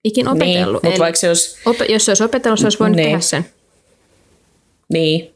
ikin 0.04 0.26
Niin, 0.26 0.32
opetellut. 0.36 0.82
mutta 0.82 0.98
vaikka 0.98 1.18
se 1.20 1.28
olisi, 1.28 1.56
Ope- 1.68 1.92
jos 1.92 2.04
se 2.04 2.10
olisi 2.10 2.24
opetellut, 2.24 2.58
se 2.60 2.66
olisi 2.66 2.78
voinut 2.78 2.96
Niin. 2.96 3.06
tehdä 3.06 3.20
sen. 3.20 3.46
niin, 4.92 5.34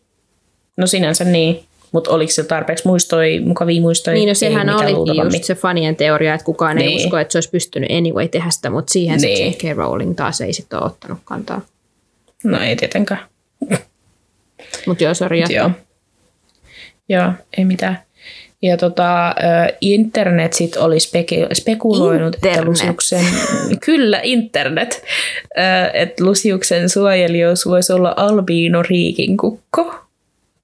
no 0.76 0.86
sinänsä 0.86 1.24
niin, 1.24 1.64
mutta 1.92 2.10
oliko 2.10 2.32
se 2.32 2.44
tarpeeksi 2.44 2.86
muistoi, 2.88 3.40
mukavia 3.40 3.80
muistoja? 3.80 4.14
Niin, 4.14 4.26
no 4.26 4.30
Ei 4.30 4.34
sehän 4.34 4.66
luultavammin. 4.94 5.34
just 5.36 5.44
se 5.44 5.54
fanien 5.54 5.96
teoria, 5.96 6.34
että 6.34 6.44
kukaan 6.44 6.78
ei 6.78 6.86
Niin. 6.86 6.96
usko, 7.04 7.18
että 7.18 7.32
se 7.32 7.36
olisi 7.38 7.50
pystynyt 7.50 7.90
anyway 7.90 8.28
tehdä 8.28 8.50
sitä, 8.50 8.70
mutta 8.70 8.92
siihen 8.92 9.20
Niin. 9.20 9.52
se 9.60 9.66
J.K. 9.68 9.76
Rowling 9.76 10.14
taas 10.16 10.40
ei 10.40 10.52
sitten 10.52 10.78
ole 10.78 10.86
ottanut 10.86 11.18
kantaa. 11.24 11.60
No 12.44 12.60
ei 12.60 12.76
tietenkään. 12.76 13.20
Mutta 14.86 15.04
joo, 15.04 15.14
sori. 15.14 15.42
Joo. 15.48 15.70
Joo, 17.08 17.32
ei 17.58 17.64
mitään. 17.64 18.05
Ja 18.62 18.76
tota, 18.76 19.34
internet 19.80 20.52
sit 20.52 20.76
oli 20.76 20.96
speke- 20.96 21.54
spekuloinut, 21.54 22.34
että 22.34 22.48
Internet. 22.48 22.68
Lusiuksen, 22.68 23.24
kyllä 23.86 24.20
internet, 24.22 25.02
että 25.92 26.24
Lusiuksen 26.24 26.88
suojelijuus 26.88 27.66
voisi 27.66 27.92
olla 27.92 28.14
albiino 28.16 28.82
riikinkukko, 28.82 29.94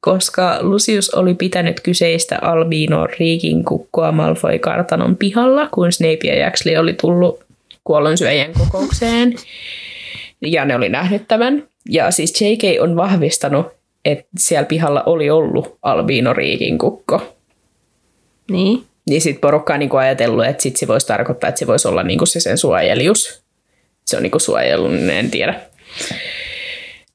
koska 0.01 0.59
Lucius 0.60 1.10
oli 1.10 1.35
pitänyt 1.35 1.81
kyseistä 1.81 2.39
albiino 2.43 3.06
riikinkukkoa 3.19 4.12
Malfoy-kartanon 4.12 5.16
pihalla, 5.16 5.69
kun 5.70 5.93
Snape 5.93 6.19
ja 6.24 6.39
Jaxley 6.39 6.77
oli 6.77 6.93
tullut 6.93 7.40
kuollonsyöjien 7.85 8.52
kokoukseen. 8.52 9.35
Ja 10.40 10.64
ne 10.64 10.77
oli 10.77 10.89
nähnyt 10.89 11.28
tämän. 11.28 11.64
Ja 11.89 12.10
siis 12.10 12.43
JK 12.43 12.81
on 12.81 12.97
vahvistanut, 12.97 13.66
että 14.05 14.27
siellä 14.39 14.66
pihalla 14.66 15.02
oli 15.06 15.31
ollut 15.31 15.78
albiino 15.82 16.32
riikinkukko. 16.32 17.35
Niin. 18.51 18.85
Niin 19.09 19.20
sitten 19.20 19.40
porukka 19.40 19.73
on 19.73 19.78
niinku 19.78 19.97
ajatellut, 19.97 20.44
että 20.47 20.62
sit 20.62 20.77
se 20.77 20.89
voisi 20.89 21.06
tarkoittaa, 21.06 21.48
että 21.48 21.59
se 21.59 21.66
voisi 21.66 21.89
olla 21.89 22.02
niinku 22.02 22.27
se 22.27 22.40
sen 22.40 22.59
suojelius. 22.59 23.43
Se 24.06 24.16
on 24.16 24.23
niinku 24.23 24.39
suojelun, 24.39 25.10
en 25.10 25.31
tiedä. 25.31 25.60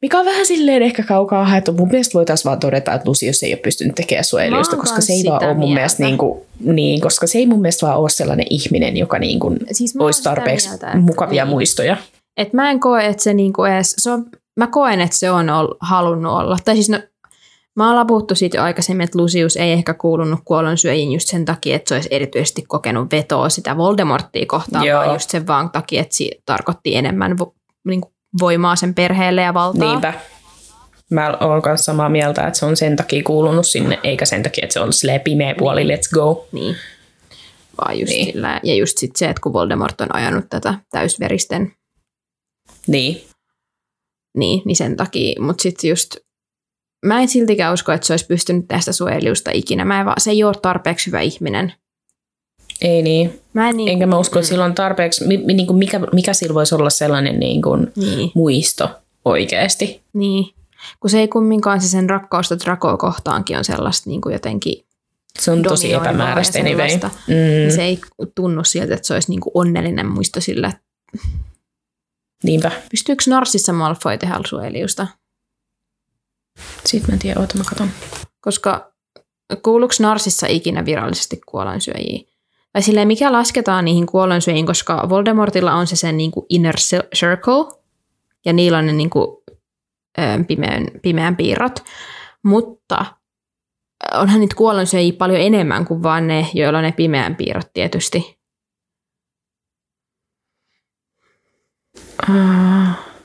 Mikä 0.02 0.20
on 0.20 0.26
vähän 0.26 0.46
silleen 0.46 0.84
ehkä 0.84 1.04
kaukaa 1.04 1.46
haettu. 1.46 1.74
Mun 1.74 1.88
mielestä 1.88 2.14
voitaisiin 2.14 2.46
vaan 2.50 2.60
todeta, 2.60 2.94
että 2.94 3.10
Lucius 3.10 3.44
ei 3.44 3.54
ole 3.54 3.60
pystynyt 3.60 3.96
tekemään 3.96 4.24
suojelijusta, 4.24 4.76
koska 4.76 5.02
se 5.02 5.14
ei 5.14 5.24
vaan 5.30 5.44
ole 5.44 5.54
mun 5.54 5.60
mieltä. 5.60 5.74
mielestä 5.74 6.04
niinku, 6.04 6.46
niin, 6.60 7.02
koska 7.02 7.28
se 7.28 7.38
ei 7.38 7.46
mun 7.46 7.62
mielestä 7.62 7.86
vaan 7.86 8.00
ole 8.00 8.10
sellainen 8.10 8.46
ihminen, 8.50 8.98
joka 8.98 9.20
niinku 9.20 9.56
Siis 9.72 9.96
mä 9.96 10.00
oon 10.00 10.08
olisi 10.08 10.24
tarpeeksi 10.24 10.68
mieltä, 10.70 10.88
että 10.88 10.98
mukavia 10.98 11.44
niin. 11.44 11.50
muistoja. 11.50 11.98
Et 12.38 12.54
mä 12.54 12.72
en 12.72 12.80
koe, 12.80 13.06
että 13.06 13.24
se 13.24 13.34
niinku 13.34 13.64
edes, 13.64 13.96
se 13.98 14.12
on, 14.12 14.26
mä 14.60 14.68
koen, 14.68 15.02
että 15.02 15.18
se 15.18 15.32
on 15.32 15.50
ol, 15.50 15.68
halunnut 15.80 16.34
olla. 16.34 16.58
Tai 16.66 16.76
siis 16.76 16.90
no, 16.90 17.00
mä 17.78 17.90
ollaan 17.90 18.08
puhuttu 18.08 18.36
siitä 18.36 18.58
jo 18.58 18.64
aikaisemmin, 18.64 19.04
että 19.04 19.18
Lucius 19.18 19.58
ei 19.58 19.72
ehkä 19.72 19.94
kuulunut 19.94 20.40
kuolonsyöjiin 20.46 21.12
just 21.12 21.28
sen 21.28 21.46
takia, 21.46 21.76
että 21.76 21.90
se 21.90 21.96
olisi 21.96 22.10
erityisesti 22.12 22.64
kokenut 22.68 23.12
vetoa 23.12 23.50
sitä 23.50 23.78
Voldemorttia 23.78 24.46
kohtaan, 24.48 24.86
Joo. 24.86 25.00
vaan 25.00 25.14
just 25.14 25.30
sen 25.30 25.48
vaan 25.48 25.72
takia, 25.72 26.02
että 26.02 26.16
se 26.16 26.30
tarkoitti 26.46 26.96
enemmän 26.96 27.38
vo, 27.38 27.56
niinku 27.86 28.14
voimaa 28.40 28.76
sen 28.76 28.94
perheelle 28.94 29.42
ja 29.42 29.54
valtaa. 29.54 29.90
Niinpä. 29.90 30.14
Mä 31.12 31.38
oon 31.40 31.62
kanssa 31.62 31.86
samaa 31.86 32.10
mieltä, 32.10 32.48
että 32.48 32.60
se 32.60 32.66
on 32.66 32.78
sen 32.78 32.96
takia 32.96 33.24
kuulunut 33.24 33.68
sinne, 33.68 34.00
eikä 34.04 34.26
sen 34.26 34.44
takia, 34.44 34.64
että 34.64 34.74
se 34.74 34.80
on 34.80 34.94
silleen 34.94 35.22
pimeä 35.22 35.56
puoli, 35.58 35.84
let's 35.84 36.10
go. 36.14 36.48
Niin. 36.52 36.76
Vaan 37.82 38.00
just 38.00 38.10
Niin. 38.10 38.24
niin. 38.26 38.34
sillä. 38.34 38.60
Ja 38.64 38.76
just 38.76 38.98
sit 38.98 39.16
se, 39.16 39.26
että 39.30 39.42
kun 39.42 39.54
Voldemort 39.54 40.02
on 40.02 40.16
ajanut 40.16 40.46
tätä 40.50 40.74
täysveristen, 40.90 41.74
Niin, 42.88 43.24
niin, 44.38 44.62
niin 44.66 44.76
sen 44.76 44.96
takia. 44.98 45.42
Mutta 45.42 45.62
sitten 45.62 45.90
just, 45.90 46.18
mä 47.06 47.22
en 47.22 47.28
siltikään 47.28 47.74
usko, 47.74 47.92
että 47.92 48.08
se 48.08 48.14
olisi 48.14 48.26
pystynyt 48.26 48.68
tästä 48.68 48.92
suojelijusta 48.92 49.52
ikinä. 49.54 49.86
Mä 49.86 50.00
en 50.00 50.06
vaan, 50.06 50.22
se 50.22 50.32
ei 50.32 50.44
ole 50.44 50.54
tarpeeksi 50.62 51.08
hyvä 51.08 51.22
ihminen. 51.22 51.74
ei 52.82 53.02
niin. 53.02 53.40
Mä 53.54 53.70
en 53.70 53.78
niin, 53.78 53.90
Enkä 53.90 54.06
mä 54.06 54.18
usko, 54.18 54.40
että 54.40 54.50
sillä 54.50 54.66
on 54.66 54.76
tarpeeksi, 54.76 55.28
mi, 55.28 55.38
mi, 55.38 55.54
niin 55.54 55.68
kuin 55.68 55.78
mikä, 55.78 56.00
mikä 56.14 56.34
sillä 56.34 56.54
voisi 56.54 56.76
olla 56.76 56.90
sellainen 56.90 57.40
niin 57.40 57.62
kuin 57.62 57.92
Niin, 57.96 58.32
muisto 58.36 58.90
oikeasti. 59.26 60.02
niin. 60.14 60.54
Kun 61.00 61.10
se 61.10 61.20
ei 61.20 61.28
kumminkaan 61.28 61.82
se 61.82 61.88
sen 61.88 62.10
rakkausta 62.10 62.60
Dracoa 62.60 62.98
kohtaankin 62.98 63.58
on 63.58 63.64
sellaista 63.66 64.10
niin 64.10 64.22
kuin 64.22 64.34
jotenkin 64.34 64.84
Se 65.40 65.52
on 65.52 65.64
tosi 65.64 65.94
epämääräistä 65.94 66.60
anyway. 66.60 66.90
Mm, 66.98 67.34
niin 67.34 67.72
se 67.72 67.84
ei 67.84 68.00
tunnu 68.36 68.64
siltä, 68.64 68.94
että 68.94 69.08
se 69.08 69.14
olisi 69.14 69.30
niin 69.32 69.40
kuin 69.40 69.52
onnellinen 69.54 70.06
muisto 70.08 70.42
sillä. 70.42 70.72
niinpä. 72.44 72.72
Pystyykö 72.92 73.24
Narsissa 73.28 73.74
Malfoy 73.74 74.18
tehdä 74.18 74.36
suojelijusta? 74.48 75.08
Sitten 76.86 77.10
mä 77.10 77.14
en 77.14 77.20
tiedä, 77.20 77.40
oota 77.40 77.58
mä 77.58 77.64
katon. 77.70 77.90
Koska 78.42 78.94
kuuluuko 79.64 79.94
Narsissa 80.00 80.48
ikinä 80.48 80.86
virallisesti 80.86 81.42
kuolonsyöjiä? 81.46 82.20
Tai 82.74 82.82
silleen, 82.82 83.08
mikä 83.08 83.32
lasketaan 83.32 83.86
niihin 83.86 84.06
kuolonsyöjiin, 84.06 84.66
koska 84.66 85.10
Voldemortilla 85.10 85.74
on 85.74 85.88
se 85.88 85.96
sen 85.96 86.18
niin 86.18 86.32
kuin 86.32 86.46
inner 86.50 86.76
cir- 86.76 87.08
circle, 87.16 87.82
ja 88.46 88.54
niillä 88.54 88.78
on 88.78 88.86
ne 88.86 88.94
niin 88.94 89.10
kuin, 89.10 89.38
pimeän, 90.48 90.88
pimeän 91.02 91.36
piirrot. 91.36 91.84
Mutta 92.44 93.06
onhan 94.14 94.40
niitä 94.40 94.56
kuolonsyöjiä 94.56 95.14
paljon 95.18 95.42
enemmän 95.42 95.86
kuin 95.86 96.04
vaan 96.04 96.28
ne, 96.28 96.48
joilla 96.54 96.80
on 96.80 96.84
ne 96.84 96.92
pimeän 96.92 97.36
piirrot 97.36 97.74
tietysti. 97.74 98.38
Uh, 102.30 103.17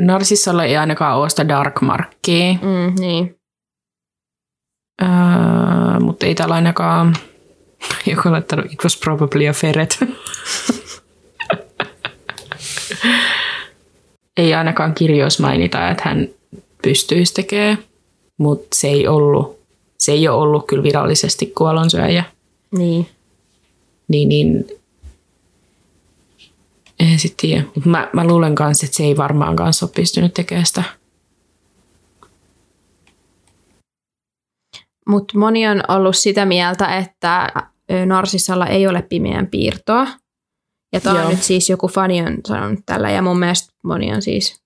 Narsissalla 0.00 0.64
ei 0.64 0.76
ainakaan 0.76 1.16
ole 1.18 1.30
sitä 1.30 1.48
Dark 1.48 1.80
Markkia, 1.80 2.52
Mm, 2.52 2.94
niin. 3.00 3.36
uh, 5.02 6.00
mutta 6.00 6.26
ei 6.26 6.34
täällä 6.34 6.54
ainakaan... 6.54 7.16
Joku 8.10 8.30
laittanut, 8.32 8.72
it 8.72 8.84
was 8.84 8.96
probably 8.96 9.48
a 9.48 9.52
ferret. 9.52 9.98
ei 14.36 14.54
ainakaan 14.54 14.94
kirjoissa 14.94 15.42
mainita, 15.42 15.88
että 15.88 16.02
hän 16.06 16.28
pystyisi 16.82 17.34
tekemään, 17.34 17.78
mutta 18.38 18.66
se 18.74 18.88
ei 18.88 19.08
ollut, 19.08 19.60
se 19.98 20.12
ei 20.12 20.28
ole 20.28 20.42
ollut 20.42 20.66
kyllä 20.66 20.82
virallisesti 20.82 21.46
kuolonsyöjä. 21.46 22.24
Niin. 22.78 23.08
Niin, 24.08 24.28
niin 24.28 24.64
en 27.00 27.18
sit 27.18 27.34
tiedä. 27.36 27.64
Mut 27.74 27.84
mä, 27.84 28.10
mä 28.12 28.26
luulen 28.26 28.54
kanssa, 28.54 28.86
että 28.86 28.96
se 28.96 29.02
ei 29.02 29.16
varmaan 29.16 29.56
kanssa 29.56 29.86
ole 29.86 29.92
pystynyt 29.96 30.34
tekemään 30.34 30.66
sitä. 30.66 30.82
Mutta 35.08 35.38
moni 35.38 35.68
on 35.68 35.82
ollut 35.88 36.16
sitä 36.16 36.44
mieltä, 36.44 36.96
että 36.96 37.52
Narsissalla 38.06 38.66
ei 38.66 38.86
ole 38.86 39.02
pimeän 39.02 39.46
piirtoa. 39.46 40.06
Ja 40.92 41.00
tämä 41.00 41.22
on 41.22 41.30
nyt 41.30 41.42
siis 41.42 41.70
joku 41.70 41.88
fani 41.88 42.22
on 42.22 42.38
sanonut 42.48 42.78
tällä, 42.86 43.10
ja 43.10 43.22
mun 43.22 43.38
mielestä 43.38 43.72
moni 43.84 44.14
on 44.14 44.22
siis 44.22 44.62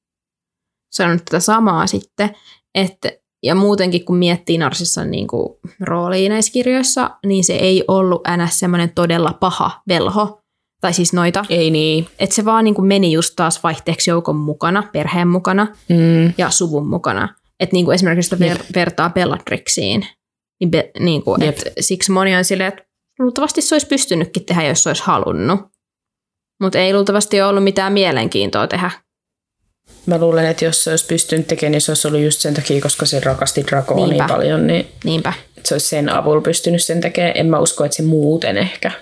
sanonut 0.93 1.24
tätä 1.24 1.40
samaa 1.40 1.86
sitten. 1.86 2.36
Että, 2.74 3.12
ja 3.43 3.55
muutenkin 3.55 4.05
kun 4.05 4.16
miettii 4.16 4.59
Narsissan 4.59 5.11
niin 5.11 5.27
kuin, 5.27 5.59
roolia 5.81 6.28
näissä 6.28 6.52
kirjoissa, 6.52 7.19
niin 7.27 7.44
se 7.44 7.52
ei 7.52 7.85
ollut 7.89 8.23
ns. 8.36 8.59
semmoinen 8.59 8.93
todella 8.94 9.32
paha 9.32 9.82
velho, 9.89 10.40
Tai 10.81 10.93
siis 10.94 11.12
noita. 11.12 11.44
Ei 11.48 11.70
niin. 11.70 12.07
Että 12.19 12.35
se 12.35 12.44
vaan 12.44 12.65
niin 12.65 12.74
kuin 12.74 12.86
meni 12.86 13.12
just 13.12 13.32
taas 13.36 13.62
vaihteeksi 13.62 14.11
joukon 14.11 14.36
mukana, 14.36 14.82
perheen 14.93 15.28
mukana 15.28 15.66
Mm. 15.89 16.32
ja 16.39 16.51
suvun 16.51 16.89
mukana. 16.89 17.35
Että 17.61 17.74
niin 17.77 17.85
kuin 17.85 17.94
esimerkiksi 17.94 18.31
sitä 18.31 18.44
ver- 18.55 18.65
vertaa 18.74 19.11
Bellatrixin. 19.11 20.07
Niin, 20.61 20.70
be, 20.70 20.90
niin 20.98 21.23
kuin, 21.23 21.43
et 21.43 21.73
siksi 21.81 22.12
moni 22.12 22.36
on 22.36 22.44
silleen, 22.44 22.69
että 22.69 22.82
luultavasti 23.19 23.62
se 23.62 23.74
olisi 23.74 23.86
pystynytkin 23.86 24.44
tehdä, 24.44 24.62
jos 24.69 24.82
se 24.82 24.89
olisi 24.90 25.02
halunnut. 25.07 25.61
Mutta 26.62 26.78
ei 26.78 26.94
luultavasti 26.94 27.40
ole 27.40 27.48
ollut 27.51 27.65
mitään 27.65 27.93
mielenkiintoa 27.93 28.66
tehdä. 28.66 28.90
Mä 30.07 30.19
luulen, 30.19 30.47
että 30.47 30.65
jos 30.65 30.85
se 30.85 30.90
olisi 30.90 31.07
pystynyt 31.07 31.47
tekemään, 31.47 31.73
niin 31.73 31.81
se 31.81 31.90
olisi 31.90 32.09
ollut 32.09 32.20
just 32.20 32.40
sen 32.40 32.55
takia, 32.55 32.81
koska 32.82 33.07
se 33.07 33.20
rakasti 33.20 33.65
Dracoa 33.66 34.07
niin 34.07 34.24
paljon, 34.28 34.66
niin 34.66 34.86
Niinpä. 35.05 35.32
se 35.65 35.74
olisi 35.74 35.86
sen 35.89 36.09
avulla 36.09 36.40
pystynyt 36.40 36.82
sen 36.82 37.01
tekemään. 37.01 37.32
En 37.36 37.47
mä 37.47 37.59
usko, 37.59 37.85
että 37.85 37.97
se 37.97 38.02
muuten 38.02 38.57
ehkä. 38.57 38.93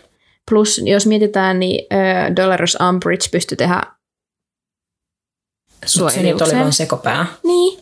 Plus, 0.48 0.80
jos 0.84 1.06
mietitään, 1.06 1.60
niin 1.60 1.86
äh, 1.92 2.36
Dolores 2.36 2.76
Umbridge 2.88 3.28
pystyi 3.32 3.56
tehdä 3.56 3.82
Mut 5.98 6.12
se 6.12 6.22
nyt 6.22 6.32
oli 6.32 6.38
suojeliuksen. 6.38 6.58
vaan 6.58 6.72
sekopää. 6.72 7.26
Niin. 7.44 7.78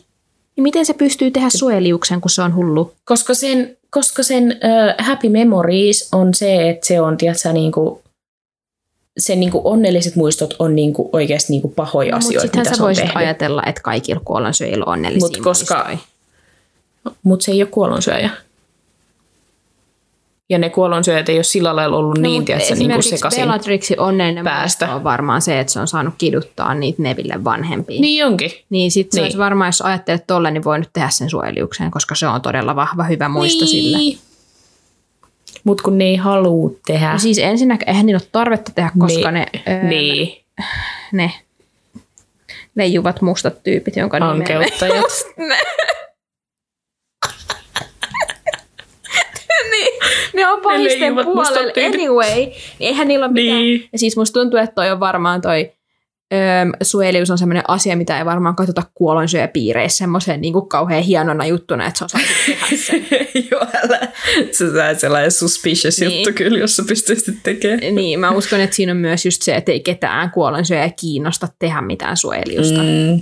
Ja 0.57 0.63
miten 0.63 0.85
se 0.85 0.93
pystyy 0.93 1.31
tehdä 1.31 1.49
suojeliuksen, 1.49 2.21
kun 2.21 2.29
se 2.29 2.41
on 2.41 2.55
hullu? 2.55 2.93
Koska 3.05 3.33
sen, 3.33 3.77
koska 3.89 4.23
sen 4.23 4.43
uh, 4.43 5.05
Happy 5.05 5.29
Memories 5.29 6.09
on 6.13 6.33
se, 6.33 6.69
että 6.69 6.87
se 6.87 7.01
on, 7.01 7.17
tiedätkö, 7.17 7.53
niinku, 7.53 8.01
sen 9.17 9.39
niinku 9.39 9.61
onnelliset 9.63 10.15
muistot 10.15 10.55
on 10.59 10.75
niinku 10.75 11.09
oikeasti 11.13 11.53
niinku 11.53 11.67
pahoja 11.67 12.15
Mutta 12.15 12.27
asioita, 12.27 12.57
mitä 12.57 12.69
sä 12.69 12.75
se 12.75 12.81
on 12.81 12.85
voisit 12.85 13.01
tehnyt. 13.03 13.17
ajatella, 13.17 13.63
että 13.65 13.81
kaikilla 13.81 14.21
kuollonsyöjillä 14.25 14.85
on 14.85 14.93
onnellisia 14.93 15.27
Mut 15.27 15.37
koska-. 15.37 15.97
Mutta 17.23 17.43
se 17.43 17.51
ei 17.51 17.61
ole 17.61 17.69
kuollonsyöjä. 17.69 18.29
Ja 20.49 20.57
ne 20.57 20.69
kuollonsyöjät 20.69 21.29
ei 21.29 21.37
ole 21.37 21.43
sillä 21.43 21.75
lailla 21.75 21.97
ollut 21.97 22.17
niin, 22.17 22.35
mut 22.35 22.45
tiedätkö, 22.45 22.75
niin 22.75 22.87
kuin 22.87 22.95
No, 22.95 23.01
sekaisin. 23.01 23.41
Bellatrixin 23.41 23.99
onnellinen 23.99 24.43
päästä. 24.43 24.95
on 24.95 25.03
varmaan 25.03 25.41
se, 25.41 25.59
että 25.59 25.73
se 25.73 25.79
on 25.79 25.87
saanut 25.87 26.13
kiduttaa 26.17 26.73
niitä 26.73 27.01
Neville 27.01 27.43
vanhempia. 27.43 28.01
Niin 28.01 28.25
onkin. 28.25 28.51
Niin 28.69 28.91
sit 28.91 29.11
se 29.11 29.17
Niin. 29.19 29.23
olisi 29.25 29.37
varmaan, 29.37 29.67
jos 29.67 29.81
ajattelet 29.81 30.23
tolle, 30.27 30.51
niin 30.51 30.63
voinut 30.63 30.89
tehdä 30.93 31.09
sen 31.09 31.29
suojeliuksen, 31.29 31.91
koska 31.91 32.15
se 32.15 32.27
on 32.27 32.41
todella 32.41 32.75
vahva, 32.75 33.03
hyvä 33.03 33.29
muisto 33.29 33.65
sille. 33.65 34.17
Mutta 35.63 35.83
kun 35.83 35.97
ne 35.97 36.03
ei 36.05 36.15
halua 36.15 36.71
tehdä. 36.87 37.13
No 37.13 37.19
siis 37.19 37.37
ensinnäkin, 37.37 37.89
eihän 37.89 38.05
niillä 38.05 38.19
ole 38.23 38.29
tarvetta 38.31 38.71
tehdä, 38.75 38.91
koska 38.99 39.31
niin, 39.31 39.45
ne, 39.65 39.73
öö, 39.73 39.83
niin, 39.83 40.37
ne 41.11 41.31
leijuvat 42.75 43.21
mustat 43.21 43.63
tyypit, 43.63 43.95
jonka 43.95 44.19
nimeä 44.19 44.33
me- 44.33 44.37
ankeuttajat. 44.39 45.05
Ne 50.37 50.47
on 50.47 50.61
pahisten 50.61 51.13
mustat 51.13 51.33
puolella 51.33 51.73
anyway. 51.85 52.35
Niin 52.35 52.53
eihän 52.79 53.07
niillä 53.07 53.25
ole 53.25 53.33
mitään. 53.33 53.59
Niin. 53.59 53.89
Ja 53.93 53.99
siis 53.99 54.17
musta 54.17 54.39
tuntuu, 54.39 54.59
että 54.59 54.75
toi 54.75 54.91
on 54.91 54.99
varmaan 54.99 55.41
toi 55.41 55.71
öö, 56.33 56.39
suojelius 56.81 57.31
on 57.31 57.37
semmoinen 57.37 57.63
asia, 57.67 57.95
mitä 57.97 58.17
ei 58.17 58.25
varmaan 58.25 58.55
katsota 58.55 58.83
kuolonsyöpiireissä 58.93 59.97
semmoisen 59.97 60.41
niin 60.41 60.53
kauhean 60.67 61.03
hienona 61.03 61.45
juttuna, 61.45 61.87
että 61.87 61.97
se 61.97 62.03
on 62.03 62.09
saanut 62.09 62.29
tehdä 62.45 62.77
sen. 62.83 63.05
Joo, 63.51 63.61
älä. 63.83 64.07
Se 64.51 64.63
on 64.63 64.95
sellainen 64.97 65.31
suspicious 65.31 65.99
Niin. 65.99 66.11
juttu 66.15 66.29
kyllä, 66.35 66.57
jos 66.59 66.75
sä 66.75 66.83
pystyisit 66.87 67.35
tekemään. 67.43 67.95
niin, 67.95 68.19
mä 68.19 68.31
uskon, 68.31 68.61
että 68.61 68.75
siinä 68.75 68.91
on 68.91 68.97
myös 68.97 69.25
just 69.25 69.41
se, 69.41 69.55
että 69.55 69.71
ei 69.71 69.79
ketään 69.79 70.31
kuolonsyöjä 70.31 70.91
kiinnosta 71.01 71.47
tehdä 71.59 71.81
mitään 71.81 72.17
suojeliusta. 72.17 72.79
Mm. 72.83 73.21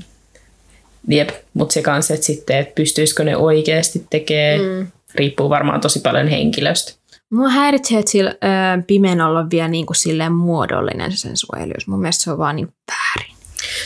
Jep, 1.07 1.29
mutta 1.53 1.73
se 1.73 1.81
kanssa, 1.81 2.13
että 2.13 2.25
sitten, 2.25 2.57
että 2.57 2.75
pystyisikö 2.75 3.23
ne 3.23 3.37
oikeasti 3.37 4.05
tekemään, 4.09 4.61
mm. 4.61 4.87
riippuu 5.15 5.49
varmaan 5.49 5.81
tosi 5.81 5.99
paljon 5.99 6.27
henkilöstä. 6.27 6.93
Mua 7.31 7.49
häiritsee, 7.49 7.99
että 7.99 8.11
sillä 8.11 8.29
öö, 8.29 8.83
pimenolla 8.87 9.39
on 9.39 9.49
vielä 9.49 9.67
niin 9.67 9.85
kuin 9.85 9.97
silleen 9.97 10.31
muodollinen 10.31 11.11
se 11.11 11.17
sen 11.17 11.37
suojelius. 11.37 11.87
Mun 11.87 11.99
mielestä 11.99 12.23
se 12.23 12.31
on 12.31 12.37
vaan 12.37 12.55
niin 12.55 12.67
väärin. 12.91 13.35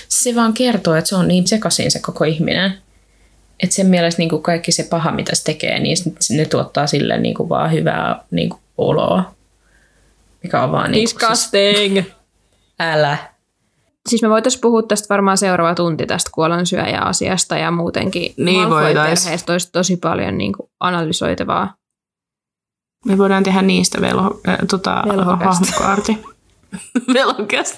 Se 0.07 0.35
vaan 0.35 0.53
kertoo, 0.53 0.95
että 0.95 1.09
se 1.09 1.15
on 1.15 1.27
niin 1.27 1.47
sekaisin 1.47 1.91
se 1.91 1.99
koko 1.99 2.23
ihminen. 2.23 2.77
Että 3.63 3.75
sen 3.75 3.87
mielestä 3.87 4.19
niin 4.21 4.29
kuin 4.29 4.41
kaikki 4.43 4.71
se 4.71 4.83
paha, 4.83 5.11
mitä 5.11 5.35
se 5.35 5.43
tekee, 5.43 5.79
niin 5.79 5.97
ne 6.29 6.45
tuottaa 6.45 6.87
sille 6.87 7.17
niin 7.19 7.35
kuin 7.35 7.49
vaan 7.49 7.71
hyvää 7.71 8.23
niin 8.31 8.49
kuin 8.49 8.61
oloa. 8.77 9.35
Mikä 10.43 10.63
on 10.63 10.71
vaan 10.71 10.91
niin 10.91 11.09
kuin, 11.09 11.19
siis, 11.19 11.51
Disgusting! 11.51 12.01
älä. 12.79 13.17
Siis 14.09 14.21
me 14.21 14.29
voitaisiin 14.29 14.61
puhua 14.61 14.81
tästä 14.83 15.13
varmaan 15.13 15.37
seuraava 15.37 15.75
tunti 15.75 16.05
tästä 16.05 16.29
kuolonsyöjä-asiasta 16.33 17.57
ja 17.57 17.71
muutenkin 17.71 18.33
Niin 18.37 18.69
voitais. 18.69 19.23
perheestä 19.23 19.51
olisi 19.51 19.71
tosi 19.71 19.97
paljon 19.97 20.37
niin 20.37 20.53
kuin 20.53 20.69
analysoitavaa. 20.79 21.73
Me 23.05 23.17
voidaan 23.17 23.43
tehdä 23.43 23.61
niistä 23.61 24.01
velho, 24.01 24.41
äh, 24.47 24.57
tota, 24.69 25.03
hahmokaarti. 25.45 26.17
Velhokasta. 27.13 27.77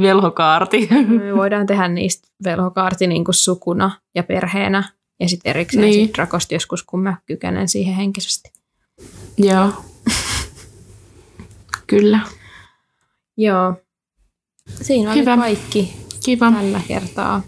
Velhokaarti. 0.00 0.88
Me 1.08 1.36
voidaan 1.36 1.66
tehdä 1.66 1.88
niistä 1.88 2.28
velhokaarti 2.44 3.06
niin 3.06 3.24
kuin 3.24 3.34
sukuna 3.34 3.90
ja 4.14 4.22
perheenä 4.22 4.92
ja 5.20 5.28
sitten 5.28 5.50
erikseen 5.50 5.80
Niin. 5.84 6.06
sit 6.06 6.14
Drakosta 6.16 6.54
joskus, 6.54 6.82
kun 6.82 7.00
mä 7.00 7.16
kykenen 7.26 7.68
siihen 7.68 7.94
henkisesti. 7.94 8.52
Joo. 9.38 9.68
Kyllä. 11.86 12.20
Joo. 13.36 13.74
Siinä 14.82 15.10
oli 15.10 15.20
Hyvä. 15.20 15.36
kaikki 15.36 15.96
Kiva. 16.24 16.52
tällä 16.52 16.80
kertaa. 16.88 17.42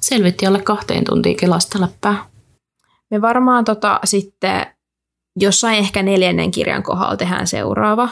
Selvitti 0.00 0.46
alle 0.46 0.62
kahteen 0.62 1.04
tuntiin 1.04 1.36
kelasta 1.36 1.80
läppää. 1.80 2.24
Me 3.10 3.20
varmaan 3.20 3.64
tota, 3.64 4.00
sitten 4.04 4.66
jossain 5.40 5.78
ehkä 5.78 6.02
neljännen 6.02 6.50
kirjan 6.50 6.82
kohdalla 6.82 7.16
tehdään 7.16 7.46
seuraava. 7.46 8.08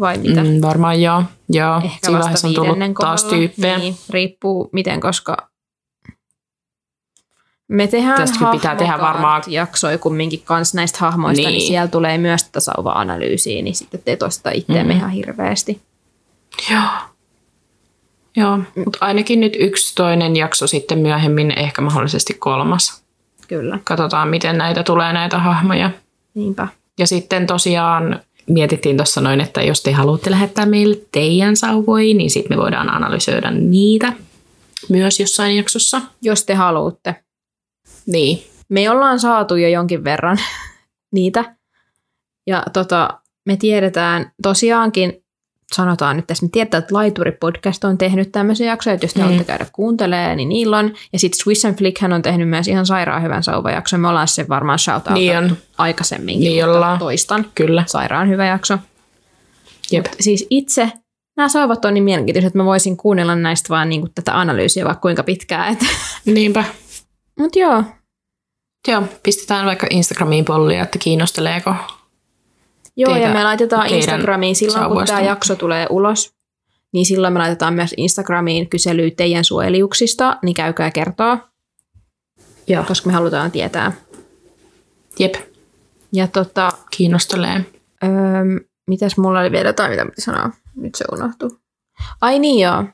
Vai 0.00 0.18
mitä? 0.18 0.44
Mm, 0.44 0.60
varmaan 0.62 1.02
joo. 1.02 1.22
joo. 1.48 1.76
Ehkä 1.76 1.88
Siinä 1.88 1.98
vasta 2.12 2.18
vaiheessa 2.22 2.48
on 2.48 2.54
tullut 2.54 2.68
viidennen 2.68 2.94
taas 2.94 3.22
kohdalla. 3.24 3.38
tyyppejä. 3.48 3.78
Niin, 3.78 3.96
riippuu 4.10 4.68
miten, 4.72 5.00
koska 5.00 5.36
me 7.68 7.86
tehdään 7.86 8.16
Tästäkin 8.20 8.48
pitää 8.48 8.76
tehdä 8.76 8.98
varmaan- 9.00 9.42
jaksoja 9.46 9.98
kumminkin 9.98 10.42
kanssa 10.44 10.76
näistä 10.76 10.98
hahmoista, 11.00 11.42
niin. 11.42 11.52
Niin. 11.58 11.66
siellä 11.68 11.88
tulee 11.88 12.18
myös 12.18 12.44
tätä 12.44 12.60
sauva-analyysiä, 12.60 13.62
niin 13.62 13.74
sitten 13.74 14.00
te 14.04 14.16
toista 14.16 14.50
itteemme 14.50 14.92
Mhm. 14.92 14.98
ihan 14.98 15.10
hirveästi. 15.10 15.82
Joo. 16.70 16.82
Joo, 18.36 18.58
mutta 18.84 18.98
ainakin 19.00 19.40
nyt 19.40 19.56
yksi 19.60 19.94
toinen 19.94 20.36
jakso 20.36 20.66
sitten 20.66 20.98
myöhemmin, 20.98 21.58
ehkä 21.58 21.82
mahdollisesti 21.82 22.34
kolmas. 22.34 23.02
Kyllä, 23.48 23.78
Katsotaan, 23.84 24.28
miten 24.28 24.58
näitä 24.58 24.82
tulee 24.82 25.12
näitä 25.12 25.38
hahmoja. 25.38 25.90
Niinpä. 26.36 26.68
Ja 26.98 27.06
sitten 27.06 27.46
tosiaan 27.46 28.20
mietittiin 28.50 28.96
tuossa 28.96 29.20
noin, 29.20 29.40
että 29.40 29.62
jos 29.62 29.82
te 29.82 29.92
haluatte 29.92 30.30
lähettää 30.30 30.66
meille 30.66 31.00
teidän 31.12 31.56
sauvoja, 31.56 32.14
niin 32.14 32.30
sitten 32.30 32.58
me 32.58 32.62
voidaan 32.62 32.94
analysoida 32.94 33.50
niitä 33.50 34.12
myös 34.88 35.20
jossain 35.20 35.56
jaksossa. 35.56 36.02
Jos 36.22 36.44
te 36.44 36.54
haluatte. 36.54 37.14
Niin. 38.06 38.42
Me 38.68 38.90
ollaan 38.90 39.20
saatu 39.20 39.56
jo 39.56 39.68
jonkin 39.68 40.04
verran 40.04 40.38
niitä. 41.14 41.56
Ja 42.46 42.62
tota, 42.72 43.20
me 43.46 43.56
tiedetään 43.56 44.32
tosiaankin, 44.42 45.24
sanotaan 45.74 46.16
nyt 46.16 46.26
tässä, 46.26 46.46
me 46.46 46.50
tiedetään, 46.52 46.82
että 46.82 46.94
Laituri 46.94 47.32
Podcast 47.32 47.84
on 47.84 47.98
tehnyt 47.98 48.32
tämmöisiä 48.32 48.66
jaksoja, 48.66 48.94
että 48.94 49.04
jos 49.04 49.12
te 49.14 49.18
Mm. 49.20 49.22
haluatte 49.24 49.44
käydä 49.44 49.66
kuuntelemaan, 49.72 50.36
niin 50.36 50.48
niillä 50.48 50.78
on. 50.78 50.92
Ja 51.12 51.18
sitten 51.18 51.38
Swiss 51.44 51.64
and 51.64 51.74
Flick 51.78 52.00
hän 52.00 52.12
on 52.12 52.22
tehnyt 52.22 52.48
myös 52.48 52.68
ihan 52.68 52.86
sairaan 52.86 53.22
hyvän 53.22 53.42
sauvajakson. 53.42 54.00
Me 54.00 54.08
ollaan 54.08 54.28
se 54.28 54.48
varmaan 54.48 54.78
shout 54.78 55.02
Niin 55.10 55.36
on. 55.38 55.56
aikaisemminkin, 55.78 56.48
Niin 56.48 56.68
mutta 56.68 56.96
toistan. 56.98 57.46
Kyllä. 57.54 57.84
Sairaan 57.86 58.28
hyvä 58.28 58.46
jakso. 58.46 58.78
Jep. 59.92 60.06
Mut 60.06 60.16
siis 60.20 60.46
itse 60.50 60.92
nämä 61.36 61.48
sauvat 61.48 61.84
on 61.84 61.94
niin 61.94 62.04
mielenkiintoiset, 62.04 62.46
että 62.46 62.58
mä 62.58 62.64
voisin 62.64 62.96
kuunnella 62.96 63.34
näistä 63.36 63.68
vaan 63.68 63.88
niin 63.88 64.08
tätä 64.14 64.38
analyysiä 64.40 64.84
vaikka 64.84 65.00
kuinka 65.00 65.22
pitkään. 65.22 65.76
Niinpä. 66.24 66.64
Mutta 67.38 67.58
joo, 67.58 67.84
Joo, 68.88 69.02
pistetään 69.22 69.66
vaikka 69.66 69.86
Instagramiin 69.90 70.44
pollia, 70.44 70.82
että 70.82 70.98
kiinnosteleeko. 70.98 71.74
Joo, 72.96 73.12
teitä- 73.12 73.28
ja 73.28 73.34
me 73.34 73.44
laitetaan 73.44 73.86
Instagramiin 73.88 74.56
silloin, 74.56 74.90
kun 74.90 75.04
tämä 75.06 75.20
jakso 75.20 75.56
tulee 75.56 75.86
ulos, 75.90 76.34
niin 76.92 77.06
silloin 77.06 77.32
me 77.32 77.38
laitetaan 77.38 77.74
myös 77.74 77.94
Instagramiin 77.96 78.68
kyselyä 78.68 79.10
teidän 79.16 79.44
suojeliuksista, 79.44 80.36
niin 80.42 80.54
käykää 80.54 80.90
kertoa, 80.90 81.38
Joo. 82.66 82.84
koska 82.84 83.06
me 83.06 83.12
halutaan 83.12 83.50
tietää. 83.50 83.92
Jep, 85.18 85.34
Ja 86.12 86.26
tota, 86.26 86.72
kiinnostelee. 86.96 87.64
öö, 88.04 88.10
mitäs 88.86 89.16
mulla 89.16 89.40
oli 89.40 89.52
vielä 89.52 89.68
jotain, 89.68 89.90
mitä 89.90 90.04
piti 90.04 90.20
sanoa? 90.20 90.50
Nyt 90.76 90.94
se 90.94 91.04
unohtuu. 91.12 91.58
Ai 92.20 92.38
niin 92.38 92.58
joo. 92.62 92.84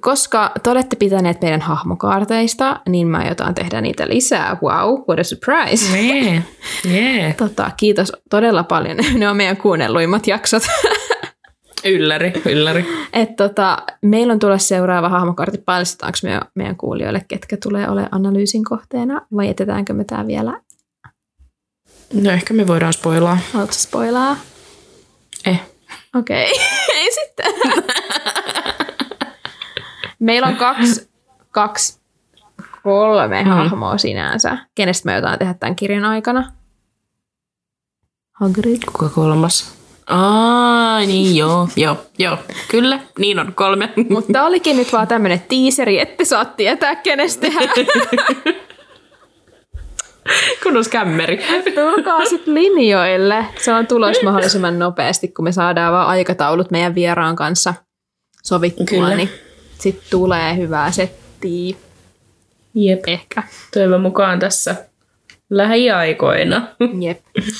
Koska 0.00 0.52
te 0.62 0.70
olette 0.70 0.96
pitäneet 0.96 1.42
meidän 1.42 1.60
hahmokaarteista, 1.60 2.80
niin 2.88 3.06
mä 3.06 3.18
aiotaan 3.18 3.54
tehdä 3.54 3.80
niitä 3.80 4.08
lisää. 4.08 4.56
Wow, 4.62 5.00
what 5.08 5.18
a 5.18 5.24
surprise. 5.24 5.92
Nee. 5.92 6.42
Yeah. 6.90 7.36
Tota, 7.36 7.70
kiitos 7.76 8.12
todella 8.30 8.64
paljon. 8.64 8.96
Ne 9.18 9.28
on 9.28 9.36
meidän 9.36 9.56
kuunnelluimmat 9.56 10.26
jaksot. 10.26 10.62
Ylläri, 11.84 12.32
ylläri. 12.46 12.86
Et 13.12 13.36
tota, 13.36 13.78
meillä 14.02 14.32
on 14.32 14.38
tulossa 14.38 14.68
seuraava 14.68 15.08
hahmokartti. 15.08 15.58
Paljastetaanko 15.58 16.18
me 16.22 16.40
meidän 16.54 16.76
kuulijoille, 16.76 17.24
ketkä 17.28 17.56
tulee 17.62 17.88
ole 17.88 18.08
analyysin 18.10 18.64
kohteena, 18.64 19.26
vai 19.36 19.46
jätetäänkö 19.46 19.92
me 19.92 20.04
tämä 20.04 20.26
vielä? 20.26 20.60
No 22.14 22.30
ehkä 22.30 22.54
me 22.54 22.66
voidaan 22.66 22.92
spoilaa. 22.92 23.38
Haluatko 23.52 23.74
spoilaa? 23.74 24.36
Eh. 25.46 25.60
Okei. 26.14 26.50
Okay. 26.50 26.64
Ei 26.98 27.12
sitten. 27.12 27.54
Meillä 30.20 30.48
on 30.48 30.56
kaksi, 30.56 31.10
kaksi 31.50 32.00
kolme 32.82 33.42
Mm. 33.44 33.48
hahmoa 33.50 33.98
sinänsä. 33.98 34.58
Kenestä 34.74 35.06
me 35.06 35.14
jotain 35.14 35.38
tehdä 35.38 35.54
tämän 35.54 35.76
kirjan 35.76 36.04
aikana? 36.04 36.52
Hagrid. 38.40 38.82
Kuka 38.92 39.08
kolmas? 39.08 39.74
Aa, 40.06 40.98
niin 41.00 41.36
joo, 41.36 41.68
joo, 41.76 41.96
joo. 42.18 42.38
Kyllä, 42.70 43.00
niin 43.18 43.38
on 43.38 43.54
kolme. 43.54 43.92
Mutta 44.10 44.44
olikin 44.44 44.76
nyt 44.76 44.92
vaan 44.92 45.08
tämmönen 45.08 45.40
tiiseri, 45.48 46.00
että 46.00 46.24
saat 46.24 46.56
tietää, 46.56 46.94
kenestä. 46.96 47.46
Kunnos 50.62 50.88
kämmeri. 50.88 51.38
Tulkaa 51.74 52.24
sitten 52.24 52.54
linjoille. 52.54 53.46
Se 53.60 53.74
on 53.74 53.86
tulos 53.86 54.16
mahdollisimman 54.24 54.78
nopeasti, 54.78 55.28
kun 55.28 55.44
me 55.44 55.52
saadaan 55.52 55.92
vaan 55.92 56.08
aikataulut 56.08 56.70
meidän 56.70 56.94
vieraan 56.94 57.36
kanssa 57.36 57.74
sovittua, 58.44 58.86
Kyllä. 58.86 59.16
niin 59.16 59.30
sitten 59.80 60.04
tulee 60.10 60.56
hyvää 60.56 60.92
settiä. 60.92 61.76
Jep. 62.74 63.00
Ehkä. 63.06 63.42
Toivon 63.74 64.00
mukaan 64.00 64.38
tässä 64.38 64.74
lähiaikoina. 65.50 66.68
Jep. 67.00 67.20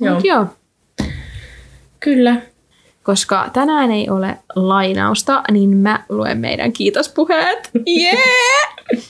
Joo. 0.00 0.14
Mut 0.14 0.24
joo. 0.24 0.46
Kyllä. 2.00 2.36
Koska 3.02 3.50
tänään 3.52 3.90
ei 3.90 4.10
ole 4.10 4.38
lainausta, 4.54 5.42
niin 5.50 5.76
mä 5.76 6.04
luen 6.08 6.38
meidän 6.38 6.72
kiitospuheet. 6.72 7.70
Yeah! 7.98 8.18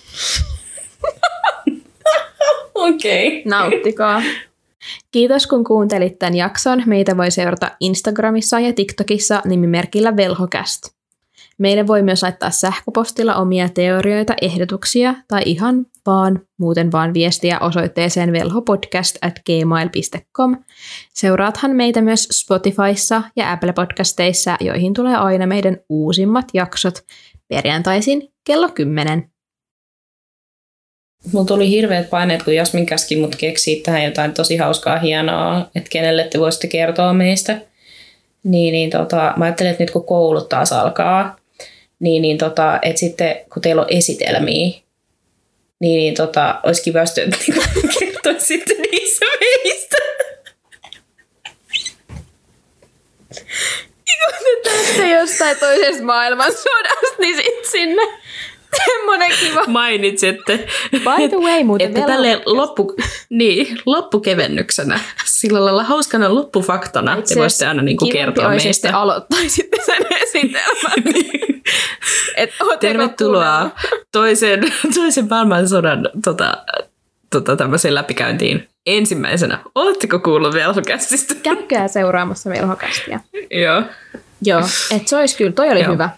Okei. 2.74 3.28
Okay. 3.28 3.42
Nauttikaa. 3.44 4.22
Kiitos 5.10 5.46
kun 5.46 5.64
kuuntelit 5.64 6.18
tämän 6.18 6.36
jakson. 6.36 6.82
Meitä 6.86 7.16
voi 7.16 7.30
seurata 7.30 7.70
Instagramissa 7.80 8.60
ja 8.60 8.72
TikTokissa 8.72 9.42
nimimerkillä 9.44 10.16
Velhokast. 10.16 10.97
Meille 11.58 11.86
voi 11.86 12.02
myös 12.02 12.22
laittaa 12.22 12.50
sähköpostilla 12.50 13.34
omia 13.34 13.68
teorioita, 13.68 14.34
ehdotuksia 14.42 15.14
tai 15.28 15.42
ihan 15.46 15.86
vaan 16.06 16.40
muuten 16.58 16.92
vaan 16.92 17.14
viestiä 17.14 17.58
osoitteeseen 17.60 18.32
velhopodcast 18.32 19.16
at 19.22 19.40
gmail.com. 19.46 20.56
Seuraathan 21.14 21.70
meitä 21.70 22.00
myös 22.00 22.28
Spotifyssa 22.32 23.22
ja 23.36 23.52
Apple 23.52 23.72
Podcasteissa, 23.72 24.56
joihin 24.60 24.94
tulee 24.94 25.16
aina 25.16 25.46
meidän 25.46 25.76
uusimmat 25.88 26.44
jaksot 26.54 27.04
perjantaisin 27.48 28.28
kello 28.46 28.68
10. 28.68 29.30
Mulla 31.32 31.46
tuli 31.46 31.70
hirveät 31.70 32.10
paineet, 32.10 32.42
kun 32.42 32.54
Jasmin 32.54 32.86
käski 32.86 33.16
mut 33.16 33.36
keksiä 33.36 33.82
tähän 33.84 34.04
jotain 34.04 34.34
tosi 34.34 34.56
hauskaa, 34.56 34.98
hienoa, 34.98 35.70
että 35.74 35.90
kenelle 35.90 36.28
te 36.32 36.40
voisitte 36.40 36.66
kertoa 36.66 37.12
meistä. 37.12 37.60
Niin, 38.44 38.72
niin 38.72 38.90
tota, 38.90 39.34
mä 39.36 39.44
ajattelin, 39.44 39.70
että 39.70 39.82
nyt 39.82 39.90
kun 39.90 40.06
koulut 40.06 40.48
taas 40.48 40.72
alkaa, 40.72 41.36
niin, 42.00 42.22
niin 42.22 42.38
tota, 42.38 42.78
että 42.82 43.00
sitten 43.00 43.36
kun 43.52 43.62
teillä 43.62 43.82
on 43.82 43.88
esitelmiä, 43.90 44.54
niin, 44.54 44.82
niin 45.80 46.14
tota, 46.14 46.60
olisi 46.62 46.82
kiva, 46.82 46.98
jos 47.00 47.12
te 47.12 47.28
kertoisitte 47.98 48.74
niissä 48.74 49.26
meistä. 49.40 49.96
Se 54.96 55.08
jostain 55.08 55.56
toisesta 55.56 56.02
maailmansodasta, 56.02 57.16
niin 57.18 57.36
sit 57.36 57.70
sinne 57.70 58.02
semmonen 58.86 59.30
kiva. 59.40 59.64
Mainitsette. 59.66 60.56
By 60.90 61.28
the 61.28 61.36
way, 61.36 61.64
muuten 61.64 61.86
Että 61.88 62.06
tälle 62.06 62.42
loppu, 62.46 62.96
niin, 63.30 63.78
loppukevennyksenä, 63.86 65.00
sillä 65.24 65.64
lailla 65.64 65.84
hauskana 65.84 66.34
loppufaktana 66.34 67.16
Itse 67.16 67.34
te 67.34 67.40
voisitte 67.40 67.66
aina 67.66 67.82
niinku 67.82 68.04
kivempi 68.04 68.18
kertoa 68.18 68.48
meistä. 68.48 68.88
te 68.88 68.94
aloittaisitte 68.94 69.76
sen 69.86 70.06
esitelmän. 70.22 71.14
Et 72.36 72.50
ootteko 72.60 72.80
Tervetuloa 72.80 73.70
toisen, 74.12 74.72
toisen 74.94 75.28
maailmansodan 75.30 76.10
tota, 76.24 76.64
tota, 77.30 77.56
tämmöiseen 77.56 77.94
läpikäyntiin. 77.94 78.68
Ensimmäisenä, 78.86 79.58
oletteko 79.74 80.18
kuullut 80.18 80.54
velhokästistä? 80.54 81.34
Käykää 81.42 81.88
seuraamassa 81.88 82.50
velhokastia. 82.50 83.20
Joo. 83.50 83.82
Joo, 84.42 84.60
et 84.90 85.08
se 85.08 85.16
olisi 85.16 85.36
kyllä, 85.36 85.52
toi 85.52 85.70
oli 85.70 85.80
Joo. 85.80 85.92
hyvä. 85.92 86.10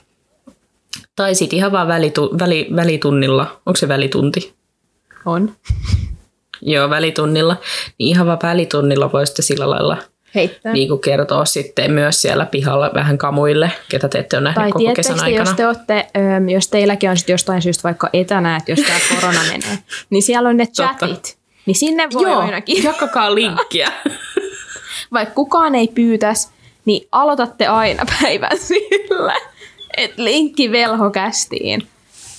Tai 1.17 1.35
sitten 1.35 1.57
ihan 1.57 1.73
vaan 1.73 1.89
välitu, 1.89 2.39
väli, 2.39 2.69
välitunnilla. 2.77 3.61
Onko 3.67 3.77
se 3.77 3.89
välitunti? 3.89 4.55
On. 5.25 5.57
Joo, 6.63 6.91
välitunnilla. 6.91 7.57
Niin 7.99 8.09
ihan 8.09 8.27
vaan 8.27 8.39
välitunnilla 8.43 9.13
voisitte 9.13 9.43
sillä 9.43 9.71
lailla 9.71 9.97
Heittää. 10.35 10.73
niin 10.73 10.89
kuin 10.89 11.01
kertoa 11.01 11.45
sitten 11.45 11.93
myös 11.93 12.23
siellä 12.23 12.47
pihalla 12.47 12.91
vähän 12.95 13.19
kamuille, 13.19 13.73
ketä 13.89 14.09
te 14.09 14.19
ette 14.19 14.37
ole 14.37 14.45
nähneet 14.45 14.63
Tai 14.73 14.73
koko 14.83 14.95
kesän 14.95 15.21
aikana. 15.25 15.49
jos, 15.51 15.57
te 15.57 15.67
olette, 15.67 16.07
öm, 16.37 16.49
jos 16.49 16.69
teilläkin 16.69 17.11
on 17.11 17.17
sit 17.17 17.29
jostain 17.29 17.63
syystä 17.63 17.83
vaikka 17.83 18.09
etänä, 18.13 18.57
että 18.57 18.73
jos 18.73 18.81
tämä 18.81 18.99
korona 19.21 19.41
menee, 19.43 19.79
niin 20.11 20.23
siellä 20.23 20.49
on 20.49 20.57
ne 20.57 20.67
Totta. 20.67 20.83
chatit. 20.99 21.39
Niin 21.67 21.75
sinne 21.75 22.09
voi 22.15 22.23
Joo, 22.23 22.39
ainakin, 22.39 22.85
jakakaa 22.93 23.35
linkkiä. 23.35 23.93
vaikka 25.13 25.35
kukaan 25.35 25.75
ei 25.75 25.89
pyytäisi, 25.89 26.49
niin 26.85 27.09
aloitatte 27.13 27.67
aina 27.67 28.05
päivän 28.23 28.59
sillä, 28.59 29.35
että 29.97 30.25
linkki 30.25 30.73
velhokästiin. 30.73 31.79
Niin, 31.79 31.89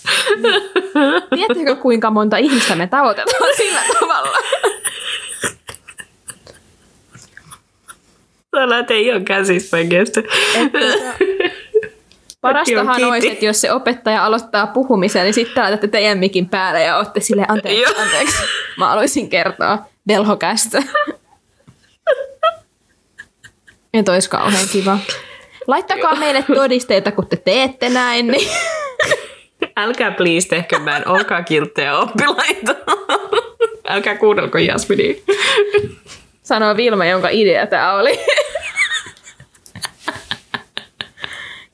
tiedättekö 1.36 1.76
kuinka 1.76 2.10
monta 2.10 2.38
ihmistä 2.38 2.76
me 2.76 2.88
tavoitetaan 2.88 3.56
sillä 3.58 3.82
tavalla? 4.00 4.38
Sä 8.56 8.66
näet 8.66 8.92
ei 8.92 9.12
ole 9.12 9.22
käsissä 9.22 9.78
oikeasti. 9.78 10.20
Että, 10.56 10.80
tota, 10.80 11.14
Parastahan 12.42 13.04
olisi, 13.04 13.32
että 13.32 13.46
jos 13.46 13.62
se 13.62 13.72
opettaja 13.72 14.26
aloittaa 14.26 14.68
puhumisen, 14.68 15.24
niin 15.24 15.34
sitten 15.34 15.64
laitatte 15.64 15.88
teidän 15.88 16.18
mikin 16.18 16.50
päälle 16.50 16.82
ja 16.82 16.98
olette 16.98 17.20
sille 17.20 17.46
anteeksi, 17.48 17.82
Joo. 17.82 18.02
anteeksi. 18.02 18.38
Mä 18.78 18.88
haluaisin 18.88 19.30
kertoa 19.30 19.86
velhokästä. 20.08 20.84
Ja 23.94 24.04
tois 24.04 24.28
kauhean 24.28 24.68
kiva. 24.72 24.98
Laittakaa 25.68 26.16
meille 26.16 26.46
todisteita, 26.56 27.12
kun 27.12 27.28
te 27.28 27.36
teette 27.36 27.90
näin, 27.90 28.28
niin 28.28 28.48
Älkää 29.78 30.12
please 30.12 30.48
tehkö 30.48 30.80
mä 30.80 31.02
olkaa 31.06 31.44
kilttejä 31.44 31.98
oppilaita. 31.98 32.76
Älkää 33.88 34.18
kuunnelko 34.18 34.58
Jasminia. 34.58 35.14
sanoo 36.44 36.78
Vilma, 36.78 37.06
jonka 37.06 37.30
idea 37.32 37.68
tämä 37.68 37.94
oli. 37.94 38.20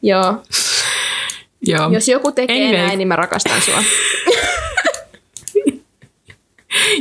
Joo, 0.01 0.43
Joo. 1.61 1.89
jos 1.91 2.07
joku 2.07 2.31
tekee 2.31 2.67
Anyway. 2.67 2.85
näin, 2.85 2.97
niin 2.97 3.07
mä 3.07 3.15
rakastan 3.15 3.61
sua. 3.61 3.83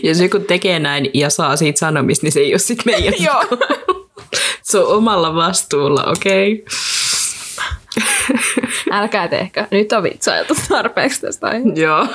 Jos 0.03 0.21
joku 0.21 0.39
tekee 0.39 0.79
näin 0.79 1.11
ja 1.15 1.31
saa 1.31 1.57
siitä 1.57 1.79
sanomista, 1.79 2.27
niin 2.27 2.33
se 2.33 2.41
ei 2.41 2.53
ole 2.53 2.59
sit 2.59 2.85
meidän. 2.85 3.15
Joo. 3.19 3.45
Se 4.63 4.79
on 4.79 4.97
omalla 4.97 5.35
vastuulla, 5.35 6.05
okei? 6.05 6.53
Okay? 6.53 6.75
Älkää 8.91 9.29
tehkö. 9.29 9.67
Nyt 9.71 9.93
on 9.93 10.03
vitsailtu 10.03 10.55
tarpeeksi 10.69 11.21
tästä 11.21 11.47
aiheesta. 11.47 11.81
Joo. 11.81 12.07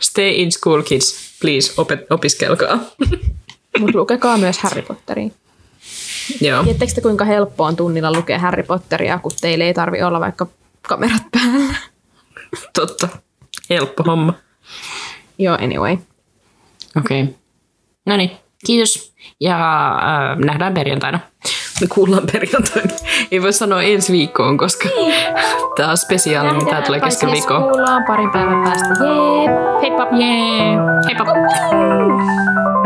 Stay 0.00 0.28
in 0.28 0.52
school, 0.52 0.82
kids. 0.82 1.36
Please, 1.40 1.72
opet- 1.82 2.06
opiskelkaa. 2.10 2.78
Mutta 3.78 3.98
lukekaa 3.98 4.38
myös 4.38 4.58
Harry 4.58 4.82
Potteria. 4.82 5.30
Joo. 6.40 6.62
Tiedättekö 6.62 6.92
te, 6.94 7.00
kuinka 7.00 7.24
helppoa 7.24 7.66
on 7.66 7.76
tunnilla 7.76 8.12
lukea 8.12 8.38
Harry 8.38 8.62
Potteria, 8.62 9.18
kun 9.18 9.32
teille 9.40 9.64
ei 9.64 9.74
tarvi 9.74 10.02
olla 10.02 10.20
vaikka 10.20 10.46
kamerat 10.88 11.22
päällä? 11.30 11.74
Totta. 12.72 13.08
Helppo 13.70 14.02
homma. 14.06 14.34
Joo, 15.38 15.54
anyway. 15.54 15.96
Okei. 16.96 17.22
Okay. 17.22 17.34
No 18.06 18.16
niin, 18.16 18.30
kiitos. 18.66 19.12
Ja 19.40 19.88
äh, 19.88 20.38
nähdään 20.38 20.74
perjantaina. 20.74 21.20
Me 21.80 21.86
kuullaan 21.94 22.22
perjantaina. 22.32 22.94
Ei 23.32 23.42
voi 23.42 23.52
sanoa 23.52 23.82
ensi 23.82 24.12
viikkoon, 24.12 24.56
koska 24.58 24.88
tämä 25.76 25.90
on 25.90 25.96
spesiaalinen. 25.96 26.66
Tämä 26.66 26.82
tulee 26.82 27.00
kesken 27.00 27.28
siis 27.28 27.32
viikkoa. 27.32 27.60
kuullaan 27.60 28.04
parin 28.06 28.30
päivän 28.30 28.62
päästä. 28.62 28.88
Jee, 28.88 29.80
heippa! 29.82 30.06
Jee! 30.16 30.76
Heippa! 31.06 32.85